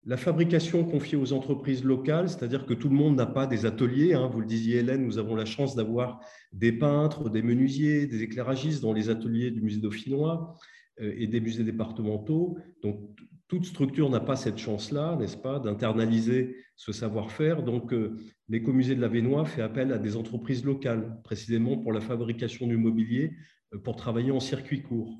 La 0.05 0.15
fabrication 0.15 0.86
confiée 0.86 1.17
aux 1.17 1.34
entreprises 1.34 1.84
locales, 1.84 2.30
c'est-à-dire 2.30 2.65
que 2.65 2.74
tout 2.74 2.88
le 2.88 2.95
monde 2.95 3.17
n'a 3.17 3.26
pas 3.26 3.47
des 3.47 3.65
ateliers. 3.65 4.13
Hein. 4.13 4.30
vous 4.32 4.39
le 4.39 4.47
disiez, 4.47 4.78
Hélène, 4.78 5.05
nous 5.05 5.17
avons 5.17 5.36
la 5.36 5.45
chance 5.45 5.76
d'avoir 5.76 6.22
des 6.54 6.71
peintres, 6.71 7.29
des 7.29 7.41
menuisiers, 7.41 8.08
des 8.08 8.24
éclairagistes 8.24 8.82
dans 8.82 8.93
les 8.93 9.09
ateliers 9.09 9.51
du 9.51 9.62
musée 9.62 9.82
dauphinois 9.82 10.55
euh, 11.01 11.13
et 11.17 11.28
des 11.28 11.41
musées 11.41 11.66
départementaux. 11.66 12.58
Donc, 12.82 13.01
toute 13.50 13.66
structure 13.66 14.09
n'a 14.09 14.20
pas 14.20 14.36
cette 14.36 14.58
chance-là, 14.58 15.17
n'est-ce 15.20 15.36
pas, 15.36 15.59
d'internaliser 15.59 16.55
ce 16.75 16.93
savoir-faire. 16.93 17.62
Donc, 17.63 17.91
euh, 17.91 18.16
l'écomusée 18.47 18.96
de 18.96 19.01
la 19.01 19.09
Vénois 19.09 19.43
fait 19.46 19.62
appel 19.62 19.91
à 19.91 19.97
des 19.97 20.16
entreprises 20.16 20.63
locales, 20.63 21.20
précisément 21.24 21.78
pour 21.78 21.91
la 21.91 22.00
fabrication 22.00 22.67
du 22.67 22.78
mobilier, 22.78 23.33
euh, 23.33 23.59
pour 23.83 23.96
travailler 23.96 24.32
en 24.32 24.39
circuit 24.39 24.82
court. 24.82 25.20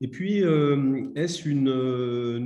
Et 0.00 0.08
puis, 0.08 0.42
euh, 0.42 1.08
est-ce 1.14 1.48
une, 1.48 1.68
euh, 1.68 2.40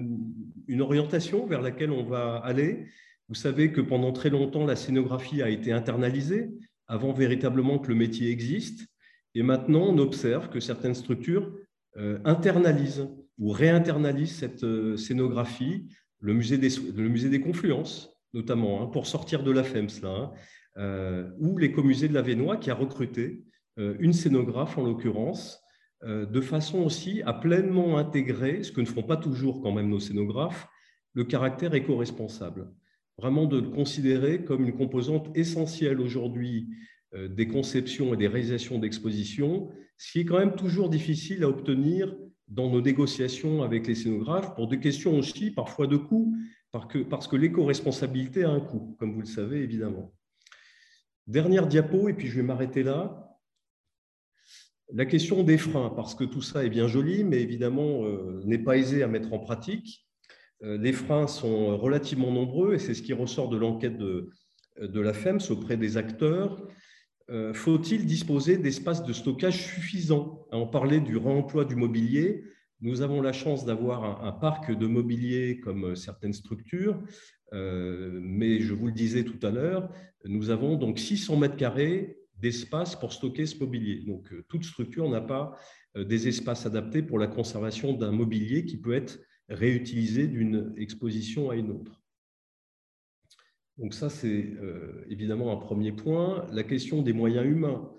une, 0.68 0.80
orientation 0.80 1.46
vers 1.46 1.62
laquelle 1.62 1.90
on 1.90 2.04
va 2.04 2.36
aller? 2.36 2.86
Vous 3.28 3.34
savez 3.34 3.72
que 3.72 3.80
pendant 3.80 4.12
très 4.12 4.30
longtemps, 4.30 4.64
la 4.64 4.76
scénographie 4.76 5.42
a 5.42 5.48
été 5.48 5.72
internalisée, 5.72 6.50
avant 6.86 7.12
véritablement 7.12 7.78
que 7.78 7.88
le 7.88 7.96
métier 7.96 8.30
existe. 8.30 8.86
Et 9.34 9.42
maintenant, 9.42 9.86
on 9.88 9.98
observe 9.98 10.48
que 10.48 10.60
certaines 10.60 10.94
structures 10.94 11.52
euh, 11.96 12.18
internalisent 12.24 13.08
ou 13.38 13.50
réinternalisent 13.50 14.36
cette 14.36 14.66
scénographie, 14.96 15.88
le 16.20 16.34
musée 16.34 16.58
des, 16.58 16.68
le 16.68 17.08
musée 17.08 17.30
des 17.30 17.40
Confluences, 17.40 18.12
notamment, 18.32 18.82
hein, 18.82 18.86
pour 18.86 19.06
sortir 19.06 19.42
de 19.42 19.50
la 19.50 19.64
FEMS, 19.64 20.02
là, 20.02 20.32
hein, 20.76 21.32
ou 21.40 21.58
l'écomusée 21.58 22.08
de 22.08 22.14
la 22.14 22.22
Vénois 22.22 22.58
qui 22.58 22.70
a 22.70 22.74
recruté 22.74 23.42
une 23.76 24.12
scénographe, 24.12 24.76
en 24.76 24.84
l'occurrence, 24.84 25.62
euh, 26.02 26.24
de 26.24 26.40
façon 26.40 26.78
aussi 26.78 27.20
à 27.26 27.34
pleinement 27.34 27.98
intégrer, 27.98 28.62
ce 28.62 28.72
que 28.72 28.80
ne 28.80 28.86
font 28.86 29.02
pas 29.02 29.18
toujours 29.18 29.60
quand 29.60 29.72
même 29.72 29.90
nos 29.90 30.00
scénographes, 30.00 30.66
le 31.12 31.24
caractère 31.24 31.74
éco-responsable. 31.74 32.72
Vraiment 33.18 33.44
de 33.44 33.58
le 33.60 33.68
considérer 33.68 34.42
comme 34.44 34.64
une 34.64 34.72
composante 34.72 35.28
essentielle 35.36 36.00
aujourd'hui 36.00 36.70
euh, 37.14 37.28
des 37.28 37.48
conceptions 37.48 38.14
et 38.14 38.16
des 38.16 38.28
réalisations 38.28 38.78
d'expositions, 38.78 39.68
ce 39.98 40.12
qui 40.12 40.20
est 40.20 40.24
quand 40.24 40.38
même 40.38 40.56
toujours 40.56 40.88
difficile 40.88 41.44
à 41.44 41.48
obtenir 41.48 42.16
dans 42.48 42.70
nos 42.70 42.80
négociations 42.80 43.62
avec 43.62 43.86
les 43.86 43.94
scénographes 43.94 44.54
pour 44.54 44.68
des 44.68 44.80
questions 44.80 45.18
aussi 45.18 45.50
parfois 45.50 45.86
de 45.86 45.98
coût, 45.98 46.34
parce 47.10 47.28
que 47.28 47.36
l'éco-responsabilité 47.36 48.44
a 48.44 48.50
un 48.50 48.60
coût, 48.60 48.96
comme 48.98 49.12
vous 49.12 49.20
le 49.20 49.26
savez 49.26 49.60
évidemment. 49.60 50.14
Dernière 51.26 51.66
diapo, 51.66 52.08
et 52.08 52.14
puis 52.14 52.28
je 52.28 52.36
vais 52.36 52.42
m'arrêter 52.42 52.82
là. 52.82 53.29
La 54.92 55.06
question 55.06 55.42
des 55.42 55.58
freins, 55.58 55.90
parce 55.90 56.14
que 56.14 56.24
tout 56.24 56.42
ça 56.42 56.64
est 56.64 56.70
bien 56.70 56.88
joli, 56.88 57.24
mais 57.24 57.40
évidemment 57.40 58.02
n'est 58.44 58.58
pas 58.58 58.76
aisé 58.76 59.02
à 59.02 59.08
mettre 59.08 59.32
en 59.32 59.38
pratique. 59.38 60.06
les 60.62 60.92
freins 60.92 61.26
sont 61.26 61.76
relativement 61.78 62.32
nombreux 62.32 62.74
et 62.74 62.78
c'est 62.78 62.94
ce 62.94 63.02
qui 63.02 63.12
ressort 63.12 63.48
de 63.48 63.56
l'enquête 63.56 63.96
de, 63.96 64.30
de 64.80 65.00
la 65.00 65.12
FEMS 65.12 65.40
auprès 65.50 65.76
des 65.76 65.96
acteurs. 65.96 66.66
Faut-il 67.52 68.04
disposer 68.04 68.58
d'espaces 68.58 69.04
de 69.04 69.12
stockage 69.12 69.62
suffisants? 69.62 70.46
On 70.50 70.66
parlait 70.66 71.00
du 71.00 71.16
réemploi 71.16 71.64
du 71.64 71.76
mobilier. 71.76 72.42
Nous 72.82 73.02
avons 73.02 73.20
la 73.20 73.32
chance 73.32 73.66
d'avoir 73.66 74.24
un, 74.24 74.32
parc 74.32 74.76
de 74.76 74.86
mobilier 74.86 75.60
comme 75.60 75.94
certaines 75.96 76.32
structures, 76.32 76.98
euh, 77.52 78.18
mais 78.22 78.60
je 78.60 78.72
vous 78.72 78.86
le 78.86 78.92
disais 78.92 79.22
tout 79.22 79.44
à 79.46 79.50
l'heure, 79.50 79.90
nous 80.24 80.48
avons 80.48 80.76
donc 80.76 80.98
600 80.98 81.36
mètres 81.36 81.56
carrés 81.56 82.19
d'espace 82.40 82.96
pour 82.96 83.12
stocker 83.12 83.46
ce 83.46 83.58
mobilier. 83.58 84.04
Donc, 84.06 84.32
euh, 84.32 84.44
toute 84.48 84.64
structure 84.64 85.08
n'a 85.08 85.20
pas 85.20 85.58
euh, 85.96 86.04
des 86.04 86.28
espaces 86.28 86.66
adaptés 86.66 87.02
pour 87.02 87.18
la 87.18 87.26
conservation 87.26 87.92
d'un 87.92 88.12
mobilier 88.12 88.64
qui 88.64 88.76
peut 88.76 88.94
être 88.94 89.20
réutilisé 89.48 90.26
d'une 90.26 90.72
exposition 90.76 91.50
à 91.50 91.56
une 91.56 91.70
autre. 91.70 92.00
Donc 93.78 93.94
ça, 93.94 94.10
c'est 94.10 94.52
évidemment 95.08 95.52
un 95.52 95.56
premier 95.56 95.90
point. 95.90 96.46
La 96.52 96.62
question 96.62 97.00
des 97.00 97.14
moyens 97.14 97.46
humains. 97.46 97.90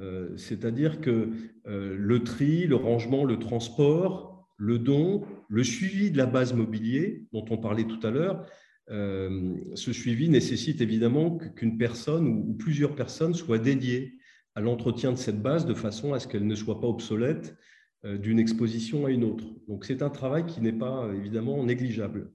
Euh, 0.00 0.36
c'est-à-dire 0.36 1.00
que 1.00 1.30
euh, 1.66 1.96
le 1.98 2.22
tri, 2.22 2.66
le 2.66 2.76
rangement, 2.76 3.24
le 3.24 3.38
transport, 3.38 4.48
le 4.56 4.78
don, 4.78 5.24
le 5.48 5.64
suivi 5.64 6.10
de 6.10 6.18
la 6.18 6.26
base 6.26 6.52
mobilier 6.52 7.26
dont 7.32 7.44
on 7.50 7.58
parlait 7.58 7.84
tout 7.84 8.04
à 8.06 8.10
l'heure, 8.10 8.46
euh, 8.90 9.54
ce 9.74 9.92
suivi 9.92 10.28
nécessite 10.28 10.80
évidemment 10.80 11.36
qu'une 11.36 11.78
personne 11.78 12.26
ou 12.26 12.54
plusieurs 12.54 12.94
personnes 12.94 13.34
soient 13.34 13.58
dédiées 13.58 14.14
à 14.54 14.60
l'entretien 14.60 15.12
de 15.12 15.18
cette 15.18 15.42
base 15.42 15.66
de 15.66 15.74
façon 15.74 16.14
à 16.14 16.18
ce 16.18 16.26
qu'elle 16.26 16.46
ne 16.46 16.54
soit 16.54 16.80
pas 16.80 16.88
obsolète 16.88 17.56
d'une 18.04 18.38
exposition 18.38 19.06
à 19.06 19.10
une 19.10 19.24
autre. 19.24 19.44
Donc 19.66 19.84
c'est 19.84 20.02
un 20.02 20.10
travail 20.10 20.46
qui 20.46 20.60
n'est 20.60 20.72
pas 20.72 21.10
évidemment 21.14 21.64
négligeable 21.64 22.32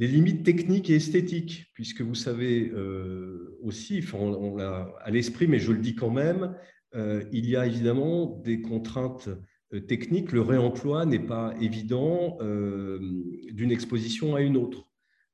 les 0.00 0.08
limites 0.08 0.42
techniques 0.42 0.88
et 0.88 0.94
esthétiques, 0.94 1.66
puisque 1.74 2.00
vous 2.00 2.14
savez 2.14 2.70
euh, 2.70 3.58
aussi, 3.62 4.02
on, 4.14 4.56
l'a 4.56 4.94
à 5.02 5.10
l'esprit, 5.10 5.46
mais 5.46 5.58
je 5.58 5.72
le 5.72 5.78
dis 5.78 5.94
quand 5.94 6.10
même, 6.10 6.56
euh, 6.94 7.22
il 7.32 7.46
y 7.46 7.54
a 7.54 7.66
évidemment 7.66 8.40
des 8.42 8.62
contraintes 8.62 9.28
euh, 9.74 9.80
techniques. 9.80 10.32
Le 10.32 10.40
réemploi 10.40 11.04
n'est 11.04 11.18
pas 11.18 11.54
évident 11.60 12.38
d'une 12.40 13.70
exposition 13.70 14.34
à 14.34 14.40
une 14.40 14.56
autre. 14.56 14.89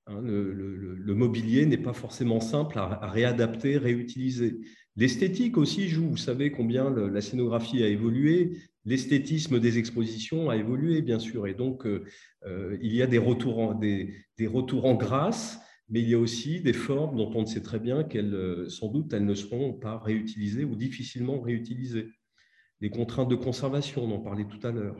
Hein. 0.06 0.20
le, 0.22 1.14
mobilier 1.14 1.66
n'est 1.66 1.76
pas 1.76 1.92
forcément 1.92 2.40
simple 2.40 2.78
à, 2.78 3.10
réadapter, 3.10 3.78
réutiliser. 3.78 4.60
L'esthétique 4.96 5.56
aussi 5.56 5.88
joue. 5.88 6.08
Vous 6.08 6.16
savez 6.16 6.50
combien 6.50 6.90
la 6.90 7.20
scénographie 7.20 7.82
a 7.82 7.88
évolué 7.88 8.58
l'esthétisme 8.86 9.60
des 9.60 9.76
expositions 9.78 10.48
a 10.48 10.56
évolué, 10.56 11.02
bien 11.02 11.18
sûr, 11.18 11.46
et 11.46 11.54
donc 11.54 11.84
euh, 11.84 12.04
euh, 12.46 12.78
il 12.80 12.94
y 12.94 13.02
a 13.02 13.06
des 13.06 13.18
retours, 13.18 13.58
en, 13.58 13.74
des, 13.74 14.24
retours 14.46 14.86
en 14.86 14.94
grâce, 14.94 15.58
mais 15.90 16.00
il 16.00 16.08
y 16.08 16.14
a 16.14 16.18
aussi 16.18 16.60
des 16.60 16.72
formes 16.72 17.16
dont 17.16 17.30
on 17.34 17.42
ne 17.42 17.46
sait 17.46 17.62
très 17.62 17.80
bien 17.80 18.04
qu'elles, 18.04 18.34
euh, 18.34 18.68
sans 18.70 18.88
doute, 18.88 19.12
elles 19.12 19.26
ne 19.26 19.34
seront 19.34 19.74
pas 19.74 19.98
réutilisées 19.98 20.64
ou 20.64 20.76
difficilement 20.76 21.40
réutilisées. 21.40 22.08
Les 22.80 22.90
contraintes 22.90 23.28
de 23.28 23.34
conservation, 23.34 24.04
on 24.04 24.14
en 24.14 24.20
parlait 24.20 24.46
tout 24.46 24.64
à 24.64 24.70
l'heure. 24.70 24.96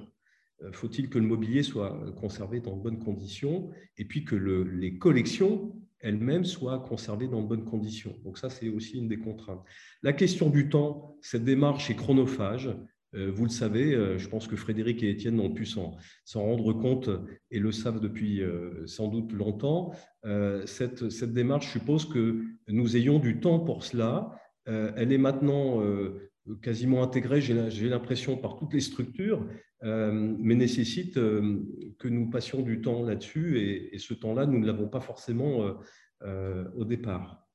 Faut-il 0.73 1.09
que 1.09 1.19
le 1.19 1.27
mobilier 1.27 1.62
soit 1.62 1.99
conservé 2.16 2.61
dans 2.61 2.77
de 2.77 2.83
bonnes 2.83 2.99
conditions 2.99 3.70
et 3.99 4.05
puis 4.05 4.24
que 4.24 4.35
les 4.35 4.99
collections 4.99 5.74
elles-mêmes 6.01 6.45
soient 6.45 6.78
conservées 6.78 7.28
dans 7.28 7.43
de 7.43 7.47
bonnes 7.47 7.65
conditions? 7.65 8.16
Donc 8.24 8.39
ça, 8.39 8.49
c'est 8.49 8.69
aussi 8.69 8.99
une 8.99 9.09
des 9.09 9.19
contraintes. 9.19 9.62
La 10.03 10.12
question 10.12 10.49
du 10.49 10.69
temps, 10.69 11.16
cette 11.20 11.45
démarche 11.45 11.91
est 11.91 11.97
chronophage. 11.97 12.70
Euh, 13.15 13.31
vous 13.31 13.45
le 13.45 13.51
savez, 13.51 13.95
euh, 13.95 14.19
je 14.19 14.28
pense 14.28 14.47
que 14.47 14.57
Frédéric 14.57 15.03
et 15.03 15.11
Étienne 15.11 15.41
ont 15.41 15.53
pu 15.53 15.65
s'en 15.66 15.97
rendre 16.35 16.73
compte 16.73 17.09
et 17.51 17.59
le 17.59 17.73
savent 17.73 18.01
depuis 18.01 18.43
euh, 18.43 18.87
sans 18.87 19.09
doute 19.09 19.33
longtemps. 19.33 19.93
Cette, 20.65 21.24
démarche 21.33 21.70
suppose 21.70 22.07
que 22.07 22.43
nous 22.69 22.97
ayons 22.97 23.19
du 23.20 23.39
temps 23.39 23.61
pour 23.61 23.85
cela. 23.85 24.33
Elle 24.65 25.12
est 25.12 25.19
maintenant 25.19 25.81
quasiment 26.62 27.02
intégrée, 27.02 27.40
j'ai 27.40 27.89
l'impression, 27.89 28.36
par 28.36 28.56
toutes 28.56 28.73
les 28.74 28.81
structures, 28.81 29.47
mais 29.82 30.55
nécessite 30.55 31.14
que 31.14 32.09
nous 32.09 32.31
passions 32.31 32.62
du 32.62 32.81
temps 32.81 33.02
là-dessus 33.02 33.90
et, 33.93 33.98
ce 33.98 34.14
temps-là, 34.14 34.47
nous 34.47 34.59
ne 34.59 34.66
l'avons 34.66 34.89
pas 34.89 35.01
forcément 35.01 35.74
au 36.23 36.85
départ. 36.85 37.47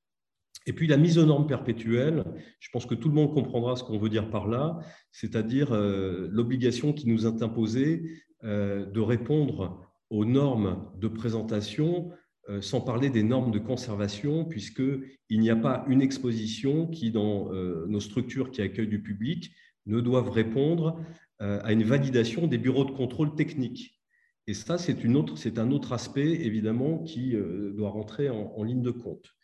Et 0.68 0.73
puis 0.73 0.88
la 0.88 0.97
mise 0.97 1.18
aux 1.18 1.26
normes 1.26 1.47
perpétuelle, 1.47 2.23
je 2.59 2.69
pense 2.72 2.85
que 2.85 2.93
tout 2.93 3.09
le 3.09 3.15
monde 3.15 3.34
comprendra 3.34 3.76
ce 3.76 3.84
qu'on 3.84 3.97
veut 3.97 4.09
dire 4.09 4.30
par 4.30 4.47
là, 4.47 4.80
c'est-à-dire 5.11 5.73
euh, 5.73 6.27
l'obligation 6.31 6.93
qui 6.93 7.07
nous 7.07 7.26
est 7.26 7.41
imposée 7.41 8.03
euh, 8.43 8.85
de 8.85 8.99
répondre 8.99 9.88
aux 10.09 10.26
normes 10.26 10.91
de 10.97 11.07
présentation, 11.07 12.11
euh, 12.11 12.15
sans 12.61 12.81
parler 12.81 13.09
des 13.09 13.23
normes 13.23 13.51
de 13.51 13.59
conservation, 13.59 14.45
puisqu'il 14.45 15.39
n'y 15.39 15.49
a 15.49 15.55
pas 15.55 15.85
une 15.88 16.01
exposition 16.01 16.88
qui, 16.88 17.11
dans 17.11 17.51
nos 17.53 17.99
structures 17.99 18.51
qui 18.51 18.61
accueillent 18.61 18.88
du 18.88 19.01
public, 19.01 19.51
ne 19.85 20.01
doivent 20.01 20.30
répondre 20.30 20.99
à 21.39 21.72
une 21.72 21.84
validation 21.84 22.47
des 22.47 22.57
bureaux 22.57 22.85
de 22.85 22.91
contrôle 22.91 23.35
technique. 23.35 24.01
Et 24.47 24.53
ça, 24.53 24.77
c'est 24.77 24.97
un 25.05 25.72
autre 25.72 25.93
aspect, 25.93 26.31
évidemment, 26.45 26.99
qui 27.03 27.35
doit 27.73 27.91
rentrer 27.91 28.30
en 28.30 28.63
ligne 28.63 28.81
de 28.81 28.91
compte. 28.91 29.35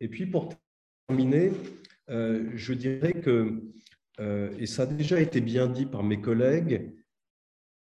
Et 0.00 0.08
puis 0.08 0.26
pour 0.26 0.48
terminer, 1.06 1.52
euh, 2.08 2.50
je 2.54 2.72
dirais 2.72 3.12
que, 3.12 3.62
euh, 4.18 4.50
et 4.58 4.66
ça 4.66 4.82
a 4.82 4.86
déjà 4.86 5.20
été 5.20 5.40
bien 5.40 5.68
dit 5.68 5.86
par 5.86 6.02
mes 6.02 6.20
collègues, 6.20 6.92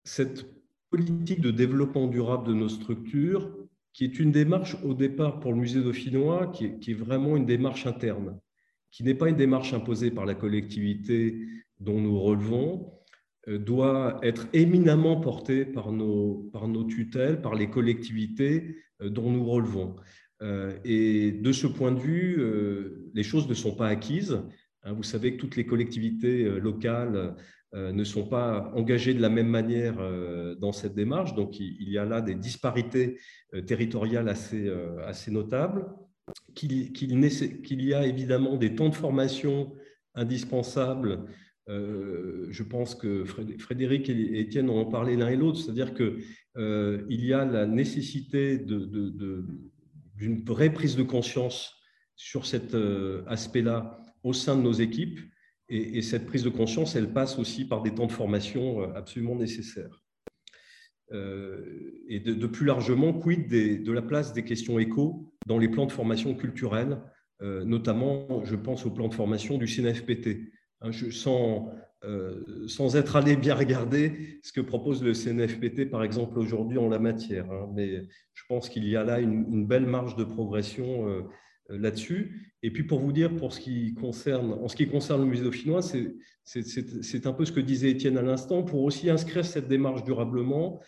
cette 0.04 0.46
politique 0.90 1.40
de 1.40 1.50
développement 1.50 2.06
durable 2.06 2.48
de 2.48 2.54
nos 2.54 2.68
structures, 2.68 3.55
qui 3.96 4.04
est 4.04 4.18
une 4.18 4.30
démarche 4.30 4.76
au 4.84 4.92
départ 4.92 5.40
pour 5.40 5.54
le 5.54 5.58
musée 5.58 5.82
dauphinois, 5.82 6.48
qui 6.48 6.66
est, 6.66 6.78
qui 6.80 6.90
est 6.90 6.94
vraiment 6.94 7.34
une 7.34 7.46
démarche 7.46 7.86
interne, 7.86 8.38
qui 8.90 9.04
n'est 9.04 9.14
pas 9.14 9.30
une 9.30 9.36
démarche 9.36 9.72
imposée 9.72 10.10
par 10.10 10.26
la 10.26 10.34
collectivité 10.34 11.40
dont 11.80 11.98
nous 11.98 12.20
relevons, 12.20 12.92
euh, 13.48 13.56
doit 13.56 14.18
être 14.22 14.48
éminemment 14.52 15.18
portée 15.18 15.64
par 15.64 15.92
nos, 15.92 16.50
par 16.52 16.68
nos 16.68 16.84
tutelles, 16.84 17.40
par 17.40 17.54
les 17.54 17.70
collectivités 17.70 18.76
dont 19.00 19.30
nous 19.30 19.46
relevons. 19.46 19.96
Euh, 20.42 20.76
et 20.84 21.32
de 21.32 21.52
ce 21.52 21.66
point 21.66 21.92
de 21.92 21.98
vue, 21.98 22.36
euh, 22.38 23.10
les 23.14 23.22
choses 23.22 23.48
ne 23.48 23.54
sont 23.54 23.74
pas 23.74 23.88
acquises. 23.88 24.42
Hein, 24.82 24.92
vous 24.92 25.04
savez 25.04 25.32
que 25.32 25.40
toutes 25.40 25.56
les 25.56 25.64
collectivités 25.64 26.44
euh, 26.44 26.58
locales 26.58 27.34
ne 27.72 28.04
sont 28.04 28.26
pas 28.26 28.72
engagées 28.74 29.14
de 29.14 29.20
la 29.20 29.28
même 29.28 29.48
manière 29.48 29.96
dans 30.58 30.72
cette 30.72 30.94
démarche. 30.94 31.34
Donc, 31.34 31.58
il 31.60 31.88
y 31.88 31.98
a 31.98 32.04
là 32.04 32.20
des 32.20 32.34
disparités 32.34 33.18
territoriales 33.66 34.28
assez, 34.28 34.70
assez 35.04 35.30
notables. 35.30 35.86
Qu'il 36.54 37.84
y 37.84 37.94
a 37.94 38.06
évidemment 38.06 38.56
des 38.56 38.74
temps 38.74 38.88
de 38.88 38.94
formation 38.94 39.74
indispensables. 40.14 41.26
Je 41.68 42.62
pense 42.62 42.94
que 42.94 43.24
Frédéric 43.24 44.08
et 44.08 44.40
Étienne 44.40 44.70
en 44.70 44.78
ont 44.78 44.90
parlé 44.90 45.16
l'un 45.16 45.28
et 45.28 45.36
l'autre, 45.36 45.58
c'est-à-dire 45.58 45.92
qu'il 45.92 47.24
y 47.24 47.32
a 47.32 47.44
la 47.44 47.66
nécessité 47.66 48.58
d'une 48.58 50.44
vraie 50.44 50.72
prise 50.72 50.96
de 50.96 51.02
conscience 51.02 51.76
sur 52.16 52.46
cet 52.46 52.74
euh, 52.74 53.22
aspect-là 53.26 54.02
au 54.22 54.32
sein 54.32 54.56
de 54.56 54.62
nos 54.62 54.72
équipes. 54.72 55.20
Et, 55.68 56.00
cette 56.02 56.26
prise 56.26 56.44
de 56.44 56.48
conscience, 56.48 56.94
elle 56.94 57.12
passe 57.12 57.38
aussi 57.38 57.66
par 57.66 57.82
des 57.82 57.92
temps 57.92 58.06
de 58.06 58.12
formation 58.12 58.82
euh, 58.82 58.94
absolument 58.94 59.34
nécessaires. 59.34 60.02
Euh, 61.12 62.02
et 62.08 62.20
de, 62.20 62.46
plus 62.46 62.66
largement, 62.66 63.12
quid 63.12 63.48
de 63.48 63.92
la 63.92 64.02
place 64.02 64.32
des 64.32 64.44
questions 64.44 64.78
éco 64.78 65.32
dans 65.46 65.58
les 65.58 65.68
plans 65.68 65.86
de 65.86 65.92
formation 65.92 66.34
culturelle, 66.34 67.00
notamment, 67.40 68.44
je 68.44 68.56
pense 68.56 68.86
au 68.86 68.90
plan 68.90 69.08
de 69.08 69.14
formation 69.14 69.58
du 69.58 69.66
CNFPT. 69.66 70.50
Hein, 70.80 70.90
sans, 71.10 71.70
sans 72.66 72.96
être 72.96 73.16
allé 73.16 73.36
bien 73.36 73.54
regarder 73.54 74.38
ce 74.42 74.52
que 74.52 74.60
propose 74.60 75.02
le 75.02 75.12
CNFPT, 75.12 75.90
par 75.90 76.02
exemple, 76.02 76.38
aujourd'hui 76.38 76.78
en 76.78 76.88
la 76.88 76.98
matière. 76.98 77.50
Hein, 77.50 77.68
mais 77.74 78.02
je 78.34 78.42
pense 78.48 78.68
qu'il 78.68 78.86
y 78.86 78.96
a 78.96 79.04
là 79.04 79.18
une, 79.20 79.66
belle 79.66 79.86
marge 79.86 80.14
de 80.16 80.24
progression 80.24 81.08
euh, 81.08 81.10
euh, 81.10 81.22
là-dessus. 81.68 82.52
Et 82.62 82.70
puis 82.70 82.84
pour 82.84 83.00
vous 83.00 83.12
dire, 83.12 83.30
en 83.42 83.50
ce 83.50 83.60
qui 83.60 83.94
concerne 83.94 84.50
le 85.20 85.26
musée 85.26 85.44
dauphinois, 85.44 85.82
c'est 85.82 87.26
un 87.26 87.32
peu 87.32 87.44
ce 87.44 87.52
que 87.52 87.60
disait 87.60 87.90
Étienne 87.90 88.18
à 88.18 88.22
l'instant. 88.22 88.62
Pour 88.62 88.82
aussi 88.82 89.10
inscrire 89.10 89.44
cette 89.44 89.68
démarche 89.68 90.04
durablement, 90.04 90.80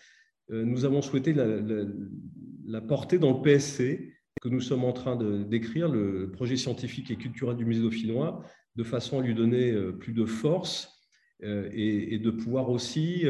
euh, 0.51 0.63
nous 0.63 0.85
avons 0.85 1.01
souhaité 1.01 1.33
la, 1.33 2.81
porter 2.81 3.17
dans 3.17 3.37
le 3.37 3.41
PSC 3.41 4.13
que 4.41 4.49
nous 4.49 4.61
sommes 4.61 4.85
en 4.85 4.93
train 4.93 5.17
d'écrire, 5.43 5.89
le 5.89 6.31
projet 6.31 6.55
scientifique 6.55 7.11
et 7.11 7.17
culturel 7.17 7.57
du 7.57 7.65
musée 7.65 7.81
dauphinois, 7.81 8.43
de 8.75 8.83
façon 8.83 9.19
à 9.19 9.21
lui 9.21 9.35
donner 9.35 9.73
plus 9.99 10.13
de 10.13 10.25
force 10.25 10.97
et, 11.41 12.19
de 12.19 12.31
pouvoir 12.31 12.69
aussi 12.69 13.25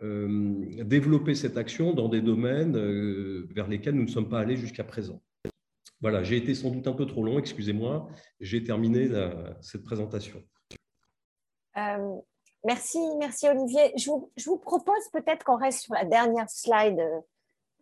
euh, 0.00 0.84
développer 0.84 1.34
cette 1.34 1.56
action 1.56 1.92
dans 1.92 2.08
des 2.08 2.20
domaines 2.20 2.76
euh, 2.76 3.48
vers 3.50 3.66
lesquels 3.66 3.96
nous 3.96 4.04
ne 4.04 4.08
sommes 4.08 4.28
pas 4.28 4.38
allés 4.38 4.56
jusqu'à 4.56 4.84
présent. 4.84 5.20
Voilà, 6.00 6.22
j'ai 6.22 6.36
été 6.36 6.54
sans 6.54 6.70
doute 6.70 6.86
un 6.86 6.92
peu 6.92 7.06
trop 7.06 7.24
long, 7.24 7.38
excusez-moi. 7.38 8.08
J'ai 8.40 8.62
terminé 8.62 9.08
cette 9.60 9.82
présentation. 9.82 10.40
merci, 12.64 12.98
merci 13.18 13.48
Olivier. 13.48 13.92
Je 13.96 14.10
vous, 14.10 14.58
propose 14.58 15.08
peut-être 15.12 15.44
qu'on 15.44 15.56
reste 15.56 15.80
sur 15.80 15.94
la 15.94 16.04
dernière 16.04 16.48
slide 16.50 17.02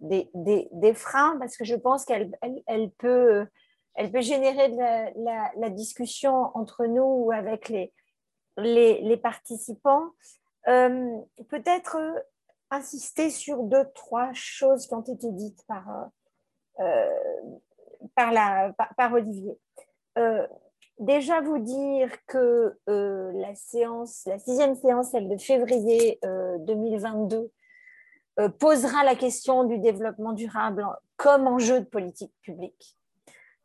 des, 0.01 0.31
des, 0.35 0.95
freins 0.95 1.37
parce 1.39 1.57
que 1.57 1.65
je 1.65 1.75
pense 1.75 2.05
qu'elle 2.05 2.31
elle, 2.67 2.91
peut, 2.93 3.47
elle 3.95 4.11
peut 4.11 4.23
générer 4.23 4.69
la, 4.69 5.53
la, 5.57 5.71
discussion 5.71 6.51
entre 6.55 6.87
nous 6.87 7.03
ou 7.27 7.33
avec 7.33 7.69
les, 7.69 7.93
les, 8.57 9.03
les 9.03 9.17
participants. 9.19 10.11
peut-être 10.65 11.99
insister 12.71 13.31
sur 13.31 13.63
deux, 13.63 13.85
trois 13.95 14.33
choses 14.33 14.87
qui 14.87 14.95
ont 14.95 15.03
été 15.03 15.31
dites 15.33 15.63
par, 15.67 16.11
euh, 16.81 17.09
par, 18.15 18.33
la, 18.33 18.73
par, 18.97 19.13
Olivier. 19.13 19.59
Euh, 20.19 20.47
déjà 20.99 21.41
vous 21.41 21.59
dire 21.59 22.11
que 22.27 22.79
euh, 22.89 23.33
la 23.35 23.55
séance, 23.55 24.23
la 24.27 24.39
sixième 24.39 24.75
séance, 24.75 25.11
celle 25.11 25.29
de 25.29 25.37
février 25.39 26.21
2022, 26.61 27.51
posera 28.59 29.03
la 29.03 29.15
question 29.15 29.65
du 29.65 29.79
développement 29.79 30.33
durable 30.33 30.87
comme 31.17 31.47
enjeu 31.47 31.81
de 31.81 31.87
politique 31.87 32.35
publique. 32.43 32.99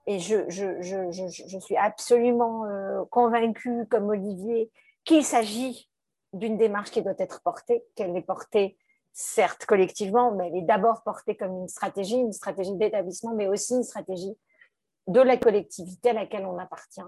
Et 0.07 0.19
je, 0.19 0.49
je 0.49 1.59
suis 1.59 1.76
absolument 1.76 2.63
convaincue, 3.09 3.85
comme 3.89 4.07
Olivier, 4.07 4.72
qu'il 5.03 5.26
s'agit 5.26 5.89
d'une 6.34 6.57
démarche 6.57 6.91
qui 6.91 7.01
doit 7.01 7.13
être 7.18 7.41
portée, 7.41 7.84
qu'elle 7.95 8.15
est 8.15 8.22
portée 8.22 8.77
certes 9.13 9.65
collectivement, 9.65 10.31
mais 10.31 10.47
elle 10.47 10.57
est 10.57 10.65
d'abord 10.65 11.03
portée 11.03 11.35
comme 11.35 11.61
une 11.61 11.67
stratégie, 11.67 12.17
une 12.17 12.33
stratégie 12.33 12.75
d'établissement, 12.75 13.33
mais 13.33 13.47
aussi 13.47 13.75
une 13.75 13.83
stratégie 13.83 14.38
de 15.07 15.19
la 15.19 15.38
collectivité 15.38 16.09
à 16.09 16.13
laquelle 16.13 16.45
on 16.45 16.57
appartient, 16.57 17.01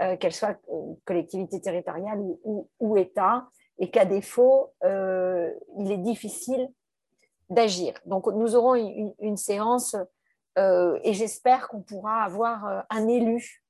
euh, 0.00 0.16
qu'elle 0.16 0.32
soit 0.32 0.58
euh, 0.70 0.94
collectivité 1.04 1.60
territoriale 1.60 2.20
ou, 2.44 2.96
État, 2.96 3.48
et 3.78 3.90
qu'à 3.90 4.04
défaut, 4.04 4.72
euh, 4.84 5.52
il 5.78 5.90
est 5.90 5.98
difficile 5.98 6.70
d'agir. 7.50 7.94
Donc 8.06 8.26
nous 8.28 8.54
aurons 8.54 8.74
une, 8.74 9.36
séance 9.36 9.96
et 10.56 11.12
j'espère 11.12 11.68
qu'on 11.68 11.80
pourra 11.80 12.22
avoir 12.22 12.84
un 12.88 13.08
élu 13.08 13.64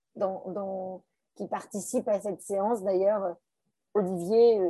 qui 1.36 1.48
participe 1.48 2.06
à 2.08 2.20
cette 2.20 2.42
séance. 2.42 2.82
D'ailleurs, 2.82 3.36
Olivier 3.94 4.60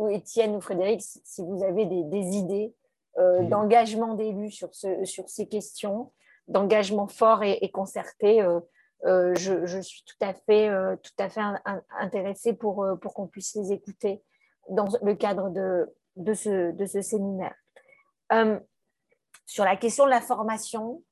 ou 0.00 0.08
Étienne 0.08 0.56
ou 0.56 0.60
Frédéric, 0.60 1.02
si 1.02 1.44
vous 1.44 1.62
avez 1.62 1.84
des, 1.84 2.36
idées 2.36 2.74
euh, 3.18 3.42
d'engagement 3.42 4.14
d'élus 4.14 4.50
sur, 4.50 4.70
sur 4.74 5.28
ces 5.28 5.46
questions, 5.46 6.10
d'engagement 6.48 7.06
fort 7.06 7.42
et, 7.42 7.70
concerté, 7.70 8.40
euh, 8.42 9.34
je, 9.36 9.80
suis 9.82 10.02
tout 10.04 10.16
à 10.20 10.32
fait, 10.32 10.70
tout 11.02 11.12
à 11.18 11.28
fait 11.28 11.42
intéressée 11.98 12.54
pour, 12.54 12.86
pour 13.00 13.12
qu'on 13.12 13.26
puisse 13.26 13.54
les 13.54 13.72
écouter 13.72 14.22
dans 14.70 14.88
le 15.02 15.14
cadre 15.14 15.50
de, 15.50 15.94
de, 16.16 16.32
ce, 16.32 16.72
de 16.72 16.86
ce 16.86 17.02
séminaire. 17.02 17.54
sur 19.44 19.64
la 19.64 19.76
question 19.76 20.06
de 20.06 20.10
la 20.10 20.22
formation, 20.22 21.02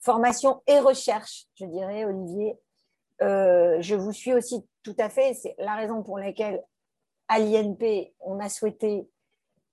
formation 0.00 0.62
et 0.66 0.80
recherche, 0.80 1.46
je 1.54 1.64
dirais, 1.64 2.04
Olivier, 2.04 2.58
je 3.20 3.94
vous 3.94 4.12
suis 4.12 4.34
aussi 4.34 4.66
tout 4.82 4.96
à 4.98 5.10
fait. 5.10 5.34
C'est 5.34 5.54
la 5.58 5.76
raison 5.76 6.02
pour 6.02 6.18
laquelle 6.18 6.60
à 7.28 7.38
l'INP, 7.38 8.12
on 8.20 8.38
a 8.40 8.48
souhaité 8.48 9.08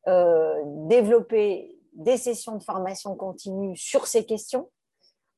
euh, 0.08 0.62
développer 0.88 1.80
des 1.94 2.18
sessions 2.18 2.58
de 2.58 2.64
formation 2.64 3.16
continue 3.16 3.78
sur 3.78 4.08
ces 4.08 4.26
questions. 4.26 4.70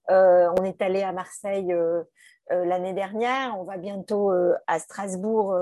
Euh, 0.10 0.50
on 0.58 0.64
est 0.64 0.82
allé 0.82 1.02
à 1.04 1.12
Marseille 1.12 1.72
euh, 1.72 2.04
l'année 2.50 2.94
dernière, 2.94 3.60
on 3.60 3.64
va 3.64 3.78
bientôt 3.78 4.32
à 4.68 4.80
Strasbourg 4.80 5.58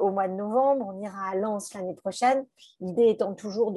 au 0.00 0.10
mois 0.10 0.26
de 0.26 0.32
novembre, 0.32 0.86
on 0.88 1.00
ira 1.00 1.30
à 1.30 1.34
Lens 1.34 1.74
l'année 1.74 1.94
prochaine. 1.94 2.46
L'idée 2.80 3.08
étant 3.08 3.34
toujours 3.34 3.72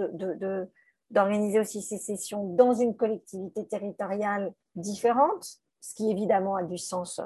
d'organiser 1.11 1.59
aussi 1.59 1.81
ces 1.81 1.97
sessions 1.97 2.45
dans 2.55 2.73
une 2.73 2.95
collectivité 2.95 3.67
territoriale 3.67 4.53
différente, 4.75 5.45
ce 5.81 5.93
qui 5.93 6.09
évidemment 6.09 6.55
a 6.55 6.63
du 6.63 6.77
sens 6.77 7.19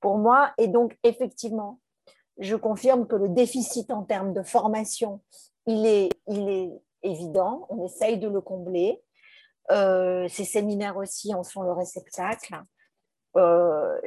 pour 0.00 0.18
moi. 0.18 0.52
Et 0.58 0.68
donc, 0.68 0.98
effectivement, 1.04 1.80
je 2.40 2.56
confirme 2.56 3.06
que 3.06 3.16
le 3.16 3.28
déficit 3.28 3.90
en 3.90 4.02
termes 4.02 4.32
de 4.32 4.42
formation, 4.42 5.20
il 5.66 5.86
est, 5.86 6.10
évident. 7.02 7.66
On 7.70 7.84
essaye 7.84 8.18
de 8.18 8.28
le 8.28 8.42
combler. 8.42 9.02
Euh, 9.70 10.28
ces 10.28 10.44
séminaires 10.44 10.98
aussi 10.98 11.34
en 11.34 11.42
sont 11.42 11.62
le 11.62 11.72
réceptacle. 11.72 12.54
Euh, 13.36 13.98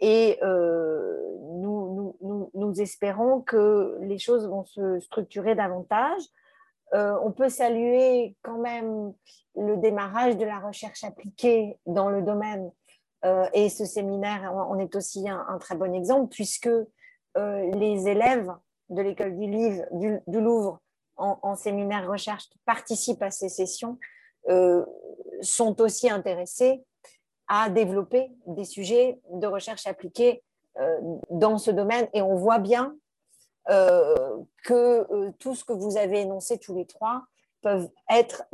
et 0.00 0.38
euh, 0.42 1.20
nous, 1.60 2.80
espérons 2.80 3.42
que 3.42 3.96
les 4.00 4.18
choses 4.18 4.48
vont 4.48 4.64
se 4.64 4.98
structurer 5.00 5.54
davantage. 5.54 6.22
on 6.92 7.32
peut 7.32 7.48
saluer 7.48 8.36
quand 8.42 8.58
même 8.58 9.12
le 9.54 9.76
démarrage 9.76 10.36
de 10.36 10.44
la 10.44 10.58
recherche 10.58 11.04
appliquée 11.04 11.78
dans 11.86 12.10
le 12.10 12.22
domaine. 12.22 12.70
et 13.54 13.68
ce 13.68 13.84
séminaire 13.84 14.52
en 14.52 14.78
est 14.78 14.94
aussi 14.96 15.28
un, 15.28 15.58
très 15.58 15.76
bon 15.76 15.94
exemple 15.94 16.28
puisque 16.30 16.68
les 17.36 18.08
élèves 18.08 18.52
de 18.88 19.02
l'école 19.02 19.36
du, 19.38 20.20
du, 20.26 20.40
Louvre 20.40 20.80
en, 21.16 21.54
séminaire 21.54 22.08
recherche 22.08 22.48
qui 22.48 22.58
participent 22.64 23.22
à 23.22 23.30
ces 23.30 23.48
sessions 23.48 23.98
euh, 24.48 24.84
sont 25.40 25.80
aussi 25.80 26.10
intéressés 26.10 26.84
à 27.48 27.70
développer 27.70 28.30
des 28.46 28.64
sujets 28.64 29.18
de 29.32 29.46
recherche 29.46 29.86
appliquée 29.86 30.42
euh, 30.78 30.98
dans 31.30 31.58
ce 31.58 31.70
domaine. 31.70 32.08
Et 32.12 32.22
on 32.22 32.36
voit 32.36 32.58
bien 32.58 32.94
que 34.62 35.30
tout 35.40 35.56
ce 35.56 35.64
que 35.64 35.72
vous 35.72 35.96
avez 35.96 36.20
énoncé 36.20 36.56
tous 36.56 36.76
les 36.76 36.86
trois 36.86 37.24
peuvent 37.62 37.88
être 38.08 38.44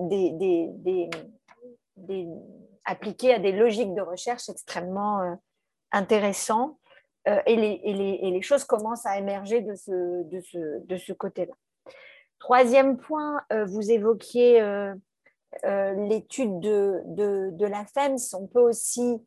appliqués 2.87 3.35
à 3.35 3.39
des 3.39 3.53
logiques 3.53 3.93
de 3.93 4.01
recherche 4.01 4.49
extrêmement 4.49 5.39
intéressants 5.91 6.79
euh, 7.29 7.41
et, 7.47 7.57
les, 7.57 8.43
choses 8.43 8.65
commencent 8.65 9.07
à 9.07 9.19
émerger 9.19 9.61
de 9.61 9.75
ce, 9.77 11.13
côté-là. 11.13 11.55
Troisième 12.39 12.99
point, 12.99 13.43
euh, 13.53 13.65
vous 13.65 13.91
évoquiez 13.93 14.61
euh, 14.61 14.95
l'étude 16.09 16.59
de, 16.61 17.01
de, 17.07 17.67
la 17.67 17.85
FEMS. 17.85 18.35
On 18.35 18.47
peut 18.47 18.61
aussi 18.61 19.25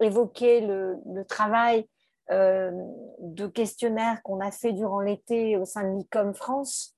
évoquer 0.00 0.60
le, 0.62 1.24
travail 1.28 1.86
de 2.30 3.46
questionnaire 3.46 4.22
qu'on 4.22 4.40
a 4.40 4.50
fait 4.50 4.72
durant 4.72 5.00
l'été 5.00 5.56
au 5.56 5.64
sein 5.64 5.84
de 5.84 5.98
l'ICOM 5.98 6.34
France, 6.34 6.96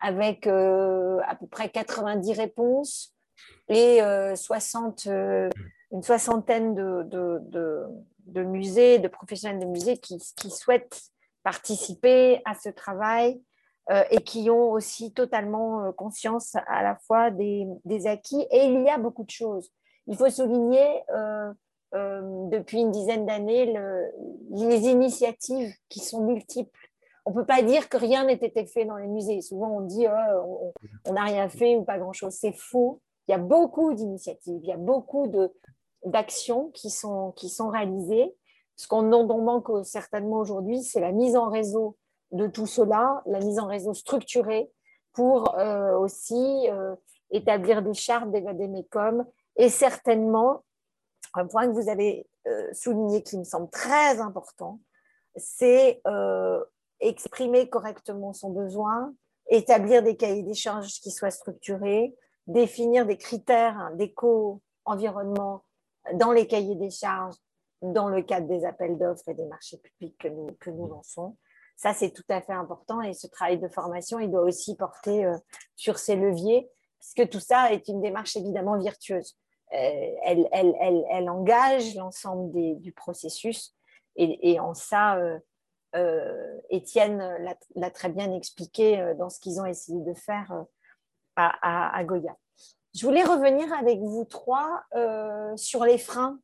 avec 0.00 0.46
à 0.46 1.36
peu 1.38 1.46
près 1.48 1.68
90 1.68 2.32
réponses 2.32 3.14
et 3.68 4.00
60, 4.34 5.06
une 5.06 6.02
soixantaine 6.02 6.74
de, 6.74 7.86
de 8.32 8.42
musées, 8.42 8.98
de 8.98 9.08
professionnels 9.08 9.60
de 9.60 9.66
musées 9.66 9.98
qui, 9.98 10.20
souhaitent 10.50 11.02
participer 11.42 12.40
à 12.44 12.54
ce 12.54 12.68
travail 12.68 13.40
euh, 13.90 14.02
et 14.10 14.18
qui 14.18 14.50
ont 14.50 14.72
aussi 14.72 15.12
totalement 15.12 15.84
euh, 15.84 15.92
conscience 15.92 16.54
à 16.66 16.82
la 16.82 16.96
fois 17.06 17.30
des, 17.30 17.66
acquis. 18.06 18.46
Et 18.50 18.66
il 18.66 18.82
y 18.82 18.88
a 18.88 18.98
beaucoup 18.98 19.24
de 19.24 19.30
choses. 19.30 19.70
Il 20.06 20.16
faut 20.16 20.30
souligner 20.30 21.02
euh, 21.14 21.52
depuis 21.92 22.80
une 22.80 22.92
dizaine 22.92 23.26
d'années 23.26 23.74
les 24.50 24.88
initiatives 24.88 25.74
qui 25.88 26.00
sont 26.00 26.24
multiples. 26.24 26.88
On 27.26 27.30
ne 27.30 27.34
peut 27.34 27.46
pas 27.46 27.62
dire 27.62 27.88
que 27.88 27.96
rien 27.96 28.28
été 28.28 28.64
fait 28.66 28.84
dans 28.84 28.96
les 28.96 29.06
musées. 29.06 29.40
Souvent, 29.40 29.78
on 29.78 29.80
dit 29.82 30.06
oh, 30.08 30.72
on 31.06 31.12
n'a 31.12 31.24
rien 31.24 31.48
fait 31.48 31.76
ou 31.76 31.84
pas 31.84 31.98
grand-chose. 31.98 32.34
C'est 32.34 32.56
faux. 32.56 33.00
Il 33.28 33.32
y 33.32 33.34
a 33.34 33.38
beaucoup 33.38 33.94
d'initiatives, 33.94 34.58
il 34.60 34.68
y 34.68 34.72
a 34.72 34.76
beaucoup 34.76 35.28
de, 35.28 35.52
d'actions 36.04 36.70
qui 36.70 36.90
sont, 36.90 37.32
qui 37.32 37.48
sont 37.48 37.68
réalisées. 37.68 38.34
Ce 38.76 38.88
qu'on 38.88 39.02
manque 39.02 39.68
certainement 39.84 40.38
aujourd'hui, 40.38 40.82
c'est 40.82 41.00
la 41.00 41.12
mise 41.12 41.36
en 41.36 41.48
réseau 41.48 41.96
de 42.32 42.46
tout 42.46 42.66
cela, 42.66 43.22
la 43.26 43.40
mise 43.40 43.58
en 43.58 43.66
réseau 43.66 43.94
structurée 43.94 44.70
pour 45.12 45.58
euh, 45.58 45.96
aussi 45.98 46.68
euh, 46.68 46.94
établir 47.30 47.82
des 47.82 47.94
chartes 47.94 48.30
des 48.30 48.40
VADEMECOM 48.40 49.26
et 49.56 49.68
certainement, 49.68 50.64
un 51.34 51.46
point 51.46 51.66
que 51.66 51.72
vous 51.72 51.88
avez 51.88 52.26
euh, 52.46 52.68
souligné 52.72 53.22
qui 53.22 53.38
me 53.38 53.44
semble 53.44 53.70
très 53.70 54.20
important, 54.20 54.80
c'est 55.36 56.02
exprimer 56.98 57.68
correctement 57.68 58.32
son 58.32 58.50
besoin, 58.50 59.14
établir 59.48 60.02
des 60.02 60.16
cahiers 60.16 60.42
d'échange 60.42 61.00
qui 61.00 61.10
soient 61.10 61.30
structurés, 61.30 62.14
définir 62.46 63.06
des 63.06 63.16
critères 63.16 63.90
d'éco-environnement 63.94 65.62
dans 66.14 66.32
les 66.32 66.46
cahiers 66.46 66.76
des 66.76 66.90
charges, 66.90 67.36
dans 67.82 68.08
le 68.08 68.22
cadre 68.22 68.46
des 68.46 68.64
appels 68.64 68.98
d'offres 68.98 69.28
et 69.28 69.34
des 69.34 69.46
marchés 69.46 69.78
publics 69.78 70.18
que 70.18 70.70
nous, 70.70 70.86
lançons. 70.86 71.36
Ça, 71.76 71.94
c'est 71.94 72.10
tout 72.10 72.24
à 72.28 72.42
fait 72.42 72.52
important 72.52 73.00
et 73.00 73.14
ce 73.14 73.26
travail 73.26 73.58
de 73.58 73.68
formation, 73.68 74.18
il 74.18 74.30
doit 74.30 74.42
aussi 74.42 74.76
porter 74.76 75.24
euh, 75.24 75.36
sur 75.76 75.98
ces 75.98 76.14
leviers, 76.14 76.70
puisque 76.98 77.30
tout 77.30 77.40
ça 77.40 77.72
est 77.72 77.88
une 77.88 78.02
démarche 78.02 78.36
évidemment 78.36 78.78
virtueuse. 78.78 79.38
Euh, 79.72 80.10
elle, 80.22 81.30
engage 81.30 81.94
l'ensemble 81.94 82.52
du 82.80 82.92
processus 82.92 83.74
et, 84.16 84.60
en 84.60 84.74
ça, 84.74 85.16
euh, 85.94 86.60
Étienne 86.68 87.56
l'a 87.76 87.90
très 87.90 88.10
bien 88.10 88.34
expliqué 88.34 89.14
dans 89.16 89.30
ce 89.30 89.40
qu'ils 89.40 89.60
ont 89.60 89.64
essayé 89.64 90.00
de 90.00 90.12
faire 90.12 90.66
à, 91.36 92.04
Goya. 92.04 92.36
Je 92.94 93.06
voulais 93.06 93.22
revenir 93.22 93.72
avec 93.72 93.98
vous 94.00 94.24
trois 94.24 94.82
sur 95.56 95.84
les 95.84 95.98
freins 95.98 96.38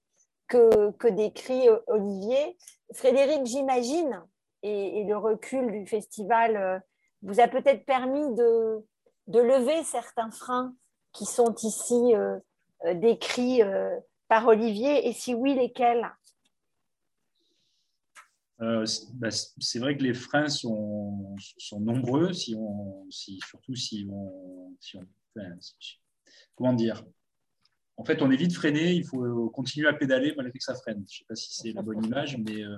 que, 0.49 1.11
décrit 1.11 1.69
Olivier. 1.89 2.57
Frédéric, 2.93 3.47
j'imagine, 3.47 4.23
et, 4.63 5.05
le 5.05 5.17
recul 5.17 5.73
du 5.73 5.87
festival 5.87 6.83
vous 7.23 7.41
a 7.41 7.49
peut-être 7.49 7.85
permis 7.85 8.35
de, 8.35 8.85
lever 9.29 9.83
certains 9.83 10.31
freins 10.31 10.75
qui 11.13 11.25
sont 11.25 11.55
ici 11.63 12.15
décrits 12.95 13.63
par 14.29 14.47
Olivier, 14.47 15.09
et 15.09 15.13
si 15.13 15.35
oui, 15.35 15.55
lesquels? 15.55 16.11
Euh, 18.63 18.87
bah, 19.15 19.29
c'est 19.31 19.79
vrai 19.79 19.97
que 19.97 20.03
les 20.03 20.15
freins 20.15 20.49
sont, 20.49 21.37
nombreux, 21.73 22.33
si 22.33 22.55
on, 22.57 23.07
surtout 23.11 23.75
si 23.75 24.07
on, 24.11 24.75
si 24.81 24.97
on 24.97 25.07
comment 26.57 26.73
dire? 26.73 27.05
En 27.97 28.05
fait, 28.05 28.21
on 28.21 28.31
évite 28.31 28.51
de 28.51 28.55
freiner, 28.55 28.93
il 28.93 29.07
faut 29.07 29.49
continuer 29.51 29.89
à 29.89 29.95
pédaler 29.95 30.35
malgré 30.37 30.59
que 30.59 30.65
ça 30.65 30.75
freine. 30.75 31.05
Je 31.09 31.15
ne 31.15 31.19
sais 31.19 31.25
pas 31.29 31.35
si 31.35 31.55
c'est 31.55 31.73
la 31.73 31.83
bonne 31.83 32.05
image, 32.05 32.37
mais 32.37 32.63
euh, 32.63 32.77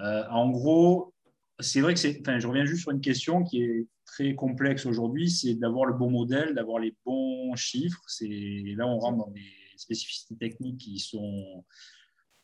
euh, 0.00 0.24
en 0.30 0.48
gros, 0.50 1.12
c'est 1.60 1.80
vrai 1.80 1.92
que 1.92 2.00
c'est. 2.00 2.18
Enfin, 2.20 2.38
je 2.38 2.46
reviens 2.46 2.64
juste 2.64 2.82
sur 2.82 2.92
une 2.92 3.00
question 3.00 3.44
qui 3.44 3.62
est 3.62 3.86
très 4.06 4.34
complexe 4.34 4.86
aujourd'hui, 4.86 5.30
c'est 5.30 5.54
d'avoir 5.54 5.84
le 5.84 5.92
bon 5.92 6.10
modèle, 6.10 6.54
d'avoir 6.54 6.78
les 6.78 6.94
bons 7.04 7.54
chiffres. 7.56 8.00
Là 8.20 8.86
on 8.86 8.98
rentre 8.98 9.18
dans 9.18 9.30
des 9.30 9.52
spécificités 9.76 10.36
techniques 10.36 10.78
qui 10.78 10.98
sont 10.98 11.64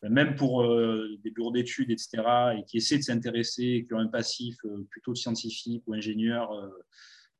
même 0.09 0.35
pour 0.35 0.63
euh, 0.63 1.17
des 1.23 1.31
bureaux 1.31 1.51
d'études, 1.51 1.91
etc., 1.91 2.23
et 2.57 2.63
qui 2.65 2.77
essaient 2.77 2.97
de 2.97 3.03
s'intéresser, 3.03 3.85
qui 3.87 3.93
ont 3.93 3.99
un 3.99 4.07
passif 4.07 4.57
euh, 4.65 4.85
plutôt 4.89 5.15
scientifique 5.15 5.83
ou 5.87 5.93
ingénieur, 5.93 6.51
euh, 6.51 6.69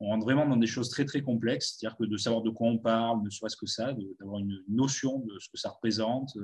on 0.04 0.08
rentre 0.08 0.26
vraiment 0.26 0.46
dans 0.46 0.58
des 0.58 0.68
choses 0.68 0.90
très, 0.90 1.06
très 1.06 1.22
complexes. 1.22 1.78
C'est-à-dire 1.78 1.98
que 1.98 2.04
de 2.04 2.18
savoir 2.18 2.42
de 2.42 2.50
quoi 2.50 2.68
on 2.68 2.78
parle, 2.78 3.24
ne 3.24 3.30
serait-ce 3.30 3.56
que 3.56 3.66
ça, 3.66 3.94
d'avoir 4.20 4.40
une 4.40 4.62
notion 4.68 5.20
de 5.20 5.40
ce 5.40 5.48
que 5.50 5.58
ça 5.58 5.70
représente, 5.70 6.38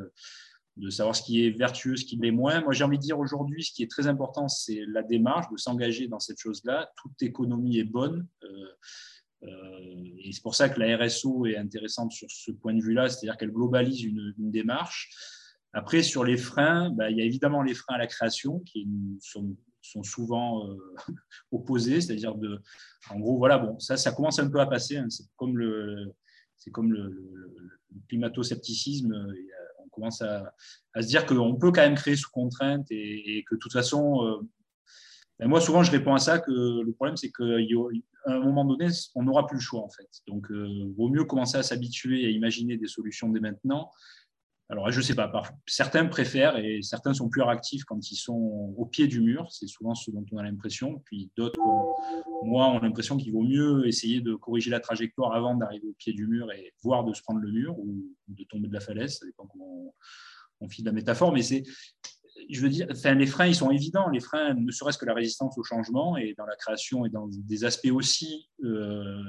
de 0.78 0.90
savoir 0.90 1.14
ce 1.16 1.24
qui 1.24 1.46
est 1.46 1.50
vertueux, 1.50 1.98
ce 1.98 2.06
qui 2.06 2.16
l'est 2.16 2.32
moins. 2.32 2.62
Moi, 2.62 2.72
j'ai 2.72 2.86
envie 2.86 2.98
de 2.98 3.04
dire 3.04 3.20
aujourd'hui, 3.20 3.64
ce 3.64 3.74
qui 3.74 3.84
est 3.84 3.92
très 3.92 4.08
important, 4.08 4.48
c'est 4.48 4.86
la 4.88 5.04
démarche, 5.04 5.48
de 5.52 5.58
s'engager 5.58 6.08
dans 6.08 6.20
cette 6.20 6.40
chose-là. 6.40 6.90
Toute 7.02 7.22
économie 7.22 7.80
est 7.80 7.84
bonne. 7.84 8.26
et 9.42 10.32
c'est 10.32 10.42
pour 10.42 10.56
ça 10.56 10.70
que 10.70 10.80
la 10.80 10.98
RSO 10.98 11.46
est 11.46 11.58
intéressante 11.58 12.14
sur 12.14 12.32
ce 12.32 12.52
point 12.52 12.74
de 12.74 12.82
vue-là, 12.82 13.10
c'est-à-dire 13.10 13.36
qu'elle 13.36 13.52
globalise 13.52 14.04
une, 14.04 14.34
une 14.38 14.52
démarche. 14.52 15.10
Après, 15.74 16.02
sur 16.02 16.24
les 16.24 16.38
freins, 16.38 16.90
bah, 16.92 17.12
il 17.12 17.18
y 17.18 17.22
a 17.22 17.26
évidemment 17.26 17.62
les 17.62 17.74
freins 17.74 17.96
à 17.96 18.00
la 18.00 18.08
création 18.08 18.60
qui 18.62 18.88
sont, 19.22 19.56
souvent 20.04 20.68
euh, 20.68 20.76
opposés, 21.52 22.02
c'est-à-dire 22.02 22.36
de, 22.36 22.60
en 23.10 23.20
gros, 23.20 23.38
voilà, 23.38 23.58
bon, 23.58 23.80
ça, 23.80 23.98
ça 23.98 24.12
commence 24.12 24.40
un 24.40 24.50
peu 24.50 24.60
à 24.60 24.66
passer. 24.66 24.98
Hein. 24.98 25.10
c'est 25.10 25.26
comme 25.36 25.58
le, 25.58 26.14
c'est 26.58 26.72
comme 26.72 26.92
le, 26.92 27.52
climato-scepticisme. 28.08 29.14
Euh, 29.14 29.34
on 29.84 29.90
commence 29.90 30.22
à, 30.22 30.54
se 30.96 31.08
dire 31.08 31.26
qu'on 31.26 31.56
peut 31.56 31.72
quand 31.72 31.82
même 31.82 31.96
créer 31.96 32.16
sous 32.16 32.30
contrainte 32.30 32.86
et, 32.92 33.44
que 33.50 33.56
de 33.56 33.60
toute 33.60 33.74
façon, 33.74 34.26
euh, 34.26 34.38
ben 35.40 35.48
moi 35.48 35.62
souvent 35.62 35.84
je 35.84 35.92
réponds 35.92 36.14
à 36.14 36.20
ça 36.20 36.40
que 36.40 36.52
le 36.52 36.92
problème 36.94 37.18
c'est 37.18 37.32
qu'à 37.32 37.46
un 38.34 38.40
moment 38.40 38.66
donné, 38.66 38.88
on 39.16 39.24
n'aura 39.24 39.48
plus 39.48 39.58
le 39.58 39.62
choix 39.62 39.82
en 39.82 39.90
fait. 39.90 40.08
Donc, 40.28 40.48
il 40.50 40.94
vaut 40.98 41.10
mieux 41.10 41.24
commencer 41.24 41.58
à 41.58 41.64
s'habituer 41.64 42.26
à 42.26 42.30
imaginer 42.30 42.78
des 42.78 42.88
solutions 42.88 43.30
dès 43.30 43.40
maintenant 43.40 43.90
alors, 44.72 44.92
je 44.92 45.00
ne 45.00 45.04
sais 45.04 45.16
pas, 45.16 45.32
certains 45.66 46.06
préfèrent 46.06 46.56
et 46.58 46.84
certains 46.84 47.16
sont 47.16 47.28
plus 47.28 47.42
réactifs 47.42 47.86
quand 47.86 48.12
ils 48.12 48.16
sont 48.16 48.76
au 48.78 48.86
pied 48.86 49.08
du 49.08 49.20
mur. 49.20 49.48
C'est 49.50 49.66
souvent 49.66 49.96
ce 49.96 50.12
dont 50.12 50.24
on 50.32 50.38
a 50.38 50.44
l'impression. 50.44 51.02
Puis 51.06 51.32
d'autres, 51.36 51.60
moi, 52.44 52.68
ont 52.68 52.80
l'impression 52.80 53.18
qu'il 53.18 53.34
vaut 53.34 53.42
mieux 53.42 53.88
essayer 53.88 54.22
de 54.22 54.36
corriger 54.36 54.70
la 54.70 54.80
trajectoire 54.80 55.34
avant 55.34 55.56
d'arriver 55.56 55.88
au 55.88 55.94
pied 55.94 56.14
du 56.14 56.28
mur 56.28 56.52
et 56.52 56.72
voir 56.84 57.04
de 57.04 57.16
se 57.16 57.24
prendre 57.24 57.40
le 57.40 57.52
mur 57.52 57.80
ou 57.80 58.16
de 58.28 58.44
tomber 58.44 58.68
de 58.68 58.74
la 58.74 58.80
falaise. 58.80 59.18
Ça 59.18 59.26
dépend 59.26 59.48
comment 59.48 59.88
on, 59.88 59.94
on 60.62 60.70
file 60.70 60.86
la 60.86 60.92
métaphore. 60.92 61.34
Mais 61.34 61.42
c'est, 61.42 61.64
je 62.48 62.62
veux 62.62 62.70
dire, 62.70 62.86
enfin, 62.92 63.16
les 63.16 63.26
freins, 63.26 63.48
ils 63.48 63.56
sont 63.56 63.72
évidents. 63.72 64.08
Les 64.10 64.20
freins, 64.20 64.54
ne 64.54 64.72
serait-ce 64.72 65.00
que 65.00 65.06
la 65.06 65.16
résistance 65.16 65.58
au 65.58 65.64
changement 65.64 66.16
et 66.16 66.36
dans 66.38 66.46
la 66.46 66.56
création 66.56 67.08
et 67.08 67.10
dans 67.10 67.28
des 67.28 67.64
aspects 67.66 67.92
aussi, 67.92 68.48
euh, 68.64 69.24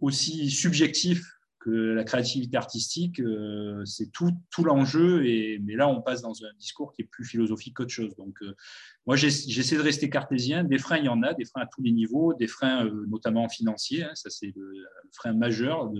aussi 0.00 0.50
subjectifs 0.50 1.22
que 1.60 1.70
la 1.70 2.04
créativité 2.04 2.56
artistique, 2.56 3.20
euh, 3.20 3.84
c'est 3.84 4.10
tout, 4.12 4.32
l'enjeu. 4.64 5.20
Mais 5.62 5.74
là, 5.74 5.88
on 5.88 6.00
passe 6.00 6.22
dans 6.22 6.44
un 6.44 6.52
discours 6.58 6.92
qui 6.92 7.02
est 7.02 7.04
plus 7.04 7.24
philosophique 7.24 7.76
qu'autre 7.76 7.92
chose. 7.92 8.14
Donc, 8.16 8.36
euh, 8.42 8.54
moi, 9.06 9.16
j'essaie 9.16 9.76
de 9.76 9.82
rester 9.82 10.10
cartésien. 10.10 10.64
Des 10.64 10.78
freins, 10.78 10.98
il 10.98 11.04
y 11.04 11.08
en 11.08 11.22
a, 11.22 11.34
des 11.34 11.44
freins 11.44 11.62
à 11.62 11.66
tous 11.66 11.82
les 11.82 11.92
niveaux, 11.92 12.34
des 12.34 12.46
freins 12.46 12.86
euh, 12.86 13.06
notamment 13.08 13.48
financiers. 13.48 14.04
Hein, 14.04 14.12
ça, 14.14 14.30
c'est 14.30 14.52
le, 14.54 14.72
frein 15.12 15.32
majeur 15.32 15.90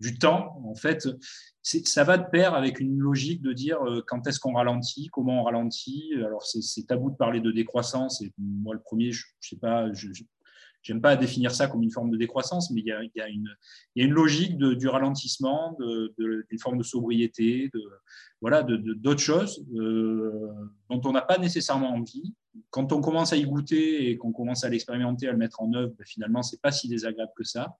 du 0.00 0.18
temps. 0.18 0.60
En 0.64 0.74
fait, 0.74 1.08
ça 1.62 2.04
va 2.04 2.18
de 2.18 2.28
pair 2.30 2.54
avec 2.54 2.80
une 2.80 2.98
logique 2.98 3.42
de 3.42 3.52
dire 3.52 3.78
quand 4.06 4.26
est-ce 4.26 4.40
qu'on 4.40 4.54
ralentit, 4.54 5.08
comment 5.12 5.42
on 5.42 5.44
ralentit. 5.44 6.12
Alors, 6.16 6.44
c'est 6.44 6.86
tabou 6.86 7.10
de 7.10 7.16
parler 7.16 7.40
de 7.40 7.52
décroissance. 7.52 8.22
Et 8.22 8.32
moi, 8.38 8.74
le 8.74 8.80
premier, 8.80 9.12
je 9.12 9.24
ne 9.26 9.46
sais 9.48 9.56
pas, 9.56 9.92
je, 9.92 10.08
j'aime 10.82 11.00
pas 11.00 11.16
définir 11.16 11.52
ça 11.52 11.66
comme 11.66 11.82
une 11.82 11.90
forme 11.90 12.10
de 12.10 12.16
décroissance, 12.16 12.70
mais 12.70 12.80
il 12.80 12.86
y 12.86 13.20
a, 13.20 13.28
une, 13.28 14.12
logique 14.12 14.56
du 14.56 14.88
ralentissement, 14.88 15.76
d'une 15.78 16.10
de, 16.18 16.58
forme 16.60 16.78
de 16.78 16.82
sobriété, 16.82 17.70
voilà, 18.40 18.62
d'autres 18.62 19.20
choses 19.20 19.64
euh, 19.74 20.48
dont 20.88 21.00
on 21.04 21.12
n'a 21.12 21.22
pas 21.22 21.38
nécessairement 21.38 21.94
envie. 21.94 22.34
Quand 22.70 22.92
on 22.92 23.00
commence 23.00 23.32
à 23.32 23.36
y 23.36 23.44
goûter 23.44 24.10
et 24.10 24.16
qu'on 24.16 24.32
commence 24.32 24.64
à 24.64 24.68
l'expérimenter, 24.68 25.28
à 25.28 25.32
le 25.32 25.38
mettre 25.38 25.60
en 25.60 25.72
œuvre, 25.74 25.92
ben, 25.98 26.04
finalement, 26.06 26.42
c'est 26.42 26.60
pas 26.60 26.72
si 26.72 26.88
désagréable 26.88 27.32
que 27.36 27.44
ça. 27.44 27.76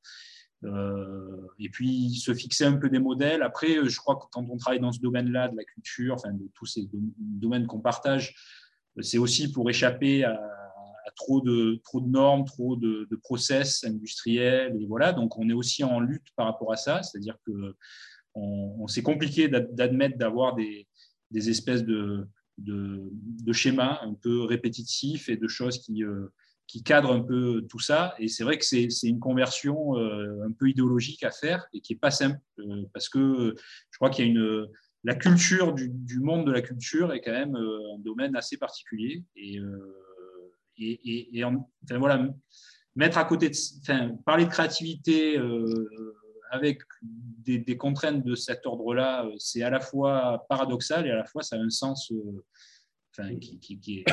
Euh, 0.65 1.47
et 1.59 1.71
puis 1.71 2.15
se 2.17 2.35
fixer 2.35 2.67
un 2.67 2.77
peu 2.77 2.91
des 2.91 2.99
modèles. 2.99 3.43
Après, 3.43 3.89
je 3.89 3.97
crois 3.97 4.17
que 4.17 4.25
quand 4.31 4.45
on 4.51 4.59
travaille 4.59 4.81
dans 4.81 4.93
ce 4.93 5.01
domaine-là 5.01 5.49
de 5.49 5.57
la 5.57 5.65
culture, 5.65 6.15
enfin 6.15 6.33
de 6.33 6.51
tous 6.55 6.67
ces 6.67 6.89
domaines 7.19 7.67
qu'on 7.67 7.81
partage, 7.81 8.35
c'est 9.01 9.19
aussi 9.19 9.51
pour 9.51 9.71
échapper 9.71 10.25
à, 10.25 10.39
trop 11.15 11.41
de, 11.41 11.81
trop 11.85 12.01
de 12.01 12.09
normes, 12.09 12.45
trop 12.45 12.77
de, 12.77 13.07
process 13.23 13.85
industriels. 13.85 14.77
Et 14.81 14.87
voilà, 14.87 15.13
donc 15.13 15.39
on 15.39 15.49
est 15.49 15.55
aussi 15.55 15.85
en 15.85 16.01
lutte 16.01 16.29
par 16.37 16.47
rapport 16.47 16.73
à 16.73 16.77
ça, 16.77 17.03
c'est-à-dire 17.03 17.37
que 17.47 17.75
on, 18.35 18.87
c'est 18.87 19.03
compliqué 19.03 19.49
d'admettre 19.49 20.17
d'avoir 20.17 20.55
des, 20.55 20.87
des, 21.31 21.51
espèces 21.51 21.85
de, 21.85 22.29
de, 22.59 23.53
schémas 23.53 23.99
un 24.03 24.15
peu 24.15 24.43
répétitifs 24.43 25.29
et 25.29 25.37
de 25.37 25.49
choses 25.49 25.79
qui, 25.79 26.05
euh, 26.05 26.29
qui 26.67 26.83
cadrent 26.83 27.13
un 27.13 27.21
peu 27.21 27.67
tout 27.69 27.79
ça. 27.79 28.15
Et 28.19 28.29
c'est 28.29 28.45
vrai 28.45 28.59
que 28.59 28.65
c'est 28.65 28.89
une 29.03 29.21
conversion 29.21 29.97
euh, 29.99 30.47
un 30.47 30.53
peu 30.53 30.69
idéologique 30.69 31.25
à 31.25 31.31
faire 31.31 31.67
et 31.73 31.81
qui 31.81 31.93
n'est 31.93 31.99
pas 31.99 32.11
simple 32.11 32.39
euh, 32.61 32.85
parce 32.93 33.09
que 33.09 33.55
je 33.91 33.99
crois 33.99 34.11
qu'il 34.11 34.25
y 34.25 34.29
a 34.29 34.31
une 34.31 34.67
la 35.03 35.15
culture 35.15 35.73
du, 35.73 35.89
du, 35.89 36.21
monde 36.21 36.47
de 36.47 36.53
la 36.53 36.61
culture 36.61 37.15
est 37.15 37.23
quand 37.23 37.33
même 37.33 37.57
un 37.57 37.99
domaine 38.01 38.37
assez 38.37 38.59
particulier 38.59 39.25
et 39.35 39.59
et, 40.79 41.43
voilà, 41.91 42.29
mettre 42.95 43.19
à 43.19 43.25
côté, 43.25 43.51
parler 44.25 44.45
de 44.45 44.51
créativité 44.51 45.39
euh, 45.39 46.15
avec 46.51 46.81
des, 47.03 47.77
contraintes 47.77 48.25
de 48.25 48.35
cet 48.35 48.67
ordre-là, 48.67 49.27
euh, 49.27 49.35
c'est 49.39 49.63
à 49.63 49.71
la 49.71 49.81
fois 49.81 50.45
paradoxal 50.49 51.07
et 51.07 51.11
à 51.11 51.17
la 51.17 51.25
fois 51.25 51.43
ça 51.43 51.57
a 51.57 51.59
un 51.59 51.71
sens 51.71 52.13
euh, 52.13 53.37
qui, 53.39 53.81
est, 53.89 54.05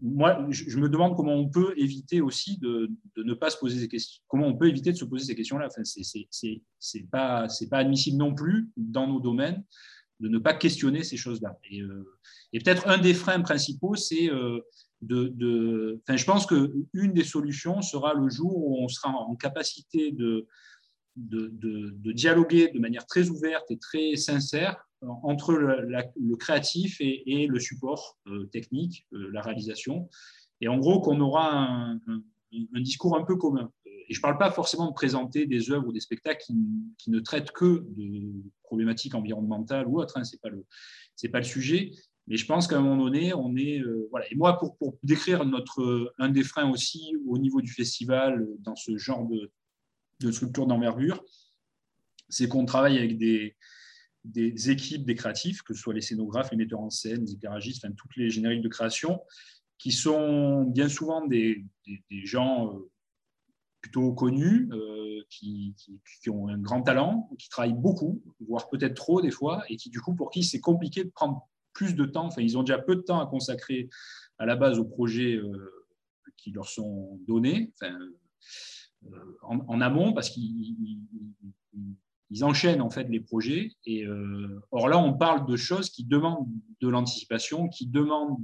moi, 0.00 0.46
je 0.50 0.78
me 0.78 0.88
demande 0.88 1.16
comment 1.16 1.34
on 1.34 1.48
peut 1.48 1.74
éviter 1.76 2.20
aussi 2.20 2.58
de, 2.58 2.90
ne 3.16 3.34
pas 3.34 3.50
se 3.50 3.56
poser 3.56 3.80
ces 3.80 3.88
questions. 3.88 4.22
Comment 4.28 4.46
on 4.46 4.56
peut 4.56 4.68
éviter 4.68 4.92
de 4.92 4.96
se 4.96 5.04
poser 5.04 5.24
ces 5.24 5.34
questions-là 5.34 5.68
C'est 6.80 7.10
pas, 7.10 7.48
pas 7.70 7.78
admissible 7.78 8.16
non 8.16 8.32
plus 8.34 8.70
dans 8.76 9.08
nos 9.08 9.18
domaines 9.18 9.64
de 10.20 10.28
ne 10.28 10.38
pas 10.38 10.54
questionner 10.54 11.02
ces 11.02 11.16
choses-là. 11.16 11.58
Et 11.68 12.60
peut-être 12.60 12.88
un 12.88 12.98
des 12.98 13.12
freins 13.12 13.40
principaux, 13.40 13.96
c'est 13.96 14.30
je 15.08 16.24
pense 16.24 16.46
qu'une 16.46 17.12
des 17.12 17.24
solutions 17.24 17.82
sera 17.82 18.14
le 18.14 18.28
jour 18.28 18.56
où 18.56 18.82
on 18.82 18.88
sera 18.88 19.10
en 19.10 19.34
capacité 19.36 20.12
de, 20.12 20.46
dialoguer 21.16 22.70
de 22.72 22.78
manière 22.78 23.06
très 23.06 23.28
ouverte 23.28 23.70
et 23.70 23.78
très 23.78 24.16
sincère 24.16 24.88
entre 25.22 25.54
le, 25.54 26.36
créatif 26.36 26.98
et, 27.00 27.46
le 27.48 27.58
support 27.58 28.18
euh, 28.28 28.46
technique, 28.52 29.06
euh, 29.12 29.30
la 29.32 29.42
réalisation. 29.42 30.08
Et 30.60 30.68
en 30.68 30.78
gros, 30.78 31.00
qu'on 31.00 31.20
aura 31.20 31.64
un, 31.64 32.00
discours 32.80 33.16
un 33.16 33.24
peu 33.24 33.34
commun. 33.34 33.72
Et 33.84 34.14
je 34.14 34.18
ne 34.18 34.22
parle 34.22 34.38
pas 34.38 34.52
forcément 34.52 34.86
de 34.86 34.92
présenter 34.92 35.46
des 35.46 35.72
œuvres 35.72 35.88
ou 35.88 35.92
des 35.92 35.98
spectacles 35.98 36.44
qui, 36.98 37.10
ne 37.10 37.18
traitent 37.18 37.50
que 37.50 37.84
de 37.96 38.44
problématiques 38.62 39.16
environnementales 39.16 39.88
ou 39.88 40.00
autres, 40.00 40.18
hein, 40.18 40.22
ce 40.22 40.36
n'est 40.36 41.30
pas 41.30 41.38
le 41.38 41.44
sujet, 41.44 41.90
mais 42.28 42.36
je 42.36 42.46
pense 42.46 42.68
qu'à 42.68 42.78
un 42.78 42.82
moment 42.82 43.04
donné, 43.04 43.34
on 43.34 43.56
est. 43.56 43.80
Euh, 43.80 44.06
voilà. 44.10 44.30
Et 44.30 44.36
moi, 44.36 44.58
pour, 44.58 44.76
pour, 44.76 44.96
décrire 45.02 45.44
notre, 45.44 46.14
un 46.18 46.28
des 46.28 46.44
freins 46.44 46.70
aussi 46.70 47.16
au 47.26 47.38
niveau 47.38 47.60
du 47.60 47.72
festival, 47.72 48.46
dans 48.60 48.76
ce 48.76 48.96
genre 48.96 49.26
de, 49.26 49.50
de 50.20 50.30
structure 50.30 50.66
d'envergure, 50.66 51.22
c'est 52.28 52.48
qu'on 52.48 52.64
travaille 52.64 52.98
avec 52.98 53.18
des, 53.18 53.56
des 54.24 54.70
équipes 54.70 55.04
des 55.04 55.14
créatifs, 55.14 55.62
que 55.62 55.74
ce 55.74 55.80
soit 55.80 55.94
les 55.94 56.00
scénographes, 56.00 56.50
les 56.50 56.56
metteurs 56.56 56.80
en 56.80 56.90
scène, 56.90 57.24
les 57.24 57.34
éclairagistes, 57.34 57.84
enfin, 57.84 57.94
toutes 57.94 58.16
les 58.16 58.30
génériques 58.30 58.62
de 58.62 58.68
création, 58.68 59.20
qui 59.78 59.90
sont 59.90 60.62
bien 60.62 60.88
souvent 60.88 61.26
des, 61.26 61.64
gens 62.10 62.72
euh, 62.72 62.90
plutôt 63.80 64.12
connus, 64.12 64.68
euh, 64.72 65.22
qui, 65.28 65.74
ont 66.28 66.48
un 66.48 66.58
grand 66.58 66.82
talent, 66.82 67.28
qui 67.38 67.48
travaillent 67.48 67.72
beaucoup, 67.72 68.22
voire 68.46 68.68
peut-être 68.70 68.94
trop 68.94 69.20
des 69.20 69.32
fois, 69.32 69.64
et 69.68 69.76
qui 69.76 69.90
du 69.90 70.00
coup, 70.00 70.14
pour 70.14 70.30
qui 70.30 70.44
c'est 70.44 70.60
compliqué 70.60 71.02
de 71.04 71.10
prendre 71.10 71.48
plus 71.72 71.94
de 71.94 72.04
temps. 72.04 72.26
Enfin, 72.26 72.42
ils 72.42 72.58
ont 72.58 72.62
déjà 72.62 72.78
peu 72.78 72.96
de 72.96 73.00
temps 73.00 73.20
à 73.20 73.26
consacrer 73.26 73.88
à 74.38 74.46
la 74.46 74.56
base 74.56 74.78
aux 74.78 74.84
projets 74.84 75.36
euh, 75.36 75.70
qui 76.36 76.50
leur 76.50 76.68
sont 76.68 77.18
donnés, 77.26 77.72
en, 79.42 79.80
amont, 79.80 80.12
parce 80.12 80.30
qu'ils 80.30 80.76
ils 82.32 82.44
enchaînent 82.44 82.80
en 82.80 82.90
fait 82.90 83.04
les 83.04 83.20
projets. 83.20 83.72
Et 83.84 84.06
euh, 84.06 84.60
or 84.70 84.88
là, 84.88 84.98
on 84.98 85.12
parle 85.12 85.46
de 85.46 85.56
choses 85.56 85.90
qui 85.90 86.04
demandent 86.04 86.48
de 86.80 86.88
l'anticipation, 86.88 87.68
qui 87.68 87.86
demandent 87.86 88.42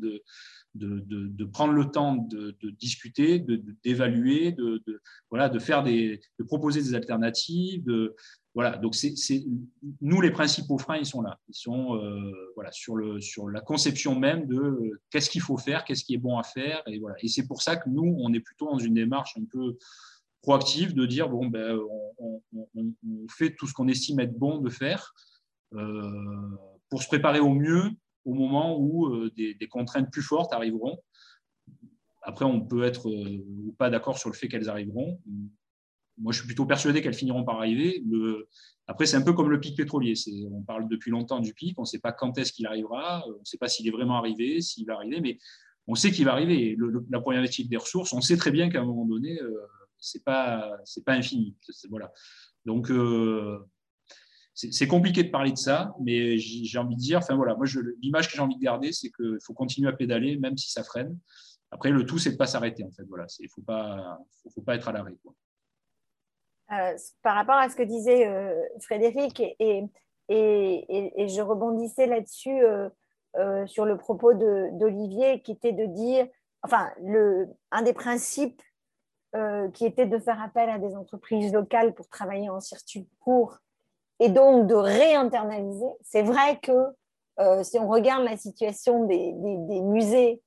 de, 0.74 1.44
prendre 1.46 1.72
le 1.72 1.86
temps 1.86 2.14
de, 2.16 2.55
discuter, 2.78 3.38
d'évaluer, 3.82 4.52
de, 4.52 4.82
de 4.86 5.00
de 5.32 6.44
proposer 6.44 6.82
des 6.82 6.94
alternatives. 6.94 7.82
De, 7.84 8.14
voilà, 8.59 8.76
donc 8.76 8.97
c'est 8.97 9.14
nous 10.01 10.20
les 10.20 10.32
principaux 10.32 10.78
freins, 10.78 10.97
ils 10.97 11.06
sont 11.06 11.22
là. 11.22 11.39
Ils 11.48 11.55
sont 11.55 11.94
euh, 11.94 12.52
voilà 12.56 12.72
sur 12.72 12.97
le 12.97 13.20
sur 13.20 13.48
la 13.48 13.60
conception 13.60 14.18
même 14.18 14.48
de 14.48 15.01
qu'est-ce 15.10 15.30
qu'il 15.30 15.43
faut 15.43 15.59
faire, 15.59 15.85
qu'est-ce 15.85 16.02
qui 16.02 16.14
est 16.14 16.18
bon 16.18 16.39
à 16.39 16.43
faire, 16.43 16.82
et 16.89 16.98
voilà. 16.98 17.14
Et 17.22 17.28
c'est 17.28 17.47
pour 17.47 17.62
ça 17.62 17.76
que 17.76 17.89
nous, 17.89 18.16
on 18.18 18.32
est 18.32 18.40
plutôt 18.40 18.66
dans 18.66 18.78
une 18.80 18.94
démarche 18.94 19.39
un 19.39 19.44
peu 19.44 19.78
proactive 20.43 20.93
de 20.93 21.06
dire 21.06 21.28
bon, 21.28 21.47
ben, 21.47 21.78
on, 22.18 22.43
fait 23.30 23.55
tout 23.55 23.68
ce 23.68 23.74
qu'on 23.74 23.86
estime 23.86 24.18
être 24.18 24.36
bon 24.36 24.59
de 24.59 24.70
faire 24.70 25.14
euh, 25.74 26.51
pour 26.90 27.01
se 27.01 27.06
préparer 27.06 27.39
au 27.39 27.55
mieux 27.55 27.85
au 28.24 28.35
moment 28.35 28.76
où 28.76 29.06
euh, 29.06 29.30
des, 29.36 29.68
contraintes 29.68 30.10
plus 30.10 30.22
fortes 30.22 30.52
arriveront. 30.52 30.98
Après, 32.22 32.44
on 32.44 32.60
peut 32.60 32.82
être 32.82 33.09
euh, 33.09 33.47
ou 33.68 33.72
pas 33.78 33.89
d'accord 33.89 34.18
sur 34.18 34.30
le 34.30 34.35
fait 34.35 34.48
qu'elles 34.48 34.68
arriveront. 34.68 35.20
Moi, 36.20 36.32
je 36.32 36.39
suis 36.39 36.47
plutôt 36.47 36.66
persuadé 36.66 37.03
qu'elles 37.03 37.15
finiront 37.15 37.45
par 37.45 37.57
arriver. 37.57 38.03
Le... 38.09 38.49
Après, 38.86 39.07
c'est 39.07 39.16
un 39.16 39.23
peu 39.23 39.32
comme 39.32 39.51
le 39.51 39.61
pic 39.61 39.77
pétrolier. 39.77 40.15
On 40.51 40.62
parle 40.62 40.89
depuis 40.89 41.11
longtemps 41.11 41.40
du 41.40 41.55
pic. 41.55 41.78
On 41.78 41.82
ne 41.82 41.86
sait 41.86 41.99
pas 41.99 42.12
quand 42.12 42.39
est-ce 42.39 42.53
qu'il 42.53 42.66
arrivera. 42.66 43.24
On 43.27 43.40
ne 43.40 43.45
sait 43.45 43.59
pas 43.59 43.69
s'il 43.69 43.86
est 43.86 43.90
vraiment 43.90 44.16
arrivé, 44.16 44.61
s'il 44.61 44.86
va 44.86 44.95
arriver, 44.95 45.20
mais 45.20 45.39
on 45.86 45.95
sait 45.95 46.11
qu'il 46.11 46.24
va 46.24 46.32
arriver. 46.32 46.77
la 47.11 47.20
problématique 47.20 47.69
des 47.69 47.77
ressources, 47.77 48.12
on 48.12 48.20
sait 48.20 48.36
très 48.36 48.51
bien 48.51 48.69
qu'à 48.69 48.81
un 48.81 48.85
moment 48.85 49.07
donné, 49.07 49.39
pas 50.24 50.78
c'est 50.85 51.05
pas 51.05 51.12
infini. 51.12 51.57
Voilà. 51.89 52.12
Donc 52.66 52.90
euh, 52.90 53.59
c'est 54.55 54.89
compliqué 54.89 55.23
de 55.23 55.31
parler 55.31 55.53
de 55.53 55.57
ça, 55.57 55.95
mais 56.03 56.36
j'ai 56.36 56.78
envie 56.78 56.97
de 56.97 57.01
dire, 57.01 57.19
enfin 57.19 57.36
voilà, 57.36 57.55
moi 57.55 57.66
l'image 58.03 58.28
que 58.28 58.35
j'ai 58.35 58.43
envie 58.43 58.57
de 58.57 58.61
garder, 58.61 58.93
c'est 58.93 59.11
qu'il 59.11 59.39
faut 59.40 59.55
continuer 59.55 59.89
à 59.89 59.93
pédaler, 59.93 60.36
même 60.36 60.57
si 60.57 60.70
ça 60.70 60.82
freine. 60.82 61.16
Après, 61.70 61.90
le 61.90 62.05
tout, 62.07 62.19
c'est 62.19 62.31
de 62.31 62.35
ne 62.35 62.39
pas 62.39 62.47
s'arrêter, 62.47 62.82
en 62.82 62.90
fait. 62.90 63.05
Voilà, 63.09 63.27
il 63.39 63.45
ne 63.45 63.49
faut 63.51 63.62
pas, 63.62 64.19
faut, 64.55 64.62
pas 64.62 64.74
être 64.74 64.89
à 64.89 64.93
l'arrêt. 64.93 65.15
Euh, 66.73 66.97
par 67.23 67.35
rapport 67.35 67.55
à 67.55 67.69
ce 67.70 67.77
que 67.77 67.82
disait 67.82 68.27
euh, 68.27 68.62
Frédéric, 68.81 69.40
et, 69.59 69.89
je 70.28 71.40
rebondissais 71.40 72.07
là-dessus 72.07 72.61
sur 73.66 73.85
le 73.85 73.97
propos 73.97 74.35
d'Olivier, 74.35 75.40
qui 75.43 75.53
était 75.53 75.73
de 75.73 75.86
dire, 75.86 76.27
enfin, 76.62 76.90
un 77.70 77.82
des 77.82 77.95
principes 77.95 78.61
euh, 79.36 79.70
qui 79.73 79.85
était 79.85 80.07
de 80.07 80.19
faire 80.19 80.40
appel 80.40 80.70
à 80.70 80.78
des 80.78 80.97
entreprises 80.97 81.53
locales 81.53 81.93
pour 81.93 82.09
travailler 82.09 82.49
en 82.49 82.61
circuit 82.61 83.07
court 83.20 83.59
et 84.20 84.31
donc 84.31 84.66
de 84.66 84.74
réinternaliser. 84.74 85.90
C'est 86.03 86.23
vrai 86.23 86.59
que 86.62 86.73
euh, 87.39 87.62
si 87.62 87.78
on 87.78 87.86
regarde 87.89 88.24
la 88.24 88.39
situation 88.39 89.05
des, 89.05 89.35
musées 89.82 90.40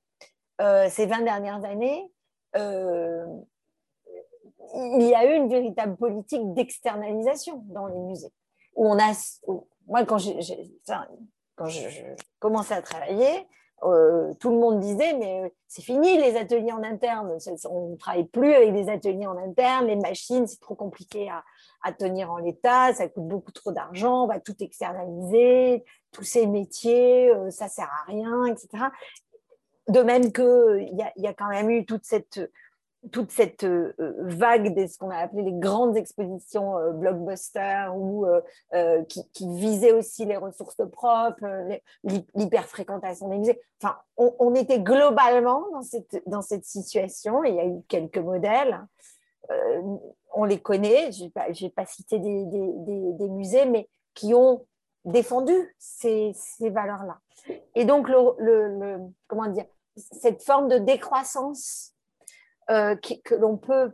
euh, 0.60 0.88
ces 0.90 1.06
20 1.06 1.20
dernières 1.20 1.64
années, 1.64 2.10
il 4.74 5.08
y 5.08 5.14
a 5.14 5.24
eu 5.26 5.36
une 5.36 5.48
véritable 5.48 5.96
politique 5.96 6.54
d'externalisation 6.54 7.62
dans 7.66 7.86
les 7.86 7.98
musées. 7.98 8.32
Où 8.74 8.86
on 8.88 8.98
a, 8.98 9.12
moi, 9.86 10.04
quand, 10.04 10.18
je, 10.18 10.30
commençais 12.38 12.74
à 12.74 12.82
travailler, 12.82 13.46
euh, 13.84 14.32
tout 14.34 14.50
le 14.50 14.58
monde 14.58 14.80
disait, 14.80 15.12
mais 15.14 15.52
c'est 15.66 15.82
fini 15.82 16.16
les 16.16 16.36
ateliers 16.36 16.72
en 16.72 16.82
interne, 16.82 17.36
on 17.68 17.88
ne 17.90 17.96
travaille 17.96 18.24
plus 18.24 18.54
avec 18.54 18.72
des 18.72 18.88
ateliers 18.88 19.26
en 19.26 19.36
interne, 19.36 19.86
les 19.86 19.96
machines, 19.96 20.46
c'est 20.46 20.60
trop 20.60 20.76
compliqué 20.76 21.28
à, 21.82 21.92
tenir 21.92 22.30
en 22.30 22.36
l'état, 22.36 22.94
ça 22.94 23.08
coûte 23.08 23.26
beaucoup 23.26 23.50
trop 23.50 23.72
d'argent, 23.72 24.24
on 24.24 24.26
va 24.28 24.38
tout 24.38 24.54
externaliser, 24.60 25.84
tous 26.12 26.22
ces 26.22 26.46
métiers, 26.46 27.30
euh, 27.30 27.50
ça 27.50 27.68
sert 27.68 27.90
à 27.90 28.10
rien, 28.10 28.46
etc. 28.46 28.84
De 29.88 30.00
même 30.00 30.32
qu'il 30.32 30.96
y, 31.16 31.26
a 31.26 31.34
quand 31.34 31.48
même 31.48 31.68
eu 31.68 31.84
toute 31.84 32.04
cette 32.04 32.40
toute 33.10 33.32
cette 33.32 33.64
euh, 33.64 33.94
euh, 33.98 34.14
vague 34.18 34.74
de 34.74 34.86
ce 34.86 34.96
qu'on 34.96 35.10
a 35.10 35.16
appelé 35.16 35.42
les 35.42 35.52
grandes 35.52 35.96
expositions 35.96 36.78
euh, 36.78 36.92
blockbuster 36.92 37.86
ou 37.94 38.26
qui, 39.08 39.24
visaient 39.56 39.92
aussi 39.92 40.24
les 40.24 40.36
ressources 40.36 40.80
propres, 40.92 41.46
l'hyperfréquentation 42.34 43.28
des 43.28 43.38
musées. 43.38 43.60
Enfin, 43.82 43.96
on, 44.16 44.54
était 44.54 44.80
globalement 44.80 45.64
dans 45.72 45.82
cette, 45.82 46.22
dans 46.26 46.42
cette 46.42 46.64
situation. 46.64 47.42
il 47.44 47.54
y 47.54 47.60
a 47.60 47.66
eu 47.66 47.82
quelques 47.88 48.18
modèles. 48.18 48.80
on 50.34 50.44
les 50.44 50.60
connaît. 50.60 51.10
Je 51.12 51.24
ne 51.24 51.60
vais, 51.60 51.70
pas 51.70 51.86
citer 51.86 52.18
des, 52.18 52.44
des, 52.46 53.12
des, 53.12 53.28
musées, 53.28 53.66
mais 53.66 53.88
qui 54.14 54.34
ont 54.34 54.64
défendu 55.04 55.74
ces, 55.78 56.32
ces 56.34 56.70
valeurs-là. 56.70 57.18
Et 57.74 57.84
donc, 57.84 58.08
le, 58.08 58.34
le, 58.38 58.98
comment 59.26 59.48
dire, 59.48 59.66
cette 59.96 60.42
forme 60.42 60.68
de 60.68 60.78
décroissance 60.78 61.91
euh, 62.70 62.96
que 63.24 63.34
l'on 63.34 63.56
peut 63.56 63.92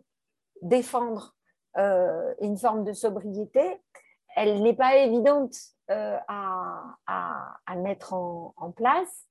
défendre 0.62 1.34
euh, 1.76 2.34
une 2.40 2.58
forme 2.58 2.84
de 2.84 2.92
sobriété, 2.92 3.80
elle 4.36 4.62
n'est 4.62 4.74
pas 4.74 4.96
évidente 4.96 5.54
euh, 5.90 6.18
à, 6.28 6.96
mettre 7.76 8.14
en, 8.14 8.72
place. 8.76 9.26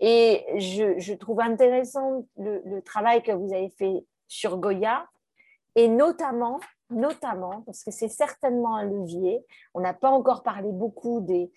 Et 0.00 0.44
je, 0.58 1.14
trouve 1.14 1.40
intéressant 1.40 2.26
le, 2.36 2.80
travail 2.80 3.22
que 3.22 3.32
vous 3.32 3.52
avez 3.52 3.70
fait 3.70 4.04
sur 4.28 4.58
Goya, 4.58 5.06
et 5.76 5.88
notamment, 5.88 6.60
notamment 6.90 7.62
parce 7.62 7.82
que 7.82 7.90
c'est 7.90 8.08
certainement 8.08 8.76
un 8.76 8.84
levier. 8.84 9.44
On 9.72 9.80
n'a 9.80 9.94
pas 9.94 10.10
encore 10.10 10.42
parlé 10.42 10.70
beaucoup 10.72 11.20
des, 11.20 11.50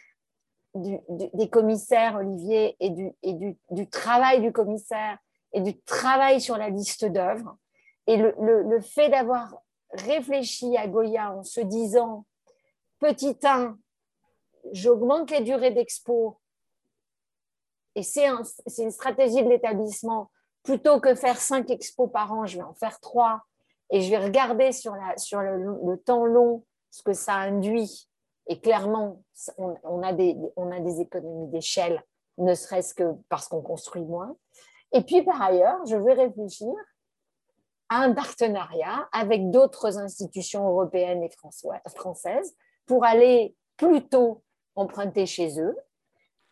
des 0.76 1.50
commissaires, 1.50 2.16
Olivier, 2.16 2.76
et, 2.80 2.90
du, 2.90 3.12
et 3.24 3.34
du, 3.34 3.90
travail 3.90 4.42
du 4.42 4.52
commissaire 4.52 5.18
et 5.58 5.62
du 5.62 5.76
travail 5.82 6.40
sur 6.40 6.56
la 6.56 6.70
liste 6.70 7.04
d'œuvres. 7.04 7.58
Et 8.06 8.16
le, 8.16 8.36
le, 8.40 8.80
fait 8.80 9.10
d'avoir 9.10 9.60
réfléchi 9.92 10.78
à 10.78 10.88
Goya 10.88 11.34
en 11.34 11.44
se 11.44 11.62
disant, 11.62 12.26
petit 13.00 13.36
1, 13.44 13.76
j'augmente 14.72 15.32
les 15.32 15.42
durées 15.42 15.72
d'expo, 15.72 16.40
et 17.96 18.04
c'est 18.04 18.28
un, 18.28 18.44
une 18.78 18.92
stratégie 18.92 19.44
de 19.44 19.50
l'établissement, 19.50 20.30
plutôt 20.62 21.00
que 21.00 21.16
faire 21.16 21.42
5 21.42 21.72
expos 21.72 22.12
par 22.12 22.32
an, 22.32 22.46
je 22.46 22.58
vais 22.58 22.64
en 22.64 22.76
faire 22.76 23.00
3, 23.00 23.42
et 23.90 24.02
je 24.02 24.12
vais 24.12 24.20
regarder 24.20 24.72
sur, 24.72 24.94
la, 24.94 25.18
sur 25.18 25.42
le, 25.42 25.98
temps 25.98 26.26
long 26.26 26.64
ce 26.92 27.02
que 27.02 27.14
ça 27.14 27.34
induit. 27.34 28.08
Et 28.46 28.62
clairement, 28.62 29.24
on, 29.58 30.04
a, 30.04 30.14
des, 30.14 30.38
on 30.56 30.72
a 30.72 30.80
des 30.80 31.02
économies 31.02 31.48
d'échelle, 31.48 32.04
ne 32.38 32.54
serait-ce 32.54 32.94
que 32.94 33.16
parce 33.28 33.48
qu'on 33.48 33.64
construit 33.64 34.04
moins. 34.04 34.38
Et 34.94 35.02
puis, 35.02 35.24
par 35.24 35.42
ailleurs, 35.42 35.86
je 35.86 35.98
vais 35.98 36.14
réfléchir 36.14 36.74
à 37.90 38.02
un 38.02 38.14
partenariat 38.14 39.08
avec 39.12 39.50
d'autres 39.50 39.98
institutions 39.98 40.68
européennes 40.68 41.24
et 41.24 41.32
françaises 41.96 42.56
pour 42.86 43.06
aller 43.06 43.56
plutôt 43.78 44.44
emprunter 44.76 45.26
chez 45.26 45.60
eux, 45.60 45.76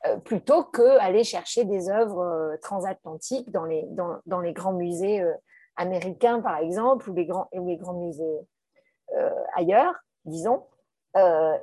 euh, 0.06 0.18
plutôt 0.18 0.64
qu'aller 0.64 1.24
chercher 1.24 1.66
des 1.66 1.90
œuvres 1.90 2.22
euh, 2.22 2.58
transatlantiques 2.62 3.52
dans 3.52 3.66
les, 3.66 4.54
grands 4.54 4.74
musées 4.74 5.22
euh, 5.22 5.34
américains, 5.76 6.42
par 6.42 6.58
exemple, 6.58 7.10
ou 7.10 7.14
les 7.14 7.26
grands 7.26 7.94
musées 7.94 8.40
ailleurs, 9.56 9.94
disons. 10.26 10.66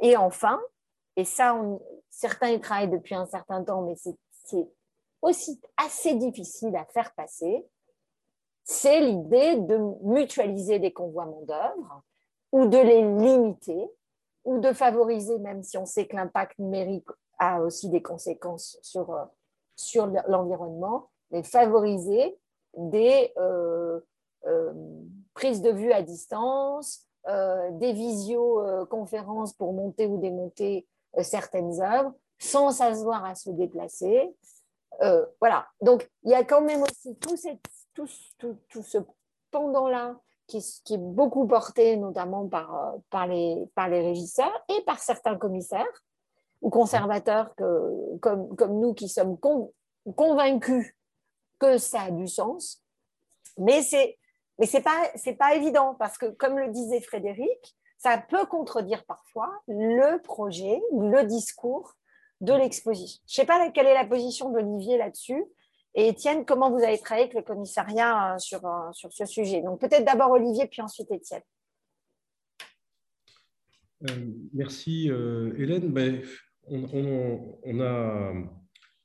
et 0.00 0.16
enfin, 0.16 0.60
et 1.16 1.24
ça, 1.24 1.60
certains 2.08 2.48
y 2.48 2.60
travaillent 2.60 2.88
depuis 2.88 3.14
un 3.14 3.26
certain 3.26 3.62
temps, 3.64 3.82
mais 3.82 3.96
c'est 3.96 4.68
aussi 5.22 5.60
assez 5.76 6.14
difficile 6.14 6.76
à 6.76 6.84
faire 6.86 7.14
passer, 7.14 7.64
c'est 8.64 9.00
l'idée 9.00 9.56
de 9.56 9.78
mutualiser 10.02 10.78
des 10.78 10.92
convoiements 10.92 11.42
d'œuvres 11.42 12.02
ou 12.52 12.66
de 12.66 12.78
les 12.78 13.02
limiter 13.02 13.90
ou 14.44 14.58
de 14.58 14.72
favoriser, 14.72 15.38
même 15.38 15.62
si 15.62 15.78
on 15.78 15.86
sait 15.86 16.06
que 16.06 16.16
l'impact 16.16 16.58
numérique 16.58 17.08
a 17.38 17.60
aussi 17.60 17.88
des 17.88 18.02
conséquences 18.02 18.78
sur, 18.82 19.12
euh, 19.14 19.24
sur 19.76 20.06
l'environnement, 20.28 21.10
mais 21.30 21.42
favoriser 21.42 22.38
des 22.76 23.32
euh, 23.38 24.00
euh, 24.46 24.72
prises 25.34 25.62
de 25.62 25.70
vue 25.70 25.92
à 25.92 26.02
distance, 26.02 27.06
des 27.24 27.92
visioconférences 27.92 29.52
pour 29.52 29.72
monter 29.72 30.06
ou 30.06 30.18
démonter 30.18 30.88
certaines 31.20 31.80
œuvres 31.80 32.12
sans 32.40 32.72
s'asseoir 32.72 33.24
à 33.24 33.36
se 33.36 33.50
déplacer. 33.50 34.34
Voilà. 35.40 35.66
Donc, 35.80 36.10
il 36.24 36.30
y 36.30 36.34
a 36.34 36.44
quand 36.44 36.62
même 36.62 36.82
aussi 36.82 37.16
tout, 37.16 37.36
tout, 37.94 38.82
ce 38.82 38.98
pendant-là 39.50 40.16
qui, 40.46 40.58
est 40.58 40.98
beaucoup 40.98 41.46
porté 41.46 41.96
notamment 41.96 42.48
par, 42.48 42.94
par, 43.10 43.26
les, 43.26 43.64
par 43.74 43.88
les 43.88 44.00
régisseurs 44.00 44.64
et 44.68 44.82
par 44.82 44.98
certains 44.98 45.36
commissaires 45.36 46.02
ou 46.60 46.70
conservateurs 46.70 47.54
que, 47.56 48.18
comme, 48.20 48.54
comme 48.56 48.80
nous 48.80 48.94
qui 48.94 49.08
sommes 49.08 49.36
convaincus 50.16 50.94
que 51.58 51.78
ça 51.78 52.02
a 52.02 52.10
du 52.10 52.28
sens. 52.28 52.82
Mais 53.58 53.82
c'est 53.82 54.18
mais 54.58 54.66
c'est 54.66 54.82
pas 54.82 55.10
pas 55.38 55.54
évident 55.54 55.96
parce 55.98 56.18
que 56.18 56.26
comme 56.26 56.58
le 56.58 56.68
disait 56.68 57.00
Frédéric, 57.00 57.76
ça 57.98 58.18
peut 58.18 58.46
contredire 58.46 59.04
parfois 59.06 59.50
le 59.66 60.20
projet 60.22 60.80
le 60.92 61.24
discours 61.24 61.94
de 62.42 62.52
l'exposition. 62.52 63.22
Je 63.26 63.34
sais 63.34 63.46
pas 63.46 63.70
quelle 63.70 63.86
est 63.86 63.94
la 63.94 64.04
position 64.04 64.50
d'Olivier 64.50 64.98
là-dessus. 64.98 65.42
Et 65.94 66.08
Étienne, 66.08 66.44
comment 66.44 66.70
vous 66.70 66.82
avez 66.82 66.98
travaillé 66.98 67.24
avec 67.24 67.34
le 67.34 67.42
commissariat 67.42 68.34
euh, 68.34 68.38
sur, 68.38 68.66
euh, 68.66 68.92
sur 68.92 69.12
ce 69.12 69.24
sujet? 69.26 69.62
Donc 69.62 69.80
peut-être 69.80 70.04
d'abord 70.04 70.32
Olivier, 70.32 70.66
puis 70.66 70.82
ensuite 70.82 71.10
Étienne. 71.10 71.42
Euh, 74.10 74.32
merci 74.52 75.06
Hélène. 75.06 75.92
Mais 75.92 76.22
on, 76.66 77.80
a, 77.80 78.32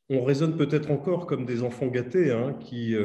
on 0.10 0.24
raisonne 0.24 0.58
peut-être 0.58 0.90
encore 0.90 1.28
comme 1.28 1.46
des 1.46 1.62
enfants 1.62 1.88
gâtés 1.88 2.32
hein, 2.32 2.54
qui, 2.60 2.96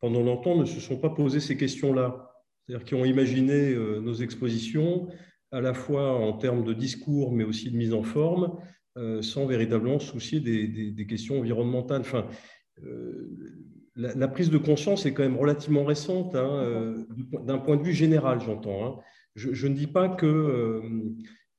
pendant 0.00 0.20
longtemps, 0.20 0.56
ne 0.56 0.66
se 0.66 0.80
sont 0.80 0.98
pas 0.98 1.10
posé 1.10 1.40
ces 1.40 1.56
questions-là. 1.56 2.28
C'est-à-dire 2.66 2.84
qui 2.84 2.94
ont 2.94 3.04
imaginé 3.04 3.74
nos 3.74 4.14
expositions 4.14 5.08
à 5.52 5.60
la 5.60 5.74
fois 5.74 6.12
en 6.14 6.32
termes 6.34 6.64
de 6.64 6.72
discours, 6.72 7.32
mais 7.32 7.44
aussi 7.44 7.70
de 7.70 7.76
mise 7.76 7.94
en 7.94 8.02
forme, 8.02 8.58
sans 9.22 9.46
véritablement 9.46 9.98
soucier 9.98 10.40
des, 10.40 11.06
questions 11.06 11.38
environnementales. 11.38 12.02
Enfin, 12.02 12.26
la, 13.96 14.28
prise 14.28 14.50
de 14.50 14.58
conscience 14.58 15.06
est 15.06 15.14
quand 15.14 15.22
même 15.22 15.38
relativement 15.38 15.84
récente, 15.84 16.34
hein, 16.34 16.94
d'un 17.44 17.58
point 17.58 17.76
de 17.76 17.82
vue 17.82 17.94
général, 17.94 18.40
j'entends. 18.40 18.86
Hein. 18.86 19.00
Je, 19.34 19.52
je, 19.52 19.66
ne 19.66 19.74
dis 19.74 19.86
pas 19.86 20.08
que 20.08 20.82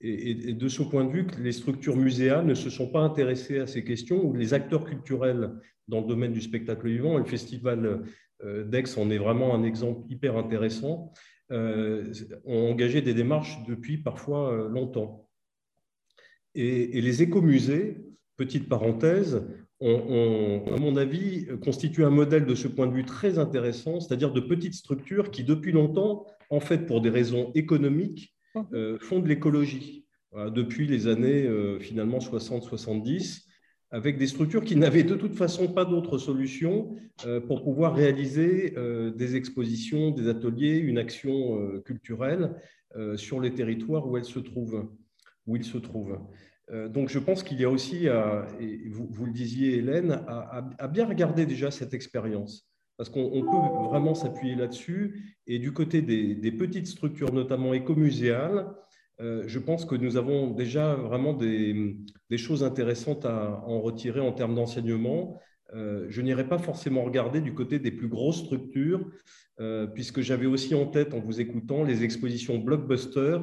et, 0.04 0.54
de 0.54 0.68
ce 0.68 0.84
point 0.84 1.06
de 1.06 1.12
vue, 1.12 1.28
les 1.42 1.54
structures 1.54 1.96
muséales 1.96 2.46
ne 2.46 2.54
se 2.54 2.70
sont 2.70 2.88
pas 2.88 3.00
intéressées 3.00 3.60
à 3.60 3.68
ces 3.68 3.84
questions, 3.84 4.24
ou 4.24 4.34
les 4.34 4.54
acteurs 4.54 4.84
culturels 4.84 5.52
dans 5.88 6.02
le 6.02 6.08
domaine 6.08 6.34
du 6.34 6.42
spectacle 6.42 6.88
vivant, 6.88 7.18
et 7.18 7.20
le 7.20 7.26
festival 7.26 8.04
euh, 8.44 8.64
d'Aix 8.66 8.98
en 8.98 9.10
est 9.10 9.18
vraiment 9.18 9.56
un 9.56 9.64
exemple 9.64 10.02
hyper 10.10 10.38
intéressant, 10.38 11.14
euh, 11.52 12.12
ont 12.46 12.70
engagé 12.70 13.02
des 13.02 13.14
démarches 13.14 13.64
depuis 13.66 13.98
parfois 13.98 14.52
euh, 14.52 14.68
longtemps. 14.68 15.23
Et, 16.56 17.02
les 17.02 17.22
écomusées, 17.24 17.98
petite 18.38 18.70
parenthèse, 18.70 19.44
ont, 19.80 20.64
à 20.74 20.80
mon 20.80 20.96
avis, 20.96 21.48
constitué 21.62 22.04
un 22.04 22.10
modèle 22.10 22.46
de 22.46 22.56
ce 22.56 22.68
point 22.68 22.88
de 22.88 22.94
vue 22.94 23.04
très 23.04 23.38
intéressant, 23.38 24.00
c'est-à-dire 24.00 24.32
de 24.32 24.40
petites 24.40 24.76
structures 24.76 25.30
qui, 25.30 25.44
depuis 25.44 25.72
longtemps, 25.74 26.26
en 26.50 26.60
fait, 26.60 26.86
pour 26.86 27.02
des 27.02 27.10
raisons 27.10 27.52
économiques. 27.54 28.34
Euh, 28.74 29.00
font 29.00 29.20
de 29.20 29.28
l'écologie 29.28 30.06
depuis 30.34 30.88
les 30.88 31.08
années 31.08 31.46
euh, 31.46 31.80
finalement 31.80 32.18
60-70 32.18 33.46
avec 33.92 34.18
des 34.18 34.26
structures 34.26 34.64
qui 34.64 34.76
n'avaient 34.76 35.04
de 35.04 35.16
toute 35.16 35.36
façon 35.36 35.72
pas 35.72 35.86
d'autre 35.86 36.18
solution 36.18 36.96
euh, 37.26 37.40
pour 37.40 37.64
pouvoir 37.64 37.96
réaliser 37.96 38.76
des 39.16 39.36
expositions, 39.36 40.12
des 40.12 40.28
ateliers, 40.28 40.78
une 40.78 40.98
action 40.98 41.80
culturelle 41.82 42.56
sur 43.16 43.40
les 43.40 43.54
territoires 43.54 44.08
où 44.08 44.18
elles 44.18 44.26
se 44.26 44.40
trouvent, 44.40 44.88
où 45.48 45.56
ils 45.56 45.66
se 45.66 45.78
trouvent. 45.78 46.20
Donc 46.90 47.10
je 47.10 47.20
pense 47.20 47.44
qu'il 47.44 47.60
y 47.60 47.66
a 47.66 47.70
aussi, 47.70 48.08
et 48.08 48.90
vous, 48.90 49.26
le 49.26 49.34
disiez 49.34 49.78
Hélène, 49.78 50.24
à, 50.28 50.88
bien 50.88 51.06
regarder 51.06 51.46
déjà 51.46 51.72
cette 51.72 51.94
expérience 51.94 52.74
parce 52.98 53.10
qu'on 53.10 53.42
peut 53.42 53.88
vraiment 53.90 54.14
s'appuyer 54.14 54.56
là-dessus. 54.56 55.38
Et 55.48 55.60
du 55.60 55.74
côté 55.74 56.02
des, 56.02 56.52
petites 56.52 56.88
structures, 56.88 57.34
notamment 57.34 57.74
écomuséales, 57.74 58.68
euh, 59.20 59.44
je 59.46 59.60
pense 59.60 59.86
que 59.86 59.96
nous 59.96 60.18
avons 60.18 60.52
déjà 60.52 60.96
vraiment 60.96 61.34
des, 61.34 61.98
choses 62.38 62.64
intéressantes 62.64 63.26
à 63.26 63.64
en 63.66 63.82
retirer 63.82 64.20
en 64.20 64.32
termes 64.32 64.56
d'enseignement. 64.56 65.40
Euh, 65.74 66.06
je 66.10 66.22
n'irai 66.22 66.48
pas 66.48 66.60
forcément 66.60 67.04
regarder 67.04 67.42
du 67.42 67.54
côté 67.54 67.80
des 67.80 67.92
plus 67.92 68.08
grosses 68.08 68.40
structures, 68.40 69.10
euh, 69.60 69.88
puisque 69.88 70.22
j'avais 70.22 70.46
aussi 70.46 70.76
en 70.76 70.86
tête, 70.86 71.14
en 71.14 71.20
vous 71.20 71.42
écoutant, 71.42 71.84
les 71.84 72.04
expositions 72.04 72.58
blockbuster, 72.60 73.40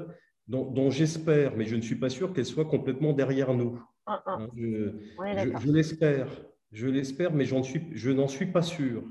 dont, 0.51 0.91
j'espère, 0.91 1.57
mais 1.57 1.65
je 1.65 1.77
ne 1.77 1.81
suis 1.81 1.95
pas 1.95 2.11
sûr 2.11 2.33
qu'elles 2.33 2.47
soient 2.47 2.65
complètement 2.65 3.13
derrière 3.13 3.55
nous. 3.55 3.81
Ah, 4.07 4.23
ah. 4.27 4.39
Hein, 4.41 4.49
je, 4.57 5.71
l'espère, 5.71 6.29
je 6.73 6.89
l'espère, 6.89 7.33
mais 7.33 7.45
suis, 7.63 7.83
je 7.93 8.11
n'en 8.11 8.27
suis 8.27 8.47
pas 8.47 8.63
sûr. 8.63 9.05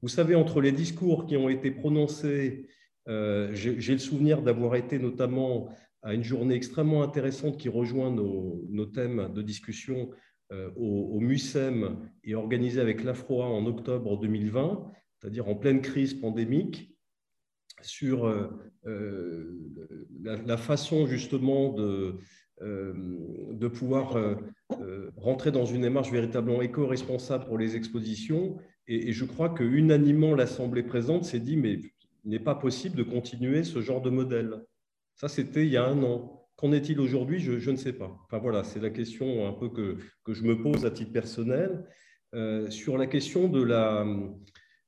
Vous 0.00 0.08
savez, 0.08 0.34
entre 0.34 0.60
les 0.62 0.72
discours 0.72 1.26
qui 1.26 1.36
ont 1.36 1.50
été 1.50 1.70
prononcés, 1.70 2.66
euh, 3.08 3.50
j'ai 3.54 3.92
le 3.92 3.98
souvenir 3.98 4.40
d'avoir 4.40 4.74
été 4.74 4.98
notamment 4.98 5.68
à 6.02 6.14
une 6.14 6.24
journée 6.24 6.54
extrêmement 6.54 7.02
intéressante 7.02 7.58
qui 7.58 7.68
rejoint 7.68 8.10
nos, 8.10 8.86
thèmes 8.86 9.30
de 9.34 9.42
discussion 9.42 10.10
euh, 10.52 10.70
au, 10.76 11.20
MUSEM 11.20 12.08
et 12.24 12.34
organisée 12.34 12.80
avec 12.80 13.04
l'AFROA 13.04 13.44
en 13.44 13.66
octobre 13.66 14.18
2020, 14.18 14.92
c'est-à-dire 15.18 15.48
en 15.48 15.56
pleine 15.56 15.82
crise 15.82 16.14
pandémique, 16.14 16.95
sur 17.86 18.26
euh, 18.26 18.50
la, 20.22 20.56
façon 20.56 21.06
justement 21.06 21.72
de, 21.72 22.16
de 22.60 23.68
pouvoir 23.68 24.18
rentrer 25.16 25.50
dans 25.50 25.64
une 25.66 25.82
démarche 25.82 26.10
véritablement 26.10 26.62
éco-responsable 26.62 27.46
pour 27.46 27.58
les 27.58 27.76
expositions 27.76 28.58
et, 28.88 29.12
je 29.12 29.24
crois 29.24 29.48
que 29.48 29.64
unanimement 29.64 30.34
l'Assemblée 30.34 30.82
présente 30.82 31.24
s'est 31.24 31.40
dit, 31.40 31.56
mais 31.56 31.80
il 32.24 32.30
n'est 32.30 32.38
pas 32.38 32.54
possible 32.54 32.96
de 32.96 33.02
continuer 33.02 33.64
ce 33.64 33.80
genre 33.80 34.00
de 34.00 34.10
modèle. 34.10 34.62
Ça, 35.16 35.28
c'était 35.28 35.64
il 35.64 35.72
y 35.72 35.76
a 35.76 35.86
un 35.86 36.02
an. 36.02 36.48
Qu'en 36.56 36.72
est-il 36.72 37.00
aujourd'hui? 37.00 37.38
Je, 37.38 37.70
ne 37.70 37.76
sais 37.76 37.92
pas. 37.92 38.16
Enfin 38.24 38.38
voilà, 38.38 38.64
c'est 38.64 38.80
la 38.80 38.90
question 38.90 39.46
un 39.46 39.52
peu 39.52 39.68
que, 39.68 39.98
que, 40.24 40.32
je 40.32 40.42
me 40.44 40.62
pose 40.62 40.86
à 40.86 40.90
titre 40.90 41.12
personnel. 41.12 41.84
Euh, 42.34 42.70
sur 42.70 42.96
la 42.96 43.06
question 43.06 43.48
de 43.48 43.62
la, 43.62 44.06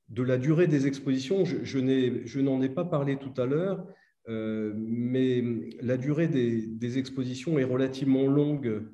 de 0.08 0.22
la 0.22 0.38
durée 0.38 0.66
des 0.66 0.86
expositions, 0.86 1.44
je, 1.44 2.40
n'en 2.40 2.62
ai, 2.62 2.68
pas 2.68 2.84
parlé 2.84 3.16
tout 3.16 3.38
à 3.40 3.46
l'heure, 3.46 3.86
euh, 4.28 4.72
mais 4.76 5.42
la 5.80 5.96
durée 5.96 6.28
des, 6.28 6.98
expositions 6.98 7.58
est 7.58 7.64
relativement 7.64 8.26
longue 8.26 8.86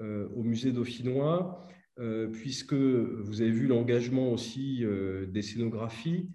euh, 0.00 0.28
au 0.34 0.42
musée 0.42 0.72
dauphinois. 0.72 1.64
Euh, 2.00 2.28
puisque 2.28 2.74
vous 2.74 3.40
avez 3.40 3.50
vu 3.50 3.66
l'engagement 3.66 4.32
aussi 4.32 4.84
des 5.28 5.42
scénographies, 5.42 6.28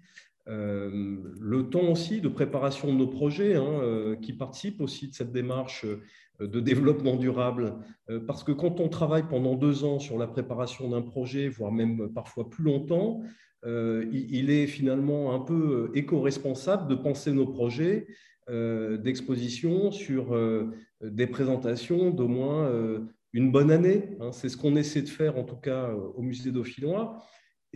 le 0.46 1.62
temps 1.70 1.90
aussi 1.90 2.20
de 2.20 2.28
préparation 2.28 2.92
de 2.92 2.98
nos 2.98 3.06
projets, 3.06 3.54
hein, 3.54 4.14
qui 4.20 4.34
participent 4.34 4.82
aussi 4.82 5.08
de 5.08 5.14
cette 5.14 5.32
démarche 5.32 5.86
de 6.38 6.60
développement 6.60 7.16
durable. 7.16 7.76
parce 8.26 8.44
que 8.44 8.52
quand 8.52 8.78
on 8.78 8.90
travaille 8.90 9.26
pendant 9.26 9.54
deux 9.54 9.84
ans 9.84 9.98
sur 9.98 10.18
la 10.18 10.26
préparation 10.26 10.90
d'un 10.90 11.00
projet, 11.00 11.48
voire 11.48 11.72
même 11.72 12.12
parfois 12.12 12.50
plus 12.50 12.64
longtemps, 12.64 13.22
il 13.64 14.50
est 14.50 14.66
finalement 14.66 15.34
un 15.34 15.40
peu 15.40 15.90
éco-responsable 15.94 16.88
de 16.88 16.94
penser 16.94 17.32
nos 17.32 17.46
projets 17.46 18.06
d'exposition 18.48 19.90
sur 19.90 20.36
des 21.00 21.26
présentations 21.26 22.10
d'au 22.10 22.28
moins 22.28 22.68
une 23.34 23.50
bonne 23.50 23.70
année. 23.70 24.16
Hein. 24.20 24.32
c'est 24.32 24.48
ce 24.48 24.56
qu'on 24.56 24.76
essaie 24.76 25.02
de 25.02 25.08
faire, 25.08 25.36
en 25.36 25.44
tout 25.44 25.56
cas, 25.56 25.90
euh, 25.90 26.12
au 26.14 26.22
musée 26.22 26.52
dauphinois. 26.52 27.22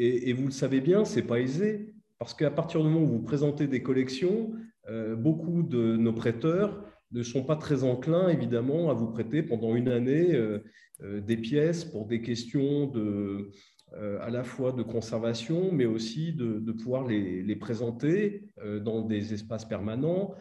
Et, 0.01 0.33
vous 0.33 0.47
le 0.47 0.53
savez 0.53 0.81
bien, 0.81 1.05
ce 1.05 1.17
n'est 1.17 1.27
pas 1.27 1.41
aisé, 1.41 1.93
parce 2.21 2.33
qu'à 2.33 2.53
partir 2.53 2.81
du 2.81 2.89
moment 2.89 3.03
où 3.03 3.09
vous 3.09 3.23
présentez 3.23 3.67
des 3.67 3.83
collections, 3.83 4.53
euh, 4.89 5.17
beaucoup 5.17 5.65
de 5.65 5.97
nos 5.97 6.13
prêteurs 6.13 6.85
ne 7.11 7.25
sont 7.25 7.43
pas 7.43 7.57
très 7.57 7.83
enclins, 7.83 8.29
évidemment, 8.29 8.91
à 8.91 8.95
vous 8.95 9.09
prêter 9.09 9.43
pendant 9.43 9.75
une 9.75 9.89
année 9.89 10.37
euh, 10.37 10.61
des 11.01 11.37
pièces 11.37 11.85
pour 11.85 12.07
des 12.07 12.23
questions 12.23 12.87
de, 12.87 13.51
à 13.95 14.31
la 14.31 14.45
fois 14.45 14.73
de 14.73 14.83
conservation, 14.83 15.73
mais 15.73 15.87
aussi 15.87 16.33
de, 16.33 16.73
pouvoir 16.73 17.07
les, 17.07 17.57
présenter 17.57 18.49
dans 18.83 19.03
des 19.03 19.35
espaces 19.35 19.65
permanents 19.65 20.35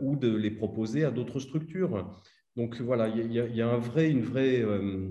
ou 0.00 0.16
de 0.16 0.34
les 0.34 0.50
proposer 0.50 1.04
à 1.04 1.10
d'autres 1.10 1.40
structures. 1.40 2.10
Donc 2.56 2.80
voilà, 2.80 3.08
il 3.08 3.32
y, 3.32 3.62
a, 3.62 3.68
un, 3.68 3.78
vrai, 3.78 4.10
une 4.10 4.22
vraie, 4.22 4.60
euh, 4.60 5.08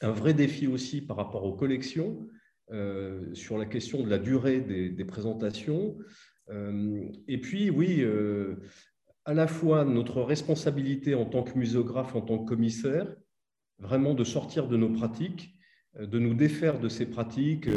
un 0.00 0.10
vrai 0.10 0.34
défi 0.34 0.66
aussi 0.66 1.02
par 1.02 1.16
rapport 1.16 1.44
aux 1.44 1.54
collections 1.54 2.26
euh, 2.70 3.34
sur 3.34 3.58
la 3.58 3.66
question 3.66 4.02
de 4.02 4.08
la 4.08 4.18
durée 4.18 4.60
des, 4.60 5.04
présentations. 5.04 5.96
Euh, 6.50 7.08
et 7.28 7.38
puis, 7.38 7.70
oui, 7.70 8.04
à 9.24 9.34
la 9.34 9.46
fois 9.46 9.84
notre 9.84 10.22
responsabilité 10.22 11.14
en 11.14 11.26
tant 11.26 11.42
que 11.42 11.58
muséographe, 11.58 12.16
en 12.16 12.22
tant 12.22 12.38
que 12.38 12.48
commissaire, 12.48 13.14
vraiment 13.78 14.14
de 14.14 14.24
sortir 14.24 14.68
de 14.68 14.76
nos 14.76 14.90
pratiques, 14.90 15.54
de 15.98 16.18
nous 16.18 16.34
défaire 16.34 16.80
de 16.80 16.88
ces 16.88 17.06
pratiques 17.06 17.68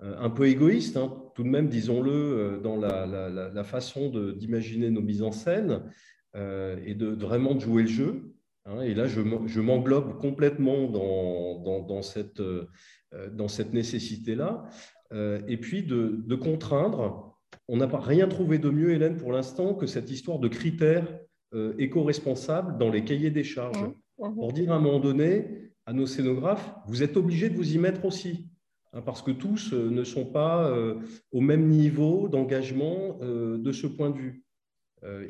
un 0.00 0.30
peu 0.30 0.46
égoïstes, 0.46 0.96
hein, 0.96 1.16
tout 1.34 1.44
de 1.44 1.48
même, 1.48 1.68
disons-le, 1.68 2.60
dans 2.62 2.76
la, 2.76 3.06
la 3.06 3.64
façon 3.64 4.10
d'imaginer 4.36 4.90
nos 4.90 5.02
mises 5.02 5.22
en 5.22 5.32
scène, 5.32 5.82
euh, 6.36 6.76
et 6.84 6.94
de, 6.94 7.06
vraiment 7.06 7.54
de 7.54 7.60
jouer 7.60 7.82
le 7.82 7.88
jeu. 7.88 8.34
Hein, 8.66 8.82
et 8.82 8.94
là, 8.94 9.06
je, 9.06 9.60
m'englobe 9.60 10.20
complètement 10.20 10.86
dans, 10.88 11.80
dans, 11.82 12.02
cette, 12.02 12.42
dans 13.32 13.48
cette 13.48 13.72
nécessité-là. 13.72 14.64
et 15.12 15.56
puis 15.56 15.82
de, 15.82 16.34
contraindre. 16.34 17.24
On 17.66 17.78
n'a 17.78 17.86
pas 17.86 18.00
rien 18.00 18.28
trouvé 18.28 18.58
de 18.58 18.68
mieux, 18.68 18.92
Hélène, 18.92 19.16
pour 19.16 19.32
l'instant, 19.32 19.74
que 19.74 19.86
cette 19.86 20.10
histoire 20.10 20.38
de 20.38 20.48
critères 20.48 21.06
éco-responsables 21.78 22.78
dans 22.78 22.90
les 22.90 23.04
cahiers 23.04 23.30
des 23.30 23.44
charges. 23.44 23.82
Mmh, 23.82 24.26
mmh. 24.26 24.34
Pour 24.34 24.52
dire 24.52 24.72
à 24.72 24.76
un 24.76 24.80
moment 24.80 25.00
donné 25.00 25.67
à 25.88 25.94
nos 25.94 26.04
scénographes, 26.04 26.74
vous 26.86 27.02
êtes 27.02 27.16
obligés 27.16 27.48
de 27.48 27.56
vous 27.56 27.74
y 27.74 27.78
mettre 27.78 28.04
aussi. 28.04 28.46
Hein, 28.92 29.00
parce 29.00 29.22
que 29.22 29.30
tous 29.30 29.72
euh, 29.72 29.88
ne 29.88 30.04
sont 30.04 30.26
pas 30.26 30.68
euh, 30.68 31.00
au 31.32 31.40
même 31.40 31.66
niveau 31.66 32.28
d'engagement 32.28 33.18
euh, 33.22 33.56
de 33.56 33.72
ce 33.72 33.86
point 33.86 34.10
de 34.10 34.18
vue. 34.18 34.44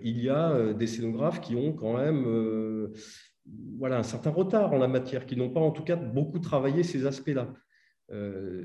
Il 0.02 0.18
y 0.18 0.30
a 0.30 0.72
des 0.72 0.86
scénographes 0.86 1.43
qui 1.43 1.55
ont 1.55 1.74
quand 1.74 1.98
même 1.98 2.24
voilà, 3.76 3.98
un 3.98 4.02
certain 4.02 4.30
retard 4.30 4.72
en 4.72 4.78
la 4.78 4.89
matière, 4.89 5.26
qui 5.26 5.36
n'ont 5.36 5.51
pas 5.51 5.60
en 5.60 5.72
tout 5.72 5.85
cas 5.85 5.94
beaucoup 5.94 6.39
travaillé 6.39 6.82
ces 6.82 7.05
aspects-là. 7.05 7.52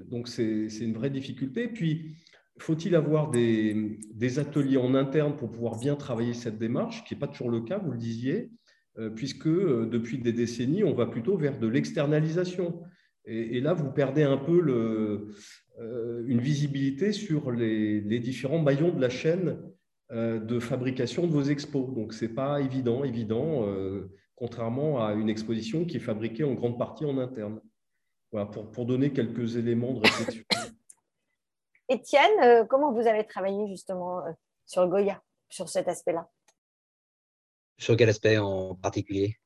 donc 0.09 0.29
c'est 0.29 0.69
une 0.79 0.93
vraie 0.93 1.09
difficulté. 1.09 1.67
Puis, 1.67 2.15
faut-il 2.57 2.95
avoir 2.95 3.31
des, 3.31 3.99
des, 4.13 4.39
ateliers 4.39 4.77
en 4.77 4.95
interne 4.95 5.35
pour 5.35 5.51
pouvoir 5.51 5.77
bien 5.77 5.97
travailler 5.97 6.33
cette 6.33 6.57
démarche, 6.57 7.03
qui 7.03 7.15
n'est 7.15 7.19
pas 7.19 7.27
toujours 7.27 7.51
le 7.51 7.59
cas, 7.59 7.79
vous 7.79 7.91
le 7.91 7.97
disiez, 7.97 8.49
puisque 9.15 9.47
depuis 9.47 10.19
des 10.19 10.33
décennies, 10.33 10.83
on 10.83 10.93
va 10.93 11.05
plutôt 11.05 11.37
vers 11.37 11.59
de 11.59 11.67
l'externalisation. 11.67 12.83
Et, 13.25 13.61
là, 13.61 13.73
vous 13.73 13.89
perdez 13.91 14.23
un 14.23 14.37
peu 14.37 14.59
euh, 15.79 16.23
une 16.27 16.41
visibilité 16.41 17.13
sur 17.13 17.51
les, 17.51 18.19
différents 18.19 18.59
maillons 18.59 18.91
de 18.91 18.99
la 18.99 19.09
chaîne 19.09 19.59
euh, 20.11 20.39
de 20.39 20.59
fabrication 20.59 21.25
de 21.25 21.31
vos 21.31 21.43
expos. 21.43 21.93
Donc, 21.93 22.13
ce 22.13 22.25
n'est 22.25 22.33
pas 22.33 22.59
évident, 22.59 23.03
évident, 23.03 23.65
euh, 23.65 24.11
contrairement 24.35 25.05
à 25.05 25.13
une 25.13 25.29
exposition 25.29 25.85
qui 25.85 25.97
est 25.97 26.01
fabriquée 26.01 26.43
en 26.43 26.53
grande 26.53 26.77
partie 26.77 27.05
en 27.05 27.17
interne. 27.17 27.61
Voilà, 28.31 28.47
pour, 28.47 28.71
pour 28.71 28.85
donner 28.85 29.13
quelques 29.13 29.55
éléments 29.55 29.93
de 29.93 30.01
réflexion. 30.01 30.43
Étienne, 31.89 32.67
comment 32.67 32.91
vous 32.91 33.07
avez 33.07 33.25
travaillé 33.25 33.67
justement 33.67 34.21
sur 34.65 34.87
Goya, 34.87 35.21
sur 35.49 35.69
cet 35.69 35.87
aspect-là? 35.87 36.29
Sur 37.77 37.97
quel 37.97 38.09
aspect 38.09 38.37
en 38.37 38.75
particulier? 38.75 39.37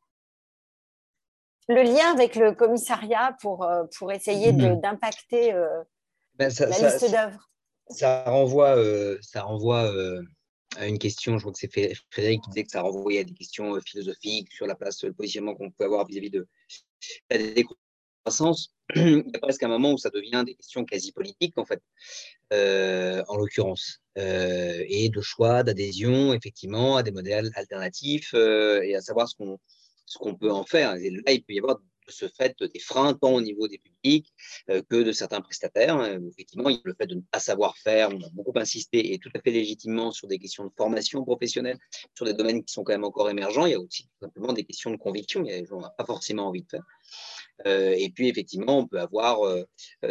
Le 1.70 1.84
lien 1.84 2.14
avec 2.14 2.36
le 2.36 2.54
commissariat 2.54 3.36
pour, 3.42 3.64
euh, 3.64 3.84
pour 3.98 4.12
essayer 4.12 4.54
mhm. 4.54 4.80
d'impacter 4.80 5.54
euh, 5.54 5.84
ben, 6.36 6.52
la 6.60 6.68
liste 6.68 7.12
d'œuvres 7.12 7.50
Ça 7.90 8.24
renvoie, 8.24 8.78
euh, 8.78 9.18
ça 9.22 9.44
renvoie 9.44 9.92
à 10.78 10.88
une 10.88 11.00
question, 11.00 11.38
je 11.38 11.44
crois 11.44 11.52
que 11.52 11.60
c'est 11.60 11.94
Frédéric 12.10 12.42
qui 12.44 12.50
disait 12.52 12.64
que 12.64 12.72
ça 12.72 12.82
renvoyait 12.82 13.22
à 13.22 13.24
des 13.24 13.34
questions 13.34 13.80
philosophiques 13.82 14.52
sur 14.54 14.66
la 14.66 14.76
place, 14.76 15.04
le 15.04 15.14
positionnement 15.14 15.56
qu'on 15.56 15.72
peut 15.72 15.86
avoir 15.86 16.06
vis-à-vis 16.06 16.30
de 16.30 16.48
la 17.30 17.38
décroissance. 17.38 18.74
Il 18.96 19.24
y 19.26 19.36
a 19.36 19.40
presque 19.40 19.64
un 19.64 19.70
moment 19.70 19.92
où 19.92 19.98
ça 19.98 20.10
devient 20.10 20.44
des 20.46 20.56
questions 20.56 20.86
quasi 20.86 21.12
politiques, 21.12 21.58
en 21.58 21.66
fait, 21.66 21.82
en 23.28 23.36
l'occurrence, 23.36 24.02
et 24.18 25.10
de 25.10 25.22
choix, 25.22 25.64
d'adhésion, 25.64 26.34
effectivement, 26.34 26.98
à 26.98 27.04
des 27.04 27.12
modèles 27.12 27.52
alternatifs, 27.56 28.34
et 28.34 28.96
à 28.96 29.02
savoir 29.02 29.28
ce 29.30 29.36
qu'on 29.36 29.60
ce 30.08 30.18
qu'on 30.18 30.36
peut 30.36 30.52
en 30.52 30.66
faire. 30.66 30.96
Et 30.96 31.12
là, 31.12 31.32
il 31.32 31.44
peut 31.44 31.54
y 31.54 31.60
avoir 31.60 31.78
de 31.78 31.84
ce 32.10 32.28
fait 32.30 32.56
des 32.62 32.80
freins 32.80 33.14
tant 33.14 33.34
au 33.34 33.42
niveau 33.42 33.68
des 33.68 33.80
publics 33.80 34.34
euh, 34.70 34.82
que 34.90 35.04
de 35.04 35.12
certains 35.12 35.42
prestataires. 35.42 36.02
Effectivement, 36.32 36.70
le 36.70 36.94
fait 36.94 37.08
de 37.08 37.16
ne 37.16 37.22
pas 37.30 37.40
savoir 37.40 37.78
faire, 37.78 38.10
on 38.10 38.22
a 38.22 38.30
beaucoup 38.32 38.58
insisté 38.58 39.14
et 39.14 39.20
tout 39.20 39.30
à 39.36 39.42
fait 39.42 39.52
légitimement 39.52 40.12
sur 40.12 40.28
des 40.28 40.40
questions 40.40 40.66
de 40.66 40.72
formation 40.76 41.24
professionnelle, 41.24 41.78
sur 42.16 42.26
des 42.26 42.34
domaines 42.34 42.64
qui 42.64 42.74
sont 42.74 42.84
quand 42.84 42.94
même 42.94 43.04
encore 43.04 43.30
émergents. 43.30 43.66
Il 43.66 43.72
y 43.72 43.76
a 43.76 43.80
aussi 43.80 44.04
tout 44.04 44.26
simplement 44.26 44.54
des 44.54 44.64
questions 44.64 44.92
de 44.92 44.98
conviction. 44.98 45.44
Il 45.44 45.52
y 45.52 45.54
a 45.54 45.60
des 45.60 45.66
gens 45.66 45.78
qui 45.78 45.84
n'ont 45.84 45.92
pas 45.98 46.06
forcément 46.06 46.48
envie 46.48 46.64
de 46.64 46.70
faire. 46.70 46.84
Euh, 47.66 47.94
et 47.98 48.10
puis, 48.10 48.30
effectivement, 48.30 48.80
on 48.80 48.88
peut 48.88 49.02
avoir 49.02 49.42
euh, 49.42 49.64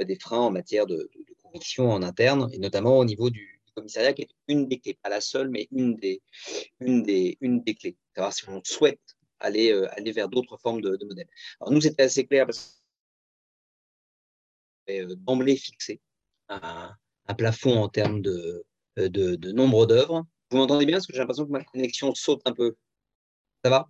des 0.05 0.19
freins 0.19 0.41
en 0.41 0.51
matière 0.51 0.87
de, 0.87 1.09
conviction 1.43 1.91
en 1.91 2.03
interne, 2.03 2.51
et 2.53 2.59
notamment 2.59 2.99
au 2.99 3.05
niveau 3.05 3.31
du, 3.31 3.56
commissariat, 3.77 4.13
qui 4.13 4.23
est 4.23 4.31
une 4.49 4.67
des 4.67 4.81
clés, 4.81 4.99
pas 5.03 5.09
la 5.09 5.21
seule, 5.21 5.49
mais 5.49 5.69
une 5.71 5.95
des, 5.97 6.23
une 6.81 7.03
des, 7.03 7.37
une 7.41 7.63
des 7.63 7.75
clés. 7.75 7.97
Savoir 8.15 8.33
si 8.33 8.49
on 8.49 8.61
souhaite 8.65 9.01
aller, 9.41 9.73
euh, 9.73 9.89
aller 9.97 10.13
vers 10.13 10.29
d'autres 10.29 10.57
formes 10.57 10.81
de, 10.81 10.99
modèles. 11.05 11.29
Alors 11.61 11.73
nous, 11.73 11.81
c'était 11.81 12.05
assez 12.05 12.27
clair 12.27 12.47
parce 12.47 12.83
que 14.87 15.15
d'emblée 15.15 15.57
fixé 15.57 16.01
un, 16.49 16.95
un, 17.27 17.35
plafond 17.35 17.77
en 17.83 17.89
termes 17.89 18.23
de, 18.23 18.65
de, 18.97 19.37
de 19.37 19.53
nombre 19.53 19.87
d'œuvres. 19.87 20.27
Vous 20.51 20.59
m'entendez 20.59 20.87
bien? 20.87 20.97
Parce 20.97 21.07
que 21.07 21.13
j'ai 21.13 21.19
l'impression 21.19 21.47
que 21.47 21.51
ma 21.53 21.65
connexion 21.65 22.15
saute 22.15 22.43
un 22.45 22.53
peu. 22.53 22.77
Ça 23.65 23.71
va? 23.71 23.89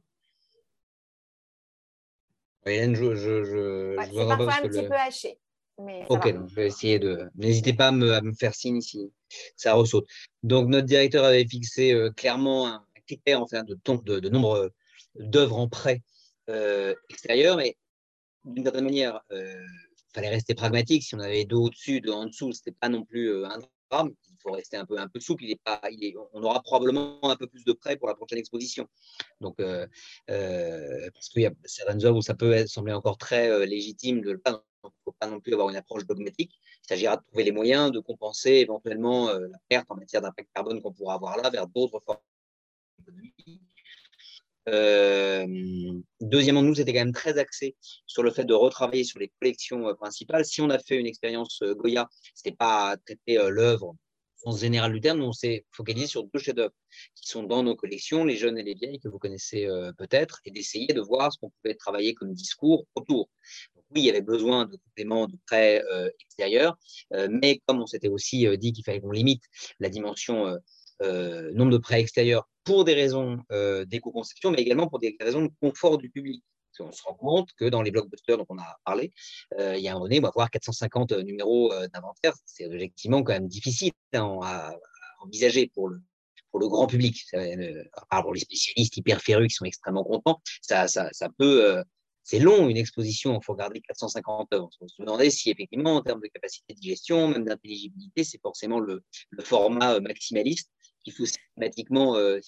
Hélène, 2.65 2.97
je, 2.97 3.15
je, 3.15 3.45
je, 3.45 3.97
ouais, 3.97 4.07
C'est 4.07 4.27
parfois 4.27 4.55
un 4.55 4.69
petit 4.69 4.89
peu 4.89 4.95
haché. 4.95 5.39
Mais 5.79 6.05
ok, 6.09 6.33
donc 6.33 6.49
je 6.49 6.55
vais 6.55 6.67
essayer 6.67 6.99
de. 6.99 7.29
N'hésitez 7.35 7.75
pas 7.75 7.89
à 7.89 7.93
me, 7.93 8.13
à 8.13 8.23
me, 8.23 8.33
faire 8.33 8.55
signe 8.55 8.81
si 8.81 9.13
ça 9.57 9.75
ressaute. 9.75 10.07
Donc, 10.43 10.69
notre 10.69 10.87
directeur 10.87 11.25
avait 11.25 11.47
fixé 11.47 11.93
euh, 11.93 12.11
clairement 12.11 12.67
un 12.67 12.85
critère 13.07 13.41
en 13.41 13.47
fait, 13.47 13.63
de, 13.65 14.21
de, 14.21 14.29
nombre 14.29 14.71
d'œuvres 15.15 15.59
en 15.59 15.69
prêt 15.69 16.03
euh, 16.49 16.95
extérieur, 17.09 17.57
mais 17.57 17.77
d'une 18.45 18.65
certaine 18.65 18.85
manière, 18.85 19.21
il 19.31 19.37
euh, 19.37 19.65
fallait 20.15 20.29
rester 20.29 20.55
pragmatique. 20.55 21.03
Si 21.03 21.15
on 21.15 21.21
avait 21.21 21.45
deux 21.45 21.57
au-dessus, 21.57 22.01
deux 22.01 22.13
en 22.13 22.27
dessous, 22.27 22.53
ce 22.53 22.61
n'était 22.61 22.77
pas 22.79 22.89
non 22.89 23.05
plus 23.05 23.31
euh, 23.31 23.47
un 23.47 23.59
drame. 23.91 24.13
Il 24.29 24.37
faut 24.43 24.53
rester 24.53 24.77
un 24.77 24.85
peu, 24.85 24.99
un 24.99 25.09
peu 25.09 25.19
souple. 25.19 25.45
On 26.33 26.43
aura 26.43 26.63
probablement 26.63 27.19
un 27.23 27.37
peu 27.37 27.49
plus 27.49 27.65
de 27.65 27.73
prêts 27.73 27.97
pour 27.97 28.07
la 28.07 28.15
prochaine 28.15 28.39
exposition. 28.39 28.87
Donc, 29.41 29.57
parce 29.57 31.29
qu'il 31.31 31.43
y 31.43 31.47
a 31.47 31.53
certaines 31.65 32.05
œuvres 32.05 32.19
où 32.19 32.23
ça 32.23 32.35
peut 32.35 32.67
sembler 32.67 32.93
encore 32.93 33.19
très 33.19 33.67
légitime 33.67 34.21
de 34.21 34.33
le 34.33 34.39
pas. 34.39 34.65
Il 34.87 35.11
ne 35.11 35.13
faut 35.13 35.17
pas 35.19 35.27
non 35.27 35.41
plus 35.41 35.53
avoir 35.53 35.69
une 35.69 35.77
approche 35.77 36.07
dogmatique. 36.07 36.53
Il 36.85 36.89
s'agira 36.89 37.17
de 37.17 37.23
trouver 37.23 37.45
les 37.45 37.53
moyens 37.53 37.91
de 37.93 38.01
compenser 38.01 38.51
éventuellement 38.51 39.33
la 39.33 39.59
perte 39.69 39.87
en 39.91 39.97
matière 39.97 40.23
d'impact 40.23 40.49
carbone 40.55 40.81
qu'on 40.81 40.93
pourra 40.93 41.15
avoir 41.15 41.37
là 41.37 41.51
vers 41.51 41.67
d'autres 41.67 42.01
formes 42.01 42.19
d'économie 42.99 43.61
euh, 44.69 45.47
deuxièmement, 46.21 46.63
nous, 46.63 46.75
c'était 46.75 46.93
quand 46.93 47.01
même 47.05 47.13
très 47.13 47.39
axé 47.39 47.77
sur 48.07 48.23
le 48.23 48.31
fait 48.31 48.45
de 48.45 48.55
retravailler 48.55 49.05
sur 49.05 49.19
les 49.19 49.31
collections 49.41 49.89
euh, 49.89 49.95
principales. 49.95 50.45
Si 50.45 50.61
on 50.61 50.71
a 50.71 50.79
fait 50.79 50.97
une 50.97 51.07
expérience 51.07 51.61
euh, 51.63 51.75
Goya, 51.75 52.09
ce 52.35 52.43
n'était 52.45 52.57
pas 52.57 52.97
traiter 53.05 53.39
l'œuvre 53.49 53.95
en 54.45 54.57
général 54.57 54.93
du 54.93 55.01
terme, 55.01 55.23
on 55.23 55.33
s'est 55.33 55.65
focalisé 55.73 56.07
sur 56.07 56.25
deux 56.25 56.39
chefs-d'œuvre 56.39 56.75
qui 57.17 57.29
sont 57.29 57.43
dans 57.43 57.65
nos 57.65 57.75
collections, 57.75 58.25
les 58.25 58.37
jeunes 58.37 58.59
et 58.59 58.63
les 58.63 58.75
vieilles, 58.75 59.01
que 59.01 59.09
vous 59.09 59.19
connaissez 59.19 59.67
peut-être, 59.99 60.41
et 60.45 60.53
d'essayer 60.53 60.87
de 60.87 61.01
voir 61.01 61.33
ce 61.33 61.39
qu'on 61.39 61.51
pouvait 61.51 61.75
travailler 61.75 62.15
comme 62.15 62.33
discours 62.33 62.87
autour. 62.95 63.29
Oui, 63.91 64.03
il 64.03 64.05
y 64.05 64.11
avait 64.11 64.23
besoin 64.23 64.67
de 64.67 64.77
compléments 64.77 65.27
de 65.27 65.37
prêts 65.47 65.83
extérieurs, 66.21 66.77
mais 67.31 67.61
comme 67.67 67.81
on 67.81 67.87
s'était 67.87 68.09
aussi 68.09 68.47
dit 68.59 68.73
qu'il 68.73 68.85
fallait 68.85 69.01
qu'on 69.01 69.11
limite 69.13 69.43
la 69.81 69.89
dimension 69.89 70.57
nombre 71.01 71.73
de 71.73 71.79
prêts 71.79 72.01
extérieurs 72.01 72.49
pour 72.67 72.85
des 72.85 72.95
raisons 72.95 73.39
euh, 73.53 73.87
d'éco-conception, 73.87 74.51
mais 74.51 74.61
également 74.61 74.89
pour 74.89 74.99
des 74.99 75.17
raisons 75.21 75.43
de 75.43 75.51
confort 75.61 75.99
du 75.99 76.11
public. 76.11 76.43
on 76.81 76.91
se 76.91 77.03
rend 77.05 77.15
compte 77.15 77.51
que 77.57 77.65
dans 77.65 77.81
les 77.81 77.93
blockbusters 77.93 78.37
dont 78.37 78.47
on 78.49 78.59
a 78.59 78.77
parlé, 78.85 79.13
euh, 79.59 79.77
il 79.77 79.83
y 79.83 79.89
a 79.89 79.93
un 79.93 79.95
moment 79.95 80.07
donné, 80.07 80.19
on 80.19 80.23
va 80.23 80.29
avoir 80.29 80.51
450 80.51 81.13
euh, 81.13 81.23
numéros 81.23 81.73
d'inventaire. 81.95 82.35
C'est 82.45 82.67
objectivement 82.67 83.23
quand 83.23 83.33
même 83.33 83.49
difficile 83.49 83.93
hein, 84.15 84.41
à, 84.43 84.75
envisager 85.21 85.71
pour 85.73 85.89
le, 85.89 86.03
grand 86.53 86.87
public. 86.87 87.23
pour 88.11 88.35
les 88.35 88.41
spécialistes 88.41 88.97
hyper 88.97 89.21
férus 89.21 89.49
qui 89.49 89.55
sont 89.55 89.65
extrêmement 89.65 90.05
contents, 90.05 90.41
ça, 90.61 90.89
ça, 90.89 91.09
ça 91.13 91.29
peut. 91.39 91.83
C'est 92.27 92.41
long 92.41 92.69
une 92.69 92.77
exposition, 92.77 93.39
il 93.41 93.45
faut 93.45 93.53
regarder 93.53 93.81
450 93.81 94.53
œuvres. 94.53 94.69
On 94.81 94.89
se 94.89 94.97
demandait 94.99 95.31
si 95.31 95.49
effectivement, 95.49 95.95
en 95.95 96.03
termes 96.03 96.21
de 96.21 96.27
capacité 96.27 96.75
de 96.75 96.83
gestion, 96.83 97.29
même 97.29 97.45
d'intelligibilité, 97.45 98.25
c'est 98.25 98.41
forcément 98.41 98.81
le, 98.81 99.05
format 99.45 100.01
maximaliste 100.01 100.73
qu'il 101.05 101.13
faut 101.13 101.25
systématiquement, 101.25 102.17
euh, 102.17 102.41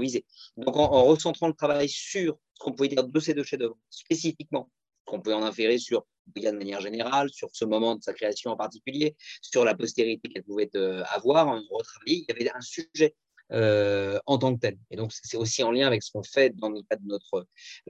viser. 0.00 0.24
Donc, 0.56 0.76
en, 0.76 1.02
recentrant 1.02 1.48
le 1.48 1.54
travail 1.54 1.88
sur 1.88 2.38
ce 2.54 2.64
qu'on 2.64 2.72
pouvait 2.72 2.88
dire 2.88 3.02
de 3.02 3.20
ces 3.20 3.34
deux 3.34 3.42
chefs-d'œuvre, 3.42 3.76
spécifiquement, 3.90 4.70
qu'on 5.04 5.20
peut 5.20 5.34
en 5.34 5.42
inférer 5.42 5.78
sur 5.78 6.06
de 6.28 6.50
manière 6.52 6.80
générale, 6.80 7.28
sur 7.30 7.48
ce 7.52 7.64
moment 7.64 7.96
de 7.96 8.02
sa 8.02 8.12
création 8.12 8.52
en 8.52 8.56
particulier, 8.56 9.16
sur 9.40 9.64
la 9.64 9.74
postérité 9.74 10.28
qu'elle 10.28 10.44
pouvait 10.44 10.70
euh, 10.76 11.02
avoir, 11.10 11.48
en 11.48 11.60
retravailler, 11.72 12.18
il 12.18 12.24
y 12.28 12.30
avait 12.30 12.48
un 12.54 12.60
sujet 12.60 13.16
euh, 13.52 14.18
en 14.26 14.38
tant 14.38 14.54
que 14.54 14.60
tel. 14.60 14.78
Et 14.90 14.96
donc, 14.96 15.12
c'est 15.12 15.36
aussi 15.36 15.62
en 15.62 15.70
lien 15.70 15.86
avec 15.86 16.02
ce 16.02 16.10
qu'on 16.10 16.22
fait 16.22 16.50
dans 16.56 16.70
le 16.70 16.82
cadre 16.82 17.02
de 17.02 17.08
notre 17.08 17.46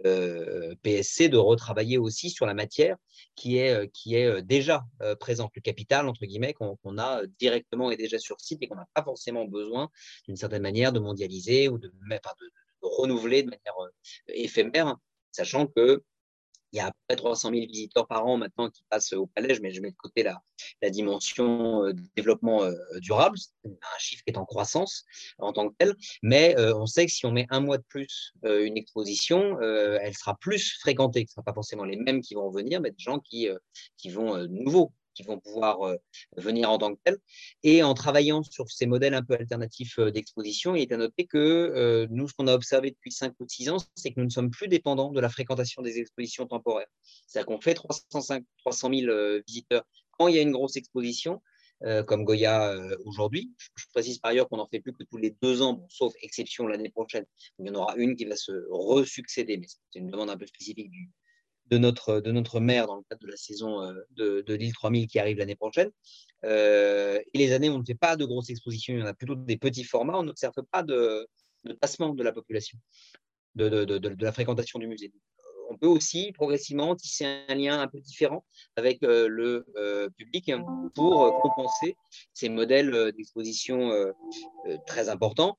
euh, 0.07 0.75
PSC, 0.83 1.29
de 1.29 1.37
retravailler 1.37 1.99
aussi 1.99 2.31
sur 2.31 2.47
la 2.47 2.55
matière 2.55 2.97
qui 3.37 3.59
est, 3.59 3.71
euh, 3.71 3.87
qui 3.93 4.17
est 4.17 4.43
déjà 4.43 4.85
présente, 5.21 5.53
le 5.55 5.61
capital, 5.61 6.09
entre 6.09 6.25
guillemets, 6.27 6.55
qu'on 6.55 6.99
a 6.99 7.23
directement 7.39 7.91
et 7.91 7.97
déjà 7.97 8.19
sur 8.19 8.41
site 8.41 8.63
et 8.63 8.69
qu'on 8.69 8.77
n'a 8.77 8.89
pas 8.95 9.03
forcément 9.03 9.45
besoin, 9.45 9.89
d'une 10.27 10.37
certaine 10.37 10.63
manière, 10.63 10.93
de 10.93 11.01
mondialiser 11.01 11.69
ou 11.69 11.79
de, 11.79 11.89
de 11.89 12.21
renouveler 12.83 13.43
de 13.43 13.51
manière 13.51 13.91
éphémère, 14.29 14.97
sachant 15.31 15.67
que 15.67 16.03
il 16.73 16.79
y 16.79 16.81
a 16.81 16.87
à 16.87 16.91
peu 16.91 16.99
près 17.09 17.17
300 17.17 17.51
000 17.51 17.67
visiteurs 17.67 18.07
par 18.07 18.27
an 18.27 18.37
maintenant 18.37 18.71
qui 18.71 18.83
passent 18.89 19.13
au 19.13 19.27
palais, 19.27 19.59
mais 19.61 19.73
je 19.73 19.81
mets 19.81 19.91
de 19.91 19.97
côté 19.97 20.23
la, 20.23 20.41
dimension 20.91 21.85
de 21.85 22.03
développement 22.17 22.61
durable, 23.01 23.37
c'est 23.39 23.71
un 23.71 23.99
chiffre 23.99 24.23
qui 24.25 24.33
est 24.33 24.39
en 24.39 24.45
croissance 24.45 25.05
en 25.39 25.53
tant 25.53 25.69
que 25.69 25.75
tel, 25.79 25.95
mais 26.23 26.55
on 26.75 26.87
sait 26.87 27.07
que 27.07 27.13
si 27.13 27.27
on 27.27 27.33
met 27.33 27.47
un 27.51 27.61
mois 27.61 27.79
de 27.79 27.85
plus 27.89 28.33
une 28.45 28.77
exposition, 28.77 29.61
elle 29.61 30.15
sera 30.15 30.37
plus 30.37 30.79
fréquentée, 30.81 31.21
ce 31.21 31.25
ne 31.25 31.29
sera 31.29 31.43
pas 31.43 31.55
forcément 31.55 31.85
les 31.85 31.97
mêmes 31.97 32.21
qui 32.21 32.35
vont 32.35 32.51
venir, 32.51 32.81
mais 32.81 32.91
des 32.91 32.99
gens 32.99 33.19
qui, 33.19 33.49
qui 33.97 34.11
vont 34.11 34.47
nouveaux 34.49 34.93
qui 35.15 35.23
vont 35.23 35.39
pouvoir 35.39 35.83
euh, 35.83 35.97
venir 36.37 36.71
en 36.71 36.79
tant 36.79 36.95
que 36.95 37.01
tel. 37.05 37.19
Et 37.63 37.83
en 37.83 37.95
travaillant 37.95 38.43
sur 38.43 38.71
ces 38.71 38.87
modèles 38.87 39.15
un 39.15 39.23
peu 39.23 39.35
alternatifs 39.35 39.99
euh, 39.99 40.11
d'exposition, 40.11 40.75
il 40.75 40.83
est 40.83 40.93
à 40.93 40.97
noter 40.97 41.27
que 41.27 41.39
euh, 41.39 42.07
nous, 42.11 42.29
ce 42.29 42.35
qu'on 42.35 42.49
a 42.49 42.55
observé 42.55 42.91
depuis 42.91 43.13
5 43.13 43.35
ou 43.41 43.47
6 43.49 43.71
ans, 43.71 43.77
c'est 43.95 44.11
que 44.11 44.21
nous 44.21 44.27
ne 44.27 44.31
sommes 44.31 44.51
plus 44.51 44.69
dépendants 44.69 45.11
de 45.11 45.21
la 45.21 45.29
fréquentation 45.29 45.83
des 45.83 45.99
expositions 45.99 46.47
temporaires. 46.47 46.89
C'est-à-dire 47.27 47.47
qu'on 47.47 47.61
fait 47.61 47.75
305, 47.75 48.45
300 48.59 48.91
000 48.95 49.41
visiteurs 49.47 49.85
quand 50.19 50.29
il 50.29 50.37
y 50.37 50.39
a 50.39 50.43
une 50.43 50.53
grosse 50.53 50.77
exposition, 50.77 51.43
comme 52.07 52.25
Goya 52.25 52.77
aujourd'hui. 53.07 53.51
Je, 53.75 53.87
précise 53.93 54.19
par 54.19 54.31
ailleurs 54.31 54.49
qu'on 54.49 54.59
n'en 54.59 54.69
fait 54.69 54.79
plus 54.79 54.93
que 54.93 55.03
tous 55.03 55.17
les 55.17 55.35
deux 55.43 55.63
ans, 55.63 55.85
sauf 55.91 56.13
exception 56.23 56.67
l'année 56.69 56.91
prochaine. 56.91 57.25
Il 57.59 57.67
y 57.67 57.71
en 57.71 57.75
aura 57.75 57.97
une 57.97 58.15
qui 58.15 58.25
va 58.25 58.37
se 58.37 58.53
resuccéder, 58.71 59.57
mais 59.57 59.67
c'est 59.67 59.99
une 59.99 60.09
demande 60.09 60.31
un 60.31 60.37
peu 60.37 60.47
spécifique 60.47 60.91
du, 60.91 61.11
de 61.73 61.79
notre, 61.79 62.21
de 62.21 62.33
notre 62.33 62.61
maire 62.61 62.87
dans 62.87 62.97
le 62.97 63.03
cadre 63.09 63.23
de 63.23 63.29
la 63.29 63.37
saison 63.37 63.81
euh, 63.81 63.95
de, 64.11 64.43
de 64.47 64.55
l'île 64.55 64.75
3000 64.75 65.07
qui 65.07 65.19
arrive 65.19 65.39
l'année 65.39 65.55
prochaine. 65.57 65.91
Euh, 66.45 67.19
et 67.33 67.39
les 67.39 67.53
années 67.53 67.71
où 67.71 67.75
on 67.75 67.79
ne 67.79 67.85
fait 67.85 67.95
pas 67.95 68.15
de 68.15 68.27
grosses 68.27 68.51
expositions, 68.51 68.93
il 68.93 69.01
y 69.01 69.03
en 69.03 69.07
a 69.07 69.15
plutôt 69.15 69.35
des 69.35 69.57
petits 69.57 69.85
formats, 69.85 70.19
on 70.19 70.23
n'observe 70.23 70.53
pas 70.71 70.83
de, 70.83 71.27
de 71.65 71.73
tassement 71.73 72.11
de 72.11 72.23
la 72.23 72.33
population, 72.33 72.79
de, 73.55 73.71
de, 73.71 73.97
de, 73.97 74.23
la 74.23 74.33
fréquentation 74.33 74.79
du 74.79 74.87
musée. 74.87 75.15
On 75.71 75.79
peut 75.79 75.87
aussi 75.87 76.33
progressivement 76.33 76.95
tisser 76.95 77.25
un 77.25 77.55
lien 77.55 77.81
un 77.81 77.89
peu 77.89 78.01
différent 78.01 78.45
avec 78.77 79.03
euh, 79.03 79.27
le 79.27 79.65
public 80.19 80.53
pour 80.95 81.41
compenser 81.41 81.97
ces 82.35 82.51
modèles 82.51 83.13
d'exposition 83.17 83.91
très 84.87 85.09
importants. 85.09 85.57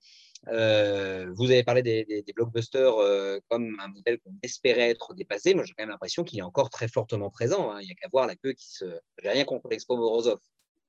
Euh, 0.50 1.32
vous 1.36 1.46
avez 1.52 1.64
parlé 1.64 1.82
des, 1.82 2.34
blockbusters 2.36 2.98
euh, 2.98 3.40
comme 3.50 3.80
un 3.80 3.88
modèle 3.88 4.20
qu'on 4.20 4.34
espérait 4.42 4.90
être 4.90 5.14
dépassé. 5.14 5.54
Moi, 5.54 5.64
j'ai 5.64 5.74
quand 5.74 5.84
même 5.84 5.90
l'impression 5.90 6.24
qu'il 6.24 6.40
est 6.40 6.44
encore 6.44 6.70
très 6.70 6.88
fortement 6.88 7.30
présent. 7.30 7.72
Hein. 7.72 7.80
Il 7.82 7.86
n'y 7.86 7.92
a 7.92 7.96
qu'à 7.96 8.08
voir 8.12 8.28
la 8.28 8.36
queue 8.36 8.54
qui 8.54 8.70
se. 8.70 8.86
J'ai 9.22 9.30
rien 9.30 9.46
contre 9.46 9.70
l'Expo 9.70 9.96
Morozov. 9.96 10.40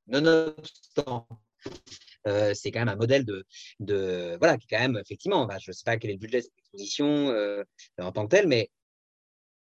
Nonobstant, 0.06 1.28
euh, 2.26 2.52
c'est 2.54 2.70
quand 2.70 2.80
même 2.80 2.88
un 2.88 2.96
modèle 2.96 3.24
de, 3.24 4.36
voilà 4.38 4.58
qui 4.58 4.66
est 4.66 4.76
quand 4.76 4.82
même 4.82 4.98
effectivement. 4.98 5.48
je 5.58 5.70
ne 5.70 5.72
sais 5.72 5.84
pas 5.84 5.96
quel 5.96 6.10
est 6.10 6.14
le 6.14 6.18
budget 6.18 6.38
de 6.38 6.42
cette 6.42 6.58
exposition 6.58 7.34
en 7.98 8.12
tant 8.12 8.26
que 8.26 8.36
tel, 8.36 8.48
mais 8.48 8.70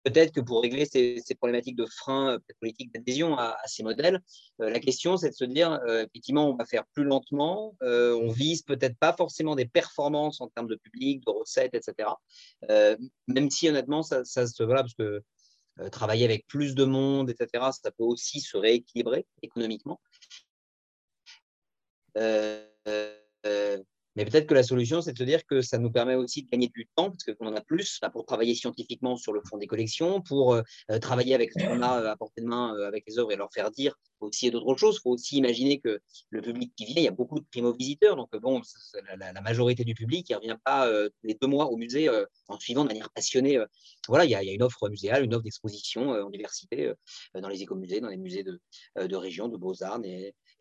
peut-être 0.04 0.34
que 0.34 0.42
pour 0.42 0.62
régler 0.62 0.86
ces, 0.86 1.22
problématiques 1.36 1.76
de 1.76 1.86
frein 1.86 2.34
euh, 2.34 2.40
politique 2.60 2.92
d'adhésion 2.94 3.38
à, 3.38 3.58
ces 3.66 3.84
modèles, 3.84 4.22
euh, 4.62 4.70
la 4.70 4.80
question 4.80 5.18
c'est 5.18 5.30
de 5.30 5.36
se 5.36 5.46
dire 5.46 5.72
euh, 5.88 6.06
effectivement 6.06 6.50
on 6.50 6.56
va 6.56 6.66
faire 6.66 6.86
plus 6.94 7.04
lentement, 7.04 7.76
on 7.82 8.30
vise 8.32 8.64
peut-être 8.64 8.98
pas 8.98 9.14
forcément 9.14 9.56
des 9.56 9.66
performances 9.66 10.42
en 10.42 10.48
termes 10.48 10.68
de 10.68 10.76
public, 10.76 11.24
de 11.26 11.32
recettes, 11.32 11.74
etc. 11.74 12.10
même 13.28 13.50
si 13.50 13.70
honnêtement 13.70 14.04
ça, 14.04 14.24
se 14.24 14.64
voilà 14.64 14.82
parce 14.82 14.96
que 14.96 15.22
travailler 15.92 16.26
avec 16.26 16.46
plus 16.48 16.76
de 16.76 16.84
monde, 16.84 17.30
etc. 17.30 17.70
Ça 17.72 17.92
peut 17.92 18.04
aussi 18.04 18.42
se 18.42 18.58
rééquilibrer 18.58 19.26
économiquement. 19.42 20.00
Mais 24.20 24.26
peut-être 24.26 24.48
que 24.48 24.54
la 24.54 24.64
solution, 24.64 25.02
c'est 25.02 25.14
de 25.14 25.18
se 25.18 25.24
dire 25.24 25.46
que 25.46 25.62
ça 25.62 25.78
nous 25.78 25.90
permet 25.90 26.16
aussi 26.16 26.44
de 26.44 26.50
gagner 26.50 26.68
du 26.68 26.90
temps, 26.94 27.10
parce 27.10 27.38
qu'on 27.38 27.48
en 27.48 27.56
a 27.56 27.62
plus 27.62 28.02
pour 28.12 28.26
travailler 28.26 28.54
scientifiquement 28.54 29.16
sur 29.16 29.32
le 29.32 29.40
fond 29.50 29.58
des 29.58 29.66
collections, 29.66 30.20
pour 30.20 30.56
euh, 30.56 30.62
euh, 30.92 31.00
travailler 31.00 31.36
avec 31.36 31.54
ce 31.54 31.64
qu'on 31.64 31.82
a 31.82 32.02
euh, 32.02 32.12
à 32.12 32.18
portée 32.18 32.42
de 32.42 32.46
main 32.46 32.76
avec 32.86 33.06
les 33.08 33.18
œuvres 33.18 33.32
et 33.32 33.38
leur 33.38 33.50
faire 33.54 33.72
dire 33.72 33.96
aussi 34.20 34.52
d'autres 34.52 34.76
choses. 34.76 34.98
Il 34.98 35.02
faut 35.04 35.12
aussi 35.12 35.38
imaginer 35.38 35.80
que 35.80 36.02
le 36.32 36.42
public 36.42 36.74
qui 36.76 36.84
vient, 36.84 36.98
il 36.98 37.04
y 37.04 37.08
a 37.08 37.12
beaucoup 37.12 37.40
de 37.40 37.46
primo-visiteurs. 37.50 38.18
Donc, 38.18 38.36
bon, 38.42 38.62
la, 39.18 39.40
majorité 39.40 39.86
du 39.86 39.94
public, 39.94 40.30
ne 40.32 40.36
revient 40.36 40.58
pas 40.66 40.92
les 41.24 41.38
deux 41.42 41.48
mois 41.48 41.68
au 41.68 41.78
musée 41.78 42.10
en 42.50 42.60
suivant 42.60 42.84
de 42.84 42.90
manière 42.90 43.10
passionnée. 43.12 43.58
Voilà, 44.10 44.26
il 44.26 44.32
y, 44.32 44.36
a, 44.36 44.44
une 44.44 44.64
offre 44.64 44.90
muséale, 44.90 45.24
une 45.24 45.34
offre 45.34 45.46
d'exposition 45.46 46.10
en 46.10 46.30
diversité 46.30 46.92
dans 47.36 47.48
les 47.48 47.62
écomusées, 47.62 48.02
dans 48.02 48.10
les 48.10 48.18
musées 48.18 48.44
de, 48.44 49.16
région, 49.16 49.48
de 49.48 49.56
beaux-arts, 49.56 50.00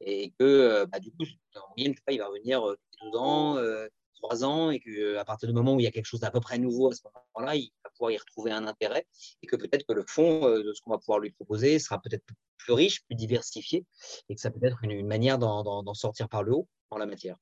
et 0.00 0.32
que 0.38 0.84
bah, 0.86 1.00
du 1.00 1.10
coup, 1.12 1.24
en 1.56 1.68
moyenne, 1.76 1.92
je 1.92 1.98
sais 1.98 2.04
pas, 2.06 2.12
il 2.12 2.18
va 2.18 2.26
revenir 2.26 2.62
deux 3.02 3.16
ans, 3.16 3.56
euh, 3.56 3.88
trois 4.14 4.44
ans, 4.44 4.70
et 4.70 4.80
qu'à 4.80 5.24
partir 5.24 5.48
du 5.48 5.54
moment 5.54 5.74
où 5.74 5.80
il 5.80 5.84
y 5.84 5.86
a 5.86 5.90
quelque 5.90 6.06
chose 6.06 6.20
d'à 6.20 6.30
peu 6.30 6.40
près 6.40 6.58
nouveau 6.58 6.90
à 6.90 6.94
ce 6.94 7.02
moment-là, 7.04 7.56
il 7.56 7.70
va 7.84 7.90
pouvoir 7.90 8.10
y 8.10 8.18
retrouver 8.18 8.50
un 8.50 8.66
intérêt, 8.66 9.06
et 9.42 9.46
que 9.46 9.56
peut-être 9.56 9.86
que 9.86 9.92
le 9.92 10.04
fond 10.06 10.46
euh, 10.46 10.62
de 10.62 10.72
ce 10.72 10.80
qu'on 10.82 10.90
va 10.90 10.98
pouvoir 10.98 11.18
lui 11.18 11.30
proposer 11.30 11.78
sera 11.78 12.00
peut-être 12.00 12.24
plus 12.58 12.72
riche, 12.72 13.04
plus 13.04 13.14
diversifié, 13.14 13.86
et 14.28 14.34
que 14.34 14.40
ça 14.40 14.50
peut 14.50 14.64
être 14.64 14.82
une, 14.82 15.06
manière 15.06 15.38
d'en 15.38 15.94
sortir 15.94 16.28
par 16.28 16.42
le 16.42 16.54
haut 16.54 16.68
en 16.90 16.98
la 16.98 17.06
matière. 17.06 17.36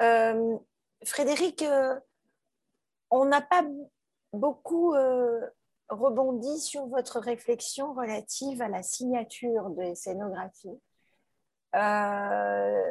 Euh, 0.00 0.58
Frédéric, 1.04 1.64
on 3.10 3.24
n'a 3.26 3.40
pas 3.40 3.64
beaucoup 4.32 4.94
rebondit 5.94 6.60
sur 6.60 6.86
votre 6.86 7.20
réflexion 7.20 7.92
relative 7.94 8.62
à 8.62 8.68
la 8.68 8.82
signature 8.82 9.70
des 9.70 9.94
scénographies. 9.94 10.80
Euh, 11.74 12.82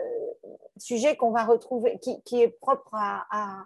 sujet 0.77 1.15
qu'on 1.15 1.31
va 1.31 1.45
retrouver, 1.45 1.99
qui, 1.99 2.41
est 2.41 2.49
propre 2.59 2.95
à, 2.95 3.65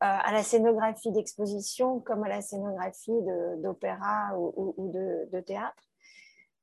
à, 0.00 0.32
la 0.32 0.42
scénographie 0.42 1.12
d'exposition 1.12 2.00
comme 2.00 2.24
à 2.24 2.28
la 2.28 2.40
scénographie 2.40 3.12
d'opéra 3.58 4.32
ou, 4.38 4.90
de, 4.92 5.40
théâtre, 5.40 5.82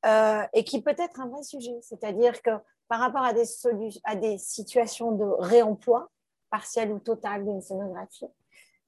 euh, 0.05 0.43
et 0.53 0.63
qui 0.63 0.81
peut 0.81 0.95
être 0.97 1.19
un 1.19 1.27
vrai 1.27 1.43
sujet. 1.43 1.77
C'est-à-dire 1.81 2.41
que 2.41 2.51
par 2.87 2.99
rapport 2.99 3.23
à 3.23 3.33
des, 3.33 3.45
à 4.03 4.15
des 4.15 4.37
situations 4.37 5.11
de 5.11 5.25
réemploi, 5.25 6.09
partiel 6.49 6.91
ou 6.91 6.99
total 6.99 7.45
d'une 7.45 7.61
scénographie, 7.61 8.27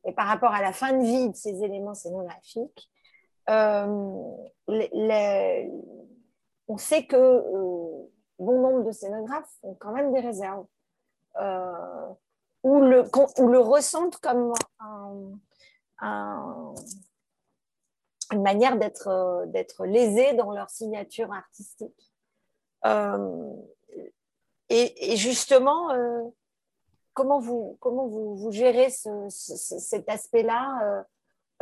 et 0.05 0.11
par 0.11 0.27
rapport 0.27 0.53
à 0.53 0.61
la 0.61 0.73
fin 0.73 0.93
de 0.93 1.03
vie 1.03 1.29
de 1.29 1.35
ces 1.35 1.63
éléments 1.63 1.93
scénographiques, 1.93 2.91
euh, 3.49 4.37
on 6.67 6.77
sait 6.77 7.05
que 7.05 7.15
euh, 7.15 8.11
bon 8.39 8.61
nombre 8.61 8.83
de 8.83 8.91
scénographes 8.91 9.57
ont 9.63 9.75
quand 9.75 9.91
même 9.91 10.13
des 10.13 10.21
réserves 10.21 10.65
euh, 11.39 12.07
ou, 12.63 12.79
le, 12.79 13.59
ressentent 13.59 14.17
comme 14.17 14.53
une 18.31 18.41
manière 18.41 18.77
d'être, 18.77 19.45
d'être 19.47 19.85
lésés 19.85 20.33
dans 20.33 20.51
leur 20.51 20.69
signature 20.69 21.31
artistique. 21.33 22.13
et, 24.69 25.17
justement, 25.17 25.89
comment, 27.13 27.39
vous 27.39 28.51
gérez 28.51 28.89
cet 28.89 30.07
aspect-là 30.07 31.05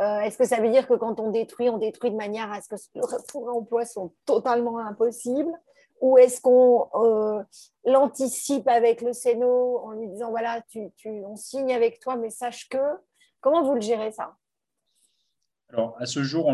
euh, 0.02 0.20
est-ce 0.20 0.36
que 0.36 0.44
ça 0.44 0.60
veut 0.60 0.70
dire 0.70 0.88
que 0.88 0.94
quand 0.94 1.20
on 1.20 1.30
détruit, 1.30 1.68
on 1.68 1.78
détruit 1.78 2.10
de 2.10 2.16
manière 2.16 2.50
à 2.50 2.60
ce 2.60 2.68
que 2.68 2.74
le 2.96 3.50
emploi 3.50 3.84
soit 3.84 4.10
totalement 4.26 4.78
impossible? 4.78 5.52
Ou 6.00 6.18
est-ce 6.18 6.40
qu'on 6.40 6.88
euh, 6.94 7.42
l'anticipe 7.84 8.66
avec 8.66 9.02
le 9.02 9.12
Céno 9.12 9.78
en 9.78 9.92
lui 9.92 10.08
disant 10.08 10.30
voilà, 10.30 10.60
on 11.04 11.36
signe 11.36 11.72
avec 11.72 12.00
toi, 12.00 12.16
mais 12.16 12.30
sache 12.30 12.68
que. 12.68 12.78
Comment 13.40 13.62
vous 13.62 13.74
le 13.74 13.80
gérez 13.80 14.10
ça? 14.10 14.36
Alors, 15.68 15.96
à 15.98 16.06
ce 16.06 16.22
jour, 16.22 16.52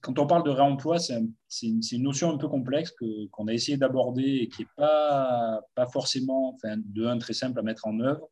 quand 0.00 0.18
on 0.18 0.26
parle 0.26 0.44
de 0.44 0.50
réemploi, 0.50 0.98
c'est 0.98 1.20
une, 1.62 2.02
notion 2.02 2.30
un 2.30 2.38
peu 2.38 2.48
complexe 2.48 2.94
qu'on 3.30 3.48
a 3.48 3.52
essayé 3.52 3.76
d'aborder 3.76 4.40
et 4.42 4.48
qui 4.48 4.62
n'est 4.62 4.68
pas, 4.76 5.60
pas 5.74 5.86
forcément, 5.86 6.56
de 6.64 7.06
un, 7.06 7.18
très 7.18 7.34
simple 7.34 7.58
à 7.58 7.62
mettre 7.62 7.86
en 7.86 7.98
œuvre 8.00 8.28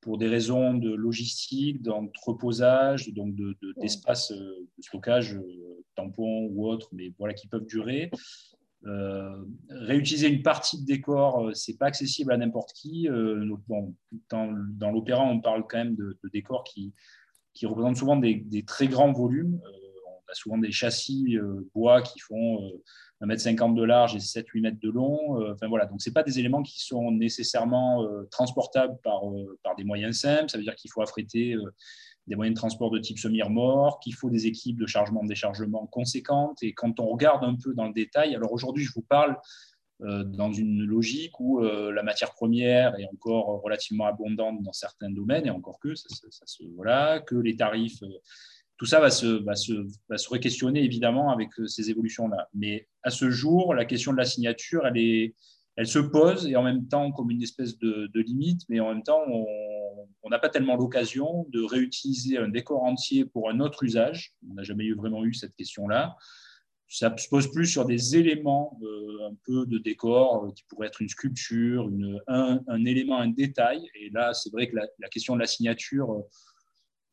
pour 0.00 0.18
des 0.18 0.28
raisons 0.28 0.74
de 0.74 0.90
logistique, 0.94 1.82
d'entreposage, 1.82 3.12
donc 3.12 3.34
d'espace 3.76 4.32
de, 4.32 4.36
de, 4.38 4.82
stockage, 4.82 5.34
euh, 5.34 5.84
tampons 5.94 6.48
ou 6.50 6.66
autres, 6.68 6.88
mais 6.92 7.12
voilà, 7.18 7.34
qui 7.34 7.48
peuvent 7.48 7.66
durer. 7.66 8.10
Euh, 8.86 9.44
réutiliser 9.68 10.28
une 10.28 10.42
partie 10.42 10.80
de 10.80 10.86
décor, 10.86 11.48
euh, 11.48 11.52
c'est 11.52 11.76
pas 11.76 11.86
accessible 11.86 12.32
à 12.32 12.38
n'importe 12.38 12.72
qui. 12.72 13.08
bon, 13.68 13.94
dans, 14.30 14.54
dans 14.70 14.90
l'opéra, 14.90 15.22
on 15.22 15.40
parle 15.40 15.66
quand 15.68 15.78
même 15.78 15.96
de, 15.96 16.18
décors 16.32 16.64
qui, 16.64 16.94
qui 17.52 17.66
représentent 17.66 17.98
souvent 17.98 18.16
des, 18.16 18.36
des 18.36 18.64
très 18.64 18.88
grands 18.88 19.12
volumes. 19.12 19.60
on 20.06 20.30
a 20.30 20.34
souvent 20.34 20.58
des 20.58 20.72
châssis 20.72 21.36
bois 21.74 22.00
qui 22.00 22.20
font 22.20 22.58
1m50 23.22 23.74
de 23.74 23.82
large 23.82 24.14
et 24.16 24.18
7-8 24.18 24.60
mètres 24.60 24.80
de 24.80 24.90
long. 24.90 25.40
Euh, 25.40 25.52
enfin, 25.52 25.68
voilà. 25.68 25.86
Donc, 25.86 26.00
ce 26.00 26.10
pas 26.10 26.22
des 26.22 26.38
éléments 26.38 26.62
qui 26.62 26.82
sont 26.82 27.10
nécessairement 27.10 28.02
euh, 28.04 28.26
transportables 28.30 28.96
par, 29.02 29.28
euh, 29.28 29.58
par 29.62 29.76
des 29.76 29.84
moyens 29.84 30.18
simples. 30.18 30.50
Ça 30.50 30.58
veut 30.58 30.64
dire 30.64 30.74
qu'il 30.74 30.90
faut 30.90 31.02
affréter 31.02 31.54
des 32.26 32.36
moyens 32.36 32.54
de 32.54 32.58
transport 32.58 32.90
de 32.90 32.98
type 32.98 33.18
semi-remorque, 33.18 34.02
qu'il 34.02 34.14
faut 34.14 34.30
des 34.30 34.46
équipes 34.46 34.78
de 34.78 34.86
chargement-déchargement 34.86 35.86
conséquentes. 35.86 36.62
Et 36.62 36.72
quand 36.72 37.00
on 37.00 37.06
regarde 37.06 37.44
un 37.44 37.56
peu 37.56 37.74
dans 37.74 37.86
le 37.86 37.92
détail, 37.92 38.34
alors 38.34 38.52
aujourd'hui, 38.52 38.84
je 38.84 38.92
vous 38.94 39.02
parle 39.02 39.36
dans 39.98 40.50
une 40.50 40.82
logique 40.82 41.38
où 41.40 41.60
la 41.60 42.02
matière 42.02 42.32
première 42.32 42.98
est 42.98 43.06
encore 43.06 43.60
relativement 43.62 44.06
abondante 44.06 44.62
dans 44.62 44.72
certains 44.72 45.10
domaines, 45.10 45.46
et 45.46 45.50
encore 45.50 45.78
que, 45.78 45.94
ça, 45.94 46.06
se, 46.46 46.62
voilà, 46.76 47.20
que 47.20 47.34
les 47.34 47.56
tarifs, 47.56 48.02
tout 48.80 48.86
ça 48.86 48.98
va 48.98 49.10
se, 49.10 49.26
va 49.26 49.56
se, 49.56 49.74
va 50.08 50.16
se 50.16 50.34
questionner 50.38 50.82
évidemment 50.82 51.30
avec 51.30 51.50
ces 51.66 51.90
évolutions-là. 51.90 52.48
Mais 52.54 52.88
à 53.02 53.10
ce 53.10 53.28
jour, 53.28 53.74
la 53.74 53.84
question 53.84 54.10
de 54.10 54.16
la 54.16 54.24
signature, 54.24 54.86
elle, 54.86 55.86
se 55.86 55.98
pose 55.98 56.46
et 56.46 56.56
en 56.56 56.62
même 56.62 56.88
temps 56.88 57.12
comme 57.12 57.30
une 57.30 57.42
espèce 57.42 57.76
de, 57.76 58.08
limite, 58.14 58.62
mais 58.70 58.80
en 58.80 58.88
même 58.88 59.02
temps, 59.02 59.20
on 60.22 60.30
n'a 60.30 60.38
pas 60.38 60.48
tellement 60.48 60.76
l'occasion 60.76 61.46
de 61.50 61.60
réutiliser 61.60 62.38
un 62.38 62.48
décor 62.48 62.82
entier 62.82 63.26
pour 63.26 63.50
un 63.50 63.60
autre 63.60 63.84
usage. 63.84 64.32
On 64.50 64.54
n'a 64.54 64.62
jamais 64.62 64.90
vraiment 64.92 65.26
eu 65.26 65.34
cette 65.34 65.54
question-là 65.56 66.16
ça 66.92 67.16
se 67.16 67.28
pose 67.28 67.50
plus 67.52 67.66
sur 67.66 67.84
des 67.84 68.16
éléments 68.16 68.76
euh, 68.82 69.28
un 69.28 69.34
peu 69.46 69.64
de 69.64 69.78
décor 69.78 70.44
euh, 70.44 70.50
qui 70.50 70.64
pourraient 70.64 70.88
être 70.88 71.00
une 71.00 71.08
sculpture, 71.08 71.88
un, 72.26 72.84
élément, 72.84 73.18
un 73.18 73.28
détail. 73.28 73.88
Et 73.94 74.10
là, 74.10 74.34
c'est 74.34 74.50
vrai 74.50 74.68
que 74.68 74.74
la, 74.74 75.08
question 75.08 75.36
de 75.36 75.40
la 75.40 75.46
signature, 75.46 76.10
euh, 76.10 76.22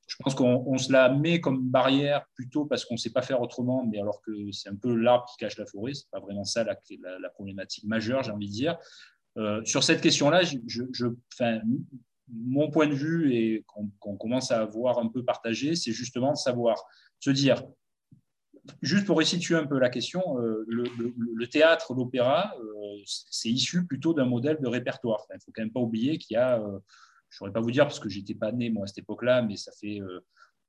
je 0.08 0.16
pense 0.20 0.36
qu'on 0.36 0.78
se 0.78 0.92
la 0.92 1.10
met 1.10 1.42
comme 1.42 1.70
barrière 1.70 2.26
plutôt 2.34 2.66
parce 2.66 2.86
qu'on 2.86 2.96
ne 2.96 3.00
sait 3.00 3.12
pas 3.12 3.22
faire 3.22 3.42
autrement, 3.42 3.86
mais 3.86 4.00
alors 4.00 4.22
que 4.22 4.52
c'est 4.52 4.70
un 4.70 4.76
peu 4.76 4.96
l'arbre 4.96 5.26
qui 5.30 5.38
cache 5.38 5.58
la 5.58 5.66
forêt. 5.66 5.94
Ce 5.94 6.04
n'est 6.04 6.10
pas 6.12 6.20
vraiment 6.20 6.46
ça 6.46 6.64
la, 6.64 7.30
problématique 7.30 7.84
majeure, 7.84 8.24
j'ai 8.24 8.32
envie 8.32 8.48
de 8.48 8.54
dire. 8.54 8.78
sur 9.66 9.84
cette 9.84 10.02
question-là, 10.02 10.42
mon 12.30 12.70
point 12.72 12.88
de 12.88 12.94
vue 12.94 13.36
et 13.36 13.66
qu'on 13.68 14.16
commence 14.18 14.52
à 14.52 14.62
avoir 14.62 15.00
un 15.00 15.08
peu 15.08 15.24
partagé, 15.24 15.76
c'est 15.76 15.92
justement 15.92 16.32
de 16.32 16.38
savoir 16.38 16.86
se 17.20 17.30
dire 17.30 17.64
juste 18.82 19.06
pour 19.06 19.18
resituer 19.18 19.56
un 19.56 19.66
peu 19.66 19.80
la 19.80 19.90
question, 19.90 20.40
euh, 20.40 20.66
le, 20.68 21.48
théâtre, 21.48 21.94
l'opéra, 21.94 22.54
euh, 22.60 23.02
c'est 23.06 23.50
issu 23.50 23.86
plutôt 23.86 24.14
d'un 24.14 24.26
modèle 24.26 24.58
de 24.62 24.68
répertoire. 24.68 25.26
Il 25.32 25.36
ne 25.36 25.40
faut 25.40 25.52
quand 25.54 25.62
même 25.62 25.72
pas 25.72 25.80
oublier 25.80 26.18
qu'il 26.18 26.36
y 26.36 26.38
a, 26.38 26.60
euh, 26.60 26.80
je 27.30 27.36
ne 27.36 27.38
saurais 27.38 27.52
pas 27.52 27.62
vous 27.62 27.72
dire 27.72 27.86
parce 27.86 28.00
que 28.00 28.10
j'étais 28.10 28.36
pas 28.36 28.52
né 28.52 28.74
à 28.82 28.88
cette 28.88 29.00
époque-là, 29.00 29.42
mais 29.42 29.56
ça 29.56 29.72
fait 29.80 30.02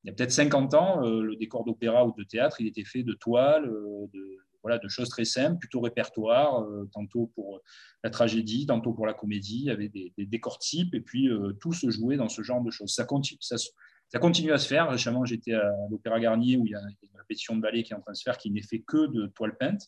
il 0.05 0.09
y 0.09 0.11
a 0.11 0.13
peut-être 0.13 0.31
50 0.31 0.75
ans, 0.75 1.01
le 1.01 1.35
décor 1.37 1.65
d'opéra 1.65 2.07
ou 2.07 2.15
de 2.17 2.23
théâtre, 2.23 2.61
il 2.61 2.67
était 2.67 2.85
fait 2.85 3.03
de 3.03 3.15
toiles, 3.15 3.65
de, 3.65 4.39
voilà, 4.63 4.79
de 4.79 4.89
choses 4.89 5.09
très 5.09 5.25
simples, 5.25 5.59
plutôt 5.59 5.81
répertoire, 5.81 6.65
tantôt 6.93 7.33
pour 7.35 7.61
la 8.05 8.11
tragédie, 8.11 8.67
tantôt 8.67 8.93
pour 8.93 9.07
la 9.07 9.15
comédie. 9.15 9.59
Il 9.59 9.65
y 9.65 9.71
avait 9.71 9.89
des, 9.89 10.13
décors 10.19 10.59
types 10.59 10.95
et 10.95 11.01
puis 11.01 11.29
tout 11.61 11.73
se 11.73 11.91
jouait 11.91 12.17
dans 12.17 12.29
ce 12.29 12.43
genre 12.43 12.63
de 12.63 12.71
choses. 12.71 12.95
Ça, 12.95 13.05
continue, 13.05 14.53
à 14.53 14.59
se 14.59 14.69
faire. 14.69 14.89
Récemment, 14.89 15.25
j'étais 15.25 15.55
à 15.55 15.73
l'Opéra 15.91 16.21
Garnier 16.21 16.57
où 16.57 16.67
il 16.67 16.71
y 16.71 16.75
a 16.77 16.81
une 16.81 17.19
répétition 17.19 17.57
de 17.57 17.61
ballet 17.61 17.83
qui 17.83 17.93
est 17.93 17.97
en 17.97 18.01
train 18.01 18.13
de 18.13 18.17
se 18.17 18.23
faire 18.23 18.39
qui 18.39 18.51
n'est 18.53 18.63
fait 18.63 18.81
que 18.81 19.07
de 19.09 19.27
toile 19.35 19.57
peinte. 19.57 19.83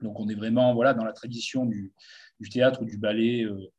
Donc, 0.00 0.20
on 0.20 0.28
est 0.28 0.34
vraiment 0.34 0.72
voilà, 0.74 0.94
dans 0.94 1.04
la 1.04 1.12
tradition 1.12 1.66
du, 1.66 1.92
théâtre 2.52 2.82
ou 2.82 2.84
du 2.84 2.98
ballet 2.98 3.44
euh, 3.44 3.72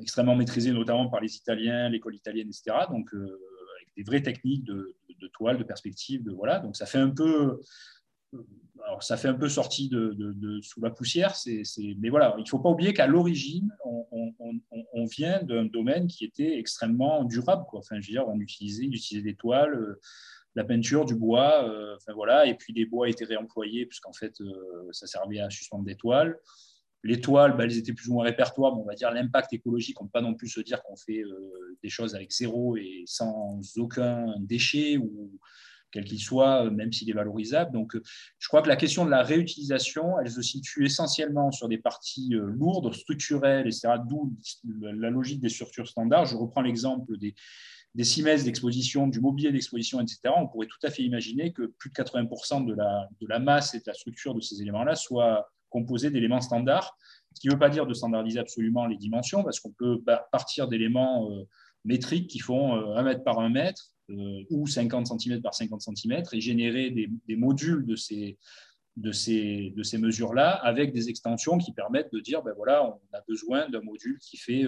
extrêmement 0.00 0.36
maîtrisé, 0.36 0.72
notamment 0.72 1.08
par 1.08 1.20
les 1.20 1.36
Italiens, 1.36 1.88
l'école 1.88 2.14
italienne, 2.14 2.48
etc. 2.48 2.76
Donc, 2.90 3.12
euh, 3.14 3.40
avec 3.76 3.94
des 3.96 4.02
vraies 4.02 4.22
techniques 4.22 4.64
de, 4.64 4.96
toile, 5.32 5.58
de 5.58 5.64
perspective. 5.64 6.22
De, 6.24 6.32
voilà. 6.32 6.58
Donc, 6.58 6.76
ça 6.76 6.86
fait 6.86 6.98
un 6.98 7.10
peu 7.10 7.60
alors 8.84 9.02
ça 9.02 9.16
fait 9.16 9.28
un 9.28 9.34
peu 9.34 9.48
sorti 9.48 9.88
de, 9.88 10.60
sous 10.62 10.80
la 10.80 10.90
poussière, 10.90 11.34
mais 11.98 12.08
voilà, 12.08 12.34
il 12.38 12.42
ne 12.42 12.48
faut 12.48 12.58
pas 12.58 12.70
oublier 12.70 12.92
qu'à 12.92 13.06
l'origine, 13.06 13.70
on, 13.84 15.04
vient 15.06 15.42
d'un 15.42 15.64
domaine 15.64 16.06
qui 16.06 16.24
était 16.24 16.58
extrêmement 16.58 17.24
durable. 17.24 17.64
Enfin, 17.72 18.00
je 18.00 18.08
veux 18.08 18.12
dire, 18.12 18.28
on 18.28 18.38
utilisait, 18.40 18.84
utilisait 18.84 19.22
des 19.22 19.34
toiles, 19.34 19.74
euh, 19.74 20.00
la 20.54 20.64
peinture, 20.64 21.06
du 21.06 21.14
bois, 21.14 21.66
euh, 21.66 21.96
enfin, 21.96 22.12
voilà, 22.12 22.46
et 22.46 22.54
puis 22.54 22.72
les 22.74 22.84
bois 22.84 23.08
étaient 23.08 23.24
réemployés 23.24 23.86
puisqu'en 23.86 24.12
fait, 24.12 24.40
euh, 24.40 24.88
ça 24.92 25.06
servait 25.06 25.40
à 25.40 25.48
suspendre 25.48 25.84
des 25.84 25.96
toiles. 25.96 26.38
Les 27.04 27.20
toiles, 27.20 27.56
bah, 27.56 27.64
elles 27.64 27.78
étaient 27.78 27.92
plus 27.92 28.08
ou 28.08 28.14
moins 28.14 28.24
répertoires, 28.24 28.74
mais 28.74 28.82
on 28.82 28.86
va 28.86 28.94
dire 28.94 29.10
l'impact 29.10 29.52
écologique, 29.52 30.00
on 30.00 30.04
ne 30.04 30.08
peut 30.08 30.12
pas 30.12 30.20
non 30.20 30.34
plus 30.34 30.48
se 30.48 30.60
dire 30.60 30.82
qu'on 30.82 30.96
fait 30.96 31.22
des 31.82 31.88
choses 31.88 32.14
avec 32.14 32.32
zéro 32.32 32.76
et 32.76 33.04
sans 33.06 33.60
aucun 33.76 34.34
déchet 34.40 34.96
ou 34.96 35.38
quel 35.90 36.04
qu'il 36.04 36.20
soit, 36.20 36.66
euh, 36.66 36.70
même 36.70 36.92
s'il 36.92 37.08
est 37.10 37.14
valorisable. 37.14 37.72
Donc, 37.72 37.96
euh, 37.96 38.02
je 38.38 38.48
crois 38.48 38.62
que 38.62 38.68
la 38.68 38.76
question 38.76 39.04
de 39.04 39.10
la 39.10 39.22
réutilisation, 39.22 40.18
elle 40.18 40.30
se 40.30 40.42
situe 40.42 40.84
essentiellement 40.84 41.50
sur 41.50 41.68
des 41.68 41.78
parties 41.78 42.34
euh, 42.34 42.46
lourdes, 42.46 42.92
structurelles, 42.94 43.66
etc., 43.66 43.94
d'où 44.06 44.34
la 44.80 45.10
logique 45.10 45.40
des 45.40 45.48
structures 45.48 45.88
standards. 45.88 46.26
Je 46.26 46.36
reprends 46.36 46.62
l'exemple 46.62 47.16
des, 47.18 47.34
des 47.94 48.22
d'exposition, 48.22 49.06
du 49.06 49.20
mobilier 49.20 49.52
d'exposition, 49.52 50.00
etc., 50.00 50.20
on 50.36 50.46
pourrait 50.46 50.66
tout 50.66 50.78
à 50.86 50.90
fait 50.90 51.02
imaginer 51.02 51.52
que 51.52 51.66
plus 51.66 51.90
de 51.90 51.94
80% 51.94 52.66
de 52.66 52.74
la, 52.74 53.08
de 53.20 53.26
la 53.26 53.38
masse 53.38 53.74
et 53.74 53.78
de 53.78 53.84
la 53.86 53.94
structure 53.94 54.34
de 54.34 54.40
ces 54.40 54.60
éléments-là 54.60 54.94
soit 54.94 55.50
composée 55.70 56.10
d'éléments 56.10 56.40
standards, 56.40 56.96
ce 57.34 57.40
qui 57.40 57.48
ne 57.48 57.52
veut 57.52 57.58
pas 57.58 57.70
dire 57.70 57.86
de 57.86 57.94
standardiser 57.94 58.38
absolument 58.38 58.86
les 58.86 58.96
dimensions, 58.96 59.44
parce 59.44 59.60
qu'on 59.60 59.72
peut 59.72 60.02
partir 60.32 60.68
d'éléments 60.68 61.28
métriques 61.84 62.28
qui 62.28 62.40
font 62.40 62.74
1 62.96 63.02
mètre 63.02 63.22
par 63.22 63.38
1 63.38 63.50
mètre, 63.50 63.92
euh, 64.10 64.42
ou 64.48 64.66
50 64.66 65.20
cm 65.20 65.42
par 65.42 65.52
50 65.52 65.82
cm 65.82 66.22
et 66.32 66.40
générer 66.40 66.90
des, 66.90 67.36
modules 67.36 67.84
de 67.84 67.94
ces, 67.94 68.38
de 68.98 69.12
ces, 69.12 69.72
de 69.76 69.82
ces 69.82 69.96
mesures-là 69.96 70.50
avec 70.50 70.92
des 70.92 71.08
extensions 71.08 71.56
qui 71.56 71.72
permettent 71.72 72.12
de 72.12 72.20
dire, 72.20 72.42
ben 72.42 72.52
voilà, 72.56 72.84
on 72.84 73.16
a 73.16 73.20
besoin 73.28 73.68
d'un 73.68 73.80
module 73.80 74.18
qui 74.18 74.36
fait 74.36 74.64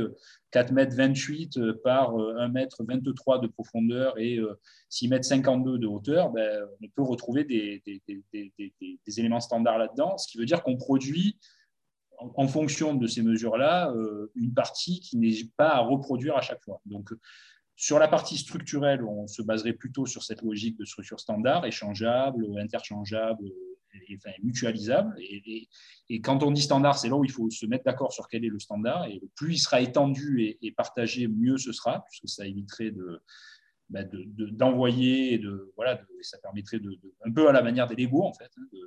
4 0.52 0.70
m 0.76 0.88
28 0.88 1.58
par 1.82 2.16
1 2.16 2.54
m 2.54 2.68
23 2.78 3.40
de 3.40 3.48
profondeur 3.48 4.18
et 4.18 4.38
6 4.88 5.12
m 5.12 5.22
52 5.22 5.78
de 5.78 5.86
hauteur, 5.86 6.30
ben, 6.30 6.64
on 6.80 6.88
peut 6.94 7.02
retrouver 7.02 7.44
des, 7.44 7.82
des, 7.84 8.00
des, 8.06 8.52
des 8.78 9.20
éléments 9.20 9.40
standards 9.40 9.78
là-dedans, 9.78 10.16
ce 10.16 10.28
qui 10.28 10.38
veut 10.38 10.46
dire 10.46 10.62
qu'on 10.62 10.76
produit 10.76 11.36
en 12.36 12.46
fonction 12.46 12.94
de 12.94 13.06
ces 13.06 13.22
mesures-là, 13.22 13.90
euh, 13.92 14.30
une 14.34 14.52
partie 14.52 15.00
qui 15.00 15.16
n'est 15.16 15.32
pas 15.56 15.70
à 15.70 15.80
reproduire 15.80 16.36
à 16.36 16.42
chaque 16.42 16.62
fois. 16.62 16.80
Donc, 16.84 17.10
sur 17.76 17.98
la 17.98 18.08
partie 18.08 18.36
structurelle, 18.36 19.02
on 19.02 19.26
se 19.26 19.40
baserait 19.40 19.72
plutôt 19.72 20.04
sur 20.04 20.22
cette 20.22 20.42
logique 20.42 20.76
de 20.76 20.84
structure 20.84 21.18
standard, 21.18 21.64
échangeable, 21.64 22.46
interchangeable 22.58 23.50
et, 23.94 24.18
mutualisable. 24.42 25.14
Et, 25.18 26.20
quand 26.20 26.42
on 26.42 26.50
dit 26.50 26.62
standard, 26.62 26.98
c'est 26.98 27.08
là 27.08 27.16
où 27.16 27.24
il 27.24 27.30
faut 27.30 27.50
se 27.50 27.66
mettre 27.66 27.84
d'accord 27.84 28.12
sur 28.12 28.28
quel 28.28 28.44
est 28.44 28.48
le 28.48 28.58
standard. 28.58 29.06
Et 29.06 29.20
plus 29.36 29.54
il 29.54 29.58
sera 29.58 29.80
étendu 29.80 30.56
et, 30.60 30.72
partagé, 30.72 31.28
mieux 31.28 31.58
ce 31.58 31.72
sera, 31.72 32.04
puisque 32.06 32.28
ça 32.28 32.46
éviterait 32.46 32.92
bah, 33.88 34.02
d'envoyer, 34.04 35.38
de, 35.38 35.72
voilà, 35.76 36.00
ça 36.22 36.38
permettrait 36.38 36.78
de, 36.78 36.98
un 37.24 37.32
peu 37.32 37.48
à 37.48 37.52
la 37.52 37.62
manière 37.62 37.86
des 37.86 37.96
Lego 37.96 38.22
en 38.22 38.32
fait, 38.32 38.50
hein, 38.56 38.80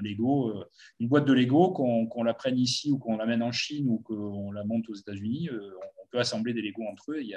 un 0.00 0.02
Lego, 0.02 0.50
euh, 0.50 0.64
une 0.98 1.08
boîte 1.08 1.24
de 1.24 1.32
Lego, 1.32 1.72
qu'on 1.72 2.22
la 2.22 2.34
prenne 2.34 2.58
ici 2.58 2.90
ou 2.90 2.98
qu'on 2.98 3.16
l'amène 3.16 3.42
en 3.42 3.52
Chine 3.52 3.88
ou 3.88 3.98
qu'on 3.98 4.52
la 4.52 4.64
monte 4.64 4.88
aux 4.88 4.94
États-Unis, 4.94 5.48
euh, 5.50 5.70
on, 6.02 6.06
peut 6.10 6.18
assembler 6.18 6.52
des 6.52 6.62
Lego 6.62 6.82
entre 6.90 7.12
eux 7.12 7.20
et, 7.20 7.34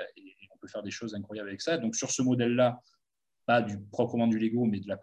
on 0.52 0.58
peut 0.58 0.68
faire 0.68 0.82
des 0.82 0.92
choses 0.92 1.14
incroyables 1.14 1.50
avec 1.50 1.62
ça. 1.62 1.78
Donc 1.78 1.96
sur 1.96 2.10
ce 2.10 2.22
modèle-là, 2.22 2.82
pas 3.46 3.62
du, 3.62 3.80
proprement 3.92 4.28
du 4.28 4.40
Lego, 4.40 4.66
mais 4.66 4.80
de 4.80 4.88
la, 4.88 4.98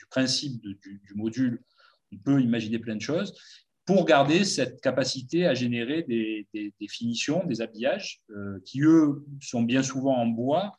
du 0.00 0.06
principe 0.06 0.60
du, 0.62 1.12
module, 1.14 1.62
on 2.12 2.16
peut 2.16 2.40
imaginer 2.40 2.78
plein 2.78 2.96
de 2.96 3.02
choses 3.02 3.34
pour 3.84 4.04
garder 4.04 4.44
cette 4.44 4.80
capacité 4.80 5.46
à 5.46 5.54
générer 5.54 6.02
des, 6.02 6.46
finitions, 6.88 7.44
des 7.46 7.60
habillages, 7.60 8.22
euh, 8.30 8.58
qui 8.64 8.82
eux 8.82 9.24
sont 9.40 9.62
bien 9.62 9.82
souvent 9.82 10.16
en 10.16 10.26
bois 10.26 10.72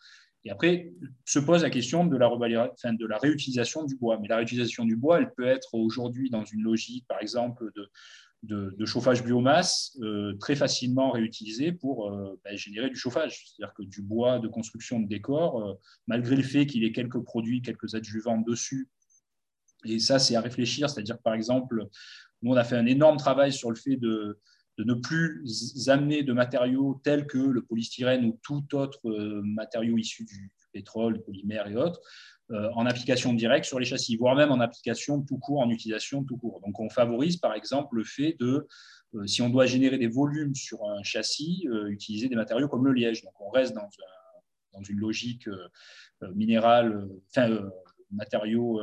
et 0.43 0.49
après, 0.49 0.91
se 1.25 1.39
pose 1.39 1.61
la 1.61 1.69
question 1.69 2.05
de 2.05 2.17
la, 2.17 2.29
de 2.29 3.05
la 3.05 3.17
réutilisation 3.17 3.83
du 3.83 3.95
bois. 3.95 4.17
Mais 4.19 4.27
la 4.27 4.37
réutilisation 4.37 4.85
du 4.85 4.95
bois, 4.95 5.19
elle 5.19 5.31
peut 5.33 5.45
être 5.45 5.75
aujourd'hui 5.75 6.29
dans 6.29 6.43
une 6.43 6.63
logique, 6.63 7.05
par 7.07 7.21
exemple, 7.21 7.71
de, 8.43 8.85
chauffage 8.85 9.23
biomasse, 9.23 9.95
euh, 10.01 10.33
très 10.39 10.55
facilement 10.55 11.11
réutilisée 11.11 11.71
pour 11.71 12.09
euh, 12.09 12.39
ben, 12.43 12.57
générer 12.57 12.89
du 12.89 12.95
chauffage. 12.95 13.45
C'est-à-dire 13.45 13.73
que 13.75 13.83
du 13.83 14.01
bois 14.01 14.39
de 14.39 14.47
construction 14.47 14.99
de 14.99 15.07
décor, 15.07 15.77
malgré 16.07 16.35
le 16.35 16.43
fait 16.43 16.65
qu'il 16.65 16.83
ait 16.83 16.91
quelques 16.91 17.21
produits, 17.21 17.61
quelques 17.61 17.93
adjuvants 17.93 18.41
dessus, 18.41 18.89
et 19.85 19.99
ça, 19.99 20.19
c'est 20.19 20.35
à 20.35 20.41
réfléchir. 20.41 20.89
C'est-à-dire, 20.89 21.17
par 21.19 21.33
exemple, 21.33 21.87
nous, 22.41 22.51
on 22.51 22.55
a 22.55 22.63
fait 22.63 22.75
un 22.75 22.85
énorme 22.85 23.17
travail 23.17 23.53
sur 23.53 23.69
le 23.69 23.75
fait 23.75 23.97
de, 23.97 24.39
de 24.77 24.83
ne 24.83 24.93
plus 24.93 25.89
amener 25.89 26.23
de 26.23 26.33
matériaux 26.33 26.99
tels 27.03 27.27
que 27.27 27.37
le 27.37 27.61
polystyrène 27.61 28.25
ou 28.25 28.39
tout 28.43 28.75
autre 28.75 29.09
euh, 29.09 29.41
matériau 29.43 29.97
issu 29.97 30.25
du, 30.25 30.51
pétrole, 30.73 31.15
du 31.15 31.19
polymère 31.21 31.67
et 31.67 31.75
autres, 31.75 31.99
euh, 32.51 32.69
en 32.73 32.85
application 32.85 33.33
directe 33.33 33.65
sur 33.65 33.79
les 33.79 33.85
châssis, 33.85 34.15
voire 34.15 34.35
même 34.35 34.51
en 34.51 34.59
application 34.59 35.21
tout 35.21 35.37
court, 35.37 35.59
en 35.59 35.69
utilisation 35.69 36.23
tout 36.23 36.37
court. 36.37 36.61
Donc 36.65 36.79
on 36.79 36.89
favorise 36.89 37.37
par 37.37 37.53
exemple 37.53 37.97
le 37.97 38.03
fait 38.03 38.37
de, 38.39 38.67
euh, 39.15 39.27
si 39.27 39.41
on 39.41 39.49
doit 39.49 39.65
générer 39.65 39.97
des 39.97 40.07
volumes 40.07 40.55
sur 40.55 40.83
un 40.85 41.03
châssis, 41.03 41.67
utiliser 41.87 42.29
des 42.29 42.35
matériaux 42.35 42.69
comme 42.69 42.85
le 42.85 42.93
liège. 42.93 43.23
Donc 43.23 43.33
on 43.41 43.49
reste 43.49 43.75
dans, 43.75 43.89
dans 44.73 44.83
une 44.83 44.99
logique 44.99 45.49
minérale, 46.33 47.09
enfin 47.29 47.59
matériaux 48.11 48.79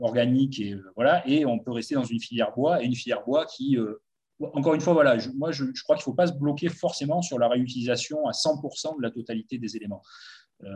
organiques 0.00 0.58
et 0.60 0.76
voilà, 0.96 1.26
et 1.28 1.44
on 1.44 1.58
peut 1.58 1.72
rester 1.72 1.94
dans 1.94 2.04
une 2.04 2.20
filière 2.20 2.52
bois 2.54 2.82
et 2.82 2.86
une 2.86 2.94
filière 2.94 3.24
bois 3.24 3.46
qui 3.46 3.76
encore 4.40 4.74
une 4.74 4.80
fois, 4.80 4.92
voilà, 4.92 5.18
je, 5.18 5.30
moi, 5.30 5.50
je, 5.50 5.64
crois 5.82 5.96
qu'il 5.96 6.04
faut 6.04 6.14
pas 6.14 6.28
se 6.28 6.32
bloquer 6.32 6.68
forcément 6.68 7.22
sur 7.22 7.38
la 7.38 7.48
réutilisation 7.48 8.26
à 8.26 8.32
100% 8.32 8.96
de 8.96 9.02
la 9.02 9.10
totalité 9.10 9.58
des 9.58 9.76
éléments. 9.76 10.02
Euh, 10.64 10.68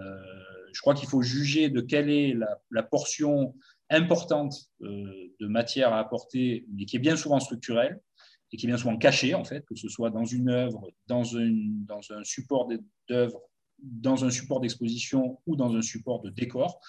je 0.73 0.81
crois 0.81 0.95
qu'il 0.95 1.09
faut 1.09 1.23
juger 1.23 1.69
de 1.69 1.81
quelle 1.81 2.11
est 2.11 2.35
la, 2.71 2.83
portion 2.83 3.55
importante 3.91 4.55
euh, 4.83 4.87
de 5.41 5.47
matière 5.47 5.93
à 5.93 5.99
apporter, 5.99 6.67
mais 6.75 6.87
qui 6.87 6.97
est 6.97 7.01
bien 7.01 7.17
souvent 7.17 7.41
structurelle 7.41 8.01
et 8.53 8.57
qui 8.57 8.67
est 8.67 8.69
bien 8.69 8.79
souvent 8.79 8.97
cachée, 8.97 9.35
en 9.35 9.45
fait, 9.45 9.65
que 9.67 9.75
ce 9.75 9.89
soit 9.89 10.11
dans 10.11 10.25
une 10.25 10.49
œuvre, 10.49 10.89
dans, 11.07 11.25
une, 11.25 11.85
dans 11.87 12.01
un 12.11 12.25
support 12.25 12.69
d'œuvre, 13.09 13.41
dans 13.79 14.25
un 14.25 14.31
support 14.31 14.61
d'exposition 14.61 15.41
ou 15.47 15.57
dans 15.57 15.75
un 15.75 15.83
support 15.83 16.21
de 16.21 16.31
décor. 16.31 16.81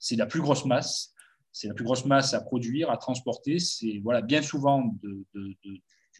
C'est 0.00 0.16
la 0.16 0.26
plus 0.26 0.40
grosse 0.40 0.64
masse. 0.64 1.14
C'est 1.52 1.68
la 1.68 1.74
plus 1.74 1.84
grosse 1.84 2.04
masse 2.06 2.34
à 2.34 2.40
produire, 2.40 2.90
à 2.90 2.96
transporter. 2.96 3.58
C'est 3.58 4.00
voilà, 4.02 4.22
bien 4.22 4.42
souvent 4.42 4.94
du 5.32 5.56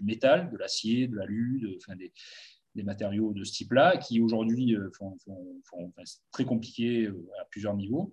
métal, 0.02 0.50
de 0.50 0.56
l'acier, 0.56 1.08
de 1.08 1.16
l'alu, 1.16 1.60
de, 1.60 1.94
des, 2.74 2.82
matériaux 2.82 3.32
de 3.32 3.42
ce 3.44 3.52
type-là, 3.52 3.96
qui 3.96 4.20
aujourd'hui 4.20 4.74
euh, 4.76 4.90
font, 4.96 5.16
très 6.30 6.44
compliqué 6.44 7.06
euh, 7.06 7.28
à 7.40 7.44
plusieurs 7.46 7.74
niveaux. 7.74 8.12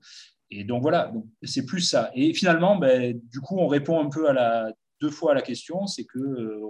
Et 0.49 0.63
donc 0.63 0.81
voilà, 0.81 1.13
c'est 1.43 1.65
plus 1.65 1.81
ça. 1.81 2.11
Et 2.15 2.33
finalement, 2.33 2.77
ben, 2.77 3.19
du 3.31 3.41
coup, 3.41 3.57
on 3.57 3.67
répond 3.67 4.01
un 4.01 4.09
peu 4.09 4.29
à 4.29 4.33
la, 4.33 4.73
deux 5.01 5.09
fois 5.09 5.31
à 5.31 5.35
la 5.35 5.41
question, 5.41 5.85
c'est 5.87 6.05
que 6.05 6.19
euh, 6.19 6.61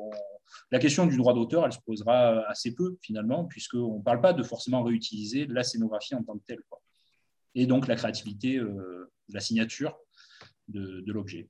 la 0.71 0.79
question 0.79 1.05
du 1.05 1.17
droit 1.17 1.33
d'auteur, 1.33 1.65
elle 1.65 1.73
se 1.73 1.79
posera 1.85 2.41
assez 2.47 2.73
peu 2.73 2.97
finalement, 3.01 3.45
puisqu'on 3.45 3.97
ne 3.97 4.03
parle 4.03 4.21
pas 4.21 4.33
de 4.33 4.43
forcément 4.43 4.83
réutiliser 4.83 5.45
la 5.47 5.63
scénographie 5.63 6.15
en 6.15 6.23
tant 6.23 6.37
que 6.37 6.43
telle. 6.45 6.61
Et 7.57 7.65
donc 7.65 7.87
la 7.87 7.95
créativité 7.95 8.59
de 8.59 9.09
la 9.33 9.39
signature 9.39 9.97
de, 10.67 11.03
l'objet. 11.11 11.49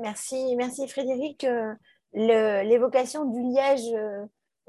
Merci, 0.00 0.54
merci 0.56 0.86
Frédéric. 0.86 1.44
L'évocation 2.12 3.24
du 3.24 3.42
liège 3.42 3.92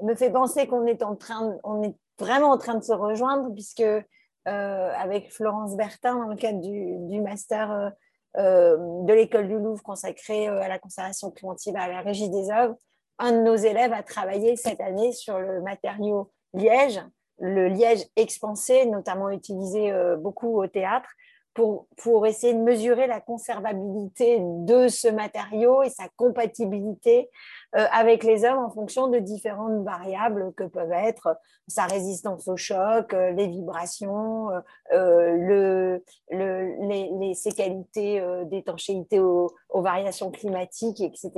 me 0.02 0.14
fait 0.14 0.30
penser 0.30 0.66
qu'on 0.66 0.86
est 0.86 1.02
en 1.02 1.14
train, 1.14 1.56
on 1.62 1.82
est 1.82 1.94
vraiment 2.18 2.50
en 2.50 2.58
train 2.58 2.74
de 2.74 2.82
se 2.82 2.92
rejoindre 2.92 3.52
puisque 3.52 3.80
euh, 3.80 4.02
avec 4.44 5.32
Florence 5.32 5.76
Bertin 5.76 6.16
dans 6.16 6.28
le 6.28 6.36
cadre 6.36 6.60
du, 6.60 7.20
master 7.20 7.70
euh, 7.70 7.90
euh, 8.36 8.76
de 9.04 9.12
l'école 9.12 9.48
du 9.48 9.58
Louvre 9.58 9.82
consacré 9.82 10.48
à 10.48 10.68
la 10.68 10.78
conservation 10.78 11.30
préventive 11.30 11.76
à 11.76 11.88
la 11.88 12.00
régie 12.00 12.28
des 12.28 12.50
œuvres, 12.50 12.76
un 13.18 13.32
de 13.32 13.42
nos 13.42 13.56
élèves 13.56 13.92
a 13.92 14.02
travaillé 14.02 14.56
cette 14.56 14.80
année 14.80 15.12
sur 15.12 15.38
le 15.38 15.62
matériau 15.62 16.30
liège, 16.52 17.00
le 17.38 17.68
liège 17.68 18.06
expansé, 18.16 18.86
notamment 18.86 19.30
utilisé 19.30 19.92
beaucoup 20.18 20.60
au 20.60 20.66
théâtre, 20.66 21.08
pour, 21.56 21.86
pour, 21.96 22.26
essayer 22.26 22.52
de 22.52 22.60
mesurer 22.60 23.06
la 23.06 23.20
conservabilité 23.20 24.38
de 24.40 24.88
ce 24.88 25.08
matériau 25.08 25.82
et 25.82 25.88
sa 25.88 26.04
compatibilité 26.16 27.30
euh, 27.74 27.86
avec 27.92 28.24
les 28.24 28.44
hommes 28.44 28.58
en 28.58 28.70
fonction 28.70 29.08
de 29.08 29.18
différentes 29.18 29.82
variables 29.82 30.52
que 30.54 30.64
peuvent 30.64 30.92
être 30.92 31.36
sa 31.66 31.86
résistance 31.86 32.46
au 32.46 32.56
choc, 32.56 33.14
euh, 33.14 33.30
les 33.30 33.48
vibrations, 33.48 34.50
euh, 34.92 35.32
le, 35.32 36.04
les, 36.30 37.34
ses 37.34 37.52
qualités 37.52 38.22
d'étanchéité 38.44 39.18
aux, 39.18 39.50
variations 39.74 40.30
climatiques, 40.30 41.00
etc. 41.00 41.30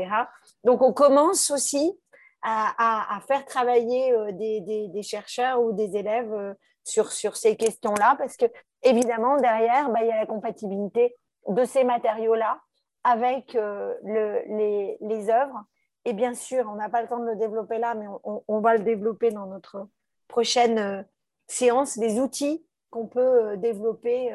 Donc 0.64 0.82
on 0.82 0.92
commence 0.92 1.50
aussi 1.50 1.96
à, 2.42 3.20
faire 3.26 3.44
travailler 3.44 4.12
des, 4.32 5.02
chercheurs 5.02 5.62
ou 5.62 5.72
des 5.72 5.96
élèves 5.96 6.56
sur, 6.84 7.12
sur 7.12 7.36
ces 7.36 7.56
questions-là, 7.56 8.16
parce 8.18 8.36
que 8.36 8.46
évidemment, 8.82 9.36
derrière, 9.36 9.90
bah, 9.90 10.00
il 10.02 10.08
y 10.08 10.12
a 10.12 10.16
la 10.16 10.26
compatibilité 10.26 11.16
de 11.48 11.64
ces 11.64 11.84
matériaux-là 11.84 12.60
avec 13.04 13.54
les, 14.04 14.98
les 15.00 15.30
œuvres. 15.30 15.64
Et 16.04 16.14
bien 16.14 16.32
sûr, 16.34 16.66
on 16.72 16.76
n'a 16.76 16.88
pas 16.88 17.02
le 17.02 17.08
temps 17.08 17.18
de 17.18 17.26
le 17.26 17.36
développer 17.36 17.76
là, 17.78 17.94
mais 17.94 18.06
on, 18.24 18.60
va 18.60 18.78
le 18.78 18.82
développer 18.82 19.30
dans 19.30 19.46
notre 19.46 19.88
prochaine 20.26 20.78
euh, 20.78 21.02
séance, 21.46 21.96
les 21.96 22.18
outils 22.18 22.64
qu'on 22.88 23.06
peut 23.06 23.50
euh, 23.50 23.56
développer 23.56 24.32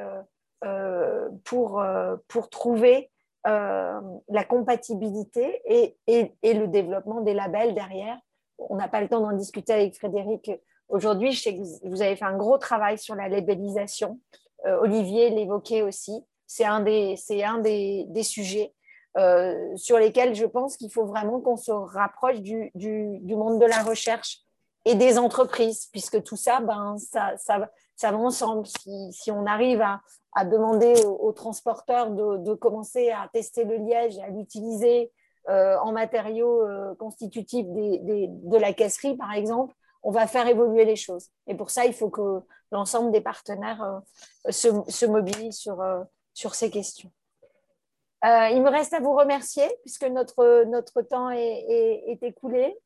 euh, 0.64 1.30
pour 1.44 2.50
trouver 2.52 3.12
la 3.46 4.44
compatibilité 4.48 5.62
et, 5.66 5.98
le 6.44 6.66
développement 6.68 7.22
des 7.22 7.34
labels 7.34 7.74
derrière. 7.74 8.18
On 8.58 8.76
n'a 8.76 8.88
pas 8.88 9.02
le 9.02 9.10
temps 9.10 9.20
d'en 9.20 9.34
discuter 9.34 9.74
avec 9.74 9.96
Frédéric 9.96 10.52
aujourd'hui. 10.88 11.32
Je 11.32 11.42
sais 11.42 11.56
que 11.56 11.62
vous 11.88 12.02
avez 12.02 12.16
fait 12.16 12.26
un 12.26 12.38
gros 12.38 12.58
travail 12.58 12.98
sur 12.98 13.16
la 13.16 13.28
labellisation. 13.28 14.20
Olivier 14.66 15.30
l'évoquait 15.30 15.82
aussi. 15.82 16.24
C'est 16.48 16.66
un, 16.66 16.82
des, 16.82 17.16
un 17.44 17.58
des, 17.60 18.24
sujets. 18.24 18.74
Euh, 19.18 19.76
sur 19.76 20.00
lesquels 20.00 20.34
je 20.34 20.46
pense 20.46 20.76
qu'il 20.76 20.92
faut 20.92 21.06
vraiment 21.06 21.40
qu'on 21.40 21.56
se 21.56 21.72
rapproche 21.72 22.42
du, 22.42 22.72
monde 22.76 23.60
de 23.60 23.66
la 23.66 23.84
recherche 23.84 24.40
et 24.86 24.96
des 24.96 25.20
entreprises, 25.20 25.88
puisque 25.92 26.24
tout 26.24 26.36
ça, 26.36 26.60
ben, 26.62 26.96
ça 26.98 27.62
va 28.04 28.18
ensemble. 28.18 28.68
Si, 29.12 29.32
on 29.32 29.46
arrive 29.46 29.82
à, 29.82 30.02
demander 30.46 30.94
aux, 31.06 31.32
transporteurs 31.32 32.12
de, 32.12 32.54
commencer 32.56 33.12
à 33.12 33.30
tester 33.32 33.64
le 33.64 33.78
liège 33.78 34.18
à 34.20 34.30
l'utiliser 34.30 35.12
euh, 35.50 35.78
en 35.80 35.92
matériaux 35.92 36.62
euh, 36.62 36.96
constitutifs 36.96 37.68
de 37.68 38.58
la 38.58 38.74
caisserie, 38.74 39.16
par 39.16 39.34
exemple, 39.34 39.76
on 40.02 40.12
va 40.12 40.28
faire 40.28 40.48
évoluer 40.48 40.86
les 40.86 40.96
choses. 40.96 41.30
Et 41.48 41.56
pour 41.56 41.70
ça, 41.70 41.86
il 41.86 41.94
faut 41.94 42.10
que 42.10 42.42
l'ensemble 42.72 43.12
des 43.12 43.22
partenaires 43.22 44.02
se, 44.50 44.70
se, 44.88 45.06
mobilisent 45.06 45.58
sur, 45.58 45.82
sur 46.34 46.56
ces 46.56 46.70
questions. 46.70 47.12
Euh, 48.26 48.50
il 48.54 48.62
me 48.62 48.70
reste 48.70 48.94
à 48.94 49.02
vous 49.02 49.14
remercier 49.14 49.68
puisque 49.82 50.06
notre, 50.06 50.64
notre 50.66 51.02
temps 51.02 51.30
est, 51.30 52.18
écoulé. 52.22 52.78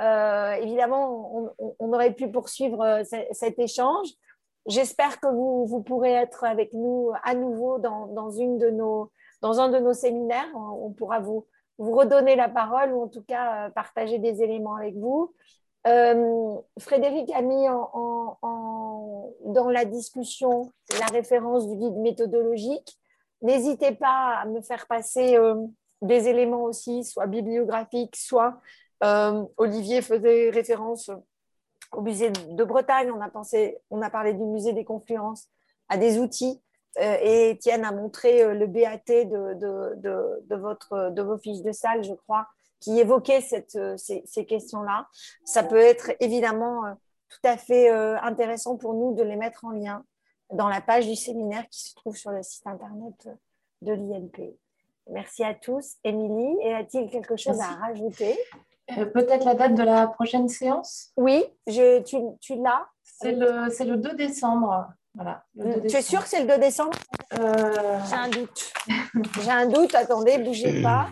Euh, 0.00 0.52
évidemment, 0.54 1.54
on, 1.78 1.92
aurait 1.92 2.12
pu 2.12 2.30
poursuivre 2.30 2.82
euh, 2.82 3.04
cet 3.30 3.58
échange. 3.58 4.08
J'espère 4.70 5.20
que 5.20 5.26
vous, 5.26 5.66
vous, 5.66 5.82
pourrez 5.82 6.12
être 6.12 6.44
avec 6.44 6.72
nous 6.72 7.10
à 7.22 7.34
nouveau 7.34 7.78
dans, 7.78 8.06
dans, 8.06 8.30
une 8.30 8.56
de 8.56 8.70
nos, 8.70 9.10
dans 9.42 9.60
un 9.60 9.68
de 9.68 9.78
nos 9.78 9.92
séminaires. 9.92 10.48
On, 10.54 10.92
pourra 10.92 11.20
vous, 11.20 11.46
redonner 11.78 12.36
la 12.36 12.48
parole 12.48 12.92
ou 12.92 13.02
en 13.02 13.08
tout 13.08 13.22
cas 13.22 13.70
partager 13.70 14.18
des 14.18 14.42
éléments 14.42 14.76
avec 14.76 14.94
vous. 14.96 15.34
Frédéric 16.78 17.32
a 17.34 17.42
mis 17.42 17.68
en, 17.68 18.38
dans 19.44 19.68
la 19.68 19.84
discussion 19.84 20.72
la 20.98 21.06
référence 21.06 21.68
du 21.68 21.76
guide 21.76 21.96
méthodologique. 21.96 22.98
N'hésitez 23.42 23.92
pas 23.92 24.40
à 24.42 24.46
me 24.46 24.60
faire 24.60 24.86
passer 24.86 25.36
euh, 25.36 25.56
des 26.02 26.28
éléments 26.28 26.64
aussi, 26.64 27.04
soit 27.04 27.26
bibliographiques, 27.26 28.16
soit 28.16 28.60
euh, 29.02 29.44
Olivier 29.56 30.02
faisait 30.02 30.50
référence 30.50 31.10
au 31.92 32.02
musée 32.02 32.30
de 32.30 32.64
Bretagne. 32.64 33.10
On 33.10 33.20
a, 33.20 33.28
pensé, 33.28 33.78
on 33.90 34.02
a 34.02 34.10
parlé 34.10 34.34
du 34.34 34.44
musée 34.44 34.72
des 34.72 34.84
confluences, 34.84 35.48
à 35.88 35.96
des 35.96 36.18
outils. 36.18 36.62
Euh, 36.98 37.16
et 37.20 37.50
Étienne 37.50 37.84
a 37.84 37.92
montré 37.92 38.54
le 38.54 38.66
BAT 38.66 39.24
de, 39.24 39.54
de, 39.54 40.56
votre, 40.56 41.10
de 41.10 41.22
vos 41.22 41.38
fiches 41.38 41.62
de 41.62 41.72
salle, 41.72 42.02
je 42.02 42.14
crois, 42.14 42.46
qui 42.80 42.98
évoquait 42.98 43.40
cette, 43.40 43.78
ces, 43.96 44.22
ces 44.24 44.46
questions-là. 44.46 45.06
Ça 45.44 45.62
peut 45.62 45.76
être 45.76 46.12
évidemment 46.20 46.82
tout 47.28 47.40
à 47.44 47.56
fait 47.56 47.90
intéressant 47.90 48.76
pour 48.76 48.94
nous 48.94 49.14
de 49.14 49.22
les 49.22 49.36
mettre 49.36 49.64
en 49.64 49.70
lien 49.70 50.04
dans 50.52 50.68
la 50.68 50.80
page 50.80 51.06
du 51.06 51.14
séminaire 51.14 51.68
qui 51.68 51.90
se 51.90 51.94
trouve 51.94 52.16
sur 52.16 52.30
le 52.30 52.42
site 52.42 52.66
internet 52.66 53.28
de 53.82 53.92
l'INP. 53.92 54.56
Merci 55.08 55.44
à 55.44 55.54
tous. 55.54 55.96
Émilie, 56.04 56.56
a-t-il 56.72 57.10
quelque 57.10 57.36
chose 57.36 57.60
à 57.60 57.74
rajouter? 57.74 58.38
Euh, 58.98 59.06
Peut-être 59.06 59.44
la 59.44 59.54
date 59.54 59.74
de 59.74 59.82
la 59.82 60.06
prochaine 60.06 60.48
séance? 60.48 61.12
Oui, 61.16 61.44
je, 61.66 62.02
tu, 62.02 62.16
tu 62.40 62.56
l'as 62.56 62.86
C'est 63.02 63.32
le, 63.32 63.68
le 63.68 63.96
2 63.96 64.14
décembre. 64.14 64.88
Voilà, 65.14 65.44
Tu 65.88 65.96
es 65.96 66.02
sûr 66.02 66.22
que 66.22 66.28
c'est 66.28 66.40
le 66.40 66.46
2 66.46 66.58
décembre? 66.58 66.96
Euh... 67.38 67.98
J'ai 68.08 68.14
un 68.14 68.28
doute. 68.28 68.72
J'ai 69.42 69.50
un 69.50 69.66
doute. 69.66 69.94
Attendez, 69.94 70.38
bougez 70.38 70.82
pas. 70.82 71.08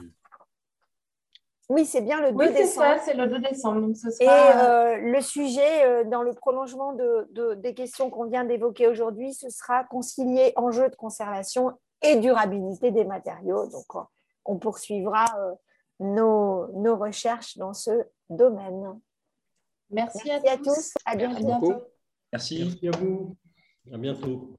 Oui, 1.68 1.84
c'est 1.84 2.00
bien 2.00 2.20
le 2.20 2.32
2 2.32 2.36
oui, 2.38 2.52
décembre. 2.52 2.86
Oui, 2.94 3.00
c'est 3.04 3.14
le 3.14 3.26
2 3.26 3.40
décembre. 3.40 3.80
Donc 3.82 3.96
ce 3.96 4.10
sera... 4.10 4.24
Et 4.24 4.56
euh, 4.56 4.96
le 4.98 5.20
sujet, 5.20 5.84
euh, 5.84 6.04
dans 6.04 6.22
le 6.22 6.32
prolongement 6.32 6.94
de, 6.94 7.54
des 7.54 7.74
questions 7.74 8.08
qu'on 8.08 8.24
vient 8.24 8.44
d'évoquer 8.44 8.86
aujourd'hui, 8.86 9.34
ce 9.34 9.50
sera 9.50 9.84
concilier 9.84 10.52
enjeux 10.56 10.88
de 10.88 10.96
conservation 10.96 11.72
et 12.00 12.16
durabilité 12.16 12.90
des 12.90 13.04
matériaux. 13.04 13.66
Donc, 13.66 14.02
on 14.46 14.56
poursuivra 14.56 15.26
euh, 15.38 15.52
nos, 16.00 16.68
nos, 16.72 16.96
recherches 16.96 17.56
dans 17.58 17.74
ce 17.74 17.90
domaine. 18.30 19.00
Merci, 19.90 20.30
à, 20.30 20.56
tous. 20.56 20.94
À 21.04 21.16
bientôt. 21.16 21.82
Merci. 22.32 22.64
Merci 22.64 22.88
à 22.88 22.90
vous. 22.98 23.36
À 23.92 23.98
bientôt. 23.98 24.54